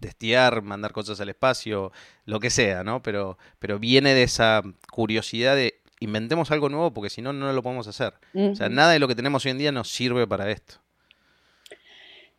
Testear, 0.00 0.62
mandar 0.62 0.92
cosas 0.92 1.20
al 1.20 1.28
espacio, 1.28 1.92
lo 2.24 2.40
que 2.40 2.48
sea, 2.48 2.84
¿no? 2.84 3.02
Pero, 3.02 3.36
pero 3.58 3.78
viene 3.78 4.14
de 4.14 4.22
esa 4.22 4.62
curiosidad 4.90 5.54
de 5.54 5.82
inventemos 6.00 6.50
algo 6.50 6.68
nuevo 6.68 6.92
porque 6.92 7.10
si 7.10 7.22
no, 7.22 7.32
no 7.32 7.52
lo 7.52 7.62
podemos 7.62 7.86
hacer. 7.86 8.14
O 8.34 8.56
sea, 8.56 8.68
nada 8.68 8.92
de 8.92 8.98
lo 8.98 9.08
que 9.08 9.14
tenemos 9.14 9.44
hoy 9.44 9.52
en 9.52 9.58
día 9.58 9.72
nos 9.72 9.90
sirve 9.90 10.26
para 10.26 10.50
esto. 10.50 10.76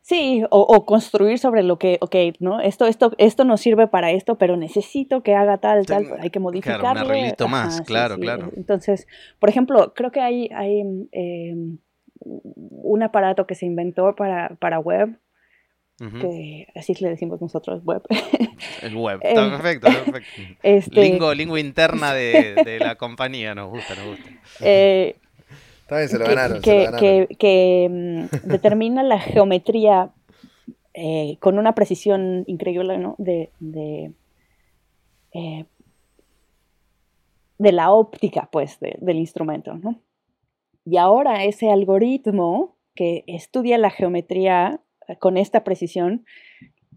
Sí, 0.03 0.43
o, 0.49 0.85
construir 0.85 1.39
sobre 1.39 1.63
lo 1.63 1.79
que, 1.79 1.97
ok, 2.01 2.15
¿no? 2.41 2.59
Esto, 2.59 2.87
esto, 2.87 3.13
esto 3.17 3.45
nos 3.45 3.61
sirve 3.61 3.87
para 3.87 4.11
esto, 4.11 4.37
pero 4.37 4.57
necesito 4.57 5.23
que 5.23 5.33
haga 5.33 5.59
tal, 5.59 5.85
tal, 5.85 6.05
hay 6.19 6.29
que 6.29 6.41
modificarlo. 6.41 6.81
Claro, 6.81 7.05
un 7.05 7.11
arreglito 7.11 7.47
más, 7.47 7.79
claro, 7.83 8.17
claro. 8.17 8.51
Entonces, 8.57 9.07
por 9.39 9.47
ejemplo, 9.47 9.93
creo 9.95 10.11
que 10.11 10.19
hay, 10.19 10.49
hay 10.53 10.81
em, 11.13 11.77
un 12.19 13.01
aparato 13.01 13.47
que 13.47 13.55
se 13.55 13.65
inventó 13.65 14.13
para, 14.13 14.57
para 14.59 14.77
web, 14.77 15.17
que 15.97 16.67
así 16.75 16.93
le 16.99 17.07
decimos 17.07 17.39
nosotros, 17.41 17.81
web. 17.85 18.01
El 18.81 18.97
web, 18.97 19.19
está 19.23 19.49
perfecto, 19.51 19.87
perfecto. 19.87 20.29
Este 20.63 21.01
lingo, 21.01 21.33
lingo 21.33 21.57
interna 21.57 22.13
de, 22.13 22.55
de, 22.65 22.79
la 22.79 22.97
compañía, 22.97 23.55
nos 23.55 23.69
gusta, 23.69 23.95
nos 23.95 24.07
gusta. 24.07 24.29
Eh, 24.59 25.15
se 25.87 26.17
lo 26.17 26.25
ganaron. 26.25 26.61
Que, 26.61 28.27
determina 28.43 29.03
la 29.03 29.19
geometría 29.19 30.11
eh, 30.93 31.37
con 31.39 31.57
una 31.57 31.75
precisión 31.75 32.43
increíble, 32.47 32.97
¿no? 32.97 33.15
De, 33.17 33.51
de, 33.59 34.13
eh, 35.33 35.65
la 37.57 37.91
óptica, 37.91 38.49
pues, 38.51 38.77
del 38.79 39.17
instrumento, 39.17 39.75
¿no? 39.75 40.01
Y 40.85 40.97
ahora 40.97 41.45
ese 41.45 41.71
algoritmo 41.71 42.75
que 42.93 43.23
estudia 43.27 43.77
la 43.77 43.89
geometría 43.89 44.81
eh, 45.07 45.17
con 45.17 45.37
esta 45.37 45.63
precisión 45.63 46.25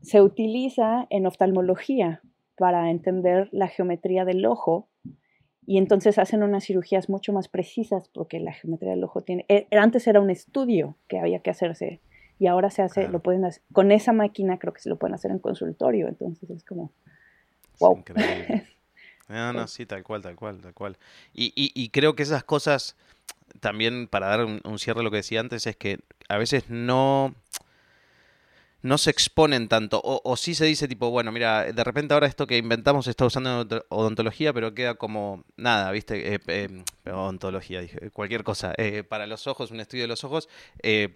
se 0.03 0.21
utiliza 0.23 1.07
en 1.11 1.27
oftalmología 1.27 2.21
para 2.57 2.91
entender 2.91 3.49
la 3.53 3.69
geometría 3.69 4.25
del 4.25 4.45
ojo 4.47 4.89
y 5.67 5.79
entonces 5.79 6.19
hacen 6.19 6.43
unas 6.43 6.65
cirugías 6.65 7.09
mucho 7.09 7.33
más 7.33 7.49
precisas 7.49 8.09
porque 8.09 8.39
la 8.39 8.53
geometría 8.53 8.91
del 8.91 9.05
ojo 9.05 9.23
tiene... 9.23 9.45
Eh, 9.49 9.67
antes 9.73 10.07
era 10.07 10.21
un 10.21 10.31
estudio 10.31 10.97
que 11.09 11.19
había 11.19 11.41
que 11.41 11.51
hacerse 11.51 12.01
y 12.39 12.47
ahora 12.47 12.71
se 12.71 12.83
hace, 12.83 13.09
lo 13.09 13.21
pueden 13.21 13.45
hacer, 13.45 13.63
con 13.73 13.91
esa 13.91 14.13
máquina 14.13 14.59
creo 14.59 14.73
que 14.73 14.81
se 14.81 14.89
lo 14.89 14.97
pueden 14.97 15.15
hacer 15.15 15.31
en 15.31 15.39
consultorio, 15.39 16.07
entonces 16.07 16.49
es 16.51 16.65
como, 16.65 16.93
wow. 17.81 17.99
increíble. 17.99 18.67
No, 19.29 19.53
no, 19.53 19.67
sí, 19.67 19.87
tal 19.87 20.05
cual, 20.05 20.23
tal 20.23 20.37
cual, 20.37 20.61
tal 20.61 20.73
cual. 20.73 20.97
Y, 21.35 21.47
y, 21.57 21.73
y 21.75 21.89
creo 21.89 22.15
que 22.15 22.23
esas 22.23 22.45
cosas, 22.45 22.95
también 23.59 24.07
para 24.07 24.29
dar 24.29 24.45
un, 24.45 24.79
cierre 24.79 25.01
a 25.01 25.03
lo 25.03 25.11
que 25.11 25.17
decía 25.17 25.41
antes, 25.41 25.67
es 25.67 25.75
que 25.75 25.99
a 26.29 26.39
veces 26.39 26.71
no 26.71 27.35
no 28.87 28.99
se 28.99 29.11
exponen 29.11 29.69
tanto. 29.69 30.01
O, 30.03 30.21
o, 30.25 30.37
sí 30.37 30.55
se 30.55 30.65
dice 30.65 30.89
tipo, 30.89 31.11
bueno, 31.11 31.33
mira, 31.33 31.65
de 31.73 31.85
repente 31.85 32.15
ahora 32.15 32.27
esto 32.27 32.47
que 32.47 32.57
inventamos 32.57 33.05
se 33.05 33.11
está 33.11 33.27
usando 33.27 33.63
en 33.63 33.83
odontología, 33.89 34.53
pero 34.53 34.75
queda 34.75 34.95
como 34.95 35.45
nada, 35.57 35.91
¿viste? 35.91 36.35
Eh, 36.35 36.41
eh, 36.47 36.83
odontología, 37.05 37.81
dije, 37.81 38.11
cualquier 38.11 38.45
cosa. 38.45 38.73
Eh, 38.79 39.03
para 39.03 39.27
los 39.27 39.47
ojos, 39.47 39.71
un 39.71 39.81
estudio 39.81 40.05
de 40.05 40.09
los 40.09 40.25
ojos, 40.25 40.49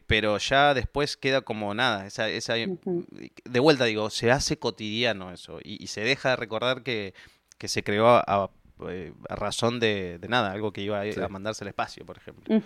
pero 0.06 0.36
ya 0.38 0.74
después 0.74 1.16
queda 1.16 1.42
como 1.42 1.72
nada. 1.72 2.06
Esa, 2.06 2.28
esa, 2.28 2.54
De 2.54 3.60
vuelta 3.60 3.84
digo, 3.84 4.10
se 4.10 4.30
hace 4.30 4.58
cotidiano 4.58 5.32
eso 5.32 5.58
y, 5.62 5.86
se 5.86 6.02
deja 6.02 6.30
de 6.30 6.36
recordar 6.36 6.82
que, 6.82 7.14
que 7.58 7.68
se 7.68 7.82
creó 7.82 8.08
a, 8.08 8.50
razón 9.28 9.80
de, 9.80 10.18
nada, 10.28 10.52
algo 10.52 10.72
que 10.72 10.82
iba 10.82 11.00
a, 11.02 11.28
mandarse 11.28 11.64
al 11.64 11.68
espacio, 11.68 12.04
por 12.04 12.16
ejemplo. 12.16 12.62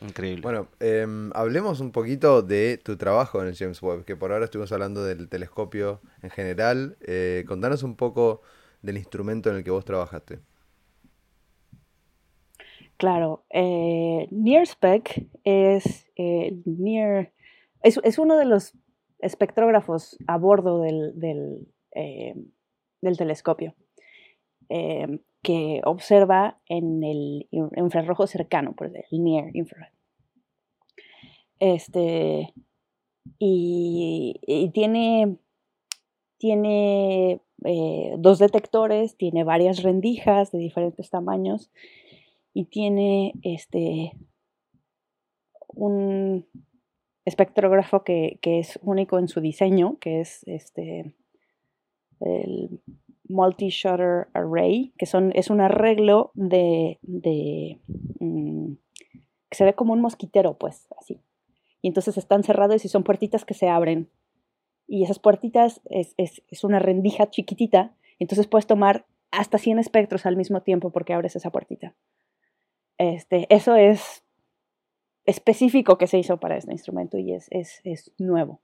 Increíble. 0.00 0.42
Bueno, 0.42 0.68
em, 0.78 1.30
hablemos 1.34 1.80
un 1.80 1.90
poquito 1.90 2.42
de 2.42 2.78
tu 2.78 2.96
trabajo 2.96 3.42
en 3.42 3.48
el 3.48 3.56
James 3.56 3.82
Webb, 3.82 4.04
que 4.04 4.16
por 4.16 4.32
ahora 4.32 4.44
estuvimos 4.44 4.70
hablando 4.70 5.04
del 5.04 5.28
telescopio 5.28 6.00
en 6.22 6.30
general. 6.30 6.96
Eh, 7.00 7.44
contanos 7.48 7.82
un 7.82 7.96
poco 7.96 8.42
del 8.80 8.96
instrumento 8.96 9.50
en 9.50 9.56
el 9.56 9.64
que 9.64 9.72
vos 9.72 9.84
trabajaste. 9.84 10.38
Claro, 12.96 13.44
eh, 13.50 14.28
NearSpec 14.30 15.26
es, 15.44 16.06
eh, 16.16 16.56
Near, 16.64 17.32
es, 17.82 18.18
uno 18.18 18.36
de 18.36 18.44
los 18.44 18.74
espectrógrafos 19.20 20.16
a 20.26 20.36
bordo 20.36 20.80
del, 20.80 21.18
del, 21.18 21.68
del 23.00 23.16
telescopio 23.16 23.74
que 25.48 25.80
observa 25.84 26.60
en 26.66 27.02
el 27.02 27.48
infrarrojo 27.50 28.26
cercano, 28.26 28.74
por 28.74 28.88
el 28.94 29.24
near 29.24 29.56
infrared. 29.56 29.94
Este, 31.58 32.52
y, 33.38 34.70
tiene, 34.74 35.38
tiene 36.36 37.40
eh, 37.64 38.14
dos 38.18 38.38
detectores, 38.38 39.16
tiene 39.16 39.42
varias 39.42 39.82
rendijas 39.82 40.52
de 40.52 40.58
diferentes 40.58 41.08
tamaños 41.08 41.70
y 42.52 42.66
tiene 42.66 43.32
este, 43.40 44.12
un 45.68 46.46
espectrógrafo 47.24 48.04
que, 48.04 48.38
que, 48.42 48.58
es 48.58 48.78
único 48.82 49.18
en 49.18 49.28
su 49.28 49.40
diseño, 49.40 49.96
que 49.98 50.20
es 50.20 50.42
este, 50.46 51.16
el 52.20 52.82
multi-shutter 53.28 54.28
array, 54.32 54.92
que 54.98 55.06
son, 55.06 55.32
es 55.34 55.50
un 55.50 55.60
arreglo 55.60 56.32
de, 56.34 56.98
de 57.02 57.80
mm, 58.20 58.72
que 59.48 59.56
se 59.56 59.64
ve 59.64 59.74
como 59.74 59.92
un 59.92 60.00
mosquitero, 60.00 60.58
pues, 60.58 60.88
así. 60.98 61.20
Y 61.80 61.88
entonces 61.88 62.18
están 62.18 62.42
cerrados 62.42 62.84
y 62.84 62.88
son 62.88 63.04
puertitas 63.04 63.44
que 63.44 63.54
se 63.54 63.68
abren. 63.68 64.10
Y 64.86 65.04
esas 65.04 65.18
puertitas 65.18 65.80
es, 65.84 66.14
es, 66.16 66.64
una 66.64 66.78
rendija 66.78 67.30
chiquitita, 67.30 67.94
entonces 68.18 68.46
puedes 68.46 68.66
tomar 68.66 69.06
hasta 69.30 69.58
100 69.58 69.78
espectros 69.78 70.26
al 70.26 70.36
mismo 70.36 70.62
tiempo 70.62 70.90
porque 70.90 71.12
abres 71.12 71.36
esa 71.36 71.50
puertita. 71.50 71.94
Este, 72.96 73.46
eso 73.54 73.76
es 73.76 74.24
específico 75.24 75.98
que 75.98 76.06
se 76.06 76.18
hizo 76.18 76.40
para 76.40 76.56
este 76.56 76.72
instrumento 76.72 77.18
y 77.18 77.34
es, 77.34 77.48
es, 77.50 77.80
es 77.84 78.12
nuevo. 78.18 78.62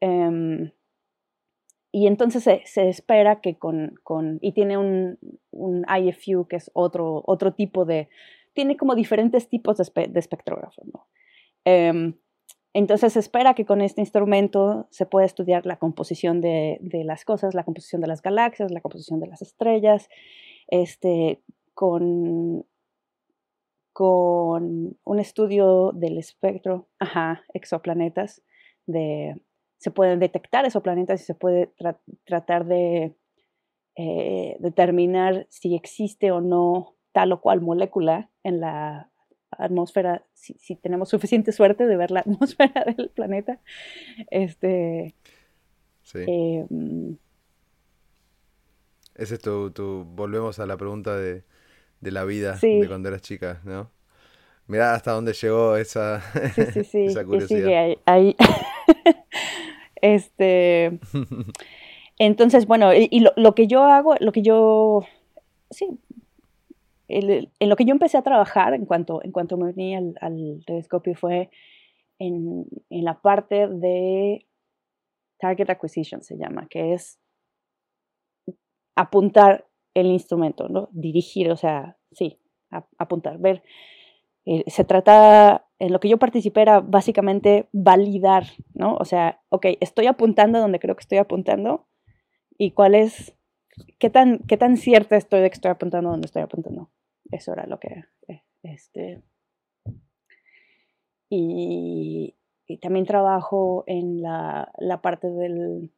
Em, 0.00 0.70
y 1.90 2.06
entonces 2.06 2.44
se, 2.44 2.88
espera 2.88 3.40
que 3.40 3.56
con, 3.56 3.94
con, 4.02 4.38
y 4.42 4.52
tiene 4.52 4.76
un, 4.76 5.18
un, 5.50 5.86
IFU 5.88 6.46
que 6.46 6.56
es 6.56 6.70
otro, 6.74 7.22
otro 7.26 7.54
tipo 7.54 7.84
de, 7.84 8.08
tiene 8.52 8.76
como 8.76 8.94
diferentes 8.94 9.48
tipos 9.48 9.78
de, 9.78 10.08
de 10.08 10.20
espectrógrafos, 10.20 10.86
¿no? 10.92 11.06
Em, 11.64 12.14
entonces 12.74 13.14
se 13.14 13.18
espera 13.18 13.54
que 13.54 13.64
con 13.64 13.80
este 13.80 14.02
instrumento 14.02 14.86
se 14.90 15.06
pueda 15.06 15.24
estudiar 15.24 15.64
la 15.64 15.78
composición 15.78 16.40
de, 16.40 16.78
de, 16.80 17.02
las 17.04 17.24
cosas, 17.24 17.54
la 17.54 17.64
composición 17.64 18.02
de 18.02 18.06
las 18.08 18.22
galaxias, 18.22 18.70
la 18.70 18.80
composición 18.80 19.20
de 19.20 19.26
las 19.26 19.42
estrellas, 19.42 20.08
este, 20.68 21.42
con, 21.74 22.66
con 23.92 24.98
un 25.02 25.18
estudio 25.18 25.92
del 25.92 26.18
espectro, 26.18 26.88
ajá, 26.98 27.42
exoplanetas, 27.54 28.42
de, 28.86 29.40
se 29.78 29.90
pueden 29.90 30.18
detectar 30.18 30.64
esos 30.64 30.82
planetas 30.82 31.20
y 31.20 31.24
se 31.24 31.34
puede 31.34 31.72
tratar 32.24 32.66
de 32.66 33.14
eh, 33.96 34.56
determinar 34.60 35.46
si 35.48 35.74
existe 35.74 36.30
o 36.30 36.40
no 36.40 36.94
tal 37.12 37.32
o 37.32 37.40
cual 37.40 37.60
molécula 37.60 38.30
en 38.42 38.60
la 38.60 39.10
atmósfera, 39.50 40.24
si, 40.34 40.76
tenemos 40.76 41.08
suficiente 41.08 41.52
suerte 41.52 41.86
de 41.86 41.96
ver 41.96 42.10
la 42.10 42.20
atmósfera 42.26 42.84
del 42.84 43.10
planeta. 43.10 43.60
Este, 44.30 45.14
sí. 46.02 46.24
Em, 46.26 47.16
Ese 49.14 49.34
es 49.34 49.40
tu, 49.40 50.04
volvemos 50.14 50.58
a 50.58 50.66
la 50.66 50.76
pregunta 50.76 51.16
de, 51.16 51.44
la 52.00 52.24
vida 52.24 52.58
de 52.60 52.86
cuando 52.86 53.08
eras 53.08 53.22
chica, 53.22 53.60
¿no? 53.64 53.90
Mira 54.68 54.94
hasta 54.94 55.12
dónde 55.12 55.32
llegó 55.32 55.76
esa, 55.76 56.20
sí, 56.54 56.84
sí, 56.84 57.04
esa 57.06 57.24
curiosidad. 57.24 57.96
ahí. 58.04 58.36
Este, 60.00 61.00
entonces, 62.20 62.68
bueno, 62.68 62.94
y, 62.94 63.26
lo, 63.34 63.54
que 63.56 63.66
yo 63.66 63.82
hago, 63.82 64.14
lo 64.20 64.30
que 64.30 64.42
yo 64.42 65.02
sí, 65.72 65.88
en 67.08 67.68
lo 67.68 67.74
que 67.74 67.84
yo 67.84 67.90
empecé 67.90 68.16
a 68.16 68.22
trabajar 68.22 68.74
en 68.74 68.86
cuanto, 68.86 69.20
en 69.24 69.32
cuanto 69.32 69.56
me 69.56 69.70
uní 69.70 69.96
al, 69.96 70.62
telescopio 70.64 71.16
fue 71.16 71.50
en, 72.20 72.64
en, 72.90 73.04
la 73.04 73.20
parte 73.20 73.66
de 73.66 74.46
target 75.40 75.68
acquisition, 75.68 76.22
se 76.22 76.36
llama, 76.36 76.68
que 76.68 76.92
es 76.92 77.18
apuntar 78.94 79.66
el 79.94 80.06
instrumento, 80.06 80.68
¿no? 80.68 80.90
Dirigir, 80.92 81.50
o 81.50 81.56
sea, 81.56 81.96
sí, 82.12 82.38
apuntar, 82.98 83.38
ver. 83.38 83.64
Eh, 84.50 84.64
se 84.68 84.82
trata, 84.82 85.66
en 85.78 85.92
lo 85.92 86.00
que 86.00 86.08
yo 86.08 86.16
participé 86.16 86.62
era 86.62 86.80
básicamente 86.80 87.68
validar, 87.72 88.44
¿no? 88.72 88.96
O 88.96 89.04
sea, 89.04 89.42
ok, 89.50 89.66
estoy 89.80 90.06
apuntando 90.06 90.58
donde 90.58 90.80
creo 90.80 90.96
que 90.96 91.02
estoy 91.02 91.18
apuntando 91.18 91.86
y 92.56 92.70
cuál 92.70 92.94
es, 92.94 93.36
qué 93.98 94.08
tan, 94.08 94.38
qué 94.48 94.56
tan 94.56 94.78
cierta 94.78 95.18
estoy 95.18 95.42
de 95.42 95.50
que 95.50 95.54
estoy 95.54 95.70
apuntando 95.70 96.08
donde 96.08 96.24
estoy 96.24 96.40
apuntando. 96.40 96.88
Eso 97.30 97.52
era 97.52 97.66
lo 97.66 97.78
que, 97.78 98.06
eh, 98.26 98.42
este, 98.62 99.22
y, 101.28 102.34
también 102.80 103.04
trabajo 103.04 103.84
en 103.86 104.22
la, 104.22 104.72
la, 104.78 105.02
parte 105.02 105.28
del 105.28 105.92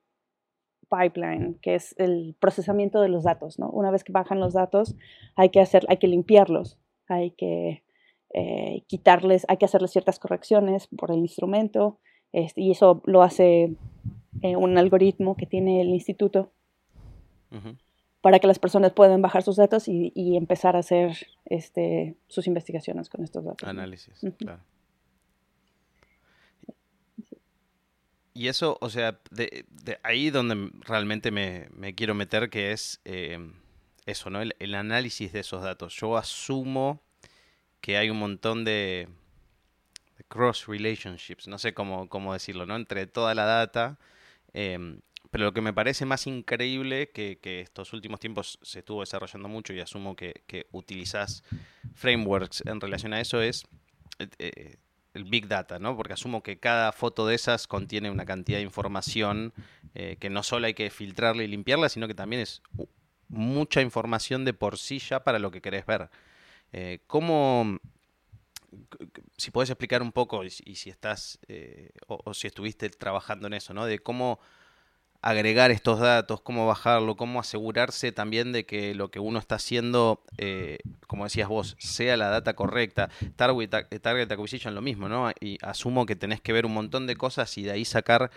pipeline, 0.91 1.57
que 1.63 1.77
es 1.77 1.95
el 1.99 2.35
procesamiento 2.41 3.01
de 3.01 3.11
los 3.11 3.23
datos, 3.23 3.61
¿no? 3.61 3.71
Una 3.71 3.93
vez 3.93 4.03
que 4.03 4.13
bajan 4.13 4.41
los 4.41 4.55
datos, 4.55 4.97
hay 5.37 5.51
que 5.51 5.61
hacer, 5.61 5.87
hay 5.89 5.99
que 5.99 6.09
limpiarlos, 6.09 6.81
hay 7.07 7.31
que 7.31 7.85
eh, 8.35 8.83
quitarles, 8.87 9.45
hay 9.49 9.57
que 9.57 9.65
hacerles 9.65 9.91
ciertas 9.91 10.19
correcciones 10.19 10.87
por 10.89 11.11
el 11.11 11.19
instrumento, 11.19 11.99
este, 12.33 12.61
y 12.61 12.71
eso 12.71 13.03
lo 13.07 13.23
hace 13.23 13.75
eh, 14.43 14.57
un 14.57 14.79
algoritmo 14.79 15.37
que 15.37 15.47
tiene 15.47 15.81
el 15.81 15.89
instituto 15.89 16.53
para 18.21 18.39
que 18.39 18.47
las 18.47 18.61
personas 18.61 18.93
puedan 18.93 19.21
bajar 19.23 19.43
sus 19.43 19.57
datos 19.57 19.89
y, 19.89 20.37
empezar 20.37 20.77
a 20.77 20.81
hacer 20.81 21.17
este, 21.47 22.15
sus 22.29 22.47
investigaciones 22.47 23.09
con 23.09 23.25
estos 23.25 23.45
datos. 23.45 23.69
Análisis, 23.69 24.21
claro. 24.39 24.63
Y 28.33 28.49
eso, 28.49 28.79
o 28.81 28.89
sea, 28.89 29.21
de, 29.31 29.67
ahí 30.03 30.31
donde 30.31 30.71
realmente 30.81 31.31
me, 31.31 31.95
quiero 31.95 32.15
meter, 32.15 32.49
que 32.49 32.73
es 32.73 33.01
eh, 33.05 33.39
eso, 34.07 34.31
¿no? 34.31 34.41
El, 34.41 34.75
análisis 34.75 35.33
de 35.33 35.41
esos 35.41 35.63
datos. 35.63 35.95
Yo 35.97 36.17
asumo 36.17 37.03
que 37.81 37.97
hay 37.97 38.11
un 38.11 38.19
montón 38.19 38.65
de, 38.65 39.09
cross 40.29 40.67
relationships, 40.67 41.49
no 41.49 41.59
sé 41.59 41.75
cómo, 41.75 42.09
cómo, 42.09 42.33
decirlo, 42.33 42.67
¿no? 42.67 42.77
Entre 42.77 43.07
toda 43.07 43.35
la 43.35 43.45
data. 43.45 43.99
Em, 44.53 45.01
pero 45.31 45.45
lo 45.45 45.53
que 45.53 45.61
me 45.61 45.73
parece 45.73 46.07
más 46.07 46.27
increíble 46.27 47.11
que, 47.11 47.39
que, 47.41 47.61
estos 47.61 47.93
últimos 47.93 48.19
tiempos 48.21 48.59
se 48.63 48.81
estuvo 48.81 49.01
desarrollando 49.01 49.49
mucho 49.49 49.73
y 49.73 49.81
asumo 49.81 50.17
que, 50.17 50.43
que 50.47 50.67
utilizás 50.73 51.45
frameworks 51.95 52.65
en 52.67 52.81
relación 52.81 53.13
a 53.13 53.21
eso 53.21 53.41
es 53.41 53.65
eh, 54.19 54.29
eh, 54.39 54.77
el 55.15 55.25
Big 55.25 55.49
Data, 55.49 55.79
¿no? 55.79 55.97
Porque 55.97 56.13
asumo 56.13 56.43
que 56.43 56.59
cada 56.59 56.93
foto 56.93 57.27
de 57.27 57.35
esas 57.35 57.67
contiene 57.67 58.11
una 58.11 58.25
cantidad 58.25 58.59
de 58.59 58.65
información 58.65 59.53
eh, 59.95 60.17
que 60.21 60.31
no 60.31 60.43
solo 60.43 60.67
hay 60.67 60.75
que 60.75 60.91
filtrarla 60.91 61.43
y 61.43 61.49
limpiarla, 61.49 61.89
sino 61.89 62.07
que 62.07 62.15
también 62.15 62.43
es 62.43 62.63
mucha 63.29 63.81
información 63.81 64.45
de 64.45 64.53
por 64.53 64.79
sí 64.79 64.99
ya 64.99 65.25
para 65.25 65.39
lo 65.39 65.51
que 65.51 65.61
querés 65.61 65.87
ver. 65.87 66.11
Eh, 66.73 67.01
¿Cómo, 67.07 67.79
si 69.37 69.51
puedes 69.51 69.71
explicar 69.71 70.03
un 70.03 70.13
poco, 70.13 70.45
y, 70.45 70.51
si 70.51 70.91
estás, 70.91 71.39
eh, 71.49 71.91
o, 72.07 72.35
si 72.35 72.47
estuviste 72.47 72.89
trabajando 72.91 73.47
en 73.47 73.55
eso, 73.55 73.75
¿no? 73.75 73.87
De 73.87 73.99
cómo 73.99 74.41
agregar 75.23 75.71
estos 75.71 76.01
datos, 76.01 76.41
cómo 76.41 76.67
bajarlo, 76.67 77.17
cómo 77.17 77.41
asegurarse 77.41 78.11
también 78.11 78.53
de 78.53 78.65
que 78.65 78.95
lo 78.95 79.11
que 79.11 79.21
uno 79.21 79.39
está 79.39 79.57
haciendo, 79.57 80.23
eh, 80.39 80.79
como 81.07 81.25
decías 81.25 81.49
vos, 81.49 81.77
sea 81.79 82.17
la 82.17 82.29
data 82.29 82.55
correcta. 82.55 83.11
Target, 83.37 83.69
target 84.01 84.33
Acquisition 84.33 84.75
lo 84.75 84.81
mismo, 84.81 85.09
¿no? 85.09 85.31
Y 85.41 85.59
asumo 85.63 86.07
que 86.07 86.17
tenés 86.17 86.41
que 86.41 86.53
ver 86.53 86.65
un 86.65 86.73
montón 86.73 87.07
de 87.07 87.17
cosas 87.17 87.57
y 87.59 87.65
de 87.65 87.73
ahí 87.73 87.85
sacar 87.85 88.31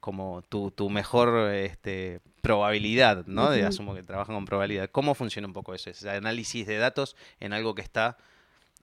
como 0.00 0.42
tu, 0.42 0.90
mejor 0.90 1.50
este, 1.52 2.20
probabilidad, 2.46 3.26
¿no? 3.26 3.50
de, 3.50 3.64
asumo 3.64 3.92
que 3.96 4.04
trabajan 4.04 4.36
con 4.36 4.44
probabilidad. 4.44 4.88
¿Cómo 4.88 5.14
funciona 5.14 5.48
un 5.48 5.52
poco 5.52 5.74
eso? 5.74 5.90
Ese 5.90 6.08
análisis 6.08 6.64
de 6.64 6.78
datos 6.78 7.16
en 7.40 7.52
algo 7.52 7.74
que 7.74 7.82
está 7.82 8.18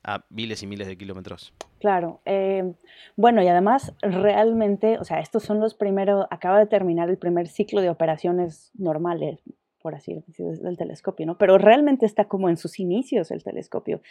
a 0.03 0.25
miles 0.29 0.61
y 0.63 0.67
miles 0.67 0.85
de 0.85 0.97
kilómetros. 0.97 1.53
Claro. 1.79 2.19
Eh, 2.25 2.73
bueno, 3.15 3.41
y 3.41 3.47
además 3.47 3.93
realmente, 4.01 4.97
o 4.99 5.05
sea, 5.05 5.21
estos 5.21 5.43
son 5.43 5.61
los 5.61 5.75
primeros, 5.75 6.25
acaba 6.29 6.59
de 6.59 6.65
terminar 6.65 7.09
el 7.09 7.17
primer 7.17 7.47
ciclo 7.47 7.79
de 7.79 7.89
operaciones 7.89 8.69
normales, 8.73 9.39
por 9.81 9.95
así 9.95 10.13
decirlo, 10.13 10.51
del 10.57 10.75
telescopio, 10.75 11.25
¿no? 11.25 11.37
Pero 11.37 11.57
realmente 11.57 12.05
está 12.05 12.25
como 12.25 12.49
en 12.49 12.57
sus 12.57 12.81
inicios 12.81 13.31
el 13.31 13.45
telescopio. 13.45 14.01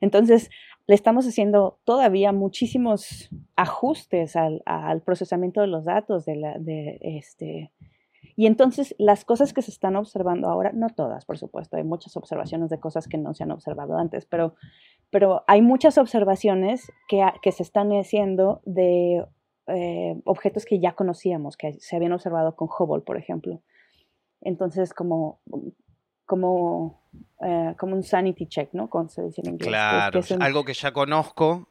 Entonces, 0.00 0.50
le 0.86 0.94
estamos 0.94 1.26
haciendo 1.26 1.80
todavía 1.82 2.30
muchísimos 2.30 3.28
ajustes 3.56 4.36
al, 4.36 4.62
al 4.66 5.02
procesamiento 5.02 5.62
de 5.62 5.66
los 5.66 5.84
datos, 5.84 6.26
de, 6.26 6.36
la, 6.36 6.58
de 6.60 7.00
este, 7.02 7.72
y 8.36 8.46
entonces 8.46 8.94
las 8.98 9.24
cosas 9.24 9.52
que 9.52 9.62
se 9.62 9.70
están 9.70 9.96
observando 9.96 10.48
ahora, 10.48 10.72
no 10.72 10.88
todas, 10.88 11.24
por 11.24 11.38
supuesto, 11.38 11.76
hay 11.76 11.84
muchas 11.84 12.16
observaciones 12.16 12.70
de 12.70 12.80
cosas 12.80 13.08
que 13.08 13.18
no 13.18 13.34
se 13.34 13.44
han 13.44 13.50
observado 13.50 13.96
antes, 13.96 14.26
pero, 14.26 14.54
pero 15.10 15.44
hay 15.46 15.62
muchas 15.62 15.98
observaciones 15.98 16.90
que, 17.08 17.24
que 17.42 17.52
se 17.52 17.62
están 17.62 17.90
haciendo 17.92 18.60
de 18.64 19.24
eh, 19.66 20.20
objetos 20.24 20.64
que 20.64 20.80
ya 20.80 20.92
conocíamos, 20.92 21.56
que 21.56 21.74
se 21.74 21.96
habían 21.96 22.12
observado 22.12 22.56
con 22.56 22.68
Hubble, 22.68 23.02
por 23.02 23.16
ejemplo. 23.16 23.60
Entonces, 24.40 24.94
como 24.94 25.40
como, 26.30 27.02
eh, 27.44 27.74
como 27.76 27.96
un 27.96 28.04
sanity 28.04 28.46
check, 28.46 28.72
¿no? 28.72 28.88
Como 28.88 29.08
se 29.08 29.20
dice 29.20 29.40
en 29.40 29.54
inglés. 29.54 29.66
Claro, 29.68 30.20
algo 30.38 30.64
que 30.64 30.74
ya 30.74 30.92
conozco, 30.92 31.68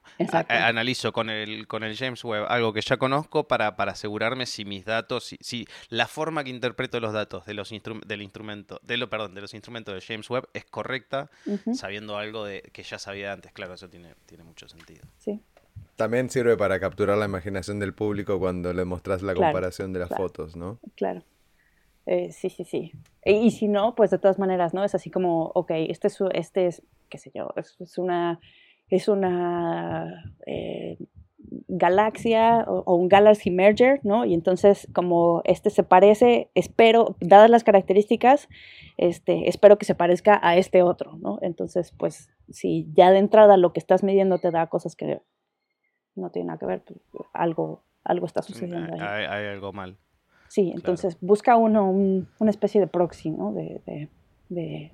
analizo 0.49 1.13
con 1.13 1.29
el, 1.29 1.65
con 1.65 1.83
el 1.83 1.95
James 1.95 2.21
Webb, 2.25 2.45
algo 2.49 2.73
que 2.73 2.81
ya 2.81 2.97
conozco 2.97 3.47
para, 3.47 3.77
para 3.77 3.93
asegurarme 3.93 4.45
si 4.45 4.65
mis 4.65 4.83
datos, 4.83 5.23
si, 5.23 5.37
si, 5.39 5.65
la 5.87 6.07
forma 6.07 6.43
que 6.43 6.49
interpreto 6.49 6.99
los 6.99 7.13
datos 7.13 7.45
de 7.45 7.53
los 7.53 7.69
del 8.05 8.21
instrumento, 8.21 8.81
de 8.83 8.97
lo, 8.97 9.09
perdón, 9.09 9.33
de 9.33 9.39
los 9.39 9.53
instrumentos 9.53 9.95
de 9.95 10.01
James 10.01 10.29
Webb 10.29 10.49
es 10.53 10.65
correcta, 10.65 11.31
sabiendo 11.73 12.17
algo 12.17 12.43
de, 12.43 12.61
que 12.73 12.83
ya 12.83 12.99
sabía 12.99 13.31
antes. 13.31 13.53
Claro, 13.53 13.75
eso 13.75 13.87
tiene, 13.87 14.13
tiene 14.25 14.43
mucho 14.43 14.67
sentido. 14.67 15.07
Sí. 15.19 15.39
También 15.95 16.29
sirve 16.29 16.57
para 16.57 16.81
capturar 16.81 17.17
la 17.17 17.25
imaginación 17.25 17.79
del 17.79 17.93
público 17.93 18.39
cuando 18.39 18.73
le 18.73 18.83
mostras 18.83 19.21
la 19.21 19.33
comparación 19.33 19.93
de 19.93 19.99
las 19.99 20.09
fotos, 20.09 20.57
¿no? 20.57 20.79
Claro. 20.97 21.23
Eh, 22.11 22.31
sí, 22.31 22.49
sí, 22.49 22.63
sí. 22.63 22.91
Y, 23.23 23.51
si 23.51 23.67
no, 23.67 23.93
pues 23.93 24.09
de 24.09 24.17
todas 24.17 24.39
maneras, 24.39 24.73
¿no? 24.73 24.83
Es 24.83 24.95
así 24.95 25.11
como, 25.11 25.51
ok, 25.53 25.69
este 25.89 26.07
es, 26.07 26.17
este 26.33 26.65
es 26.65 26.81
qué 27.07 27.19
sé 27.19 27.31
yo, 27.35 27.49
es, 27.55 27.99
una, 27.99 28.39
es 28.89 29.07
una 29.07 30.33
eh, 30.47 30.97
galaxia 31.67 32.65
o, 32.67 32.95
un 32.95 33.09
galaxy 33.09 33.51
merger, 33.51 33.99
¿no? 34.01 34.25
Y 34.25 34.33
entonces, 34.33 34.87
como 34.91 35.43
este 35.45 35.69
se 35.69 35.83
parece, 35.83 36.49
espero, 36.55 37.15
dadas 37.19 37.51
las 37.51 37.63
características, 37.63 38.49
este, 38.97 39.47
espero 39.47 39.77
que 39.77 39.85
se 39.85 39.93
parezca 39.93 40.39
a 40.41 40.57
este 40.57 40.81
otro, 40.81 41.15
¿no? 41.19 41.37
Entonces, 41.43 41.91
pues, 41.91 42.31
si 42.49 42.87
ya 42.91 43.11
de 43.11 43.19
entrada 43.19 43.55
lo 43.55 43.71
que 43.71 43.79
estás 43.79 44.03
midiendo 44.03 44.39
te 44.39 44.49
da 44.49 44.65
cosas 44.65 44.95
que 44.95 45.21
no 46.15 46.31
tienen 46.31 46.47
nada 46.47 46.57
que 46.57 46.65
ver, 46.65 46.81
pues, 46.81 47.27
algo, 47.33 47.83
algo 48.03 48.25
está 48.25 48.41
sucediendo 48.41 48.95
ahí. 48.95 49.25
hay 49.29 49.45
algo 49.45 49.73
mal. 49.73 49.99
Sí, 50.49 50.71
entonces 50.73 51.15
busca 51.21 51.55
uno 51.55 51.89
una 51.91 52.49
especie 52.49 52.81
de 52.81 52.87
proxy, 52.87 53.29
¿no? 53.29 53.53
De, 53.53 54.09
de, 54.49 54.91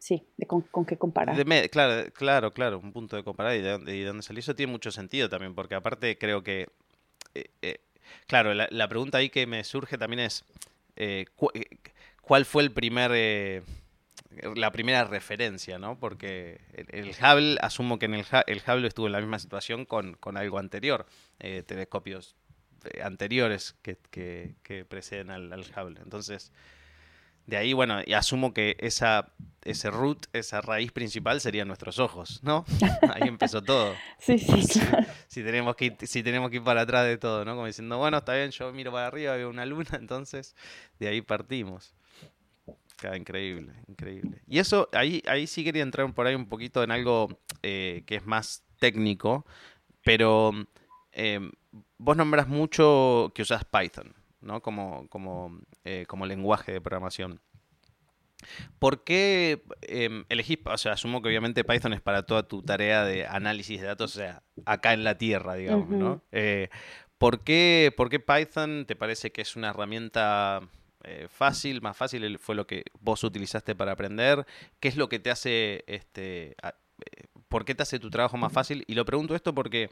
sí, 0.00 0.26
de 0.36 0.46
con, 0.46 0.84
qué 0.84 0.98
comparar. 0.98 1.36
claro, 1.70 2.12
claro, 2.12 2.52
claro, 2.52 2.80
un 2.80 2.92
punto 2.92 3.14
de 3.14 3.22
comparar 3.22 3.54
y 3.54 3.62
de, 3.62 4.04
dónde 4.04 4.22
salió. 4.22 4.40
Eso 4.40 4.56
tiene 4.56 4.72
mucho 4.72 4.90
sentido 4.90 5.28
también, 5.28 5.54
porque 5.54 5.76
aparte 5.76 6.18
creo 6.18 6.42
que, 6.42 6.66
eh, 7.36 7.46
eh, 7.62 7.78
claro, 8.26 8.52
la, 8.54 8.88
pregunta 8.88 9.18
ahí 9.18 9.30
que 9.30 9.46
me 9.46 9.62
surge 9.62 9.96
también 9.96 10.18
es, 10.18 10.44
eh, 10.96 11.26
¿cuál 12.22 12.44
fue 12.44 12.64
el 12.64 12.72
primer... 12.72 13.62
la 14.56 14.72
primera 14.72 15.04
referencia, 15.04 15.78
¿no? 15.78 15.96
Porque 15.96 16.60
el, 16.74 17.10
Hubble, 17.10 17.56
asumo 17.60 18.00
que 18.00 18.06
en 18.06 18.14
el, 18.14 18.26
el 18.48 18.62
Hubble 18.66 18.88
estuvo 18.88 19.06
en 19.06 19.12
la 19.12 19.20
misma 19.20 19.38
situación 19.38 19.84
con, 19.84 20.14
con 20.14 20.36
algo 20.36 20.58
anterior, 20.58 21.06
telescopios 21.38 22.34
eh, 22.34 22.41
anteriores 23.02 23.76
que, 23.82 23.98
que, 24.10 24.84
preceden 24.84 25.30
al, 25.30 25.52
Hubble. 25.52 26.00
Entonces, 26.02 26.52
de 27.46 27.56
ahí, 27.56 27.72
bueno, 27.72 28.00
y 28.04 28.12
asumo 28.12 28.54
que 28.54 28.76
esa, 28.78 29.32
ese 29.64 29.90
root, 29.90 30.26
esa 30.32 30.60
raíz 30.60 30.92
principal 30.92 31.40
serían 31.40 31.66
nuestros 31.68 31.98
ojos, 31.98 32.40
¿no? 32.42 32.64
Ahí 33.14 33.28
empezó 33.28 33.62
todo. 33.62 33.94
sí, 34.18 34.38
sí, 34.38 34.80
Si, 35.28 35.42
tenemos 35.42 35.74
que 35.76 35.86
ir, 35.86 35.96
si 36.02 36.22
tenemos 36.22 36.50
que 36.50 36.56
ir 36.56 36.62
para 36.62 36.82
atrás 36.82 37.06
de 37.06 37.18
todo, 37.18 37.44
¿no? 37.44 37.54
Como 37.54 37.66
diciendo, 37.66 37.98
bueno, 37.98 38.18
está 38.18 38.34
bien, 38.34 38.50
yo 38.50 38.72
miro 38.72 38.92
para 38.92 39.06
arriba, 39.06 39.36
veo 39.36 39.50
una 39.50 39.66
luna, 39.66 39.90
entonces 39.98 40.54
de 40.98 41.08
ahí 41.08 41.20
partimos. 41.20 41.94
Increíble, 43.16 43.72
increíble. 43.88 44.42
Y 44.46 44.60
eso, 44.60 44.88
ahí, 44.92 45.22
ahí 45.26 45.48
sí 45.48 45.64
quería 45.64 45.82
entrar 45.82 46.12
por 46.14 46.26
ahí 46.26 46.36
un 46.36 46.46
poquito 46.46 46.84
en 46.84 46.92
algo 46.92 47.40
eh, 47.62 48.04
que 48.06 48.16
es 48.16 48.26
más 48.26 48.62
técnico, 48.78 49.44
pero 50.04 50.52
eh, 51.12 51.50
vos 51.98 52.16
nombras 52.16 52.48
mucho 52.48 53.32
que 53.34 53.42
usas 53.42 53.64
Python, 53.64 54.14
¿no? 54.40 54.60
Como, 54.60 55.08
como, 55.08 55.60
eh, 55.84 56.04
como 56.06 56.26
lenguaje 56.26 56.72
de 56.72 56.80
programación. 56.80 57.40
¿Por 58.78 59.04
qué 59.04 59.62
eh, 59.82 60.24
elegís, 60.28 60.58
o 60.64 60.78
sea, 60.78 60.92
asumo 60.92 61.22
que 61.22 61.28
obviamente 61.28 61.64
Python 61.64 61.92
es 61.92 62.00
para 62.00 62.24
toda 62.24 62.42
tu 62.44 62.62
tarea 62.62 63.04
de 63.04 63.26
análisis 63.26 63.80
de 63.80 63.86
datos, 63.86 64.16
o 64.16 64.18
sea, 64.18 64.42
acá 64.64 64.92
en 64.92 65.04
la 65.04 65.16
Tierra, 65.16 65.54
digamos, 65.54 65.88
¿no? 65.88 66.22
Eh, 66.32 66.68
¿por, 67.18 67.44
qué, 67.44 67.92
¿Por 67.96 68.08
qué 68.08 68.20
Python 68.20 68.84
te 68.86 68.96
parece 68.96 69.32
que 69.32 69.42
es 69.42 69.56
una 69.56 69.70
herramienta 69.70 70.60
eh, 71.04 71.28
fácil, 71.30 71.80
más 71.82 71.96
fácil, 71.96 72.38
fue 72.38 72.54
lo 72.54 72.66
que 72.66 72.84
vos 73.00 73.22
utilizaste 73.24 73.74
para 73.74 73.92
aprender? 73.92 74.44
¿Qué 74.80 74.88
es 74.88 74.96
lo 74.96 75.08
que 75.08 75.18
te 75.18 75.30
hace, 75.30 75.84
este, 75.86 76.56
por 77.48 77.64
qué 77.64 77.74
te 77.74 77.82
hace 77.82 77.98
tu 77.98 78.10
trabajo 78.10 78.36
más 78.36 78.52
fácil? 78.52 78.84
Y 78.86 78.94
lo 78.94 79.04
pregunto 79.04 79.34
esto 79.34 79.54
porque 79.54 79.90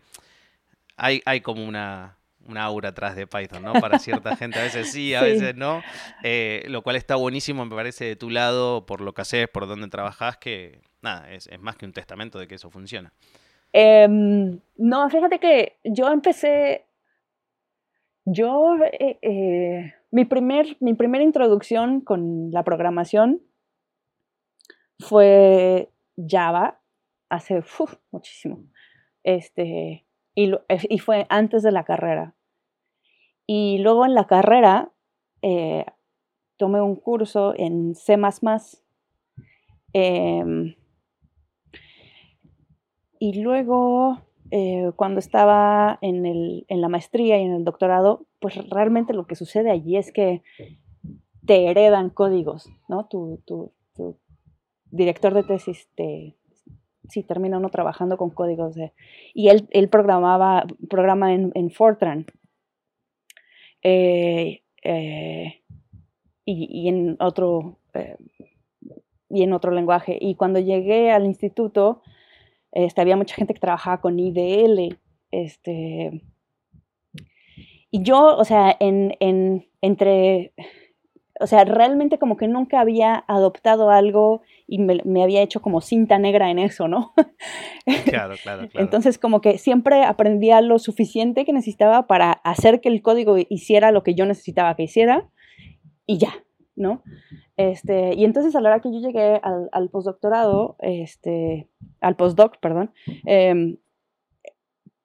hay, 0.96 1.22
hay 1.24 1.40
como 1.40 1.66
una, 1.66 2.18
una 2.46 2.64
aura 2.64 2.90
atrás 2.90 3.16
de 3.16 3.26
Python, 3.26 3.62
¿no? 3.62 3.72
Para 3.74 3.98
cierta 3.98 4.36
gente, 4.36 4.58
a 4.58 4.62
veces 4.62 4.90
sí, 4.90 5.14
a 5.14 5.22
veces 5.22 5.54
no. 5.56 5.82
Eh, 6.22 6.64
lo 6.68 6.82
cual 6.82 6.96
está 6.96 7.16
buenísimo, 7.16 7.64
me 7.64 7.74
parece, 7.74 8.04
de 8.04 8.16
tu 8.16 8.30
lado, 8.30 8.86
por 8.86 9.00
lo 9.00 9.12
que 9.12 9.22
haces, 9.22 9.48
por 9.48 9.66
dónde 9.66 9.88
trabajas, 9.88 10.36
que 10.36 10.80
nada, 11.02 11.30
es, 11.30 11.48
más 11.60 11.76
que 11.76 11.86
un 11.86 11.92
testamento 11.92 12.38
de 12.38 12.46
que 12.46 12.56
eso 12.56 12.70
funciona. 12.70 13.12
Em, 13.72 14.58
no, 14.76 15.08
fíjate 15.08 15.38
que 15.38 15.78
yo 15.84 16.10
empecé, 16.10 16.86
yo, 18.24 18.76
eh, 18.92 19.18
eh, 19.22 19.94
mi, 20.10 20.24
primer, 20.24 20.76
mi 20.80 20.94
primera 20.94 21.22
introducción 21.22 22.00
con 22.00 22.50
la 22.50 22.64
programación 22.64 23.40
fue 24.98 25.90
Java, 26.16 26.80
hace 27.28 27.62
muchísimo. 28.10 28.64
Este, 29.22 30.04
y, 30.88 30.98
fue 30.98 31.26
antes 31.28 31.62
de 31.62 31.72
la 31.72 31.84
carrera. 31.84 32.34
Y 33.46 33.78
luego 33.78 34.04
en 34.04 34.14
la 34.14 34.26
carrera 34.26 34.92
eh, 35.42 35.84
tomé 36.56 36.80
un 36.80 36.96
curso 36.96 37.54
en 37.56 37.94
C 37.94 38.16
eh, 39.92 40.76
y 43.18 43.42
luego, 43.42 44.18
eh, 44.50 44.92
cuando 44.96 45.18
estaba 45.18 45.98
en, 46.00 46.26
el, 46.26 46.64
en, 46.68 46.80
la 46.80 46.88
maestría 46.88 47.38
y 47.38 47.42
en 47.42 47.52
el 47.52 47.64
doctorado, 47.64 48.26
pues 48.38 48.56
realmente 48.70 49.12
lo 49.12 49.26
que 49.26 49.34
sucede 49.34 49.70
allí 49.70 49.96
es 49.96 50.12
que 50.12 50.42
te 51.44 51.66
heredan 51.66 52.10
códigos, 52.10 52.70
¿no? 52.88 53.06
Tu, 53.06 53.42
tu 53.46 53.72
director 54.90 55.34
de 55.34 55.42
tesis 55.42 55.88
te, 55.94 56.36
sí, 57.10 57.22
termina 57.22 57.58
uno 57.58 57.68
trabajando 57.68 58.16
con 58.16 58.30
códigos 58.30 58.74
de... 58.74 58.92
Y 59.34 59.48
él, 59.48 59.68
él 59.70 59.88
programaba, 59.88 60.66
programa 60.88 61.32
en, 61.32 61.70
Fortran. 61.70 62.26
Eh, 63.82 64.62
eh, 64.82 65.62
y, 66.44 66.88
en 66.88 67.16
otro 67.20 67.78
eh, 67.94 68.16
y 69.28 69.42
en 69.42 69.52
otro 69.52 69.70
lenguaje. 69.70 70.18
Y 70.20 70.34
cuando 70.34 70.58
llegué 70.58 71.10
al 71.10 71.24
instituto, 71.24 72.02
este, 72.72 73.00
había 73.00 73.16
mucha 73.16 73.34
gente 73.34 73.54
que 73.54 73.60
trabajaba 73.60 74.00
con 74.00 74.18
IDL. 74.18 74.98
Este, 75.30 76.22
y 77.90 78.02
yo, 78.02 78.36
o 78.36 78.44
sea, 78.44 78.76
en, 78.80 79.16
en, 79.20 79.66
entre 79.80 80.52
o 81.40 81.46
sea, 81.46 81.64
realmente 81.64 82.18
como 82.18 82.36
que 82.36 82.48
nunca 82.48 82.80
había 82.80 83.24
adoptado 83.26 83.90
algo 83.90 84.42
y 84.66 84.78
me, 84.78 85.22
había 85.22 85.42
hecho 85.42 85.60
como 85.60 85.80
cinta 85.80 86.18
negra 86.18 86.50
en 86.50 86.58
eso, 86.58 86.88
¿no? 86.88 87.12
Claro, 88.04 88.34
claro, 88.42 88.68
claro. 88.68 88.84
Entonces 88.84 89.18
como 89.18 89.40
que 89.40 89.58
siempre 89.58 90.04
aprendía 90.04 90.60
lo 90.60 90.78
suficiente 90.78 91.44
que 91.44 91.52
necesitaba 91.52 92.06
para 92.06 92.32
hacer 92.32 92.80
que 92.80 92.88
el 92.88 93.02
código 93.02 93.36
hiciera 93.48 93.90
lo 93.90 94.02
que 94.02 94.14
yo 94.14 94.26
necesitaba 94.26 94.74
que 94.76 94.84
hiciera 94.84 95.28
y 96.06 96.18
ya, 96.18 96.32
¿no? 96.76 97.02
Este, 97.56 98.14
y 98.14 98.24
entonces 98.24 98.56
a 98.56 98.60
la 98.60 98.70
hora 98.70 98.80
que 98.80 98.92
yo 98.92 99.00
llegué 99.00 99.40
al, 99.42 99.90
postdoctorado, 99.90 100.76
este, 100.80 101.68
al 102.00 102.16
postdoc, 102.16 102.58
perdón, 102.58 102.92
em, 103.26 103.76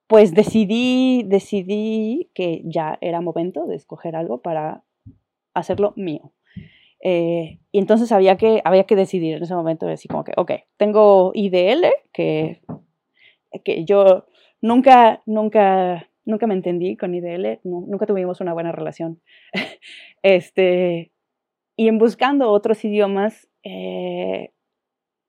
pues 0.08 0.34
decidí, 0.34 1.24
decidí 1.24 2.32
que 2.34 2.62
ya 2.64 2.98
era 3.02 3.20
momento 3.20 3.66
de 3.66 3.76
escoger 3.76 4.16
algo 4.16 4.42
para 4.42 4.85
hacerlo 5.56 5.94
mío. 5.96 6.34
Eh, 7.08 7.60
y 7.72 7.80
entonces 7.80 8.12
había 8.12 8.38
que, 8.38 8.62
había 8.64 8.86
que 8.86 8.96
decidir 8.96 9.36
en 9.36 9.44
ese 9.44 9.56
momento, 9.56 9.86
decir 9.86 10.10
como 10.10 10.24
que, 10.24 10.34
ok, 10.38 10.52
tengo 10.78 11.32
IDL, 11.36 11.86
que, 12.12 12.62
que 13.64 13.86
yo 13.86 14.26
nunca, 14.62 15.22
nunca, 15.26 16.10
nunca 16.26 16.48
me 16.48 16.56
entendí 16.56 16.98
con 16.98 17.14
IDL, 17.14 17.60
nunca 17.64 18.06
tuvimos 18.06 18.42
una 18.42 18.54
buena 18.54 18.72
relación. 18.72 19.22
este, 20.24 21.12
y 21.78 21.88
en 21.88 21.98
buscando 22.00 22.52
otros 22.52 22.84
idiomas, 22.84 23.48
eh, 23.64 24.52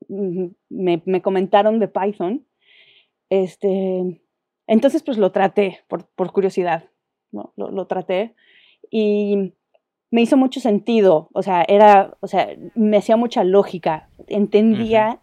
me, 0.08 1.02
me, 1.04 1.22
comentaron 1.22 1.78
de 1.78 1.88
Python. 1.88 2.46
Este, 3.28 4.22
entonces, 4.66 5.02
pues 5.02 5.18
lo 5.18 5.32
traté 5.32 5.80
por, 5.88 6.08
por 6.14 6.32
curiosidad, 6.32 6.88
¿no? 7.32 7.52
Lo, 7.56 7.70
lo 7.70 7.86
traté. 7.86 8.34
Y 8.90 9.52
me 10.10 10.22
hizo 10.22 10.36
mucho 10.36 10.60
sentido, 10.60 11.28
o 11.32 11.42
sea, 11.42 11.64
era, 11.66 12.14
o 12.20 12.28
sea, 12.28 12.48
me 12.74 12.98
hacía 12.98 13.16
mucha 13.16 13.42
lógica, 13.44 14.08
entendía, 14.28 15.18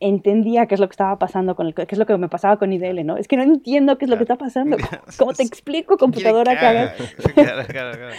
entendía 0.00 0.66
qué 0.66 0.74
es 0.74 0.80
lo 0.80 0.88
que 0.88 0.92
estaba 0.92 1.18
pasando 1.18 1.56
con 1.56 1.66
el, 1.66 1.74
qué 1.74 1.86
es 1.90 1.98
lo 1.98 2.06
que 2.06 2.16
me 2.16 2.28
pasaba 2.28 2.56
con 2.56 2.72
IDL, 2.72 3.04
¿no? 3.04 3.16
Es 3.16 3.26
que 3.26 3.36
no 3.36 3.42
entiendo 3.42 3.98
qué 3.98 4.04
es 4.04 4.10
lo 4.10 4.16
que 4.16 4.22
está 4.22 4.36
pasando, 4.36 4.76
¿cómo 5.18 5.32
te 5.32 5.42
explico, 5.42 5.96
computadora? 5.98 6.56
Claro, 6.56 6.92
claro, 7.34 7.66
claro. 7.66 8.14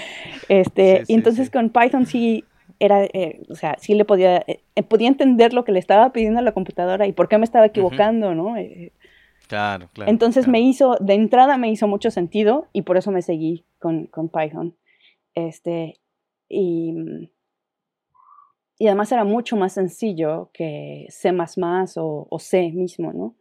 Este, 0.49 1.03
y 1.07 1.13
entonces 1.13 1.49
con 1.49 1.69
Python 1.69 2.05
sí 2.05 2.43
era, 2.79 3.03
eh, 3.05 3.41
o 3.49 3.55
sea, 3.55 3.75
sí 3.79 3.93
le 3.93 4.05
podía, 4.05 4.43
eh, 4.47 4.83
podía 4.87 5.07
entender 5.07 5.53
lo 5.53 5.63
que 5.63 5.71
le 5.71 5.79
estaba 5.79 6.11
pidiendo 6.11 6.39
a 6.39 6.43
la 6.43 6.53
computadora 6.53 7.07
y 7.07 7.13
por 7.13 7.27
qué 7.27 7.37
me 7.37 7.45
estaba 7.45 7.65
equivocando, 7.65 8.35
¿no? 8.35 8.57
Eh, 8.57 8.93
claro, 9.47 9.89
claro. 9.93 10.11
Entonces 10.11 10.47
me 10.47 10.61
hizo, 10.61 10.97
de 10.99 11.13
entrada 11.13 11.57
me 11.57 11.69
hizo 11.69 11.87
mucho 11.87 12.11
sentido 12.11 12.67
y 12.71 12.83
por 12.83 12.97
eso 12.97 13.11
me 13.11 13.21
seguí 13.21 13.65
con, 13.79 14.05
con 14.07 14.29
Python. 14.29 14.75
Este, 15.47 15.99
y, 16.47 16.91
mm, 16.91 17.29
y 18.79 18.87
además 18.87 19.11
era 19.11 19.23
mucho 19.23 19.57
más 19.57 19.73
sencillo 19.73 20.49
que 20.53 21.07
C 21.09 21.31
o, 21.97 22.27
o 22.29 22.39
C 22.39 22.71
mismo, 22.71 23.13
¿no? 23.13 23.35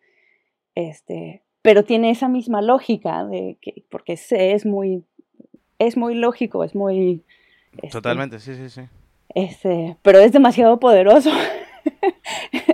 Este, 0.74 1.42
pero 1.62 1.84
tiene 1.84 2.11
esa 2.11 2.28
misma 2.28 2.62
lógica 2.62 3.24
de 3.24 3.59
que, 3.61 3.84
porque 3.90 4.16
C 4.16 4.53
es 4.53 4.66
muy, 4.66 5.05
es 5.78 5.96
muy 5.96 6.14
lógico, 6.14 6.64
es 6.64 6.74
muy... 6.74 7.24
Este, 7.74 7.88
Totalmente, 7.88 8.40
sí, 8.40 8.55
sí, 8.55 8.68
sí. 8.68 8.82
Este, 9.34 9.96
pero 10.03 10.18
es 10.18 10.32
demasiado 10.32 10.80
poderoso. 10.80 11.30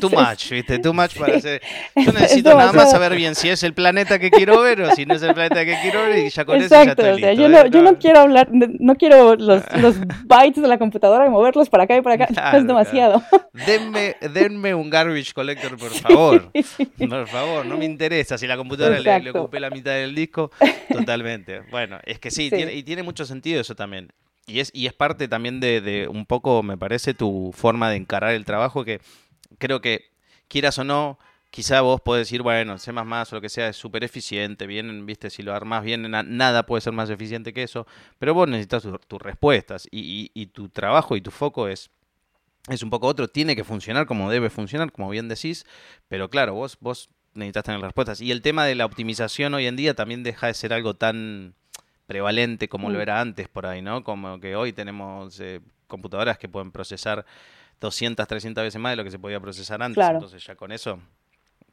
Too 0.00 0.10
much, 0.10 0.50
¿viste? 0.50 0.78
Too 0.78 0.92
much 0.92 1.16
para 1.16 1.36
hacer. 1.36 1.62
Yo 1.94 2.12
necesito 2.12 2.56
nada 2.56 2.72
más 2.72 2.90
saber 2.90 3.14
bien 3.14 3.34
si 3.34 3.48
es 3.48 3.62
el 3.62 3.74
planeta 3.74 4.18
que 4.18 4.30
quiero 4.30 4.60
ver 4.60 4.80
o 4.82 4.94
si 4.94 5.06
no 5.06 5.14
es 5.14 5.22
el 5.22 5.34
planeta 5.34 5.64
que 5.64 5.78
quiero 5.82 6.02
ver 6.02 6.18
y 6.26 6.30
ya 6.30 6.44
con 6.44 6.56
eso 6.56 6.68
ya 6.68 6.90
estoy 6.90 7.20
listo, 7.20 7.32
yo, 7.32 7.48
no, 7.48 7.66
yo, 7.66 7.82
no, 7.82 7.98
quiero 7.98 8.20
hablar, 8.20 8.48
no 8.50 8.94
quiero 8.96 9.36
los, 9.36 9.62
los, 9.80 9.96
bytes 10.24 10.62
de 10.62 10.68
la 10.68 10.78
computadora 10.78 11.26
y 11.26 11.30
moverlos 11.30 11.68
para 11.68 11.84
acá 11.84 11.96
y 11.96 12.00
para 12.00 12.24
acá. 12.24 12.56
es 12.56 12.66
demasiado. 12.66 13.22
Denme, 13.52 14.16
denme, 14.32 14.74
un 14.74 14.90
garbage 14.90 15.32
collector, 15.32 15.76
por 15.76 15.90
favor. 15.90 16.50
Por 16.98 17.28
favor, 17.28 17.66
no 17.66 17.76
me 17.76 17.84
interesa. 17.84 18.38
Si 18.38 18.46
la 18.46 18.56
computadora 18.56 18.98
le, 18.98 19.20
le, 19.20 19.30
ocupé 19.30 19.60
la 19.60 19.70
mitad 19.70 19.92
del 19.92 20.14
disco, 20.14 20.50
totalmente. 20.90 21.62
Bueno, 21.70 21.98
es 22.04 22.18
que 22.18 22.30
sí, 22.30 22.50
Tiene, 22.50 22.74
y 22.74 22.82
tiene 22.82 23.02
mucho 23.02 23.24
sentido 23.24 23.60
eso 23.60 23.74
también. 23.74 24.08
Y 24.46 24.60
es, 24.60 24.70
y 24.74 24.86
es 24.86 24.92
parte 24.92 25.28
también 25.28 25.60
de, 25.60 25.80
de, 25.80 26.08
un 26.08 26.26
poco, 26.26 26.62
me 26.62 26.76
parece, 26.76 27.14
tu 27.14 27.52
forma 27.54 27.90
de 27.90 27.96
encarar 27.96 28.32
el 28.32 28.44
trabajo, 28.44 28.84
que 28.84 29.00
creo 29.58 29.80
que, 29.80 30.10
quieras 30.48 30.78
o 30.78 30.84
no, 30.84 31.18
quizá 31.50 31.80
vos 31.80 32.00
podés 32.00 32.26
decir, 32.26 32.42
bueno, 32.42 32.78
C 32.78 32.90
o 32.90 33.24
lo 33.32 33.40
que 33.40 33.48
sea 33.48 33.68
es 33.68 33.76
súper 33.76 34.04
eficiente, 34.04 34.66
bien, 34.66 35.06
viste, 35.06 35.30
si 35.30 35.42
lo 35.42 35.54
armás 35.54 35.84
bien, 35.84 36.10
nada 36.10 36.66
puede 36.66 36.80
ser 36.80 36.92
más 36.92 37.10
eficiente 37.10 37.52
que 37.52 37.62
eso, 37.62 37.86
pero 38.18 38.34
vos 38.34 38.48
necesitas 38.48 38.86
tus 39.06 39.22
respuestas 39.22 39.86
y, 39.90 40.30
y, 40.34 40.46
tu 40.46 40.68
trabajo 40.68 41.16
y 41.16 41.20
tu 41.20 41.30
foco 41.30 41.68
es, 41.68 41.90
es 42.68 42.82
un 42.82 42.90
poco 42.90 43.06
otro, 43.06 43.28
tiene 43.28 43.56
que 43.56 43.64
funcionar 43.64 44.06
como 44.06 44.30
debe 44.30 44.50
funcionar, 44.50 44.92
como 44.92 45.10
bien 45.10 45.28
decís, 45.28 45.66
pero 46.08 46.30
claro, 46.30 46.54
vos, 46.54 46.78
vos 46.80 47.10
necesitas 47.34 47.64
tener 47.64 47.80
respuestas. 47.80 48.20
Y 48.20 48.30
el 48.30 48.42
tema 48.42 48.64
de 48.64 48.74
la 48.74 48.86
optimización 48.86 49.54
hoy 49.54 49.66
en 49.66 49.76
día 49.76 49.94
también 49.94 50.22
deja 50.22 50.46
de 50.46 50.54
ser 50.54 50.72
algo 50.72 50.94
tan 50.94 51.54
prevalente 52.06 52.68
como 52.68 52.90
lo 52.90 52.98
mm. 52.98 53.02
era 53.02 53.20
antes 53.20 53.48
por 53.48 53.66
ahí, 53.66 53.82
¿no? 53.82 54.02
Como 54.02 54.40
que 54.40 54.56
hoy 54.56 54.72
tenemos 54.72 55.38
eh, 55.40 55.60
computadoras 55.86 56.38
que 56.38 56.48
pueden 56.48 56.72
procesar 56.72 57.24
200, 57.80 58.26
300 58.26 58.64
veces 58.64 58.80
más 58.80 58.92
de 58.92 58.96
lo 58.96 59.04
que 59.04 59.10
se 59.10 59.18
podía 59.18 59.40
procesar 59.40 59.82
antes. 59.82 60.06
Entonces 60.06 60.44
ya 60.44 60.54
con 60.54 60.72
eso 60.72 60.98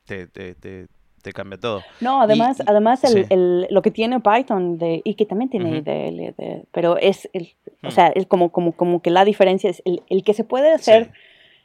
te, 0.06 0.28
te, 0.28 0.56
te, 0.56 0.88
cambia 1.34 1.60
todo. 1.60 1.84
No, 2.00 2.22
además, 2.22 2.64
además 2.66 3.04
el, 3.04 3.68
lo 3.70 3.82
que 3.82 3.92
tiene 3.92 4.22
Python 4.22 4.78
de, 4.78 5.02
y 5.04 5.16
que 5.16 5.26
también 5.26 5.50
tiene 5.50 5.78
IDL, 5.80 6.64
pero 6.72 6.98
es 6.98 7.30
el, 7.34 7.54
o 7.84 7.90
hmm. 7.90 7.92
sea, 7.92 8.08
el, 8.08 8.28
como, 8.30 8.50
como, 8.50 8.72
como 8.72 9.02
que 9.02 9.10
la 9.10 9.26
diferencia 9.26 9.70
es 9.70 9.84
el, 9.86 10.24
que 10.24 10.34
se 10.34 10.46
puede 10.46 10.74
hacer 10.74 11.12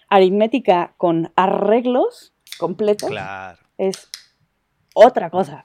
aritmética 0.08 0.94
con 0.96 1.30
arreglos 1.36 2.32
completos 2.58 3.08
claro. 3.08 3.58
es 3.78 4.10
otra 4.94 5.30
cosa. 5.30 5.64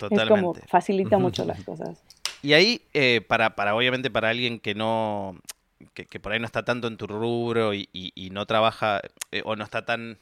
Totalmente. 0.00 0.24
es 0.34 0.40
como 0.40 0.54
facilita 0.54 1.18
mucho 1.18 1.44
las 1.44 1.62
cosas. 1.62 2.02
Y 2.42 2.54
ahí, 2.54 2.82
eh, 2.92 3.20
para, 3.26 3.54
para 3.54 3.76
obviamente 3.76 4.10
para 4.10 4.30
alguien 4.30 4.58
que 4.58 4.74
no, 4.74 5.36
que, 5.94 6.20
por 6.20 6.32
ahí 6.32 6.40
no 6.40 6.46
está 6.46 6.64
tanto 6.64 6.88
en 6.88 6.96
tu 6.96 7.06
rubro 7.06 7.74
y, 7.74 7.88
no 8.32 8.46
trabaja 8.46 9.00
eh, 9.32 9.42
o 9.44 9.56
no 9.56 9.64
está 9.64 9.84
tan, 9.84 10.18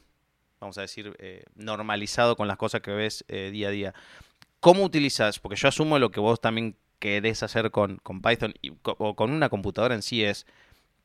vamos 0.59 0.77
a 0.77 0.81
decir, 0.81 1.15
eh, 1.19 1.43
normalizado 1.55 2.35
con 2.35 2.47
las 2.47 2.57
cosas 2.57 2.81
que 2.81 2.91
ves 2.91 3.25
eh, 3.27 3.49
día 3.51 3.69
a 3.69 3.71
día. 3.71 3.93
¿Cómo 4.59 4.83
utilizas? 4.83 5.39
Porque 5.39 5.55
yo 5.55 5.67
asumo 5.67 5.99
lo 5.99 6.11
que 6.11 6.19
vos 6.19 6.41
también 6.41 6.75
querés 6.99 7.43
hacer 7.43 7.71
con, 7.71 7.97
con 7.97 8.21
Python 8.21 8.53
o 8.83 9.15
con 9.15 9.31
una 9.31 9.49
computadora 9.49 9.95
en 9.95 10.01
sí 10.01 10.23
es, 10.23 10.45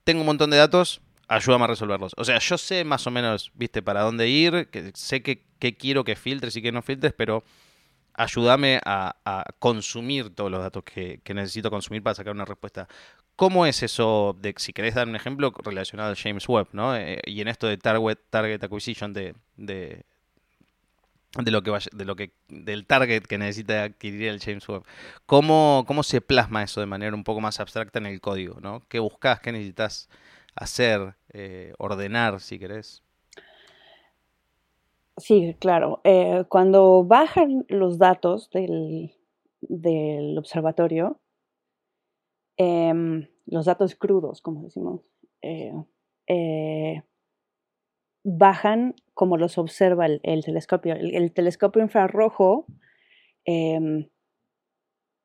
tengo 0.02 0.20
un 0.20 0.26
montón 0.26 0.50
de 0.50 0.57
datos, 0.57 1.00
ayúdame 1.28 1.64
a 1.64 1.68
resolverlos. 1.68 2.14
O 2.16 2.24
sea, 2.24 2.38
yo 2.38 2.59
sé 2.59 2.84
más 2.84 3.07
o 3.07 3.11
menos, 3.11 3.52
viste, 3.55 3.82
para 3.82 4.02
dónde 4.02 4.28
ir, 4.28 4.68
que 4.70 4.90
sé 4.94 5.22
qué 5.22 5.76
quiero 5.76 6.05
que 6.05 6.16
filtres 6.16 6.57
y 6.57 6.62
qué 6.62 6.72
no 6.72 6.82
filtres, 6.82 7.12
pero 7.12 7.44
ayúdame 8.14 8.80
a, 8.84 9.44
consumir 9.59 10.34
todos 10.34 10.50
los 10.50 10.61
datos 10.61 10.84
que, 10.84 11.20
necesito 11.34 11.70
consumir 11.70 12.02
para 12.02 12.14
sacar 12.14 12.32
una 12.32 12.44
respuesta. 12.44 12.88
¿Cómo 13.37 13.66
es 13.66 13.82
eso 13.82 14.37
de, 14.41 14.55
si 14.59 14.72
querés 14.72 14.95
dar 14.95 15.09
un 15.09 15.16
ejemplo 15.16 15.53
relacionado 15.64 16.11
al 16.11 16.16
James 16.16 16.49
Webb, 16.49 16.68
¿no? 16.72 16.97
Eh, 16.97 17.20
y 17.26 17.41
en 17.41 17.49
esto 17.49 17.66
de 17.66 17.76
target, 17.76 18.18
target 18.30 18.62
acquisition 18.62 19.12
de, 19.12 19.35
de, 19.57 20.05
lo 21.51 21.62
que 21.62 21.70
vaya, 21.70 21.91
de 21.93 22.05
lo 22.05 22.14
que, 22.16 22.32
del 22.49 22.87
target 22.87 23.22
que 23.22 23.39
necesita 23.39 23.85
adquirir 23.85 24.28
el 24.28 24.41
James 24.41 24.68
Webb. 24.68 24.85
¿Cómo, 25.26 25.85
¿Cómo 25.87 26.03
se 26.03 26.20
plasma 26.20 26.62
eso 26.62 26.80
de 26.80 26.87
manera 26.87 27.14
un 27.14 27.24
poco 27.24 27.41
más 27.41 27.59
abstracta 27.61 27.99
en 27.99 28.07
el 28.07 28.20
código, 28.20 28.61
¿no? 28.61 28.82
¿Qué 28.89 29.01
buscas? 29.01 29.41
¿Qué 29.41 29.51
necesitas 29.53 30.09
hacer? 30.55 31.14
Eh, 31.32 31.74
ordenar, 31.78 32.41
si 32.41 32.61
querés. 32.61 33.03
Sí, 35.16 35.57
claro. 35.61 36.01
Eh, 36.05 36.45
cuando 36.49 37.05
bajan 37.05 37.64
los 37.68 37.99
datos 37.99 38.51
del, 38.51 39.11
observatorio, 40.39 41.18
em, 42.57 43.28
los 43.46 43.66
datos 43.66 43.94
crudos, 43.94 44.40
como 44.40 44.62
decimos, 44.62 45.02
eh, 45.42 45.72
eh, 46.26 47.02
bajan 48.24 48.94
como 49.12 49.36
los 49.36 49.59
observa 49.59 50.07
el, 50.07 50.44
telescopio. 50.44 50.94
El, 50.94 51.32
telescopio 51.32 51.82
infrarrojo 51.82 52.66
em, 53.44 54.09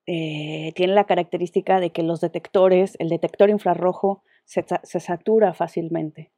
tiene 0.05 0.93
la 0.93 1.05
característica 1.05 1.79
de 1.79 1.91
que 1.91 2.03
los 2.03 2.19
detectores, 2.19 2.95
el 2.99 3.09
detector 3.09 3.49
infrarrojo 3.49 4.23
se, 4.43 4.65
se 4.83 4.99
satura 4.99 5.53
fácilmente. 5.53 6.31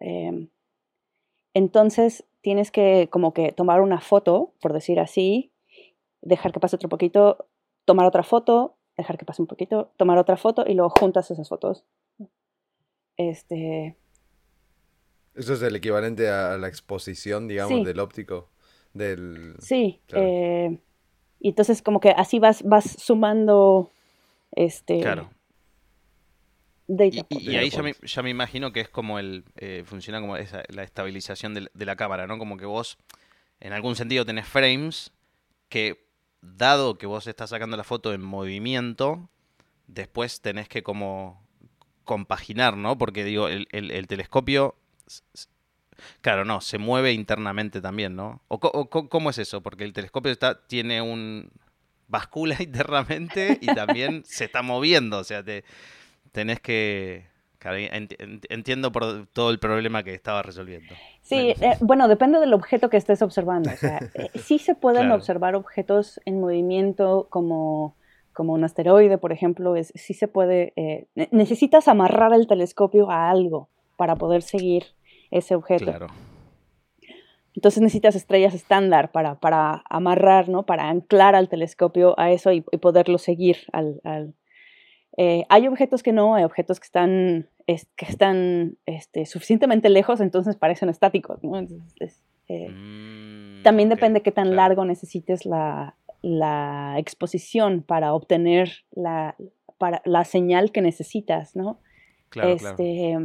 Em, 0.00 0.48
entonces, 1.54 2.24
tienes 2.40 2.70
que 2.70 3.08
como 3.10 3.32
que 3.32 3.52
tomar 3.52 3.80
una 3.80 4.00
foto, 4.00 4.54
por 4.60 4.72
decir 4.72 5.00
así, 5.00 5.52
dejar 6.22 6.52
que 6.52 6.60
pase 6.60 6.76
otro 6.76 6.88
poquito, 6.88 7.48
tomar 7.84 8.06
otra 8.06 8.22
foto, 8.22 8.76
dejar 8.96 9.18
que 9.18 9.24
pase 9.24 9.42
un 9.42 9.48
poquito, 9.48 9.92
tomar 9.96 10.18
otra 10.18 10.36
foto 10.36 10.64
y 10.66 10.74
luego 10.74 10.90
juntas 10.90 11.30
esas 11.30 11.48
fotos. 11.48 11.84
Este. 13.16 13.96
Eso 15.34 15.54
es 15.54 15.62
el 15.62 15.76
equivalente 15.76 16.28
a 16.28 16.58
la 16.58 16.68
exposición, 16.68 17.48
digamos, 17.48 17.84
del 17.84 17.98
óptico. 18.00 18.50
Del... 18.92 19.54
Sí. 19.58 20.00
Eh, 20.08 20.78
y 21.40 21.48
entonces 21.48 21.80
como 21.80 22.00
que 22.00 22.10
así 22.10 22.38
vas, 22.38 22.62
vas 22.62 22.84
sumando 22.84 23.90
este. 24.52 25.00
Claro. 25.00 25.30
Y, 26.88 27.56
ahí 27.56 27.70
ya 27.70 28.22
me, 28.22 28.30
imagino 28.30 28.72
que 28.72 28.80
es 28.80 28.88
como 28.88 29.18
el. 29.18 29.44
Eh, 29.56 29.82
funciona 29.86 30.20
como 30.20 30.36
esa, 30.36 30.62
la 30.68 30.82
estabilización 30.82 31.54
de, 31.54 31.86
la 31.86 31.96
cámara, 31.96 32.26
¿no? 32.26 32.38
Como 32.38 32.56
que 32.56 32.66
vos, 32.66 32.98
en 33.60 33.72
algún 33.72 33.96
sentido, 33.96 34.26
tenés 34.26 34.46
frames 34.46 35.12
que, 35.68 36.06
dado 36.42 36.98
que 36.98 37.06
vos 37.06 37.26
estás 37.26 37.50
sacando 37.50 37.76
la 37.76 37.84
foto 37.84 38.12
en 38.12 38.20
movimiento, 38.20 39.30
después 39.86 40.40
tenés 40.40 40.68
que 40.68 40.82
como 40.82 41.46
compaginar, 42.04 42.76
¿no? 42.76 42.98
Porque 42.98 43.24
digo, 43.24 43.48
el, 43.48 44.06
telescopio. 44.08 44.76
Claro, 46.20 46.44
no, 46.44 46.60
se 46.60 46.78
mueve 46.78 47.12
internamente 47.12 47.80
también, 47.80 48.16
¿no? 48.16 48.42
¿O, 48.48 48.58
cómo 48.58 49.30
es 49.30 49.38
eso? 49.38 49.62
Porque 49.62 49.84
el 49.84 49.92
telescopio 49.92 50.32
está, 50.32 50.66
tiene 50.66 51.00
un. 51.00 51.50
bascula 52.08 52.56
internamente 52.60 53.58
y 53.60 53.66
también 53.66 54.24
se 54.26 54.44
está 54.44 54.62
moviendo, 54.62 55.18
o 55.18 55.24
sea, 55.24 55.42
te 55.42 55.64
tenés 56.32 56.60
que... 56.60 57.31
entiendo 57.70 58.92
por 58.92 59.26
todo 59.28 59.50
el 59.50 59.58
problema 59.58 60.02
que 60.02 60.14
estaba 60.14 60.42
resolviendo. 60.42 60.94
Sí, 61.20 61.54
eh, 61.60 61.76
bueno, 61.80 62.08
depende 62.08 62.40
del 62.40 62.54
objeto 62.54 62.90
que 62.90 62.96
estés 62.96 63.22
observando. 63.22 63.70
O 63.70 63.76
sea, 63.76 63.98
eh, 64.14 64.30
sí 64.34 64.58
se 64.58 64.74
pueden 64.74 65.10
observar 65.10 65.54
objetos 65.54 66.20
en 66.24 66.40
movimiento 66.40 67.26
como, 67.30 67.96
como 68.32 68.52
un 68.52 68.64
asteroide, 68.64 69.18
por 69.18 69.32
ejemplo. 69.32 69.76
Es, 69.76 69.92
sí 69.94 70.14
se 70.14 70.28
puede... 70.28 70.72
Eh, 70.76 71.06
necesitas 71.30 71.88
amarrar 71.88 72.32
el 72.34 72.46
telescopio 72.46 73.10
a 73.10 73.30
algo 73.30 73.68
para 73.96 74.16
poder 74.16 74.42
seguir 74.42 74.84
ese 75.30 75.54
objeto. 75.54 75.84
Claro. 75.84 76.08
Entonces 77.54 77.82
necesitas 77.82 78.14
estrellas 78.14 78.54
estándar 78.54 79.12
para, 79.12 79.38
para 79.38 79.84
amarrar, 79.88 80.48
¿no? 80.48 80.64
Para 80.64 80.88
anclar 80.88 81.34
al 81.34 81.48
telescopio 81.48 82.18
a 82.18 82.30
eso 82.30 82.50
y, 82.52 82.62
poderlo 82.62 83.18
seguir 83.18 83.58
al, 83.72 84.34
eh, 85.16 85.44
hay 85.48 85.68
objetos 85.68 86.02
que 86.02 86.12
no, 86.12 86.34
hay 86.34 86.44
objetos 86.44 86.80
que 86.80 86.86
están, 86.86 87.48
que 87.66 88.06
están 88.06 88.78
este, 88.86 89.26
suficientemente 89.26 89.90
lejos, 89.90 90.20
entonces 90.20 90.56
parecen 90.56 90.88
estáticos. 90.88 91.40
Eh, 92.48 92.68
mm, 92.70 93.62
también 93.62 93.88
depende 93.88 94.22
qué 94.22 94.32
tan 94.32 94.56
largo 94.56 94.84
necesites 94.84 95.44
la, 95.44 95.96
exposición 96.96 97.82
para 97.82 98.14
obtener 98.14 98.70
la, 98.92 99.34
para, 99.76 100.02
la 100.04 100.24
señal 100.24 100.70
que 100.70 100.80
necesitas, 100.80 101.56
¿no? 101.56 101.80
este, 102.42 103.18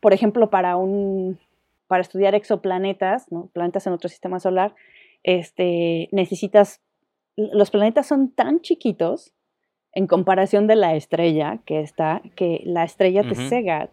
Por 0.00 0.12
ejemplo, 0.12 0.50
para, 0.50 0.76
un, 0.76 1.38
para 1.86 2.02
estudiar 2.02 2.34
exoplanetas, 2.34 3.30
¿no? 3.30 3.46
planetas 3.52 3.86
en 3.86 3.92
otro 3.92 4.08
sistema 4.08 4.40
solar, 4.40 4.74
este, 5.22 6.08
necesitas, 6.10 6.82
los 7.36 7.70
planetas 7.70 8.06
son 8.06 8.32
tan 8.32 8.60
chiquitos 8.60 9.32
en 9.94 10.06
comparación 10.06 10.66
de 10.66 10.76
la 10.76 10.94
estrella 10.94 11.58
que 11.64 11.80
está, 11.80 12.22
que 12.34 12.62
la 12.64 12.84
estrella 12.84 13.22
te 13.22 13.34
cega, 13.34 13.90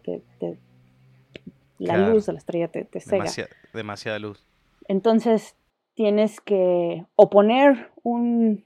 la 1.78 2.08
luz 2.08 2.26
de 2.26 2.32
la 2.32 2.38
estrella 2.38 2.68
te, 2.68 2.86
cega. 3.00 3.26
demasiada 3.72 4.18
luz. 4.18 4.44
Entonces 4.88 5.56
tienes 5.94 6.40
que 6.40 7.04
oponer 7.16 7.90
un 8.02 8.64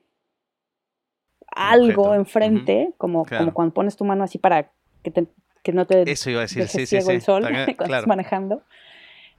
algo 1.54 2.14
enfrente, 2.14 2.92
como, 2.98 3.24
como 3.24 3.54
cuando 3.54 3.74
pones 3.74 3.96
tu 3.96 4.04
mano 4.04 4.24
así 4.24 4.38
para 4.38 4.70
que, 5.02 5.26
que 5.62 5.72
no 5.72 5.86
te 5.86 6.10
Eso 6.10 6.30
iba 6.30 6.40
a 6.40 6.42
decir, 6.42 6.66
sí, 6.68 6.86
sí, 6.86 6.96
el 6.96 7.22
sol 7.22 7.42
cuando 7.76 7.84
estás 7.84 8.06
manejando. 8.06 8.62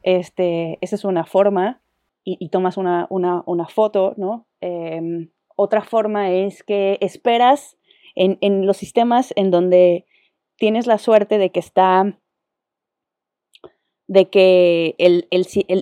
Este, 0.03 0.77
esa 0.81 0.95
es 0.95 1.03
una 1.03 1.25
forma 1.25 1.81
y, 2.23 2.49
tomas 2.49 2.77
una, 2.77 3.05
una, 3.09 3.43
una, 3.45 3.67
foto, 3.67 4.15
¿no? 4.17 4.47
Em, 4.59 5.29
otra 5.55 5.81
forma 5.81 6.31
es 6.31 6.63
que 6.63 6.97
esperas 6.99 7.77
en, 8.15 8.65
los 8.65 8.77
sistemas 8.77 9.33
en 9.35 9.51
donde 9.51 10.05
tienes 10.57 10.87
la 10.87 10.97
suerte 10.97 11.37
de 11.37 11.51
que 11.51 11.59
está 11.59 12.17
de 14.07 14.29
que 14.29 14.95
el, 14.99 15.27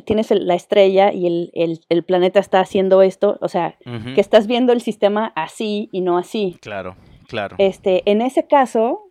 tienes 0.06 0.32
la 0.32 0.56
estrella 0.56 1.12
y 1.12 1.52
el, 1.54 2.04
planeta 2.04 2.40
está 2.40 2.62
haciendo 2.62 3.02
esto, 3.02 3.38
o 3.42 3.50
sea, 3.50 3.78
que 4.16 4.22
estás 4.22 4.48
viendo 4.48 4.72
el 4.72 4.82
sistema 4.82 5.34
así 5.36 5.90
y 5.92 6.02
no 6.02 6.18
así. 6.18 6.58
Claro, 6.62 6.96
claro. 7.28 7.58
Este, 7.60 8.10
en 8.10 8.22
ese 8.22 8.48
caso, 8.48 9.10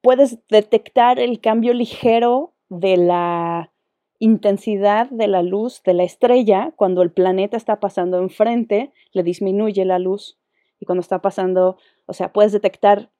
puedes 0.00 0.38
detectar 0.48 1.18
el 1.18 1.40
cambio 1.40 1.74
ligero 1.74 2.52
de 2.68 2.96
la 2.96 3.72
intensidad 4.20 5.08
de 5.10 5.28
la 5.28 5.42
luz 5.42 5.82
de 5.84 5.94
la 5.94 6.02
estrella 6.02 6.72
cuando 6.76 7.02
el 7.02 7.10
planeta 7.10 7.56
está 7.56 7.80
pasando 7.80 8.18
enfrente, 8.18 8.92
le 9.12 9.22
disminuye 9.22 9.84
la 9.84 9.98
luz 9.98 10.38
y 10.80 10.86
cuando 10.86 11.00
está 11.00 11.20
pasando, 11.20 11.78
o 12.06 12.12
sea, 12.12 12.32
puedes 12.32 12.52
detectar 12.52 13.10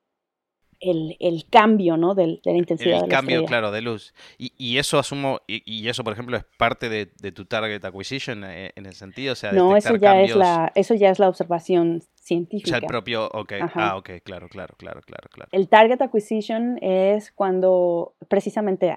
el, 0.80 1.44
cambio, 1.50 1.96
¿no? 1.96 2.14
De, 2.14 2.40
la 2.44 2.52
intensidad. 2.52 3.02
El 3.04 3.08
cambio, 3.08 3.44
claro, 3.44 3.70
de 3.72 3.82
luz. 3.82 4.14
Y, 4.38 4.78
eso 4.78 4.98
asumo, 4.98 5.40
y, 5.46 5.88
eso, 5.88 6.04
por 6.04 6.12
ejemplo, 6.12 6.36
es 6.36 6.44
parte 6.56 6.88
de, 6.88 7.06
tu 7.32 7.44
target 7.46 7.84
acquisition 7.84 8.44
eh, 8.44 8.72
en 8.76 8.86
el 8.86 8.94
sentido, 8.94 9.32
o 9.32 9.36
sea, 9.36 9.52
no, 9.52 9.76
eso 9.76 9.96
ya 9.96 10.20
es 10.22 10.34
la, 10.36 10.72
eso 10.74 10.94
ya 10.94 11.10
es 11.10 11.18
la 11.18 11.28
observación 11.28 12.02
científica. 12.14 12.68
O 12.68 12.70
sea, 12.70 12.78
el 12.78 12.86
propio, 12.86 13.28
ok, 13.32 13.52
ah, 13.74 13.96
ok, 13.96 14.10
claro, 14.22 14.48
claro, 14.48 14.74
claro, 14.78 15.00
claro, 15.02 15.28
claro. 15.30 15.48
El 15.52 15.68
target 15.68 16.00
acquisition 16.00 16.78
es 16.82 17.32
cuando 17.32 18.14
precisamente 18.28 18.94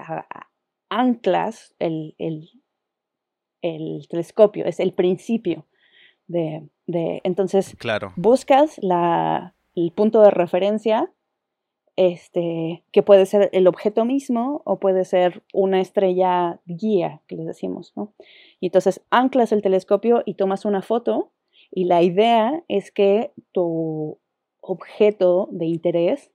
anclas 0.89 1.73
el, 1.79 2.15
el 2.19 4.07
telescopio, 4.07 4.65
es 4.65 4.79
el 4.79 4.93
principio 4.93 5.65
de, 6.31 6.69
entonces, 7.23 7.75
buscas 8.15 8.79
el 8.79 9.91
punto 9.93 10.21
de 10.21 10.31
referencia, 10.31 11.11
este, 11.97 12.83
que 12.91 13.03
puede 13.03 13.25
ser 13.25 13.49
el 13.51 13.67
objeto 13.67 14.05
mismo 14.05 14.61
o 14.65 14.79
puede 14.79 15.05
ser 15.05 15.43
una 15.53 15.81
estrella 15.81 16.59
guía, 16.65 17.21
que 17.27 17.35
les 17.35 17.45
decimos, 17.45 17.93
¿no? 17.95 18.13
Y 18.59 18.67
entonces 18.67 19.01
anclas 19.09 19.51
el 19.51 19.61
telescopio 19.61 20.23
y 20.25 20.35
tomas 20.35 20.65
una 20.65 20.81
foto 20.81 21.31
y 21.69 21.85
la 21.85 22.01
idea 22.01 22.63
es 22.67 22.91
que 22.91 23.31
tu 23.51 24.19
objeto 24.61 25.49
de 25.51 25.65
interés 25.65 26.31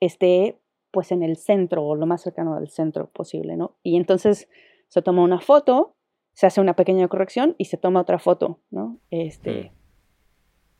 esté 0.00 0.58
pues 0.90 1.12
en 1.12 1.22
el 1.22 1.36
centro 1.36 1.84
o 1.84 1.94
lo 1.94 2.06
más 2.06 2.22
cercano 2.22 2.54
al 2.54 2.68
centro 2.68 3.10
posible, 3.10 3.56
¿no? 3.56 3.76
Y 3.82 3.96
entonces 3.96 4.48
se 4.88 5.02
toma 5.02 5.22
una 5.22 5.40
foto, 5.40 5.94
se 6.40 6.46
hace 6.46 6.58
una 6.62 6.72
pequeña 6.72 7.06
corrección 7.06 7.54
y 7.58 7.66
se 7.66 7.76
toma 7.76 8.00
otra 8.00 8.18
foto, 8.18 8.58
¿no? 8.70 8.98
Este, 9.10 9.72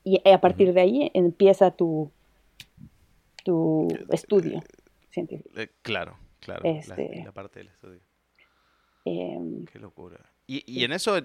y 0.03 0.19
a 0.27 0.41
partir 0.41 0.73
de 0.73 0.81
ahí 0.81 1.11
empieza 1.13 1.69
tu, 1.69 2.11
tu 3.43 3.87
estudio 4.09 4.63
científico. 5.11 5.51
Eh, 5.55 5.69
claro, 5.83 6.17
claro, 6.39 6.63
este 6.63 7.21
la, 7.23 7.31
parte 7.31 7.59
del 7.59 7.67
estudio. 7.67 8.01
Em, 9.05 9.65
Qué 9.65 9.77
locura. 9.77 10.17
Y, 10.47 10.83
en 10.83 10.93
eso, 10.93 11.19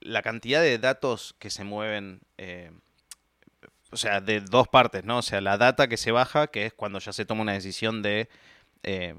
la 0.00 0.22
cantidad 0.22 0.62
de 0.62 0.78
datos 0.78 1.36
que 1.38 1.50
se 1.50 1.64
mueven, 1.64 2.22
eh, 2.38 2.72
o 3.92 3.98
sea, 3.98 4.22
de 4.22 4.40
dos 4.40 4.68
partes, 4.68 5.04
¿no? 5.04 5.18
O 5.18 5.22
sea, 5.22 5.42
la 5.42 5.58
data 5.58 5.86
que 5.86 5.98
se 5.98 6.12
baja, 6.12 6.46
que 6.46 6.64
es 6.64 6.72
cuando 6.72 6.98
ya 6.98 7.12
se 7.12 7.26
toma 7.26 7.42
una 7.42 7.52
decisión 7.52 8.00
de, 8.00 8.30
eh, 8.84 9.14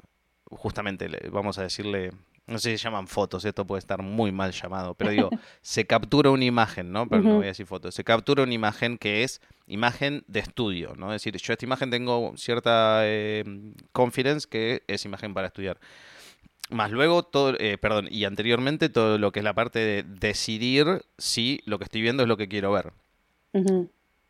justamente, 0.45 1.11
vamos 1.29 1.59
a 1.59 1.61
decirle, 1.61 2.09
no 2.47 2.59
sé 2.59 2.71
si 2.71 2.77
se 2.77 2.83
llaman 2.83 3.07
fotos, 3.07 3.43
esto 3.45 3.65
puede 3.65 3.79
estar 3.79 4.01
muy 4.01 4.31
mal 4.31 4.51
llamado, 4.51 4.93
pero 4.93 5.11
digo, 5.11 5.29
se 5.61 5.85
captura 5.85 6.29
una 6.29 6.45
imagen, 6.45 6.91
¿no? 6.91 7.07
Pero 7.07 7.23
no 7.23 7.35
voy 7.35 7.45
a 7.45 7.47
decir 7.47 7.65
fotos, 7.65 7.95
se 7.95 8.03
captura 8.03 8.43
una 8.43 8.53
imagen 8.53 8.97
que 8.97 9.23
es 9.23 9.41
imagen 9.67 10.23
de 10.27 10.41
estudio, 10.41 10.93
¿no? 10.95 11.13
Es 11.13 11.23
decir, 11.23 11.39
yo 11.39 11.53
esta 11.53 11.65
imagen 11.65 11.89
tengo 11.89 12.33
cierta 12.37 12.99
eh, 13.03 13.43
confidence 13.91 14.47
que 14.47 14.83
es 14.87 15.05
imagen 15.05 15.33
para 15.33 15.47
estudiar. 15.47 15.79
Más 16.69 16.91
luego, 16.91 17.23
todo, 17.23 17.55
eh, 17.59 17.77
perdón, 17.77 18.07
y 18.09 18.25
anteriormente 18.25 18.89
todo 18.89 19.17
lo 19.17 19.31
que 19.31 19.39
es 19.39 19.43
la 19.43 19.53
parte 19.53 19.79
de 19.79 20.03
decidir 20.03 21.03
si 21.17 21.61
lo 21.65 21.77
que 21.77 21.83
estoy 21.83 22.01
viendo 22.01 22.23
es 22.23 22.29
lo 22.29 22.37
que 22.37 22.47
quiero 22.47 22.71
ver 22.71 22.91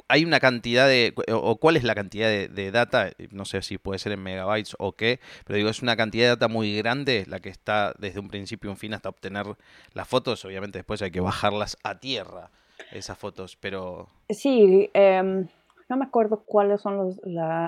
hay 0.07 0.23
una 0.23 0.39
cantidad 0.39 0.87
de, 0.87 1.13
o 1.31 1.57
cuál 1.57 1.77
es 1.77 1.83
la 1.83 1.95
cantidad 1.95 2.27
de, 2.29 2.71
data, 2.71 3.11
no 3.31 3.45
sé 3.45 3.61
si 3.61 3.77
puede 3.77 3.99
ser 3.99 4.11
en 4.11 4.21
megabytes 4.21 4.75
o 4.79 4.91
qué, 4.93 5.19
pero 5.45 5.57
digo, 5.57 5.69
es 5.69 5.81
una 5.81 5.95
cantidad 5.95 6.25
de 6.25 6.29
data 6.29 6.47
muy 6.47 6.77
grande 6.77 7.25
la 7.27 7.39
que 7.39 7.49
está 7.49 7.93
desde 7.97 8.19
un 8.19 8.27
principio 8.27 8.69
a 8.69 8.73
un 8.73 8.77
fin 8.77 8.93
hasta 8.93 9.09
obtener 9.09 9.45
las 9.93 10.07
fotos, 10.07 10.45
obviamente 10.45 10.79
después 10.79 11.01
hay 11.01 11.11
que 11.11 11.21
bajarlas 11.21 11.77
a 11.83 11.99
tierra, 11.99 12.51
esas 12.91 13.17
fotos, 13.17 13.57
pero... 13.57 14.09
Sí, 14.29 14.89
em, 14.93 15.47
no 15.89 15.97
me 15.97 16.05
acuerdo 16.05 16.43
cuáles 16.45 16.81
son 16.81 16.97
los... 16.97 17.19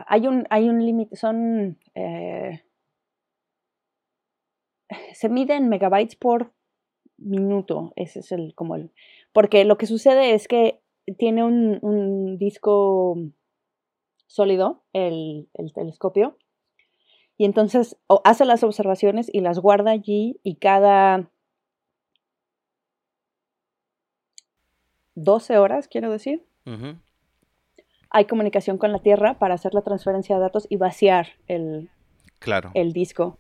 Hay 0.08 0.28
un, 0.28 0.46
hay 0.50 0.70
un 0.70 0.86
límite, 0.86 1.16
son... 1.16 1.78
Eh, 1.96 2.62
se 5.14 5.30
mide 5.30 5.56
en 5.56 5.70
megabytes 5.70 6.16
por 6.16 6.54
minuto, 7.18 7.94
ese 7.96 8.20
es 8.20 8.32
el, 8.32 8.54
como 8.54 8.76
el... 8.76 8.92
Porque 9.34 9.66
lo 9.66 9.78
que 9.78 9.88
sucede 9.88 10.34
es 10.34 10.48
que 10.48 10.82
tiene 11.14 11.44
un, 11.44 12.38
disco 12.38 13.18
sólido, 14.26 14.84
el, 14.94 15.48
telescopio, 15.74 16.38
y 17.38 17.46
entonces 17.46 17.98
hace 18.24 18.46
las 18.46 18.64
observaciones 18.64 19.30
y 19.32 19.42
las 19.42 19.60
guarda 19.60 19.92
allí 19.92 20.40
y 20.44 20.56
cada 20.56 21.30
12 25.16 25.58
horas, 25.58 25.88
quiero 25.88 26.12
decir, 26.12 26.46
hay 28.10 28.26
comunicación 28.26 28.78
con 28.78 28.92
la 28.92 29.00
Tierra 29.00 29.38
para 29.40 29.56
hacer 29.56 29.74
la 29.74 29.82
transferencia 29.82 30.36
de 30.36 30.42
datos 30.42 30.68
y 30.70 30.78
vaciar 30.78 31.28
el, 31.48 31.90
claro. 32.40 32.72
el 32.74 32.94
disco 32.94 33.40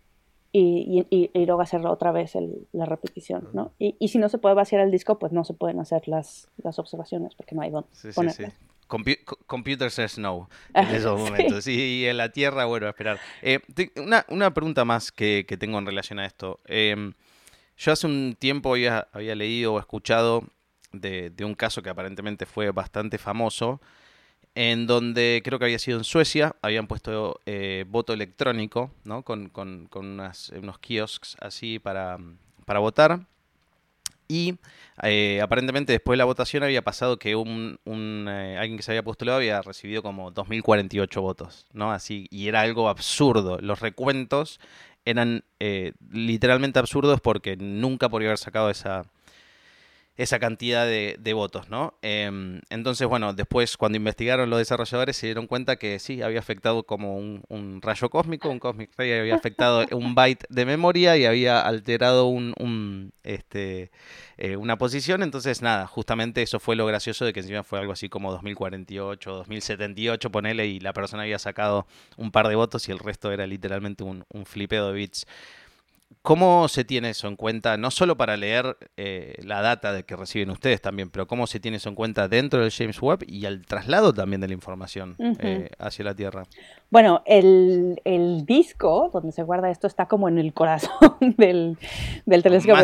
y, 0.60 1.30
y, 1.34 1.46
luego 1.46 1.62
hacerlo 1.62 1.92
otra 1.92 2.12
vez 2.12 2.34
la 2.72 2.86
repetición, 2.86 3.50
¿no? 3.54 3.74
Y, 3.78 3.96
y, 4.00 4.08
si 4.08 4.18
no 4.18 4.30
se 4.30 4.38
puede 4.38 4.56
vaciar 4.56 4.82
el 4.82 4.92
disco, 4.92 5.20
pues 5.20 5.32
no 5.32 5.44
se 5.44 5.54
pueden 5.54 5.80
hacer 5.80 6.08
las, 6.08 6.50
las 6.58 6.80
observaciones 6.80 7.36
porque 7.36 7.54
no 7.54 7.62
hay 7.62 7.70
dónde 7.70 7.90
sí, 7.92 8.12
Sí, 8.12 8.30
sí. 8.30 8.44
computer 9.46 9.92
says 9.92 10.18
no 10.18 10.50
en 10.74 10.88
esos 10.88 11.20
momentos. 11.20 11.68
Y, 11.68 12.06
en 12.08 12.18
la 12.18 12.32
Tierra, 12.32 12.66
bueno, 12.66 12.88
a 12.88 12.90
esperar. 12.90 13.20
Eh, 13.42 13.60
una, 13.98 14.26
una, 14.30 14.54
pregunta 14.54 14.86
más 14.86 15.12
que, 15.12 15.46
que, 15.48 15.58
tengo 15.58 15.78
en 15.78 15.86
relación 15.86 16.20
a 16.20 16.26
esto. 16.26 16.60
Em, 16.66 17.14
yo 17.78 17.92
hace 17.92 18.08
un 18.08 18.36
tiempo 18.40 18.72
había, 18.72 19.08
había 19.12 19.36
leído 19.36 19.74
o 19.74 19.80
escuchado 19.80 20.44
de, 20.92 21.30
de, 21.30 21.46
un 21.46 21.54
caso 21.54 21.84
que 21.84 21.90
aparentemente 21.90 22.46
fue 22.46 22.72
bastante 22.72 23.18
famoso, 23.18 23.82
en 24.58 24.88
donde 24.88 25.44
creo 25.46 25.60
que 25.60 25.66
había 25.66 25.78
sido 25.78 26.00
en 26.00 26.04
Suecia, 26.04 26.56
habían 26.64 26.88
puesto 26.88 27.40
eh, 27.46 27.86
voto 27.88 28.12
electrónico, 28.12 28.90
¿no? 29.04 29.22
Con, 29.22 29.52
unos 29.94 30.80
kiosks 30.80 31.38
así 31.40 31.78
para, 31.78 32.18
votar. 32.66 33.20
Y 34.28 34.56
eh, 35.04 35.42
aparentemente 35.44 35.94
después 35.94 36.16
de 36.16 36.18
la 36.18 36.26
votación 36.26 36.64
había 36.64 36.82
pasado 36.82 37.20
que 37.20 37.34
eh, 37.34 38.58
alguien 38.60 38.78
que 38.78 38.82
se 38.82 38.94
había 38.94 39.04
postulado 39.04 39.38
había 39.38 39.62
recibido 39.62 40.02
como 40.02 40.34
2.048 40.34 41.22
votos, 41.22 41.68
¿no? 41.72 41.92
Así, 41.92 42.26
y 42.32 42.48
era 42.48 42.62
algo 42.62 42.90
absurdo. 42.90 43.60
Los 43.62 43.80
recuentos 43.80 44.60
eran 45.06 45.44
literalmente 46.10 46.80
absurdos 46.80 47.22
porque 47.22 47.58
nunca 47.58 48.10
podría 48.10 48.30
haber 48.30 48.40
sacado 48.40 48.72
esa, 48.72 49.06
esa 50.18 50.40
cantidad 50.40 50.86
de, 50.88 51.34
votos, 51.34 51.70
¿no? 51.70 51.94
Em, 52.02 52.62
entonces, 52.72 53.08
bueno, 53.08 53.34
después 53.34 53.78
cuando 53.78 53.98
investigaron 53.98 54.50
los 54.50 54.58
desarrolladores 54.58 55.16
se 55.16 55.28
dieron 55.28 55.46
cuenta 55.46 55.76
que 55.76 56.00
sí, 56.00 56.24
había 56.24 56.40
afectado 56.40 56.84
como 56.84 57.18
un, 57.18 57.80
rayo 57.82 58.10
cósmico, 58.10 58.50
un 58.50 58.58
cosmic 58.60 58.90
ray, 58.98 59.14
había 59.14 59.36
afectado 59.36 59.86
un 59.92 60.16
byte 60.16 60.46
de 60.50 60.66
memoria 60.66 61.16
y 61.18 61.26
había 61.26 61.62
alterado 61.62 62.26
un, 62.26 63.14
este, 63.24 63.92
eh, 64.38 64.58
una 64.58 64.78
posición, 64.80 65.22
entonces 65.22 65.62
nada, 65.62 65.86
justamente 65.86 66.42
eso 66.42 66.60
fue 66.60 66.76
lo 66.76 66.88
gracioso 66.88 67.24
de 67.24 67.34
que 67.34 67.42
encima 67.42 67.64
fue 67.64 67.80
algo 67.80 67.92
así 67.92 68.10
como 68.10 68.32
2048, 68.32 69.32
2078, 69.32 70.32
ponele, 70.32 70.66
y 70.66 70.80
la 70.80 70.94
persona 70.94 71.24
había 71.24 71.40
sacado 71.40 71.86
un 72.16 72.32
par 72.32 72.48
de 72.48 72.56
votos 72.56 72.90
y 72.90 72.92
el 72.92 73.00
resto 73.00 73.32
era 73.32 73.46
literalmente 73.46 74.04
un, 74.04 74.26
un 74.34 74.46
flipeo 74.48 74.88
de 74.88 74.94
bits. 74.94 75.28
¿Cómo 76.28 76.68
se 76.68 76.84
tiene 76.84 77.12
eso 77.12 77.30
en 77.30 77.38
cuenta, 77.38 77.78
no 77.78 77.90
solo 77.90 78.18
para 78.18 78.36
leer 78.36 78.76
eh, 78.98 79.36
la 79.44 79.62
data 79.62 79.94
de 79.94 80.04
que 80.04 80.18
reciben 80.18 80.50
ustedes 80.50 80.82
también, 80.82 81.10
pero 81.10 81.26
cómo 81.26 81.48
se 81.48 81.62
tiene 81.62 81.78
eso 81.78 81.88
en 81.88 81.96
cuenta 81.96 82.28
dentro 82.28 82.62
del 82.62 82.70
James 82.72 83.02
Webb 83.02 83.24
y 83.28 83.46
al 83.46 83.66
traslado 83.66 84.14
también 84.14 84.42
de 84.42 84.48
la 84.48 84.54
información 84.54 85.16
eh, 85.40 85.70
hacia 85.80 86.04
la 86.04 86.16
Tierra? 86.16 86.44
Bueno, 86.90 87.24
el, 87.26 87.98
disco 88.46 89.10
donde 89.14 89.32
se 89.32 89.44
guarda 89.44 89.70
esto 89.72 89.88
está 89.88 90.08
como 90.08 90.28
en 90.28 90.38
el 90.38 90.54
corazón 90.54 90.90
del, 91.38 91.78
telescopio. 92.26 92.84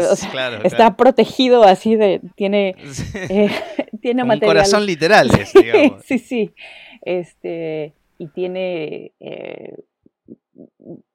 está 0.64 0.96
protegido 0.96 1.64
así 1.64 1.98
de. 1.98 2.22
Tiene, 2.36 2.76
eh, 3.30 3.52
tiene 4.02 4.24
material. 4.24 4.52
Un 4.52 4.56
corazón 4.56 4.86
literal, 4.86 5.30
digamos. 5.54 6.02
sí, 6.06 6.18
sí. 6.20 6.54
Este, 7.02 7.94
y 8.18 8.28
tiene. 8.28 9.12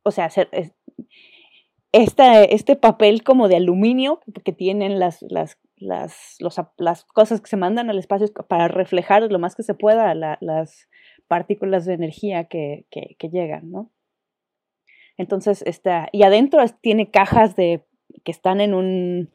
o 0.02 0.10
sea, 0.10 0.28
este 1.92 2.76
papel 2.76 3.22
como 3.22 3.48
de 3.48 3.56
aluminio 3.56 4.20
que 4.44 4.52
tienen 4.52 4.98
las, 4.98 5.22
las, 5.22 5.58
las, 5.76 6.36
las, 6.76 7.04
cosas 7.04 7.40
que 7.40 7.48
se 7.48 7.56
mandan 7.56 7.88
al 7.88 7.98
espacio 7.98 8.28
para 8.48 8.68
reflejar 8.68 9.22
lo 9.22 9.38
más 9.38 9.54
que 9.54 9.62
se 9.62 9.74
pueda 9.74 10.14
las 10.14 10.88
partículas 11.28 11.84
de 11.84 11.94
energía 11.94 12.44
que, 12.44 12.86
que, 12.90 13.28
llegan, 13.28 13.70
¿no? 13.70 13.90
Entonces, 15.16 15.62
está, 15.66 16.08
y 16.12 16.22
adentro 16.22 16.62
tiene 16.80 17.10
cajas 17.10 17.56
de, 17.56 17.84
que 18.24 18.32
están 18.32 18.60
en 18.60 18.74
un, 18.74 19.30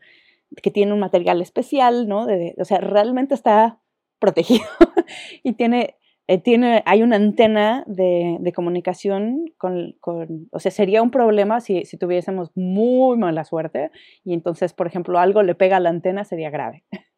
que 0.62 0.72
tienen 0.72 0.94
un 0.94 1.00
material 1.00 1.42
especial, 1.42 2.08
¿no? 2.08 2.28
o 2.58 2.66
sea, 2.66 2.78
realmente 2.80 3.34
está 3.36 3.80
protegido 4.20 4.66
y 5.44 5.54
tiene 5.54 5.98
eh, 6.34 6.40
tiene, 6.40 6.82
hay 6.88 7.04
una 7.04 7.18
antena 7.18 7.84
de, 7.86 8.38
de 8.40 8.54
comunicación 8.54 9.46
con, 9.60 9.92
con, 10.00 10.48
o 10.52 10.60
sea, 10.60 10.72
sería 10.72 11.04
un 11.04 11.12
problema 11.12 11.60
si, 11.60 11.86
si, 11.86 11.96
tuviésemos 11.96 12.50
muy 12.56 13.20
mala 13.20 13.44
suerte 13.44 13.92
y 14.24 14.34
entonces, 14.34 14.74
por 14.74 14.88
ejemplo, 14.88 15.20
algo 15.20 15.44
le 15.44 15.54
pega 15.54 15.78
a 15.78 15.80
la 15.80 15.90
antena, 15.90 16.24
sería 16.24 16.50
grave. 16.50 16.84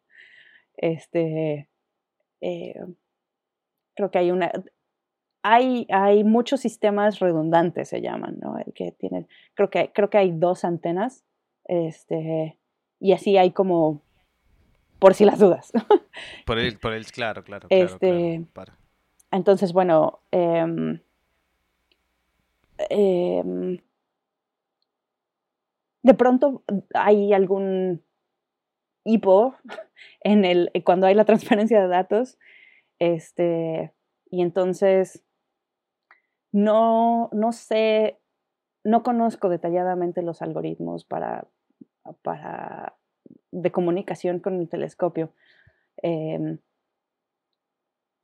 Este, 0.78 1.70
eh, 2.42 2.74
creo 3.94 4.10
que 4.10 4.18
hay 4.18 4.30
una, 4.30 4.52
hay, 5.42 5.86
hay 5.88 6.22
muchos 6.22 6.60
sistemas 6.60 7.18
redundantes, 7.18 7.88
se 7.88 8.02
llaman, 8.02 8.36
¿no? 8.38 8.58
El 8.58 8.74
que 8.74 8.92
tiene, 8.92 9.26
creo 9.54 9.70
que, 9.70 9.90
creo 9.94 10.10
que 10.10 10.18
hay 10.18 10.32
dos 10.32 10.66
antenas, 10.66 11.24
este, 11.64 12.58
y 13.00 13.12
así 13.12 13.38
hay 13.38 13.52
como, 13.52 14.02
por 14.98 15.14
si 15.14 15.24
las 15.24 15.38
dudas. 15.38 15.72
Por 16.44 16.58
el, 16.58 16.78
por 16.78 16.92
el 16.92 17.06
claro, 17.06 17.42
claro, 17.42 17.68
claro, 17.68 17.84
este, 17.86 18.44
entonces, 19.36 19.72
bueno, 19.72 20.20
em, 20.30 21.00
em, 22.90 23.78
de 26.02 26.14
pronto 26.14 26.62
hay 26.94 27.32
algún 27.32 28.02
hipo 29.04 29.54
en 30.20 30.44
el, 30.44 30.70
cuando 30.84 31.06
hay 31.06 31.14
la 31.14 31.24
transferencia 31.24 31.80
de 31.80 31.88
datos, 31.88 32.38
este, 32.98 33.92
y 34.30 34.42
entonces 34.42 35.22
no, 36.52 37.28
no 37.32 37.52
sé, 37.52 38.18
no 38.82 39.02
conozco 39.02 39.48
detalladamente 39.48 40.22
los 40.22 40.40
algoritmos 40.42 41.04
para, 41.04 41.46
para 42.22 42.96
de 43.50 43.70
comunicación 43.70 44.40
con 44.40 44.60
el 44.60 44.68
telescopio. 44.68 45.32
Em, 45.98 46.58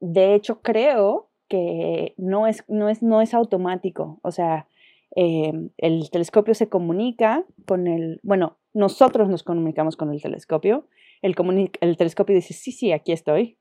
de 0.03 0.35
hecho, 0.35 0.61
creo 0.63 1.31
que 1.49 2.15
no 2.17 2.49
es, 2.49 2.65
no 2.67 2.89
es, 2.89 3.03
no 3.03 3.21
es 3.21 3.35
automático. 3.35 4.19
O 4.23 4.33
sea, 4.33 4.67
em, 5.15 5.71
el 5.79 6.11
telescopio 6.11 6.55
se 6.55 6.69
comunica 6.69 7.45
con 7.67 7.87
el, 7.87 8.19
bueno, 8.25 8.59
nosotros 8.75 9.29
nos 9.29 9.45
comunicamos 9.45 9.97
con 9.97 10.13
el 10.13 10.21
telescopio. 10.21 10.89
El, 11.23 11.37
el 11.81 11.97
telescopio 11.97 12.35
dice, 12.35 12.53
sí, 12.53 12.73
sí, 12.73 12.91
aquí 12.91 13.13
estoy. 13.13 13.59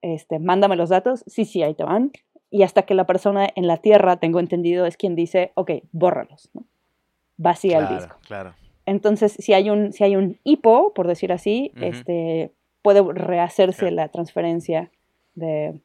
Este, 0.00 0.38
mándame 0.38 0.76
los 0.76 0.90
datos. 0.90 1.24
Sí, 1.26 1.44
sí, 1.44 1.64
ahí 1.64 1.74
te 1.74 1.82
van. 1.82 2.12
Y 2.50 2.62
hasta 2.62 2.82
que 2.82 2.94
la 2.94 3.04
persona 3.04 3.48
en 3.56 3.66
la 3.66 3.78
Tierra, 3.78 4.18
tengo 4.18 4.38
entendido, 4.38 4.86
es 4.86 4.96
quien 4.96 5.16
dice, 5.16 5.50
ok, 5.54 5.72
bórralos. 5.90 6.50
¿no? 6.54 6.64
Vacía 7.36 7.78
el 7.78 7.88
disco. 7.88 8.16
Claro. 8.28 8.54
Entonces, 8.86 9.32
si 9.32 9.54
hay 9.54 9.70
un, 9.70 9.92
si 9.92 10.04
hay 10.04 10.14
un 10.14 10.38
hipo, 10.44 10.94
por 10.94 11.08
decir 11.08 11.32
así, 11.32 11.72
este, 11.80 12.52
puede 12.80 13.02
rehacerse 13.12 13.90
la 13.90 14.08
transferencia 14.10 14.92
de, 15.34 15.80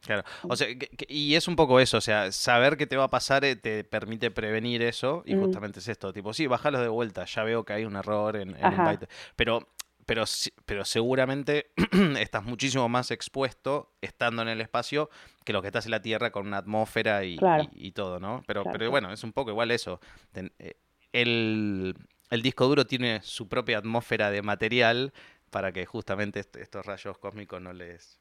Claro, 0.00 0.22
o 0.44 0.54
sea, 0.54 0.68
y 1.08 1.34
es 1.34 1.48
un 1.48 1.56
poco 1.56 1.80
eso, 1.80 1.98
o 1.98 2.00
sea, 2.00 2.30
saber 2.30 2.76
qué 2.76 2.86
te 2.86 2.96
va 2.96 3.04
a 3.04 3.10
pasar 3.10 3.44
eh, 3.44 3.56
te 3.56 3.82
permite 3.82 4.30
prevenir 4.30 4.80
eso, 4.82 5.24
y 5.26 5.34
justamente 5.34 5.80
es 5.80 5.88
esto, 5.88 6.12
tipo, 6.12 6.32
sí, 6.32 6.46
bájalo 6.46 6.80
de 6.80 6.88
vuelta, 6.88 7.24
ya 7.24 7.42
veo 7.42 7.64
que 7.64 7.72
hay 7.72 7.84
un 7.84 7.96
error 7.96 8.36
en, 8.36 8.56
en 8.56 8.76
byte, 8.76 9.08
pero, 9.34 9.68
pero, 10.06 10.24
pero 10.64 10.84
seguramente 10.84 11.72
estás 12.20 12.44
muchísimo 12.44 12.88
más 12.88 13.10
expuesto 13.10 13.92
estando 14.00 14.42
en 14.42 14.48
el 14.48 14.60
espacio 14.60 15.10
que 15.44 15.52
lo 15.52 15.62
que 15.62 15.68
estás 15.68 15.86
en 15.86 15.90
la 15.90 16.00
Tierra 16.00 16.30
con 16.30 16.46
una 16.46 16.58
atmósfera 16.58 17.24
y, 17.24 17.36
todo, 17.92 18.20
¿no? 18.20 18.44
Pero, 18.46 18.62
pero 18.64 18.90
bueno, 18.90 19.12
es 19.12 19.24
un 19.24 19.32
poco 19.32 19.50
igual 19.50 19.72
eso. 19.72 20.00
Eh, 20.34 20.74
el, 21.12 21.96
el 22.30 22.42
disco 22.42 22.66
duro 22.66 22.86
tiene 22.86 23.20
su 23.22 23.48
propia 23.48 23.78
atmósfera 23.78 24.30
de 24.30 24.42
material 24.42 25.12
para 25.50 25.72
que 25.72 25.86
justamente 25.86 26.40
estos 26.40 26.86
rayos 26.86 27.18
cósmicos 27.18 27.60
no 27.60 27.72
les 27.72 28.17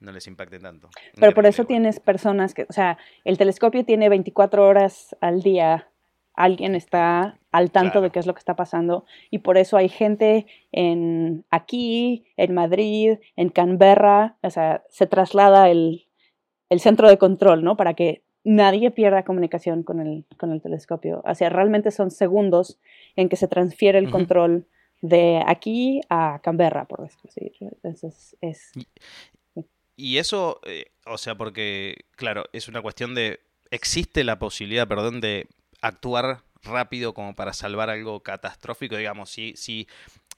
no 0.00 0.12
les 0.12 0.26
impacte 0.26 0.58
tanto. 0.58 0.88
Pero 1.18 1.32
por 1.34 1.46
eso 1.46 1.64
tienes 1.64 2.00
personas 2.00 2.54
que, 2.54 2.66
o 2.68 2.72
sea, 2.72 2.98
el 3.24 3.38
telescopio 3.38 3.84
tiene 3.84 4.08
24 4.08 4.66
horas 4.66 5.16
al 5.20 5.42
día, 5.42 5.88
alguien 6.34 6.74
está 6.76 7.38
al 7.50 7.72
tanto 7.72 8.00
de 8.00 8.10
qué 8.10 8.20
es 8.20 8.26
lo 8.26 8.34
que 8.34 8.38
está 8.38 8.54
pasando 8.54 9.04
y 9.30 9.38
por 9.38 9.58
eso 9.58 9.76
hay 9.76 9.88
gente 9.88 10.46
en 10.70 11.44
aquí, 11.50 12.26
en 12.36 12.54
Madrid, 12.54 13.18
en 13.34 13.48
Canberra, 13.48 14.36
o 14.42 14.50
sea, 14.50 14.84
se 14.88 15.06
traslada 15.06 15.68
el, 15.68 16.06
centro 16.78 17.08
de 17.08 17.18
control, 17.18 17.64
¿no? 17.64 17.76
Para 17.76 17.94
que 17.94 18.22
nadie 18.44 18.92
pierda 18.92 19.24
comunicación 19.24 19.82
con 19.82 20.00
el, 20.00 20.26
con 20.36 20.52
el 20.52 20.62
telescopio. 20.62 21.22
O 21.24 21.34
sea, 21.34 21.48
realmente 21.48 21.90
son 21.90 22.10
segundos 22.10 22.78
en 23.16 23.28
que 23.28 23.36
se 23.36 23.48
transfiere 23.48 23.98
el 23.98 24.10
control 24.10 24.66
de 25.00 25.42
aquí 25.46 26.00
a 26.08 26.40
Canberra, 26.42 26.84
por 26.84 27.02
decirlo 27.02 27.30
así. 27.30 27.52
Entonces, 27.60 28.36
es... 28.40 28.72
Y 29.98 30.18
eso, 30.18 30.60
eh, 30.62 30.92
o 31.06 31.18
sea, 31.18 31.34
porque, 31.34 32.04
claro, 32.14 32.44
es 32.52 32.68
una 32.68 32.80
cuestión 32.80 33.16
de. 33.16 33.40
Existe 33.72 34.22
la 34.22 34.38
posibilidad, 34.38 34.86
perdón, 34.86 35.20
de 35.20 35.48
actuar 35.82 36.44
rápido 36.62 37.14
como 37.14 37.34
para 37.34 37.52
salvar 37.52 37.90
algo 37.90 38.22
catastrófico, 38.22 38.96
digamos, 38.96 39.28
si, 39.28 39.54
si, 39.56 39.88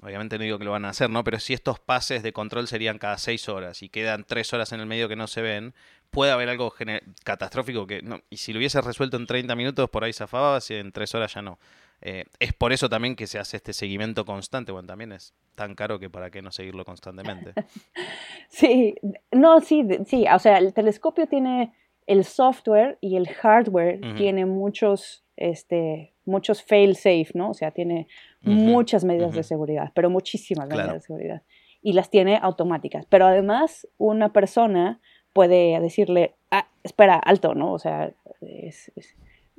obviamente 0.00 0.38
no 0.38 0.44
digo 0.44 0.58
que 0.58 0.64
lo 0.64 0.70
van 0.70 0.86
a 0.86 0.88
hacer, 0.88 1.10
¿no? 1.10 1.24
Pero 1.24 1.38
si 1.38 1.52
estos 1.52 1.78
pases 1.78 2.22
de 2.22 2.32
control 2.32 2.68
serían 2.68 2.98
cada 2.98 3.18
seis 3.18 3.50
horas 3.50 3.82
y 3.82 3.90
quedan 3.90 4.24
tres 4.24 4.50
horas 4.54 4.72
en 4.72 4.80
el 4.80 4.86
medio 4.86 5.10
que 5.10 5.16
no 5.16 5.26
se 5.26 5.42
ven, 5.42 5.74
puede 6.10 6.32
haber 6.32 6.48
algo 6.48 6.74
catastrófico 7.22 7.86
que 7.86 8.00
no, 8.00 8.22
y 8.30 8.38
si 8.38 8.54
lo 8.54 8.60
hubiese 8.60 8.80
resuelto 8.80 9.18
en 9.18 9.26
30 9.26 9.54
minutos 9.56 9.90
por 9.90 10.04
ahí 10.04 10.14
zafaba, 10.14 10.62
si 10.62 10.74
en 10.74 10.90
tres 10.90 11.14
horas 11.14 11.34
ya 11.34 11.42
no. 11.42 11.58
Eh, 12.02 12.24
es 12.38 12.52
por 12.52 12.72
eso 12.72 12.88
también 12.88 13.14
que 13.14 13.26
se 13.26 13.38
hace 13.38 13.58
este 13.58 13.72
seguimiento 13.72 14.24
constante, 14.24 14.72
bueno, 14.72 14.86
también 14.86 15.12
es 15.12 15.34
tan 15.54 15.74
caro 15.74 15.98
que 15.98 16.08
para 16.08 16.30
qué 16.30 16.40
no 16.40 16.50
seguirlo 16.50 16.84
constantemente. 16.84 17.52
sí, 18.48 18.94
no, 19.30 19.60
sí, 19.60 19.86
sí, 20.06 20.24
o 20.32 20.38
sea, 20.38 20.58
el 20.58 20.72
telescopio 20.72 21.26
tiene 21.26 21.74
el 22.06 22.24
software 22.24 22.98
y 23.00 23.16
el 23.16 23.28
hardware 23.28 24.00
tiene 24.16 24.46
muchos, 24.46 25.24
este, 25.36 26.14
muchos 26.24 26.62
fail 26.62 26.96
safe, 26.96 27.28
¿no? 27.34 27.50
O 27.50 27.54
sea, 27.54 27.70
tiene 27.70 28.08
muchas 28.40 29.04
medidas 29.04 29.34
de 29.34 29.42
seguridad, 29.42 29.92
pero 29.94 30.10
muchísimas 30.10 30.68
medidas 30.68 30.94
de 30.94 31.00
seguridad. 31.00 31.42
Y 31.82 31.92
las 31.92 32.10
tiene 32.10 32.38
automáticas. 32.42 33.06
Pero 33.06 33.26
además, 33.26 33.86
una 33.96 34.32
persona 34.32 35.00
puede 35.32 35.78
decirle, 35.80 36.34
ah, 36.50 36.66
espera, 36.82 37.14
alto, 37.14 37.54
¿no? 37.54 37.72
O 37.72 37.78
sea, 37.78 38.12
es 38.40 38.90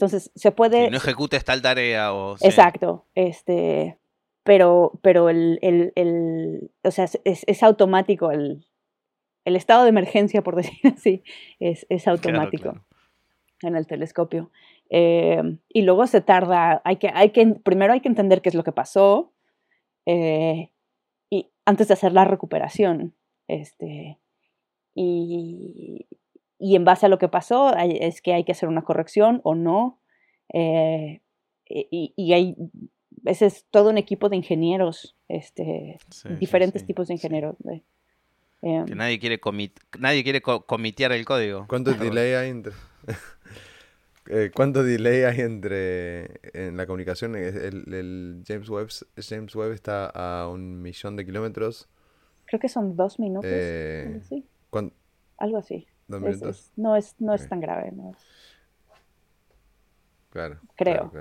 entonces, 0.01 0.31
se 0.35 0.51
puede... 0.51 0.89
no 0.89 0.97
ejecutes 0.97 1.45
tal 1.45 1.61
tarea 1.61 2.11
o... 2.13 2.35
Exacto, 2.41 3.05
este, 3.13 3.99
pero, 4.43 4.99
pero 5.03 5.29
el, 5.29 5.59
el, 5.61 5.93
el 5.95 6.71
o 6.83 6.89
sea, 6.89 7.05
es, 7.23 7.43
es 7.45 7.63
automático, 7.63 8.31
el, 8.31 8.65
el, 9.45 9.55
estado 9.55 9.83
de 9.83 9.89
emergencia, 9.89 10.41
por 10.41 10.55
decir 10.57 10.79
así, 10.91 11.23
es, 11.59 11.85
es 11.89 12.07
automático 12.07 12.83
en 13.61 13.75
el 13.75 13.85
telescopio. 13.85 14.49
Eh, 14.89 15.59
y 15.69 15.83
luego 15.83 16.07
se 16.07 16.21
tarda, 16.21 16.81
hay 16.83 16.97
que, 16.97 17.11
hay 17.13 17.29
que, 17.29 17.45
primero 17.63 17.93
hay 17.93 18.01
que 18.01 18.09
entender 18.09 18.41
qué 18.41 18.49
es 18.49 18.55
lo 18.55 18.63
que 18.63 18.71
pasó 18.71 19.33
eh, 20.07 20.71
y 21.29 21.51
antes 21.65 21.87
de 21.87 21.93
hacer 21.93 22.11
la 22.11 22.25
recuperación. 22.25 23.13
Este, 23.47 24.19
y, 24.95 26.07
y 26.61 26.75
en 26.75 26.85
base 26.85 27.07
a 27.07 27.09
lo 27.09 27.17
que 27.17 27.27
pasó 27.27 27.75
es 27.75 28.21
que 28.21 28.33
hay 28.33 28.43
que 28.43 28.51
hacer 28.51 28.69
una 28.69 28.83
corrección 28.83 29.41
o 29.43 29.55
no. 29.55 29.99
Eh, 30.53 31.21
y, 31.65 32.33
hay, 32.33 32.55
ese 33.25 33.47
es 33.47 33.65
todo 33.71 33.89
un 33.89 33.97
equipo 33.97 34.29
de 34.29 34.35
ingenieros, 34.35 35.15
este, 35.27 35.97
diferentes 36.39 36.85
tipos 36.85 37.07
de 37.07 37.15
ingenieros. 37.15 37.55
Em, 38.61 38.85
que 38.85 38.93
nadie 38.93 39.17
quiere, 39.19 39.41
nadie 39.97 40.23
quiere 40.23 40.41
comitear 40.41 41.13
el 41.13 41.25
código. 41.25 41.65
¿Cuánto 41.67 41.93
delay 41.93 42.33
hay 42.33 42.49
entre... 42.51 42.73
Eh, 44.27 44.51
¿Cuánto 44.53 44.83
delay 44.83 45.23
hay 45.23 45.41
entre 45.41 46.39
en 46.53 46.77
la 46.77 46.85
comunicación? 46.85 47.35
El, 47.35 48.43
James, 48.47 48.69
Webb, 48.69 48.89
James 49.17 49.55
Webb 49.55 49.71
está 49.71 50.05
a 50.05 50.47
un 50.47 50.79
millón 50.79 51.15
de 51.15 51.25
kilómetros. 51.25 51.89
Creo 52.45 52.59
que 52.59 52.69
son 52.69 52.95
dos 52.95 53.19
minutos. 53.19 53.49
Eh, 53.51 54.21
algo 55.37 55.57
así 55.57 55.87
no 56.19 56.95
es, 56.95 57.15
no 57.19 57.33
es 57.33 57.47
tan 57.47 57.59
grave. 57.59 57.91
No. 57.91 58.13
Claro. 60.31 60.59
Creo. 60.75 61.11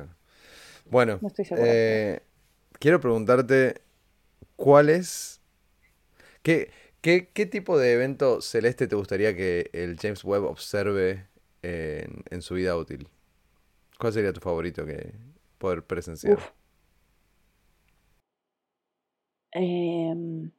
Bueno, 0.86 1.20
eh, 1.56 2.20
quiero 2.78 3.00
preguntarte, 3.00 3.82
¿cuál 4.56 4.88
es... 4.88 5.40
Qué, 6.42 6.70
qué, 7.00 7.46
tipo 7.46 7.78
de 7.78 7.92
evento 7.92 8.40
celeste 8.40 8.86
te 8.86 8.96
gustaría 8.96 9.36
que 9.36 9.70
el 9.72 9.98
James 9.98 10.24
Webb 10.24 10.44
observe 10.44 11.26
en, 11.62 12.42
su 12.42 12.54
vida 12.54 12.76
útil? 12.76 13.08
¿Cuál 13.98 14.12
sería 14.12 14.32
tu 14.32 14.40
favorito 14.40 14.86
que 14.86 15.12
poder 15.58 15.84
presenciar? 15.84 16.38
Em, 19.52 20.50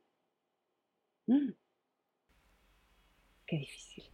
mm, 1.28 1.52
qué 3.48 3.58
difícil 3.58 4.11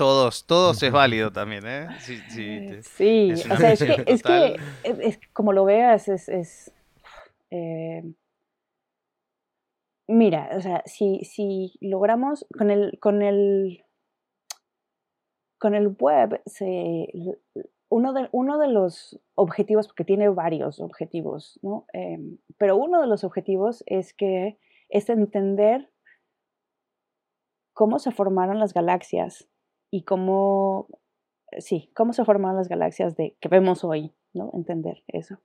todos, 0.00 0.46
todos 0.46 0.82
es 0.82 0.90
válido 0.90 1.30
también, 1.30 1.66
¿eh? 1.66 1.88
Sí, 1.98 2.16
sí, 2.80 3.32
o 3.32 3.56
sea, 3.56 3.72
es 3.72 3.82
que, 3.84 4.04
es 4.06 4.22
que, 4.22 4.56
es, 4.82 5.20
como 5.34 5.52
lo 5.52 5.66
veas, 5.66 6.08
es... 6.08 6.72
Eh, 7.50 8.02
mira, 10.08 10.52
o 10.56 10.60
sea, 10.62 10.82
si, 10.86 11.22
si 11.24 11.74
logramos 11.82 12.46
con 12.56 12.70
el, 12.70 12.98
con 12.98 13.20
el, 13.20 13.84
con 15.58 15.74
el 15.74 15.88
web, 15.88 16.40
se, 16.46 17.06
uno, 17.90 18.14
de, 18.14 18.30
uno 18.32 18.58
de 18.58 18.68
los 18.68 19.20
objetivos, 19.34 19.86
porque 19.86 20.06
tiene 20.06 20.30
varios 20.30 20.80
objetivos, 20.80 21.60
¿no? 21.60 21.84
Em, 21.92 22.38
pero 22.56 22.78
uno 22.78 23.02
de 23.02 23.06
los 23.06 23.22
objetivos 23.22 23.84
es 23.84 24.14
que 24.14 24.58
es 24.88 25.10
entender 25.10 25.90
cómo 27.74 27.98
se 27.98 28.12
formaron 28.12 28.58
las 28.58 28.72
galaxias 28.72 29.49
y 29.90 30.02
cómo, 30.02 30.88
sí, 31.58 31.90
cómo 31.94 32.12
se 32.12 32.24
forman 32.24 32.56
las 32.56 32.68
galaxias 32.68 33.16
de, 33.16 33.36
que 33.40 33.48
vemos 33.48 33.84
hoy, 33.84 34.12
¿no? 34.32 34.50
Entender 34.54 35.02
eso. 35.08 35.38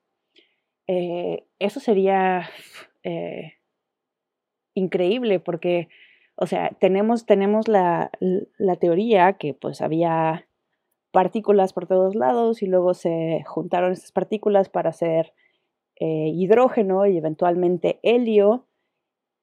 Eh, 0.87 1.45
eso 1.59 1.79
sería 1.79 2.47
eh, 3.03 3.53
increíble 4.75 5.39
porque, 5.39 5.89
o 6.35 6.45
sea, 6.45 6.69
tenemos, 6.79 7.25
tenemos 7.25 7.67
la, 7.67 8.11
la, 8.19 8.75
teoría 8.75 9.33
que 9.33 9.55
pues 9.55 9.81
había 9.81 10.47
partículas 11.11 11.73
por 11.73 11.87
todos 11.87 12.13
lados 12.13 12.61
y 12.61 12.67
luego 12.67 12.93
se 12.93 13.43
juntaron 13.47 13.93
estas 13.93 14.11
partículas 14.11 14.69
para 14.69 14.89
hacer 14.89 15.33
eh, 15.99 16.29
hidrógeno 16.35 17.05
y 17.07 17.17
eventualmente 17.17 17.99
helio 18.03 18.67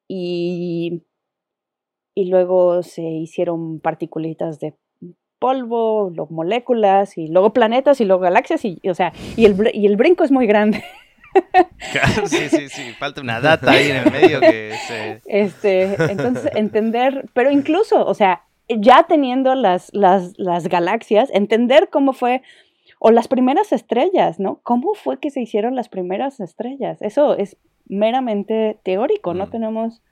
y, 0.07 1.03
y 2.15 2.27
luego 2.27 2.83
se 2.83 3.03
hicieron 3.03 3.81
partículas 3.81 4.61
de 4.61 4.77
polvo, 5.43 6.13
luego 6.15 6.33
moléculas 6.33 7.19
y 7.19 7.27
luego 7.27 7.53
planetas 7.53 8.01
y 8.01 8.05
luego 8.05 8.23
galaxias 8.23 8.65
y, 8.65 8.81
o 8.89 8.95
sea, 8.95 9.13
y 9.37 9.45
el, 9.45 9.71
y 9.75 9.87
el 9.87 9.97
brinco 9.97 10.23
es 10.23 10.31
muy 10.31 10.47
grande. 10.47 10.85
sí, 12.27 12.49
sí, 12.49 12.69
sí, 12.69 12.93
falta 12.93 13.21
una 13.21 13.41
data 13.49 13.73
ahí 13.73 13.91
en 13.91 13.97
el 13.97 14.13
medio 14.13 14.39
que 14.39 14.73
se... 14.87 15.21
Este, 15.27 15.97
entonces, 16.11 16.53
entender, 16.55 17.25
pero 17.35 17.51
incluso, 17.51 18.07
o 18.07 18.15
sea, 18.15 18.45
ya 18.69 19.03
teniendo 19.09 19.57
las, 19.57 19.91
las, 19.93 20.39
las 20.39 20.69
galaxias, 20.69 21.29
entender 21.33 21.89
cómo 21.91 22.13
fue, 22.13 22.43
o 23.01 23.11
las 23.11 23.27
primeras 23.27 23.73
estrellas, 23.73 24.39
¿no? 24.39 24.61
¿Cómo 24.63 24.95
fue 24.95 25.19
que 25.19 25.31
se 25.31 25.41
hicieron 25.41 25.75
las 25.75 25.89
primeras 25.89 26.39
estrellas? 26.39 27.03
Eso 27.03 27.37
es 27.37 27.57
meramente 27.87 28.79
teórico, 28.85 29.35
no 29.35 29.47
mm. 29.47 29.51
tenemos 29.51 30.03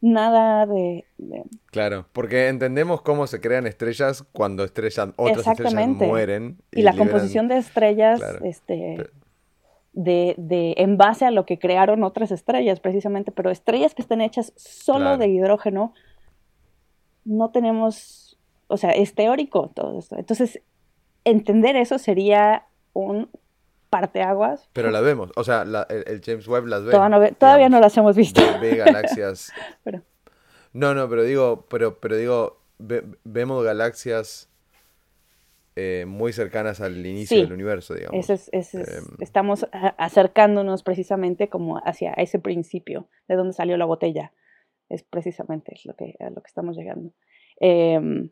nada 0.00 0.66
de, 0.66 1.04
Claro, 1.66 2.06
porque 2.12 2.48
entendemos 2.48 3.02
cómo 3.02 3.26
se 3.26 3.40
crean 3.40 3.66
estrellas 3.66 4.24
cuando 4.32 4.64
estrellas, 4.64 5.10
otras 5.16 5.46
estrellas 5.46 5.88
mueren. 5.88 6.58
Y, 6.72 6.82
la 6.82 6.96
composición 6.96 7.48
de 7.48 7.58
estrellas, 7.58 8.20
este, 8.42 9.10
de, 9.92 10.34
de, 10.38 10.74
en 10.78 10.96
base 10.96 11.26
a 11.26 11.30
lo 11.30 11.44
que 11.44 11.58
crearon 11.58 12.02
otras 12.02 12.30
estrellas, 12.30 12.80
precisamente, 12.80 13.32
pero 13.32 13.50
estrellas 13.50 13.94
que 13.94 14.02
están 14.02 14.20
hechas 14.20 14.52
solo 14.56 15.18
de 15.18 15.28
hidrógeno, 15.28 15.92
no 17.24 17.50
tenemos, 17.50 18.38
o 18.68 18.76
sea, 18.76 18.90
es 18.90 19.14
teórico 19.14 19.70
todo 19.74 19.98
esto. 19.98 20.16
Entonces, 20.16 20.62
entender 21.24 21.76
eso 21.76 21.98
sería 21.98 22.66
un 22.92 23.28
parteaguas. 23.90 24.70
Pero 24.72 24.90
la 24.90 25.00
vemos, 25.00 25.30
o 25.36 25.44
sea, 25.44 25.62
el, 25.62 26.22
James 26.24 26.48
Webb 26.48 26.66
las 26.66 26.84
ve. 26.84 26.92
Todavía, 27.38 27.68
no, 27.68 27.80
las 27.80 27.96
hemos 27.96 28.16
visto. 28.16 28.40
Ve, 28.60 28.76
galaxias. 28.76 29.52
No, 30.72 30.94
no, 30.94 31.08
pero 31.08 31.24
digo, 31.24 31.66
pero, 31.68 31.98
pero 31.98 32.16
digo, 32.16 32.62
vemos 32.78 33.64
galaxias 33.64 34.48
eh, 35.74 36.04
muy 36.06 36.32
cercanas 36.32 36.80
al 36.80 37.04
inicio 37.06 37.38
del 37.38 37.52
universo, 37.52 37.94
digamos. 37.94 38.28
Em, 38.30 39.04
estamos 39.18 39.66
acercándonos 39.72 40.82
precisamente 40.82 41.48
como 41.48 41.78
hacia 41.78 42.12
ese 42.12 42.38
principio, 42.38 43.08
de 43.28 43.34
donde 43.34 43.52
salió 43.52 43.76
la 43.76 43.84
botella. 43.84 44.32
Es 44.88 45.02
precisamente 45.02 45.74
lo 45.84 45.94
que, 45.96 46.16
a 46.20 46.30
lo 46.30 46.42
que 46.42 46.48
estamos 46.48 46.76
llegando. 46.76 47.12
Em, 47.58 48.30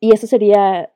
y 0.00 0.14
eso 0.14 0.26
sería 0.26 0.92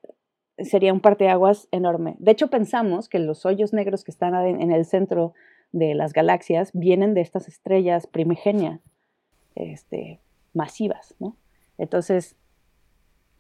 sería 0.59 0.93
un 0.93 1.01
parteaguas 1.01 1.69
enorme. 1.71 2.17
De 2.19 2.33
hecho, 2.33 2.49
pensamos 2.49 3.09
que 3.09 3.19
los 3.19 3.45
hoyos 3.45 3.73
negros 3.73 4.05
que 4.05 4.11
están 4.11 4.35
en 4.35 4.73
el 4.73 4.85
centro 4.85 5.35
de 5.73 5.95
las 5.95 6.13
galaxias 6.13 6.71
vienen 6.73 7.15
de 7.15 7.21
estas 7.21 7.49
estrellas 7.49 8.07
primigenias, 8.07 8.81
este, 9.55 10.21
masivas, 10.55 11.15
¿no? 11.19 11.37
Entonces... 11.79 12.37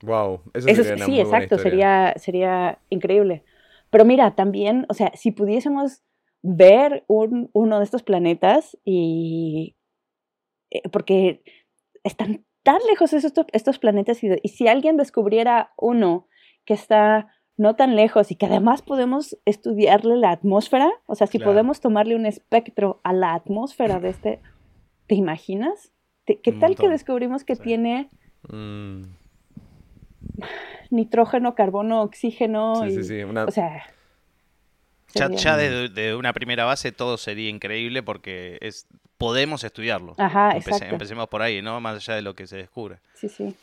Wow, 0.02 0.40
eso, 0.52 0.84
sería 0.84 1.06
Sí, 1.06 1.20
exacto, 1.20 1.56
sería, 1.56 2.14
sería 2.16 2.78
increíble. 2.90 3.44
Pero 3.88 4.05
mira, 4.05 4.34
también, 4.34 4.84
o 4.90 4.94
sea, 4.94 5.12
si 5.14 5.30
pudiésemos 5.30 6.02
ver 6.43 7.05
uno 7.09 7.78
de 7.78 7.84
estos 7.84 8.02
planetas 8.02 8.76
y... 8.84 9.74
Eh, 10.70 10.82
porque 10.90 11.43
están 12.02 12.44
tan 12.62 12.78
lejos 12.90 13.12
estos, 13.12 13.47
estos 13.52 13.78
planetas 13.78 14.22
y, 14.22 14.28
y 14.43 14.48
si 14.48 14.68
alguien 14.68 14.97
descubriera 14.97 15.72
uno 15.78 16.26
que 16.66 16.74
está 16.74 17.32
no 17.56 17.74
tan 17.74 17.97
lejos 17.97 18.30
y 18.30 18.36
que 18.36 18.47
además 18.47 18.82
podemos 18.82 19.38
estudiarle 19.47 20.16
la 20.16 20.30
atmósfera, 20.30 20.90
o 21.06 21.14
sea, 21.14 21.26
si 21.26 21.38
podemos 21.38 21.80
tomarle 21.80 22.14
un 22.14 22.26
espectro 22.26 23.01
a 23.02 23.14
la 23.14 23.32
atmósfera 23.32 23.98
de 23.98 24.10
este, 24.10 24.40
¿te 25.06 25.14
imaginas? 25.14 25.90
¿Qué 26.26 26.52
tal 26.52 26.76
que 26.76 26.88
descubrimos 26.88 27.44
que 27.44 27.56
tiene 27.56 28.10
mm. 28.48 29.02
nitrógeno, 30.90 31.55
carbono, 31.55 32.02
oxígeno? 32.02 32.82
Sí, 32.84 32.90
sí, 32.90 33.05
sí. 33.05 33.22
O 33.22 33.51
sea... 33.51 33.86
Ya, 35.14 35.56
de, 35.56 36.14
una 36.14 36.34
primera 36.34 36.66
base 36.66 36.93
todo 36.93 37.16
sería 37.16 37.48
increíble 37.48 38.02
porque 38.02 38.59
es 38.60 38.86
podemos 39.16 39.64
estudiarlo. 39.64 40.14
Ajá, 40.18 40.55
exacto. 40.56 40.84
Empecemos 40.84 41.28
por 41.28 41.40
ahí, 41.40 41.62
¿no? 41.62 41.80
Más 41.80 41.97
allá 41.97 42.16
de 42.16 42.22
lo 42.22 42.34
que 42.34 42.47
se 42.47 42.59
descubre. 42.59 42.98
Sí, 43.14 43.30
sí. 43.30 43.56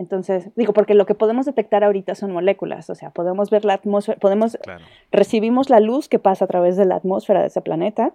Entonces, 0.00 0.48
digo, 0.56 0.72
porque 0.72 0.94
lo 0.94 1.04
que 1.04 1.14
podemos 1.14 1.44
detectar 1.44 1.84
ahorita 1.84 2.14
son 2.14 2.32
moléculas, 2.32 2.88
o 2.88 2.94
sea, 2.94 3.10
podemos 3.10 3.50
ver 3.50 3.66
la 3.66 3.74
atmósfera, 3.74 4.18
podemos, 4.18 4.56
recibimos 5.12 5.68
la 5.68 5.78
luz 5.78 6.08
que 6.08 6.18
pasa 6.18 6.46
a 6.46 6.48
través 6.48 6.78
de 6.78 6.86
la 6.86 6.94
atmósfera 6.94 7.42
de 7.42 7.48
ese 7.48 7.60
planeta 7.60 8.14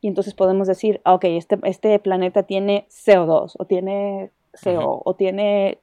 y 0.00 0.08
entonces 0.08 0.32
podemos 0.32 0.68
decir, 0.68 1.02
ah, 1.04 1.12
ok, 1.12 1.24
este, 1.24 1.58
este 1.64 1.98
planeta 1.98 2.44
tiene 2.44 2.86
CO2 2.88 3.56
o 3.58 3.66
tiene 3.66 4.30
CO 4.54 5.02
o 5.04 5.16
tiene, 5.16 5.76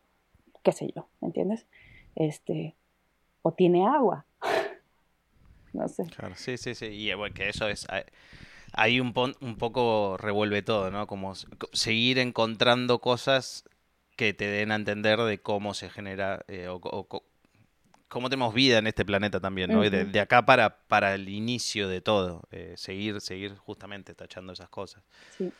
qué 0.63 0.71
sé 0.71 0.91
yo, 0.95 1.05
¿me 1.21 1.27
entiendes? 1.27 1.67
Este, 2.15 2.73
o 3.43 3.51
tiene 3.51 3.85
agua. 3.85 4.25
no 5.73 5.87
sé. 5.87 6.05
Claro, 6.05 6.33
sí, 6.37 6.57
sí, 6.57 6.73
sí, 6.73 6.87
y 6.87 7.13
bueno, 7.13 7.35
que 7.35 7.49
eso 7.49 7.67
es... 7.67 7.85
Ahí 8.73 8.99
un, 8.99 9.13
un 9.41 9.57
poco 9.57 10.17
revuelve 10.17 10.63
todo, 10.63 10.89
¿no? 10.89 11.05
Como 11.05 11.33
seguir 11.71 12.17
encontrando 12.17 12.99
cosas 12.99 13.63
que 14.15 14.33
te 14.33 14.45
den 14.45 14.71
a 14.71 14.75
entender 14.75 15.19
de 15.19 15.39
cómo 15.39 15.73
se 15.73 15.89
genera 15.89 16.43
eh, 16.47 16.67
o, 16.69 17.07
cómo 18.07 18.29
tenemos 18.29 18.53
vida 18.53 18.77
en 18.77 18.87
este 18.87 19.05
planeta 19.05 19.39
también, 19.39 19.71
¿no? 19.71 19.81
de, 19.81 20.19
acá 20.19 20.45
para, 20.45 20.77
para 20.87 21.15
el 21.15 21.27
inicio 21.29 21.89
de 21.89 22.01
todo, 22.01 22.43
eh, 22.51 22.73
seguir, 22.77 23.19
seguir 23.21 23.55
justamente 23.57 24.13
tachando 24.13 24.53
esas 24.53 24.69
cosas. 24.69 25.03
Sí. 25.37 25.51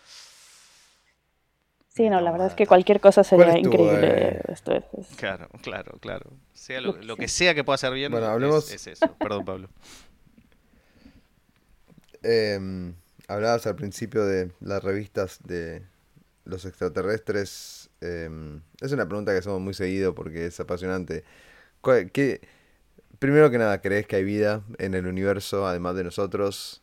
Sí, 1.90 2.10
no, 2.10 2.19
la 2.19 2.32
verdad 2.32 2.48
es 2.48 2.56
que 2.56 2.68
cualquier 2.68 2.99
cosa 2.99 3.23
sería 3.23 3.57
increíble. 3.57 4.07
Eh? 4.30 4.41
Esto 4.49 4.73
es, 4.73 4.84
Claro, 5.15 5.48
claro, 5.61 5.98
claro. 6.02 6.32
Sea 6.53 6.82
lo, 6.82 7.15
que 7.15 7.30
sea 7.30 7.56
que 7.56 7.64
pueda 7.64 7.77
ser 7.77 7.94
bien, 7.94 8.11
bueno, 8.11 8.27
hablemos... 8.27 8.69
es, 8.69 8.86
eso. 8.88 9.15
Perdón, 9.18 9.45
Pablo. 9.45 9.69
Em, 12.27 12.95
hablabas 13.27 13.68
al 13.68 13.76
principio 13.76 14.26
de 14.26 14.52
las 14.60 14.84
revistas 14.84 15.38
de 15.44 15.84
los 16.44 16.65
extraterrestres 16.65 17.85
Em, 18.06 18.61
es 18.82 18.91
una 18.91 19.07
pregunta 19.07 19.32
que 19.32 19.40
hacemos 19.40 19.61
muy 19.61 19.73
seguido 19.73 20.14
porque 20.14 20.45
es 20.45 20.60
apasionante. 20.60 21.23
¿Qué, 22.14 22.41
primero 23.19 23.49
que 23.52 23.57
nada, 23.57 23.82
¿crees 23.82 24.07
que 24.07 24.15
hay 24.15 24.23
vida 24.23 24.64
en 24.77 24.94
el 24.94 25.07
universo 25.07 25.68
además 25.68 25.95
de 25.95 26.03
nosotros? 26.03 26.82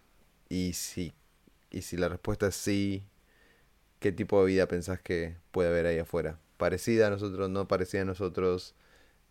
Y 0.48 0.74
si, 0.74 1.12
y 1.70 1.82
si 1.82 1.96
la 1.96 2.08
respuesta 2.08 2.48
es 2.48 2.54
sí, 2.54 3.04
¿qué 3.98 4.12
tipo 4.12 4.40
de 4.40 4.46
vida 4.46 4.66
pensás 4.66 5.00
que 5.00 5.36
puede 5.50 5.68
haber 5.68 5.86
ahí 5.86 5.98
afuera? 5.98 6.38
¿Parecida 6.56 7.08
a 7.08 7.10
nosotros, 7.10 7.50
no 7.50 7.66
parecida 7.66 8.02
a 8.02 8.04
nosotros? 8.06 8.74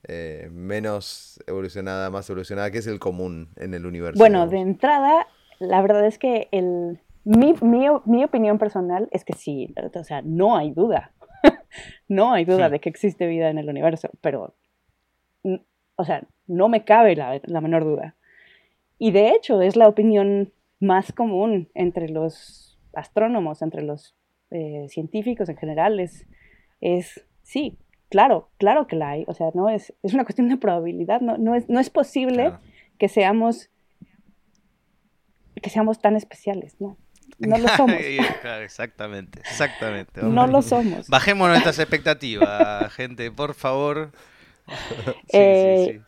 Eh, 0.07 0.49
menos 0.51 1.39
evolucionada, 1.45 2.09
más 2.09 2.29
evolucionada, 2.29 2.71
¿qué 2.71 2.79
es 2.79 2.87
el 2.87 2.99
común 2.99 3.49
en 3.55 3.73
el 3.73 3.85
universo? 3.85 4.17
Bueno, 4.17 4.47
de 4.47 4.57
entrada, 4.57 5.27
la 5.59 5.81
verdad 5.81 6.07
es 6.07 6.17
que 6.17 6.47
el, 6.51 6.99
mi, 7.23 7.53
mi, 7.61 7.85
mi, 8.05 8.23
opinión 8.23 8.57
personal 8.57 9.07
es 9.11 9.23
que 9.23 9.33
sí, 9.33 9.73
o 9.93 10.03
sea, 10.03 10.23
no 10.23 10.57
hay 10.57 10.71
duda. 10.71 11.11
No 12.07 12.33
hay 12.33 12.45
duda 12.45 12.69
de 12.69 12.79
que 12.79 12.89
existe 12.89 13.27
vida 13.27 13.49
en 13.49 13.57
el 13.57 13.69
universo, 13.69 14.09
pero, 14.21 14.55
o 15.95 16.05
sea, 16.05 16.23
no 16.47 16.69
me 16.69 16.83
cabe 16.83 17.15
la, 17.15 17.61
menor 17.61 17.83
duda. 17.83 18.15
Y 18.97 19.11
de 19.11 19.29
hecho 19.29 19.61
es 19.61 19.75
la 19.75 19.87
opinión 19.87 20.51
más 20.79 21.11
común 21.11 21.69
entre 21.73 22.09
los 22.09 22.79
astrónomos, 22.93 23.61
entre 23.61 23.83
los 23.83 24.15
eh, 24.51 24.87
científicos 24.89 25.49
en 25.49 25.57
general, 25.57 25.99
es, 25.99 26.25
sí, 27.43 27.77
claro, 28.09 28.49
claro 28.57 28.87
que 28.87 28.95
la 28.95 29.09
hay. 29.11 29.23
O 29.27 29.33
sea, 29.33 29.51
no 29.53 29.69
es, 29.69 29.93
es 30.03 30.13
una 30.13 30.25
cuestión 30.25 30.49
de 30.49 30.57
probabilidad, 30.57 31.21
no, 31.21 31.37
no, 31.37 31.55
es, 31.55 31.69
no 31.69 31.79
es 31.79 31.89
posible 31.89 32.53
que 32.97 33.07
seamos 33.07 33.69
que 35.61 35.69
seamos 35.69 35.99
tan 35.99 36.15
especiales, 36.15 36.75
¿no? 36.79 36.97
No 37.39 37.57
lo 37.57 37.67
somos. 37.69 37.97
exactamente, 38.61 39.39
exactamente. 39.39 40.21
No 40.21 40.47
lo 40.47 40.61
somos. 40.61 41.07
Bajemos 41.07 41.49
nuestras 41.49 41.79
expectativas, 41.79 42.93
gente, 42.93 43.31
por 43.31 43.53
favor. 43.53 44.11
Eh, 45.33 46.01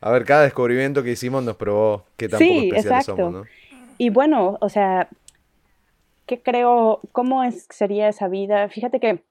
A 0.00 0.10
ver, 0.10 0.24
cada 0.24 0.42
descubrimiento 0.42 1.02
que 1.02 1.12
hicimos 1.12 1.42
nos 1.42 1.56
probó 1.56 2.04
qué 2.16 2.28
tan 2.28 2.38
sí, 2.38 2.68
especiales 2.68 3.06
somos, 3.06 3.32
¿no? 3.32 3.44
Y 3.98 4.10
bueno, 4.10 4.58
o 4.60 4.68
sea, 4.68 5.08
¿qué 6.26 6.40
creo? 6.40 7.00
¿Cómo 7.10 7.42
es, 7.42 7.66
sería 7.70 8.08
esa 8.08 8.28
vida? 8.28 8.68
Fíjate 8.68 9.00
que 9.00 9.24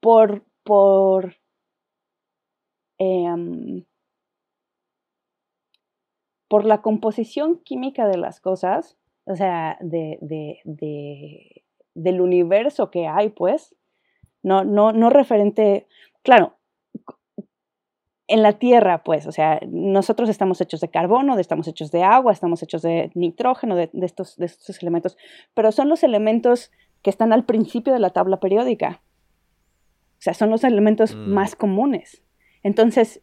por, 0.00 0.44
por 0.62 1.36
em, 2.98 3.84
por 6.48 6.64
la 6.64 6.82
composición 6.82 7.58
química 7.58 8.06
de 8.06 8.18
las 8.18 8.40
cosas, 8.40 8.96
o 9.26 9.36
sea, 9.36 9.76
de, 9.80 10.18
de, 10.20 10.60
de, 10.64 11.64
del 11.94 12.20
universo 12.20 12.90
que 12.90 13.06
hay, 13.06 13.28
pues, 13.28 13.74
no, 14.42 14.64
no, 14.64 14.92
no 14.92 15.10
referente, 15.10 15.86
claro, 16.22 16.54
en 18.28 18.42
la 18.42 18.54
Tierra, 18.54 19.04
pues, 19.04 19.26
o 19.26 19.32
sea, 19.32 19.60
nosotros 19.68 20.28
estamos 20.28 20.60
hechos 20.60 20.80
de 20.80 20.88
carbono, 20.88 21.38
estamos 21.38 21.68
hechos 21.68 21.90
de 21.90 22.02
agua, 22.02 22.32
estamos 22.32 22.62
hechos 22.62 22.82
de 22.82 23.10
nitrógeno, 23.14 23.76
de, 23.76 23.90
estos, 24.02 24.36
de 24.36 24.46
estos 24.46 24.82
elementos, 24.82 25.16
pero 25.54 25.70
son 25.72 25.88
los 25.88 26.02
elementos 26.02 26.72
que 27.02 27.10
están 27.10 27.32
al 27.32 27.44
principio 27.44 27.92
de 27.92 28.00
la 28.00 28.10
tabla 28.10 28.40
periódica. 28.40 29.02
O 30.18 30.22
sea, 30.22 30.34
son 30.34 30.50
los 30.50 30.64
elementos 30.64 31.14
mm. 31.14 31.18
más 31.18 31.54
comunes. 31.54 32.22
Entonces, 32.62 33.22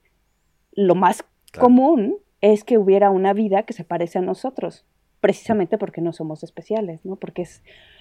lo 0.71 0.95
más 0.95 1.25
común 1.59 2.17
es 2.39 2.63
que 2.63 2.77
hubiera 2.77 3.09
una 3.09 3.33
vida 3.33 3.63
que 3.63 3.73
se 3.73 3.83
parece 3.83 4.19
a 4.19 4.21
nosotros, 4.21 4.85
precisamente 5.23 5.77
porque 5.77 6.01
no 6.01 6.11
somos 6.11 6.43
especiales, 6.43 6.99
¿no? 7.05 7.15
Porque 7.15 7.47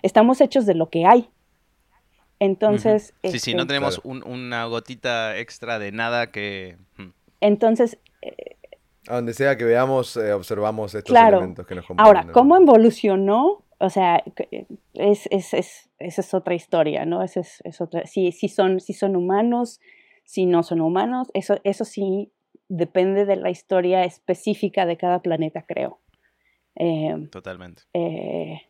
estamos 0.03 0.41
hechos 0.41 0.67
de 0.67 0.75
lo 0.75 0.91
que 0.91 1.07
hay. 1.07 1.31
Entonces... 2.41 3.15
Sí, 3.23 3.39
sí, 3.39 3.55
no 3.55 3.61
este, 3.63 3.69
tenemos 3.69 4.01
una 4.05 4.65
gotita 4.65 5.39
extra 5.39 5.79
de 5.79 5.93
nada 5.93 6.33
que... 6.33 6.79
Hmm. 6.97 7.11
Entonces... 7.41 8.01
Eh, 8.23 8.57
a 9.07 9.15
donde 9.15 9.35
sea 9.35 9.57
que 9.57 9.65
veamos, 9.65 10.17
eh, 10.17 10.33
observamos 10.33 10.97
estos 10.97 11.17
elementos 11.17 11.65
que 11.65 11.77
nos 11.77 11.87
componen. 11.87 12.05
Ahora, 12.09 12.33
¿cómo 12.33 12.57
evolucionó? 12.57 13.63
O 13.79 13.89
sea, 13.89 14.25
es, 14.95 15.29
es, 15.31 15.55
es, 15.55 15.91
esa 16.01 16.21
es 16.23 16.35
otra 16.35 16.57
historia, 16.57 17.05
¿no? 17.05 17.23
Esa 17.23 17.39
es, 17.39 17.81
otra, 17.81 18.05
si, 18.05 18.33
si, 18.33 18.49
son, 18.49 18.81
si 18.81 18.95
son 18.95 19.15
humanos, 19.15 19.79
si 20.25 20.45
no 20.45 20.65
son 20.65 20.81
humanos, 20.81 21.29
eso, 21.35 21.61
eso 21.63 21.85
sí 21.85 22.33
depende 22.69 23.27
de 23.27 23.37
la 23.37 23.51
historia 23.51 24.03
específica 24.03 24.87
de 24.87 24.97
cada 24.97 25.21
planeta, 25.23 25.65
creo. 25.69 26.02
Em, 26.75 27.29
Totalmente. 27.29 27.83
Eh, 27.95 28.61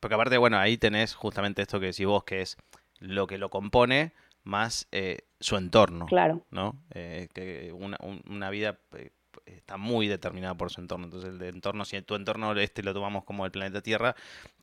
Porque 0.00 0.14
aparte, 0.14 0.38
bueno, 0.38 0.58
ahí 0.58 0.78
tenés 0.78 1.14
justamente 1.14 1.62
esto 1.62 1.80
que 1.80 1.86
decís 1.86 2.06
vos, 2.06 2.24
que 2.24 2.40
es 2.40 2.56
lo 3.00 3.26
que 3.26 3.38
lo 3.38 3.50
compone 3.50 4.12
más 4.44 4.86
eh, 4.92 5.18
su 5.40 5.56
entorno. 5.56 6.06
Claro. 6.06 6.44
¿No? 6.50 6.76
Eh, 6.94 7.28
que 7.34 7.72
una, 7.72 7.98
una 8.28 8.50
vida 8.50 8.78
está 9.46 9.76
muy 9.76 10.08
determinada 10.08 10.54
por 10.54 10.70
su 10.70 10.80
entorno. 10.80 11.06
Entonces, 11.06 11.30
el 11.30 11.42
entorno, 11.42 11.84
si 11.84 12.00
tu 12.02 12.14
entorno 12.14 12.52
este 12.56 12.82
lo 12.82 12.94
tomamos 12.94 13.24
como 13.24 13.44
el 13.44 13.50
planeta 13.50 13.82
Tierra, 13.82 14.14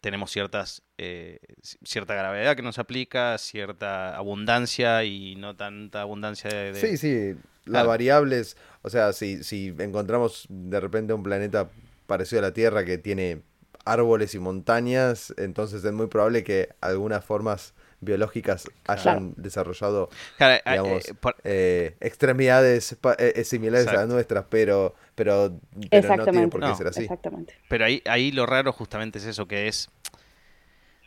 tenemos 0.02 0.32
ciertas 0.32 0.84
eh, 0.98 1.40
cierta 1.84 2.16
gravedad 2.16 2.56
que 2.56 2.62
nos 2.62 2.80
aplica, 2.80 3.38
cierta 3.38 4.16
abundancia 4.16 5.04
y 5.04 5.36
no 5.36 5.56
tanta 5.56 6.02
abundancia 6.02 6.50
de... 6.50 6.76
Sí, 6.76 6.98
sí, 6.98 7.36
las 7.66 7.86
variables, 7.86 8.58
o 8.84 8.90
sea, 8.90 9.12
si, 9.14 9.44
si 9.44 9.74
encontramos 9.80 10.46
de 10.50 10.80
repente 10.80 11.14
un 11.14 11.24
planeta 11.24 11.70
parecido 12.08 12.40
a 12.40 12.44
la 12.44 12.54
Tierra 12.54 12.86
que 12.86 12.98
tiene 12.98 13.42
árboles 13.86 14.34
y 14.36 14.40
montañas, 14.40 15.34
entonces 15.38 15.84
es 15.84 15.94
muy 15.94 16.08
probable 16.08 16.44
que 16.44 16.70
algunas 16.82 17.24
formas 17.24 17.74
biológicas 18.02 18.70
hayan 18.88 19.34
desarrollado 19.38 20.10
eh, 20.40 20.62
digamos, 20.66 21.08
eh, 21.08 21.14
eh, 21.44 21.98
extremidades 22.02 22.98
similares 23.44 23.88
a 23.88 23.94
las 23.94 24.08
nuestras, 24.08 24.46
pero, 24.50 24.96
pero, 25.16 25.50
no 25.50 26.26
tiene 26.26 26.48
por 26.48 26.62
qué 26.62 26.76
ser 26.76 26.88
así. 26.88 27.08
Pero 27.70 27.86
ahí, 27.86 28.02
ahí 28.06 28.32
lo 28.32 28.46
raro 28.46 28.74
justamente 28.74 29.20
es 29.20 29.26
eso, 29.26 29.48
que 29.48 29.68
es 29.68 29.90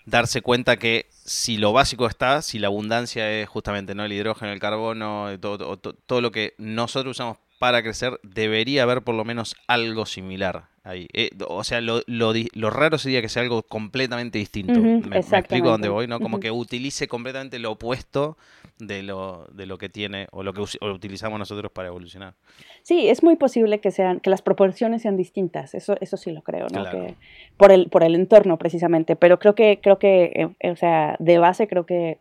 darse 0.06 0.40
cuenta 0.40 0.78
que 0.78 1.06
si 1.24 1.58
lo 1.58 1.72
básico 1.72 2.06
está, 2.06 2.42
si 2.42 2.58
la 2.58 2.68
abundancia 2.68 3.30
es 3.30 3.48
justamente 3.48 3.94
no 3.94 4.04
el 4.04 4.12
hidrógeno, 4.12 4.52
el 4.52 4.60
carbono, 4.60 5.38
todo, 5.40 5.78
todo 5.78 6.20
lo 6.20 6.30
que 6.30 6.54
nosotros 6.58 7.16
usamos 7.16 7.38
para 7.58 7.82
crecer, 7.82 8.18
debería 8.22 8.84
haber 8.84 9.02
por 9.02 9.14
lo 9.14 9.24
menos 9.24 9.56
algo 9.66 10.06
similar 10.06 10.68
ahí. 10.88 11.06
Eh, 11.12 11.30
o 11.46 11.62
sea, 11.64 11.80
lo, 11.80 12.00
lo, 12.06 12.32
lo, 12.52 12.70
raro 12.70 12.98
sería 12.98 13.20
que 13.20 13.28
sea 13.28 13.42
algo 13.42 13.62
completamente 13.62 14.38
distinto. 14.38 14.80
me, 14.80 15.18
explico 15.18 15.68
dónde 15.68 15.88
voy, 15.88 16.06
¿no? 16.06 16.20
Como 16.20 16.40
que 16.40 16.50
utilice 16.50 17.08
completamente 17.08 17.58
lo 17.58 17.72
opuesto 17.72 18.36
de 18.78 19.02
lo, 19.02 19.46
de 19.52 19.66
lo 19.66 19.78
que 19.78 19.88
tiene 19.88 20.28
o 20.30 20.42
lo 20.42 20.52
que 20.52 20.62
utilizamos 20.80 21.38
nosotros 21.38 21.70
para 21.72 21.88
evolucionar. 21.88 22.34
Sí, 22.82 23.08
es 23.08 23.22
muy 23.22 23.36
posible 23.36 23.80
que 23.80 23.90
sean, 23.90 24.20
que 24.20 24.30
las 24.30 24.42
proporciones 24.42 25.02
sean 25.02 25.16
distintas, 25.16 25.74
eso, 25.74 25.96
eso 26.00 26.16
sí 26.16 26.30
lo 26.32 26.42
creo, 26.42 26.66
¿no? 26.72 26.88
Que 26.90 27.14
por 27.56 27.72
el, 27.72 27.88
por 27.88 28.02
el 28.02 28.14
entorno 28.14 28.56
precisamente. 28.56 29.16
Pero 29.16 29.38
creo 29.38 29.54
que, 29.54 29.80
creo 29.82 29.98
que, 29.98 30.54
eh, 30.60 30.70
o 30.70 30.76
sea, 30.76 31.16
de 31.18 31.38
base 31.38 31.68
creo 31.68 31.86
que 31.86 32.18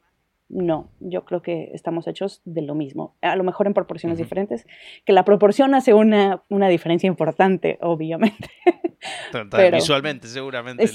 no, 0.50 0.90
yo 1.00 1.26
creo 1.26 1.42
que 1.42 1.72
estamos 1.74 2.08
hechos 2.08 2.42
de 2.46 2.62
lo 2.62 2.74
mismo, 2.74 3.16
a 3.22 3.36
lo 3.36 3.44
mejor 3.44 3.68
en 3.68 3.74
proporciones 3.74 4.18
diferentes, 4.18 4.66
que 5.06 5.14
la 5.14 5.26
proporción 5.26 5.76
hace 5.76 5.94
una, 5.94 6.44
una 6.50 6.70
diferencia 6.70 7.08
importante, 7.08 7.78
obviamente. 7.82 8.50
visualmente 9.74 10.28
seguramente 10.28 10.86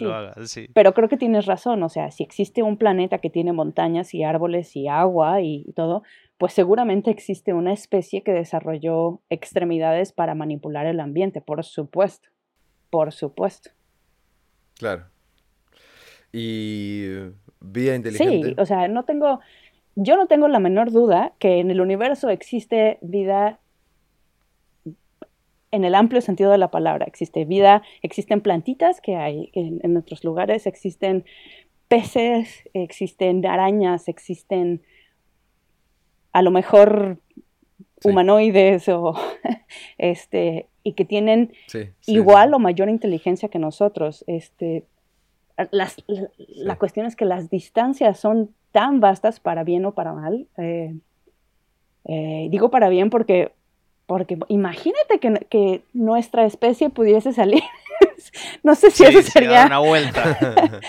lo, 0.00 0.14
haga, 0.14 0.34
Pero 0.72 0.94
creo 0.94 1.08
que 1.08 1.16
tienes 1.16 1.46
razón, 1.46 1.82
o 1.82 1.88
sea, 1.88 2.10
si 2.10 2.22
existe 2.22 2.62
un 2.62 2.76
planeta 2.76 3.18
que 3.18 3.28
tiene 3.28 3.52
montañas 3.52 4.14
y 4.14 4.22
árboles 4.22 4.74
y 4.76 4.88
agua 4.88 5.40
y 5.42 5.72
todo, 5.74 6.02
pues 6.38 6.52
seguramente 6.52 7.10
existe 7.10 7.52
una 7.52 7.72
especie 7.72 8.22
que 8.22 8.32
desarrolló 8.32 9.20
extremidades 9.30 10.12
para 10.12 10.34
manipular 10.34 10.86
el 10.86 11.00
ambiente, 11.00 11.40
por 11.40 11.64
supuesto, 11.64 12.28
por 12.90 13.12
supuesto. 13.12 13.70
Claro. 14.78 15.06
Y 16.32 17.06
vida 17.66 17.94
inteligente. 17.94 18.48
Sí, 18.48 18.54
o 18.58 18.66
sea, 18.66 18.88
no 18.88 19.04
tengo, 19.04 19.40
yo 19.94 20.16
no 20.16 20.26
tengo 20.26 20.48
la 20.48 20.58
menor 20.58 20.90
duda 20.90 21.32
que 21.38 21.58
en 21.58 21.70
el 21.70 21.80
universo 21.80 22.28
existe 22.30 22.98
vida 23.00 23.60
en 25.72 25.84
el 25.84 25.94
amplio 25.94 26.20
sentido 26.20 26.50
de 26.50 26.58
la 26.58 26.70
palabra. 26.70 27.06
Existe 27.06 27.44
vida, 27.44 27.82
existen 28.02 28.40
plantitas 28.40 29.00
que 29.00 29.16
hay 29.16 29.50
en, 29.52 29.80
en 29.82 29.96
otros 29.96 30.24
lugares, 30.24 30.66
existen 30.66 31.24
peces, 31.88 32.64
existen 32.72 33.44
arañas, 33.44 34.08
existen 34.08 34.82
a 36.32 36.42
lo 36.42 36.50
mejor 36.50 37.18
humanoides 38.04 38.88
o 38.88 39.14
este 39.98 40.68
y 40.82 40.92
que 40.92 41.04
tienen 41.04 41.52
igual 42.06 42.54
o 42.54 42.58
mayor 42.58 42.88
inteligencia 42.88 43.48
que 43.48 43.58
nosotros. 43.58 44.24
Este, 44.28 44.84
las, 45.70 45.96
la, 46.36 46.76
cuestión 46.76 47.06
es 47.06 47.16
que 47.16 47.24
las 47.24 47.48
distancias 47.50 48.18
son 48.18 48.50
tan 48.72 49.00
vastas 49.00 49.40
para 49.40 49.64
bien 49.64 49.86
o 49.86 49.92
para 49.92 50.12
mal. 50.12 50.46
Eh, 50.58 50.94
eh, 52.04 52.48
digo 52.50 52.70
para 52.70 52.88
bien 52.88 53.10
porque, 53.10 53.52
porque 54.06 54.38
imagínate 54.48 55.18
que, 55.18 55.82
nuestra 55.94 56.44
especie 56.44 56.90
pudiese 56.90 57.32
salir. 57.32 57.62
no 58.62 58.74
sé 58.74 58.90
si 58.90 59.04
eso 59.04 59.22
sería... 59.22 59.66
una 59.66 59.78
vuelta. 59.78 60.38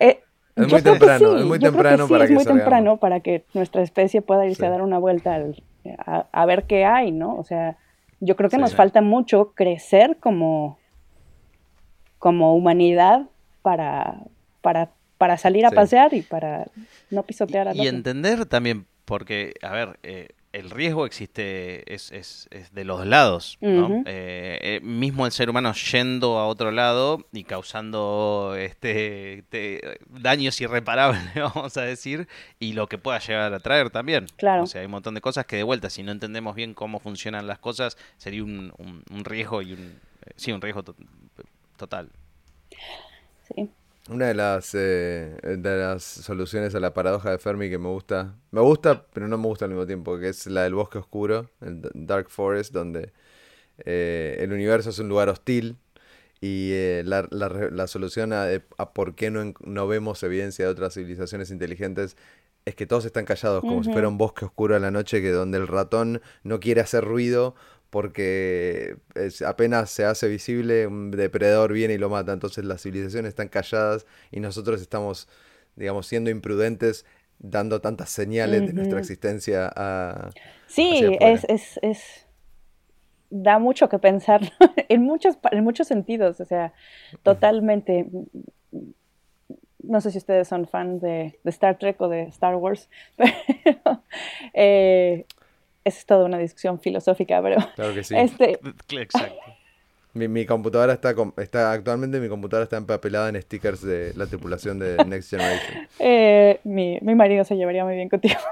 Eh, 0.00 0.24
es 0.56 0.72
muy 0.72 0.82
temprano, 0.82 1.38
es 1.38 1.44
muy 1.44 1.58
temprano 1.60 2.08
para 2.08 2.24
es 2.24 2.30
muy 2.32 2.44
temprano 2.44 2.96
para 2.96 3.20
que 3.20 3.44
nuestra 3.54 3.80
especie 3.82 4.22
pueda 4.22 4.44
irse 4.44 4.66
a 4.66 4.70
dar 4.70 4.82
una 4.82 4.98
vuelta 4.98 5.40
a, 6.32 6.46
ver 6.46 6.64
qué 6.64 6.84
hay, 6.84 7.12
¿no? 7.12 7.36
O 7.36 7.44
sea, 7.44 7.76
yo 8.18 8.34
creo 8.34 8.50
que 8.50 8.58
nos 8.58 8.74
falta 8.74 9.02
mucho 9.02 9.52
crecer 9.54 10.16
como, 10.18 10.78
como 12.18 12.56
humanidad 12.56 13.26
para, 13.64 14.18
para, 14.60 14.90
para 15.16 15.38
salir 15.38 15.64
a 15.64 15.70
pasear 15.70 16.12
y 16.12 16.20
para 16.20 16.66
no 17.10 17.22
pisotear 17.22 17.68
a 17.68 17.74
Y, 17.74 17.80
y 17.80 17.88
entender 17.88 18.44
también, 18.44 18.84
porque, 19.06 19.54
a 19.62 19.72
ver, 19.72 19.98
eh, 20.02 20.28
el 20.52 20.68
riesgo 20.68 21.06
existe, 21.06 21.94
es, 21.94 22.12
es, 22.12 22.46
es, 22.50 22.74
de 22.74 22.84
los 22.84 23.06
lados, 23.06 23.56
¿no? 23.62 24.02
Eh, 24.04 24.58
eh, 24.60 24.80
mismo 24.82 25.24
el 25.24 25.32
ser 25.32 25.48
humano 25.48 25.72
yendo 25.72 26.38
a 26.38 26.46
otro 26.46 26.72
lado 26.72 27.26
y 27.32 27.44
causando 27.44 28.54
este, 28.54 29.44
daños 30.10 30.60
irreparables, 30.60 31.22
vamos 31.34 31.74
a 31.78 31.82
decir, 31.82 32.28
y 32.60 32.74
lo 32.74 32.86
que 32.86 32.98
pueda 32.98 33.18
llegar 33.18 33.54
a 33.54 33.60
traer 33.60 33.88
también. 33.88 34.26
Claro. 34.36 34.64
O 34.64 34.66
sea, 34.66 34.82
hay 34.82 34.84
un 34.84 34.92
montón 34.92 35.14
de 35.14 35.22
cosas 35.22 35.46
que 35.46 35.56
de 35.56 35.62
vuelta, 35.62 35.88
si 35.88 36.02
no 36.02 36.12
entendemos 36.12 36.54
bien 36.54 36.74
cómo 36.74 37.00
funcionan 37.00 37.46
las 37.46 37.60
cosas, 37.60 37.96
sería 38.18 38.44
un, 38.44 38.74
un, 38.78 39.24
riesgo 39.24 39.62
y 39.62 39.72
un, 39.72 39.98
sí, 40.36 40.52
un 40.52 40.60
riesgo 40.60 40.84
total. 41.78 42.10
Una 44.10 44.26
de 44.26 44.34
las, 44.34 44.74
eh, 44.74 45.34
de 45.42 45.78
las 45.78 46.02
soluciones 46.02 46.74
a 46.74 46.80
la 46.80 46.92
paradoja 46.92 47.30
de 47.30 47.38
Fermi 47.38 47.70
que 47.70 47.78
me 47.78 47.88
gusta, 47.88 48.34
me 48.50 48.60
gusta, 48.60 49.06
pero 49.12 49.28
no 49.28 49.38
me 49.38 49.46
gusta 49.46 49.64
al 49.64 49.70
mismo 49.70 49.86
tiempo, 49.86 50.18
que 50.18 50.28
es 50.28 50.46
la 50.46 50.64
del 50.64 50.74
bosque 50.74 50.98
oscuro, 50.98 51.50
el 51.62 51.80
Dark 51.94 52.28
Forest, 52.28 52.72
donde 52.72 53.12
eh, 53.78 54.36
el 54.40 54.52
universo 54.52 54.90
es 54.90 54.98
un 54.98 55.08
lugar 55.08 55.30
hostil 55.30 55.78
y 56.40 56.72
eh, 56.72 57.02
la, 57.06 57.26
la, 57.30 57.86
solución 57.86 58.34
a, 58.34 58.46
por 58.92 59.14
qué 59.14 59.30
no, 59.30 59.54
no 59.64 59.88
vemos 59.88 60.22
evidencia 60.22 60.66
de 60.66 60.70
otras 60.70 60.92
civilizaciones 60.92 61.50
inteligentes 61.50 62.16
es 62.64 62.74
que 62.74 62.86
todos 62.86 63.04
están 63.04 63.24
callados, 63.24 63.60
como 63.60 63.84
si 63.84 63.92
fuera 63.92 64.08
un 64.08 64.16
bosque 64.16 64.44
oscuro 64.44 64.74
a 64.74 64.78
la 64.78 64.90
noche, 64.90 65.20
que 65.20 65.30
donde 65.30 65.58
el 65.58 65.66
ratón 65.66 66.22
no 66.44 66.60
quiere 66.60 66.80
hacer 66.80 67.04
ruido 67.04 67.54
porque 67.94 68.96
apenas 69.46 69.88
se 69.88 70.04
hace 70.04 70.26
visible, 70.26 70.88
un 70.88 71.12
depredador 71.12 71.72
viene 71.72 71.94
y 71.94 71.98
lo 71.98 72.10
mata. 72.10 72.32
Entonces 72.32 72.64
las 72.64 72.82
civilizaciones 72.82 73.28
están 73.28 73.46
calladas 73.46 74.04
y 74.32 74.40
nosotros 74.40 74.82
estamos, 74.82 75.28
digamos, 75.76 76.08
siendo 76.08 76.28
imprudentes, 76.28 77.06
dando 77.38 77.80
tantas 77.80 78.10
señales 78.10 78.66
de 78.66 78.72
nuestra 78.72 78.98
existencia 78.98 79.72
a... 79.76 80.30
Sí, 80.66 81.06
es, 81.20 81.46
es, 81.48 81.78
es, 81.82 82.26
da 83.30 83.60
mucho 83.60 83.88
que 83.88 84.00
pensar 84.00 84.40
en, 84.88 85.04
muchos, 85.04 85.38
en 85.52 85.62
muchos 85.62 85.86
sentidos, 85.86 86.40
o 86.40 86.44
sea, 86.44 86.72
totalmente. 87.22 88.08
No 89.84 90.00
sé 90.00 90.10
si 90.10 90.18
ustedes 90.18 90.48
son 90.48 90.66
fans 90.66 91.00
de, 91.00 91.38
Star 91.44 91.78
Trek 91.78 92.00
o 92.00 92.08
de 92.08 92.22
Star 92.22 92.56
Wars, 92.56 92.88
pero 93.16 94.02
eh, 94.52 95.26
es 95.84 96.06
toda 96.06 96.24
una 96.24 96.38
discusión 96.38 96.80
filosófica, 96.80 97.40
pero... 97.42 97.56
Claro 97.74 97.94
que 97.94 98.04
sí. 98.04 98.16
Este, 98.16 98.58
Exacto. 98.90 99.36
Mi, 100.14 100.28
mi, 100.28 100.46
computadora 100.46 100.92
está, 100.92 101.12
está, 101.38 101.72
actualmente 101.72 102.20
mi 102.20 102.28
computadora 102.28 102.62
está 102.62 102.76
empapelada 102.76 103.28
en 103.28 103.42
stickers 103.42 103.82
de 103.82 104.12
la 104.14 104.26
tripulación 104.26 104.78
de 104.78 105.04
Next 105.04 105.30
Generation. 105.30 105.88
Eh, 105.98 106.60
mi, 106.62 106.98
mi, 107.02 107.16
marido 107.16 107.42
se 107.44 107.56
llevaría 107.56 107.84
muy 107.84 107.96
bien 107.96 108.08
contigo. 108.08 108.40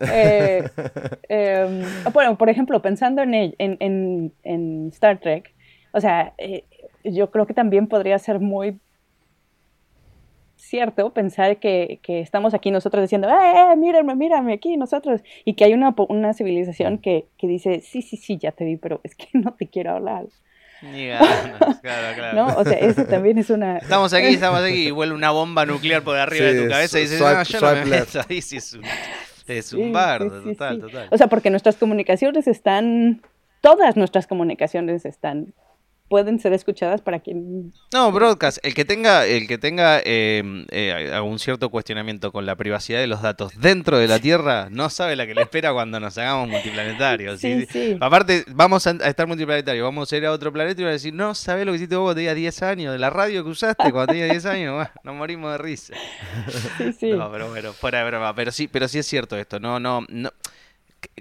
Eh, 0.00 0.62
em, 1.28 1.82
bueno, 2.12 2.38
por 2.38 2.48
ejemplo, 2.48 2.80
pensando 2.80 3.22
en, 3.22 3.34
en, 3.34 4.32
en, 4.44 4.88
Star 4.92 5.18
Trek, 5.18 5.52
o 5.92 6.00
sea, 6.00 6.34
eh, 6.38 6.64
yo 7.02 7.30
creo 7.30 7.46
que 7.46 7.54
también 7.54 7.88
podría 7.88 8.18
ser 8.18 8.38
muy 8.38 8.78
cierto 10.68 11.12
pensar 11.12 11.58
que, 11.58 12.00
que 12.02 12.20
estamos 12.20 12.54
aquí 12.54 12.70
nosotros 12.70 13.02
diciendo, 13.02 13.28
¡eh, 13.28 13.76
mírenme, 13.76 14.14
mírenme 14.14 14.52
aquí 14.52 14.76
nosotros! 14.76 15.22
Y 15.44 15.54
que 15.54 15.64
hay 15.64 15.74
una, 15.74 15.94
una 16.08 16.34
civilización 16.34 16.98
que, 16.98 17.26
que 17.38 17.46
dice, 17.46 17.80
sí, 17.80 18.02
sí, 18.02 18.16
sí, 18.16 18.38
ya 18.38 18.52
te 18.52 18.64
vi, 18.64 18.76
pero 18.76 19.00
es 19.04 19.14
que 19.14 19.26
no 19.32 19.54
te 19.54 19.68
quiero 19.68 19.92
hablar. 19.92 20.26
Ni 20.82 21.08
ganas, 21.08 21.58
claro, 21.82 22.14
claro. 22.14 22.36
¿No? 22.36 22.56
O 22.56 22.64
sea, 22.64 22.78
eso 22.78 23.04
también 23.04 23.38
es 23.38 23.50
una... 23.50 23.78
Estamos 23.82 24.12
aquí, 24.12 24.26
estamos 24.34 24.60
aquí, 24.60 24.88
y 24.88 24.90
vuelve 24.90 25.14
una 25.14 25.30
bomba 25.30 25.66
nuclear 25.66 26.02
por 26.02 26.16
arriba 26.16 26.46
de 26.46 26.62
tu 26.62 26.68
cabeza 26.68 26.98
y 26.98 27.02
dices, 27.02 27.20
no, 27.20 27.42
yo 27.42 27.60
no 27.60 27.72
me 27.72 27.84
meto 27.84 28.20
ahí, 28.28 28.40
sí 28.40 28.58
es 28.58 28.74
un, 28.74 28.82
es 29.48 29.72
un 29.72 29.92
bardo, 29.92 30.42
total, 30.42 30.80
total. 30.80 31.08
O 31.10 31.18
sea, 31.18 31.26
porque 31.26 31.50
nuestras 31.50 31.76
comunicaciones 31.76 32.46
están, 32.46 33.22
todas 33.60 33.96
nuestras 33.96 34.28
comunicaciones 34.28 35.04
están 35.04 35.52
pueden 36.08 36.40
ser 36.40 36.52
escuchadas 36.52 37.00
para 37.00 37.20
quien... 37.20 37.72
No, 37.92 38.10
broadcast, 38.10 38.58
el 38.62 38.74
que 38.74 38.84
tenga, 38.84 39.26
el 39.26 39.46
que 39.46 39.58
tenga 39.58 40.00
em, 40.04 40.66
eh, 40.70 41.10
algún 41.12 41.38
cierto 41.38 41.68
cuestionamiento 41.68 42.32
con 42.32 42.46
la 42.46 42.56
privacidad 42.56 43.00
de 43.00 43.06
los 43.06 43.22
datos 43.22 43.52
dentro 43.60 43.98
de 43.98 44.08
la 44.08 44.18
Tierra, 44.18 44.68
no 44.70 44.90
sabe 44.90 45.16
la 45.16 45.26
que 45.26 45.34
le 45.34 45.42
espera 45.42 45.72
cuando 45.72 46.00
nos 46.00 46.16
hagamos 46.18 46.48
multiplanetarios. 46.48 47.40
Sí, 47.40 47.66
sí. 47.70 47.96
Aparte, 48.00 48.44
vamos 48.48 48.86
a, 48.86 48.92
estar 48.92 49.26
multiplanetarios, 49.26 49.84
vamos 49.84 50.12
a 50.12 50.16
ir 50.16 50.26
a 50.26 50.32
otro 50.32 50.52
planeta 50.52 50.80
y 50.80 50.84
van 50.84 50.90
a 50.90 50.94
decir, 50.94 51.12
no, 51.12 51.34
¿sabes 51.34 51.66
lo 51.66 51.72
que 51.72 51.76
hiciste 51.76 51.96
vos 51.96 52.04
cuando 52.06 52.16
tenías 52.16 52.36
10 52.36 52.62
años? 52.62 52.92
De 52.92 52.98
la 52.98 53.10
radio 53.10 53.44
que 53.44 53.50
usaste 53.50 53.92
cuando 53.92 54.12
tenías 54.12 54.30
10 54.30 54.46
años, 54.46 54.74
bueno, 54.74 54.90
nos 55.04 55.14
morimos 55.14 55.52
de 55.52 55.58
risa. 55.58 55.94
Sí, 56.78 56.92
sí. 56.92 57.10
No, 57.12 57.30
pero 57.30 57.48
bueno, 57.50 57.72
fuera 57.72 57.98
de 57.98 58.10
broma, 58.10 58.34
pero 58.34 58.50
sí, 58.50 58.68
pero 58.68 58.88
sí 58.88 58.98
es 58.98 59.06
cierto 59.06 59.36
esto, 59.36 59.60
no, 59.60 59.78
no, 59.78 60.04
no 60.08 60.30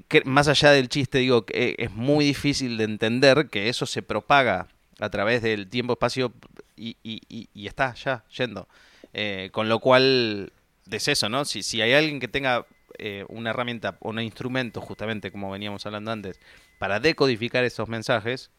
que, 0.07 0.23
más 0.25 0.47
allá 0.47 0.71
del 0.71 0.89
chiste, 0.89 1.19
digo, 1.19 1.45
que 1.45 1.75
es 1.77 1.91
muy 1.91 2.25
difícil 2.25 2.77
de 2.77 2.85
entender 2.85 3.49
que 3.49 3.69
eso 3.69 3.85
se 3.85 4.01
propaga 4.01 4.67
a 4.99 5.09
través 5.09 5.41
del 5.41 5.69
tiempo-espacio 5.69 6.33
y, 6.75 6.97
y, 7.03 7.49
y, 7.53 7.67
está 7.67 7.93
ya 7.93 8.23
yendo. 8.35 8.67
Eh, 9.13 9.49
con 9.51 9.69
lo 9.69 9.79
cual, 9.79 10.51
es 10.89 11.07
eso, 11.07 11.29
¿no? 11.29 11.45
Si, 11.45 11.63
si 11.63 11.81
hay 11.81 11.93
alguien 11.93 12.19
que 12.19 12.27
tenga 12.27 12.65
eh, 12.97 13.25
una 13.29 13.51
herramienta 13.51 13.97
o 13.99 14.09
un 14.09 14.19
instrumento, 14.19 14.81
justamente 14.81 15.31
como 15.31 15.51
veníamos 15.51 15.85
hablando 15.85 16.11
antes, 16.11 16.39
para 16.79 16.99
decodificar 16.99 17.63
esos 17.63 17.87
mensajes, 17.87 18.51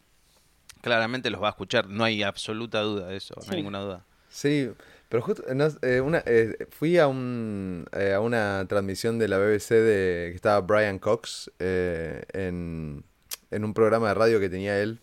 claramente 0.81 1.29
los 1.29 1.41
va 1.41 1.47
a 1.47 1.51
escuchar. 1.51 1.87
No 1.87 2.03
hay 2.03 2.23
absoluta 2.23 2.81
duda 2.81 3.07
de 3.07 3.17
eso, 3.17 3.35
no 3.35 3.51
hay 3.51 3.57
ninguna 3.57 3.79
duda. 3.79 4.05
Sí, 4.29 4.69
pero 5.09 5.23
justo 5.23 5.43
eh, 5.81 6.01
una, 6.01 6.23
fui 6.69 6.97
a, 6.97 7.07
un, 7.07 7.85
a 7.91 8.19
una 8.19 8.65
transmisión 8.69 9.17
de 9.17 9.27
la 9.27 9.39
BBC 9.39 9.71
de 9.71 10.27
que 10.29 10.35
estaba 10.35 10.61
Brian 10.61 10.99
Cox 10.99 11.51
en, 11.59 13.03
en 13.51 13.63
un 13.63 13.73
programa 13.73 14.09
de 14.09 14.13
radio 14.13 14.39
que 14.39 14.49
tenía 14.49 14.79
él 14.79 14.99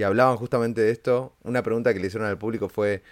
y 0.00 0.02
hablaban 0.02 0.38
justamente 0.38 0.80
de 0.80 0.90
esto. 0.90 1.36
Una 1.42 1.62
pregunta 1.62 1.92
que 1.92 2.00
le 2.00 2.06
hicieron 2.06 2.26
al 2.26 2.38
público 2.38 2.70
fue, 2.70 3.02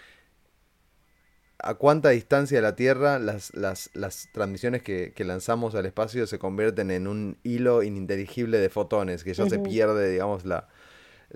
¿a 1.59 1.75
cuánta 1.75 2.09
distancia 2.09 2.57
de 2.57 2.63
la 2.63 2.77
Tierra 2.77 3.19
las, 3.19 3.55
las, 3.55 3.91
las 3.93 4.31
transmisiones 4.33 4.83
que, 4.83 5.13
lanzamos 5.19 5.75
al 5.75 5.85
espacio 5.85 6.27
se 6.27 6.39
convierten 6.39 6.91
en 6.91 7.07
un 7.07 7.37
hilo 7.43 7.83
ininteligible 7.83 8.57
de 8.57 8.71
fotones, 8.71 9.23
que 9.23 9.35
ya 9.35 9.47
se 9.47 9.59
pierde, 9.59 10.11
digamos, 10.11 10.47
la, 10.47 10.69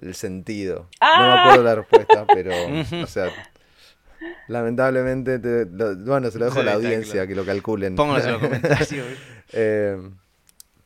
el 0.01 0.15
sentido? 0.15 0.89
No 1.03 1.07
me 1.19 1.33
¡Ah! 1.33 1.43
acuerdo 1.43 1.65
la 1.65 1.75
respuesta, 1.75 2.27
pero, 2.35 2.53
o 3.03 3.07
sea... 3.07 3.31
Lamentablemente, 4.49 5.39
bueno, 5.67 6.31
se 6.31 6.39
lo 6.39 6.47
dejo 6.47 6.61
a 6.61 6.63
la 6.63 6.75
audiencia 6.75 7.27
que 7.27 7.35
lo 7.35 7.45
calculen. 7.45 7.97
Pónganlo 7.97 8.25
en 8.25 8.33
los 8.33 8.41
comentarios. 8.41 9.07
eh, 9.53 9.99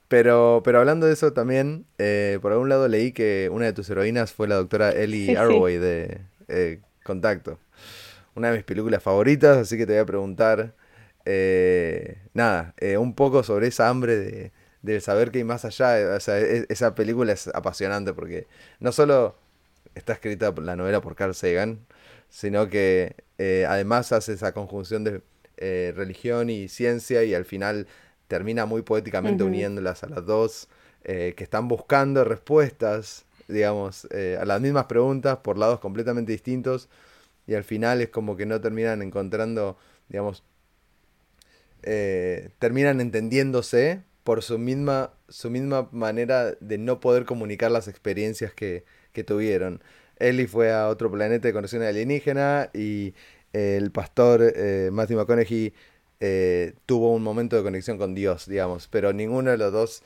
pero, 0.09 0.63
pero 0.65 0.79
hablando 0.79 1.07
de 1.07 1.13
eso 1.13 1.33
también, 1.33 1.87
eh, 1.99 2.39
por 2.41 2.53
algún 2.53 2.69
lado 2.69 2.87
leí 2.87 3.13
que 3.13 3.49
una 3.53 3.67
de 3.67 3.73
tus 3.73 3.91
heroínas 3.91 4.33
fue 4.33 4.47
la 4.47 4.55
doctora 4.55 4.93
Ellie 4.93 5.37
Arroway 5.37 5.79
de 5.79 6.21
eh, 6.49 6.81
Contacto. 7.05 7.59
Una 8.37 8.51
de 8.51 8.59
mis 8.59 8.65
películas 8.65 9.03
favoritas, 9.03 9.57
así 9.57 9.77
que 9.77 9.87
te 9.87 9.95
voy 9.95 10.03
a 10.03 10.07
preguntar, 10.07 10.75
eh, 11.25 12.19
nada, 12.35 12.75
un 12.99 13.15
poco 13.15 13.43
sobre 13.43 13.69
esa 13.69 13.89
hambre 13.89 14.53
de, 14.83 15.01
saber 15.01 15.31
que 15.33 15.39
hay 15.39 15.45
más 15.45 15.65
allá. 15.65 16.15
O 16.17 16.21
sea, 16.21 16.39
e, 16.39 16.67
esa 16.69 16.95
película 16.95 17.33
es 17.33 17.49
apasionante 17.49 18.13
porque 18.13 18.47
no 18.79 18.93
solo 18.93 19.37
está 19.95 20.13
escrita 20.13 20.55
la 20.63 20.77
novela 20.77 21.01
por 21.01 21.17
Carl 21.17 21.35
Sagan, 21.35 21.81
sino 22.29 22.69
que 22.69 23.17
además 23.69 24.13
hace 24.13 24.35
esa 24.35 24.53
conjunción 24.53 25.03
de 25.05 25.23
religión 25.93 26.51
y 26.51 26.69
ciencia 26.69 27.25
y 27.25 27.35
al 27.35 27.45
final 27.45 27.89
termina 28.29 28.67
muy 28.67 28.83
poéticamente 28.83 29.45
uniéndolas 29.45 30.03
a 30.03 30.09
las 30.09 30.27
dos, 30.27 30.69
eh, 31.09 31.35
que 31.37 31.45
están 31.45 31.69
buscando 31.69 32.25
respuestas, 32.25 33.27
digamos, 33.47 34.09
eh, 34.11 34.37
a 34.41 34.45
las 34.45 34.61
mismas 34.61 34.87
preguntas 34.87 35.39
por 35.39 35.57
lados 35.57 35.79
completamente 35.79 36.33
distintos 36.33 36.89
y 37.47 37.55
al 37.55 37.63
final 37.63 38.01
es 38.03 38.09
como 38.09 38.37
que 38.37 38.45
no 38.45 38.61
terminan 38.61 39.03
encontrando, 39.03 39.77
digamos, 40.09 40.43
eh, 41.85 42.51
terminan 42.59 43.01
entendiéndose 43.01 44.03
por 44.25 44.43
su 44.43 44.59
misma, 44.59 45.13
su 45.29 45.49
misma 45.49 45.89
manera 45.93 46.53
de 46.59 46.79
no 46.79 46.99
poder 46.99 47.25
comunicar 47.25 47.71
las 47.71 47.87
experiencias 47.87 48.53
que, 48.53 48.85
que 49.13 49.23
tuvieron. 49.23 49.81
Ellie 50.19 50.49
fue 50.49 50.73
a 50.73 50.89
otro 50.89 51.09
planeta 51.09 51.47
de 51.47 51.55
conexión 51.55 51.83
alienígena 51.83 52.71
y 52.75 53.15
el 53.53 53.93
pastor 53.93 54.53
Matthew 54.91 55.19
McConaughey 55.19 55.73
eh, 56.21 56.75
tuvo 56.87 57.13
un 57.13 57.23
momento 57.23 57.57
de 57.57 57.63
conexión 57.63 57.99
con 57.99 58.15
Dios, 58.15 58.47
digamos, 58.47 58.89
pero 58.89 59.13
ninguno 59.13 59.51
de 59.51 59.59
los 59.59 59.73
dos 59.73 60.03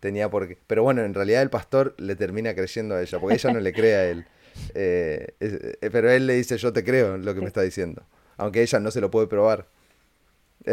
tenía 0.00 0.30
por 0.30 0.48
qué. 0.48 0.58
Pero 0.66 0.82
bueno, 0.82 1.02
en 1.02 1.14
realidad 1.14 1.42
el 1.42 1.50
pastor 1.50 1.94
le 1.98 2.16
termina 2.16 2.54
creyendo 2.54 2.94
a 2.94 3.02
ella, 3.02 3.18
porque 3.18 3.34
ella 3.34 3.52
no 3.52 3.60
le 3.60 3.72
cree 3.72 3.94
a 3.94 4.10
él. 4.10 4.24
Eh, 4.74 5.34
eh, 5.38 5.88
pero 5.92 6.10
él 6.10 6.26
le 6.26 6.34
dice, 6.34 6.58
yo 6.58 6.72
te 6.72 6.82
creo 6.82 7.14
en 7.14 7.24
lo 7.24 7.32
que 7.32 7.40
me 7.40 7.46
está 7.46 7.62
diciendo, 7.62 8.02
aunque 8.38 8.60
ella 8.60 8.80
no 8.80 8.90
se 8.90 9.00
lo 9.00 9.08
puede 9.08 9.28
probar. 9.28 9.68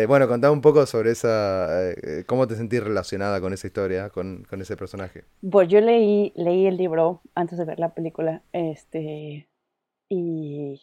bueno, 0.07 0.27
contame 0.27 0.53
un 0.53 0.61
poco 0.61 0.87
sobre 0.87 1.11
esa, 1.11 1.93
cómo 2.25 2.47
te 2.47 2.55
sentís 2.55 2.83
relacionada 2.83 3.39
con 3.39 3.53
esa 3.53 3.67
historia, 3.67 4.09
con, 4.09 4.43
con, 4.49 4.59
ese 4.59 4.75
personaje. 4.75 5.25
Pues 5.51 5.67
yo 5.67 5.81
leí, 5.81 6.33
leí 6.35 6.65
el 6.65 6.77
libro 6.77 7.21
antes 7.35 7.59
de 7.59 7.65
ver 7.65 7.77
la 7.77 7.93
película, 7.93 8.41
este, 8.53 9.47
y 10.09 10.81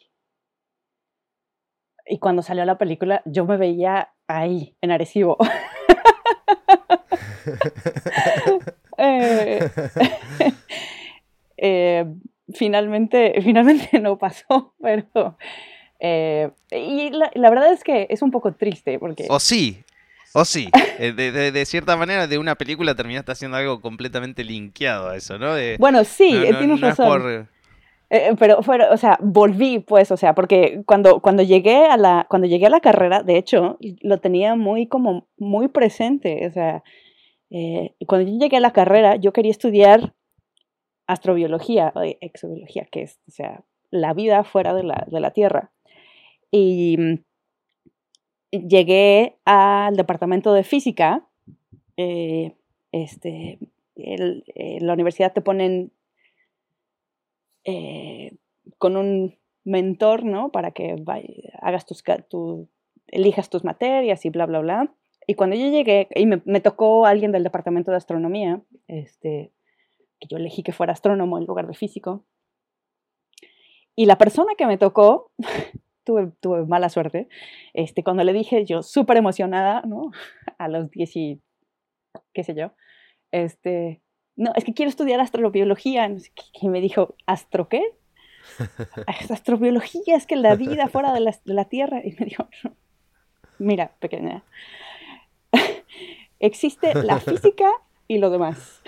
y 2.05 2.19
cuando 2.19 2.41
salió 2.41 2.65
la 2.65 2.77
película, 2.77 3.21
yo 3.25 3.45
me 3.45 3.57
veía 3.57 4.09
ahí, 4.27 4.75
en 4.81 4.91
Arecibo. 4.91 5.37
Eh, 8.95 9.69
eh, 11.57 12.05
finalmente, 12.53 13.33
finalmente 13.43 13.99
no 13.99 14.17
pasó, 14.17 14.75
pero... 14.81 15.35
Eh, 15.99 16.51
y 16.71 17.09
la, 17.09 17.49
verdad 17.49 17.73
es 17.73 17.83
que 17.83 18.07
es 18.09 18.21
un 18.21 18.31
poco 18.31 18.53
triste 18.53 18.99
porque... 18.99 19.25
O 19.29 19.39
sí, 19.39 19.83
o 20.33 20.45
sí, 20.45 20.69
de, 20.99 21.51
de, 21.51 21.65
cierta 21.65 21.97
manera 21.97 22.27
de 22.27 22.37
una 22.37 22.55
película 22.55 22.95
terminaste 22.95 23.31
haciendo 23.31 23.57
algo 23.57 23.81
completamente 23.81 24.43
linkeado 24.43 25.09
a 25.09 25.17
eso, 25.17 25.37
¿no? 25.39 25.55
bueno, 25.79 26.03
sí, 26.03 26.39
tienes 26.59 26.79
razón. 26.79 27.49
Eh, 28.13 28.29
eh, 28.29 28.35
pero 28.37 28.61
fue, 28.61 28.77
o 28.89 28.97
sea, 28.97 29.17
volví, 29.23 29.79
pues, 29.79 30.11
o 30.11 30.17
sea, 30.17 30.35
porque 30.35 30.83
cuando, 30.85 31.19
cuando, 31.19 31.41
llegué 31.41 31.87
a 31.87 31.97
la, 31.97 32.27
cuando 32.29 32.47
llegué 32.47 32.67
a 32.67 32.69
la 32.69 32.79
carrera, 32.79 33.23
de 33.23 33.37
hecho, 33.37 33.79
lo 34.01 34.19
tenía 34.19 34.53
muy 34.55 34.85
como, 34.85 35.27
muy 35.37 35.67
presente, 35.67 36.45
o 36.45 36.51
sea, 36.51 36.83
eh, 37.49 37.95
cuando 38.07 38.29
yo 38.29 38.37
llegué 38.37 38.57
a 38.57 38.59
la 38.59 38.71
carrera, 38.71 39.15
yo 39.15 39.33
quería 39.33 39.49
estudiar 39.49 40.13
astrobiología, 41.07 41.91
exobiología, 42.21 42.85
que 42.91 43.01
es, 43.01 43.19
o 43.27 43.31
sea, 43.31 43.63
la 43.89 44.13
vida 44.13 44.43
fuera 44.43 44.75
de 44.75 44.83
la, 44.83 45.07
de 45.09 45.19
la 45.19 45.31
Tierra. 45.31 45.71
Y 46.51 46.97
mm, 46.99 48.67
llegué 48.67 49.37
al 49.43 49.95
departamento 49.95 50.53
de 50.53 50.63
física, 50.63 51.27
este, 51.97 53.57
el, 53.95 54.43
la 54.81 54.93
universidad 54.93 55.33
te 55.33 55.41
ponen 55.41 55.91
eh, 57.65 58.35
con 58.77 58.97
un 58.97 59.37
mentor, 59.63 60.25
¿no? 60.25 60.51
Para 60.51 60.71
que 60.71 60.95
hagas 61.61 61.85
tus, 61.85 62.03
tu, 62.29 62.69
elijas 63.07 63.49
tus 63.49 63.63
materias 63.63 64.25
y 64.25 64.29
bla, 64.29 64.45
bla, 64.45 64.59
bla. 64.59 64.93
Y 65.25 65.35
cuando 65.35 65.55
yo 65.55 65.69
llegué, 65.69 66.07
y 66.15 66.25
me, 66.25 66.41
me, 66.45 66.59
tocó 66.59 67.05
alguien 67.05 67.31
del 67.31 67.43
departamento 67.43 67.91
de 67.91 67.97
astronomía, 67.97 68.61
este, 68.87 69.53
que 70.19 70.27
yo 70.29 70.37
elegí 70.37 70.63
que 70.63 70.73
fuera 70.73 70.93
astrónomo 70.93 71.37
en 71.37 71.45
lugar 71.45 71.67
de 71.67 71.73
físico. 71.73 72.25
Y 73.95 74.05
la 74.05 74.17
persona 74.17 74.53
que 74.57 74.65
me 74.65 74.77
tocó, 74.77 75.31
tuve, 76.03 76.31
tuve 76.41 76.65
mala 76.65 76.89
suerte, 76.89 77.29
este, 77.73 78.03
cuando 78.03 78.23
le 78.23 78.33
dije, 78.33 78.65
yo 78.65 78.81
súper 78.81 79.17
emocionada, 79.17 79.81
¿no? 79.83 80.11
A 80.57 80.67
los 80.67 80.89
10 80.91 81.15
y 81.15 81.41
qué 82.33 82.43
sé 82.43 82.53
yo, 82.53 82.73
este, 83.31 84.01
no, 84.35 84.51
es 84.55 84.63
que 84.63 84.73
quiero 84.73 84.89
estudiar 84.89 85.19
astrobiología. 85.19 86.09
Y 86.61 86.69
me 86.69 86.81
dijo, 86.81 87.15
¿astro 87.25 87.69
qué? 87.69 87.83
astrobiología, 89.29 90.15
es 90.15 90.25
que 90.25 90.35
la 90.35 90.55
vida 90.55 90.87
fuera 90.87 91.13
de 91.13 91.19
la, 91.19 91.35
de 91.45 91.53
la 91.53 91.65
Tierra. 91.65 92.01
Y 92.03 92.15
me 92.19 92.25
dijo, 92.25 92.47
mira, 93.59 93.91
pequeña, 93.99 94.43
existe 96.39 96.93
la 96.95 97.19
física 97.19 97.71
y 98.07 98.17
lo 98.17 98.29
demás. 98.29 98.81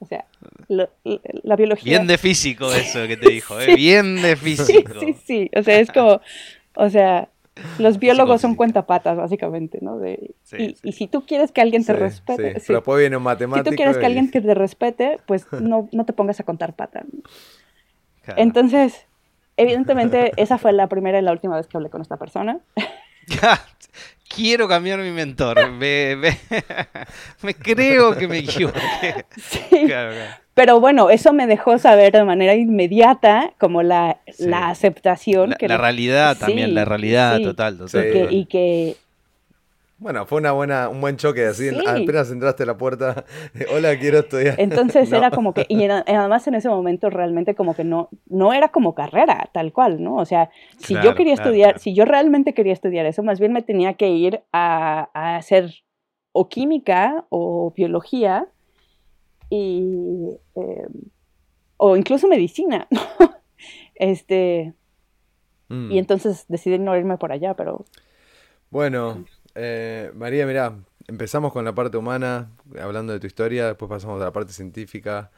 O 0.00 0.06
sea, 0.06 0.26
la 0.68 1.56
biología... 1.56 1.98
Bien 1.98 2.06
de 2.06 2.18
físico 2.18 2.72
eso 2.72 3.06
que 3.06 3.16
te 3.16 3.30
dijo, 3.30 3.58
¿eh? 3.60 3.74
Bien 3.76 4.20
de 4.20 4.36
físico. 4.36 5.00
Sí, 5.00 5.14
sí, 5.14 5.20
sí. 5.24 5.50
O 5.56 5.62
sea, 5.62 5.80
es 5.80 5.90
como, 5.90 6.20
o 6.76 6.90
sea, 6.90 7.30
los 7.78 7.98
biólogos 7.98 8.40
son 8.40 8.56
cuentapatas, 8.56 9.16
básicamente, 9.16 9.78
¿no? 9.80 9.98
De, 9.98 10.34
y, 10.58 10.92
si 10.92 11.06
tú 11.06 11.24
quieres 11.24 11.52
que 11.52 11.60
alguien 11.60 11.84
te 11.84 11.92
respete... 11.92 12.58
Sí. 12.60 12.66
Pero 12.68 12.96
viene 12.96 13.16
un 13.16 13.22
matemático. 13.22 13.64
Si 13.64 13.70
tú 13.70 13.76
quieres 13.76 13.96
que 13.96 14.06
alguien 14.06 14.30
que 14.30 14.40
te 14.40 14.54
respete, 14.54 15.18
pues 15.26 15.46
no, 15.60 15.88
no 15.92 16.04
te 16.04 16.12
pongas 16.12 16.40
a 16.40 16.44
contar 16.44 16.74
patas. 16.74 17.04
Entonces, 18.36 19.06
evidentemente, 19.56 20.32
esa 20.36 20.58
fue 20.58 20.72
la 20.72 20.88
primera 20.88 21.18
y 21.18 21.22
la 21.22 21.32
última 21.32 21.56
vez 21.56 21.66
que 21.66 21.76
hablé 21.76 21.90
con 21.90 22.00
esta 22.00 22.16
persona. 22.16 22.60
Quiero 24.28 24.68
cambiar 24.68 25.00
mi 25.00 25.10
mentor. 25.10 25.70
Me, 25.70 26.16
me, 26.16 27.54
creo 27.54 28.16
que 28.16 28.28
me 28.28 28.38
equivoqué. 28.38 29.24
Sí. 29.36 29.88
Pero 30.54 30.78
bueno, 30.78 31.10
eso 31.10 31.32
me 31.32 31.48
dejó 31.48 31.78
saber 31.78 32.12
de 32.12 32.24
manera 32.24 32.54
inmediata 32.54 33.52
como 33.58 33.82
la, 33.82 34.18
la 34.38 34.68
aceptación. 34.68 35.50
La, 35.50 35.56
que 35.56 35.66
la 35.66 35.76
realidad 35.76 36.38
también, 36.38 36.74
la 36.74 36.84
realidad 36.84 37.40
total. 37.40 37.76
total, 37.78 38.28
y 38.30 38.46
que 38.46 38.96
bueno, 39.98 40.26
fue 40.26 40.38
una 40.38 40.52
buena, 40.52 40.88
un 40.88 41.00
buen 41.00 41.16
choque, 41.16 41.46
así 41.46 41.68
apenas 41.68 42.30
entraste 42.30 42.64
a 42.64 42.66
la 42.66 42.76
puerta, 42.76 43.24
hola, 43.74 43.96
quiero 43.98 44.18
estudiar. 44.18 44.56
Entonces 44.58 45.10
era 45.12 45.30
como 45.30 45.54
que, 45.54 45.66
y 45.68 45.84
además 45.84 46.46
en 46.48 46.54
ese 46.54 46.68
momento 46.68 47.10
realmente 47.10 47.54
como 47.54 47.74
que 47.74 47.84
no, 47.84 48.08
no 48.26 48.52
era 48.52 48.68
como 48.68 48.94
carrera, 48.94 49.48
tal 49.52 49.72
cual, 49.72 50.02
¿no? 50.02 50.16
O 50.16 50.24
sea, 50.24 50.50
si 50.78 50.94
yo 51.00 51.14
quería 51.14 51.34
estudiar, 51.34 51.78
si 51.78 51.94
yo 51.94 52.04
realmente 52.04 52.54
quería 52.54 52.72
estudiar 52.72 53.06
eso, 53.06 53.22
más 53.22 53.38
bien 53.38 53.52
me 53.52 53.62
tenía 53.62 53.94
que 53.94 54.08
ir 54.10 54.42
a, 54.52 55.10
hacer 55.36 55.72
o 56.32 56.48
química 56.48 57.24
o 57.28 57.72
biología 57.76 58.48
y, 59.48 60.36
em, 60.56 60.92
o 61.76 61.96
incluso 61.96 62.26
medicina, 62.26 62.88
este, 63.94 64.74
y 65.70 65.74
mm. 65.74 65.92
entonces 65.92 66.46
decidí 66.48 66.78
no 66.78 66.96
irme 66.96 67.16
por 67.16 67.30
allá, 67.30 67.54
pero... 67.54 67.84
Bueno, 68.70 69.24
eh, 69.54 70.10
María, 70.14 70.46
mira, 70.46 70.76
empezamos 71.06 71.52
con 71.52 71.64
la 71.64 71.74
parte 71.74 71.96
humana, 71.96 72.50
hablando 72.80 73.12
de 73.12 73.20
tu 73.20 73.26
historia, 73.26 73.66
después 73.66 73.88
pasamos 73.88 74.20
a 74.20 74.24
la 74.24 74.32
parte 74.32 74.52
científica 74.52 75.30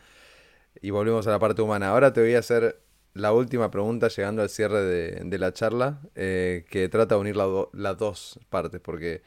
y 0.80 0.90
volvemos 0.90 1.26
a 1.26 1.30
la 1.30 1.38
parte 1.38 1.62
humana. 1.62 1.90
Ahora 1.90 2.12
te 2.12 2.20
voy 2.20 2.34
a 2.34 2.38
hacer 2.38 2.80
la 3.14 3.32
última 3.32 3.70
pregunta 3.70 4.08
llegando 4.08 4.42
al 4.42 4.48
cierre 4.48 4.82
de, 4.82 5.38
la 5.38 5.52
charla, 5.52 6.00
eh, 6.14 6.64
que 6.70 6.88
trata 6.88 7.14
de 7.14 7.20
unir 7.20 7.36
las 7.36 7.98
dos 7.98 8.38
partes, 8.50 8.80
porque 8.80 9.22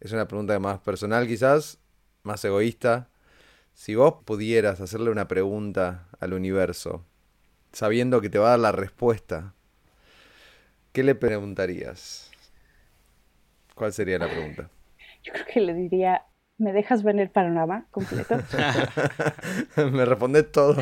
es 0.00 0.12
una 0.12 0.26
pregunta 0.28 0.58
más 0.58 0.80
personal 0.80 1.26
quizás, 1.26 1.78
más 2.22 2.44
egoísta. 2.44 3.08
Si 3.74 3.94
vos 3.94 4.14
pudieras 4.24 4.80
hacerle 4.80 5.10
una 5.10 5.28
pregunta 5.28 6.08
al 6.20 6.34
universo, 6.34 7.04
sabiendo 7.72 8.20
que 8.20 8.28
te 8.28 8.38
va 8.38 8.48
a 8.48 8.50
dar 8.50 8.60
la 8.60 8.72
respuesta, 8.72 9.54
¿qué 10.92 11.02
le 11.02 11.14
preguntarías? 11.14 12.31
¿Cuál 13.82 13.92
sería 13.92 14.16
la 14.16 14.28
pregunta? 14.28 14.70
Yo 15.24 15.32
creo 15.32 15.44
que 15.44 15.60
le 15.60 15.74
diría, 15.74 16.22
¿me 16.56 16.72
dejas 16.72 17.02
ver 17.02 17.18
el 17.18 17.30
panorama 17.30 17.88
completo? 17.90 18.36
me 19.90 20.04
respondes 20.04 20.52
todo. 20.52 20.76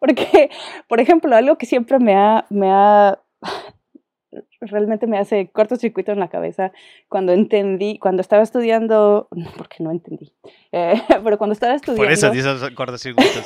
Porque, 0.00 0.48
por 0.88 1.00
ejemplo, 1.00 1.36
algo 1.36 1.58
que 1.58 1.66
siempre 1.66 1.98
me 1.98 2.14
ha, 2.14 2.46
me 2.48 2.70
ha 2.70 3.18
realmente 4.62 5.06
me 5.06 5.18
hace 5.18 5.50
cortocircuito 5.50 6.10
en 6.10 6.20
la 6.20 6.30
cabeza 6.30 6.72
cuando 7.10 7.34
entendí, 7.34 7.98
cuando 7.98 8.22
estaba 8.22 8.42
estudiando, 8.42 9.28
porque 9.58 9.84
no 9.84 9.90
entendí, 9.90 10.32
eh, 10.72 10.94
pero 11.22 11.36
cuando 11.36 11.52
estaba 11.52 11.74
estudiando... 11.74 12.02
Por 12.02 12.12
eso 12.12 12.30
dices 12.30 12.62
cortocircuito. 12.74 13.40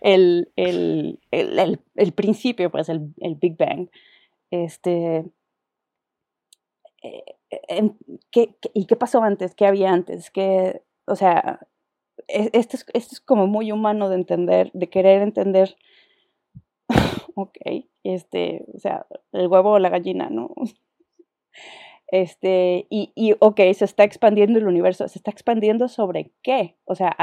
el, 0.00 0.50
el, 0.56 1.20
el, 1.30 1.80
el, 1.94 2.12
principio, 2.14 2.68
pues 2.68 2.88
el, 2.88 3.14
el 3.20 3.36
Big 3.36 3.56
Bang, 3.56 3.90
este, 4.50 5.24
eh, 7.02 7.90
¿qué, 8.30 8.54
¿y 8.74 8.86
qué 8.86 8.96
pasó 8.96 9.22
antes? 9.22 9.54
¿Qué 9.54 9.66
había 9.66 9.92
antes? 9.92 10.30
¿Qué, 10.30 10.82
o 11.06 11.16
sea, 11.16 11.60
e, 12.28 12.50
esto 12.52 12.76
es, 12.76 12.86
esto 12.94 13.14
es 13.14 13.20
como 13.20 13.46
muy 13.46 13.72
humano 13.72 14.08
de 14.08 14.16
entender, 14.16 14.70
de 14.72 14.88
querer 14.88 15.22
entender, 15.22 15.76
ok, 17.34 17.56
este, 18.04 18.64
o 18.74 18.78
sea, 18.78 19.06
el 19.32 19.48
huevo 19.48 19.72
o 19.72 19.78
la 19.78 19.90
gallina, 19.90 20.28
¿no? 20.30 20.54
Este, 22.10 22.86
y, 22.88 23.12
y, 23.14 23.34
ok, 23.38 23.60
se 23.74 23.84
está 23.84 24.02
expandiendo 24.02 24.58
el 24.58 24.66
universo, 24.66 25.06
¿se 25.08 25.18
está 25.18 25.30
expandiendo 25.30 25.88
sobre 25.88 26.32
qué? 26.42 26.74
O 26.86 26.94
sea, 26.94 27.14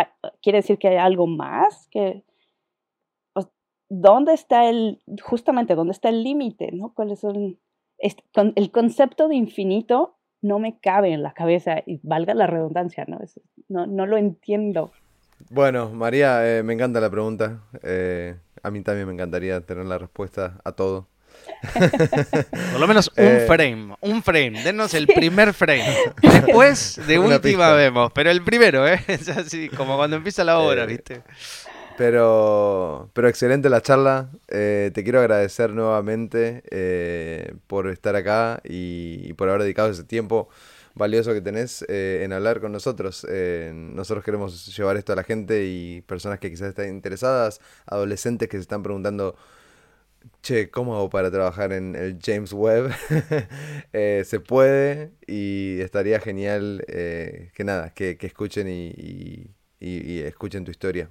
¿quiere 0.44 0.60
decir 0.60 0.78
que 0.78 0.90
hay 0.90 0.98
algo 0.98 1.26
más? 1.26 1.88
que 1.90 2.24
¿Dónde 3.90 4.34
está 4.34 4.68
el, 4.70 5.00
justamente, 5.22 5.76
dónde 5.76 5.94
está 5.94 6.10
el 6.10 6.24
límite, 6.24 6.72
¿no? 6.72 6.94
¿Cuáles 6.94 7.20
son 7.20 7.60
el 8.00 8.72
concepto 8.72 9.28
de 9.28 9.36
infinito 9.36 10.16
no 10.42 10.60
me 10.60 10.78
cabe 10.80 11.12
en 11.12 11.24
la 11.24 11.34
cabeza 11.34 11.82
y 11.86 12.00
valga 12.04 12.34
la 12.34 12.48
redundancia, 12.48 13.06
¿no? 13.08 13.20
no, 13.68 13.88
no, 13.88 14.06
lo 14.06 14.18
entiendo. 14.18 14.92
Bueno, 15.50 15.90
María, 15.90 16.58
eh, 16.60 16.64
me 16.64 16.74
encanta 16.74 17.00
la 17.00 17.10
pregunta. 17.10 17.62
Eh, 17.84 18.36
a 18.62 18.72
mí 18.72 18.82
también 18.82 19.08
me 19.08 19.14
encantaría 19.14 19.62
tener 19.62 19.86
la 19.86 19.98
respuesta 19.98 20.60
a 20.64 20.72
todo. 20.72 21.08
Por 22.72 22.80
lo 22.80 22.88
menos 22.88 23.12
un 23.18 23.26
eh, 23.26 23.46
frame, 23.48 23.96
un 24.02 24.24
frame, 24.24 24.64
denos 24.64 24.94
el 24.94 25.08
primer 25.16 25.54
frame. 25.54 25.96
Después 26.22 27.02
de 27.08 27.20
última 27.20 27.74
vemos, 27.74 28.12
pero 28.14 28.30
el 28.30 28.44
primero, 28.44 28.88
¿eh? 28.88 29.00
Es 29.08 29.28
así, 29.30 29.70
como 29.70 29.98
cuando 29.98 30.16
empieza 30.16 30.44
la 30.44 30.60
obra, 30.60 30.86
¿viste? 30.86 31.24
Pero, 31.96 33.10
pero 33.14 33.30
excelente 33.30 33.70
la 33.70 33.82
charla. 33.82 34.30
Eh, 34.50 34.92
te 34.94 35.04
quiero 35.04 35.20
agradecer 35.20 35.72
nuevamente 35.72 36.64
eh, 36.70 37.56
por 37.68 37.88
estar 37.88 38.16
acá 38.16 38.62
y, 38.66 39.34
por 39.34 39.50
haber 39.50 39.64
dedicado 39.64 39.90
ese 39.90 40.04
tiempo 40.04 40.50
valioso 40.94 41.34
que 41.34 41.42
tenés 41.42 41.86
eh, 41.88 42.22
en 42.24 42.34
hablar 42.34 42.62
con 42.62 42.72
nosotros. 42.72 43.26
nosotros 43.74 44.24
queremos 44.26 44.76
llevar 44.76 44.98
esto 44.98 45.14
a 45.14 45.16
la 45.16 45.24
gente 45.24 45.66
y 45.66 46.02
personas 46.02 46.40
que 46.40 46.50
quizás 46.50 46.70
estén 46.70 46.90
interesadas, 46.90 47.62
adolescentes 47.86 48.50
que 48.50 48.58
se 48.58 48.62
están 48.62 48.84
preguntando, 48.84 49.36
che, 50.42 50.70
¿cómo 50.72 50.96
hago 50.96 51.10
para 51.10 51.32
trabajar 51.32 51.74
en 51.74 51.96
el 51.96 52.20
James 52.22 52.54
Webb? 52.54 52.92
se 54.26 54.40
puede 54.42 55.12
y 55.28 55.80
estaría 55.82 56.20
genial 56.20 56.84
que 56.88 57.64
nada, 57.64 57.94
que, 57.94 58.18
escuchen 58.22 58.68
y 58.70 59.56
escuchen 59.80 60.66
tu 60.66 60.72
historia. 60.72 61.10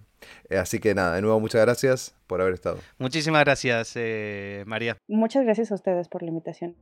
Eh, 0.48 0.58
así 0.58 0.78
que 0.78 0.94
nada, 0.94 1.14
de 1.14 1.22
nuevo 1.22 1.40
muchas 1.40 1.60
gracias 1.62 2.14
por 2.26 2.40
haber 2.40 2.54
estado. 2.54 2.78
Muchísimas 2.98 3.44
gracias, 3.44 3.92
eh, 3.96 4.64
María. 4.66 4.96
Muchas 5.08 5.44
gracias 5.44 5.72
a 5.72 5.74
ustedes 5.74 6.08
por 6.08 6.22
la 6.22 6.28
invitación. 6.28 6.76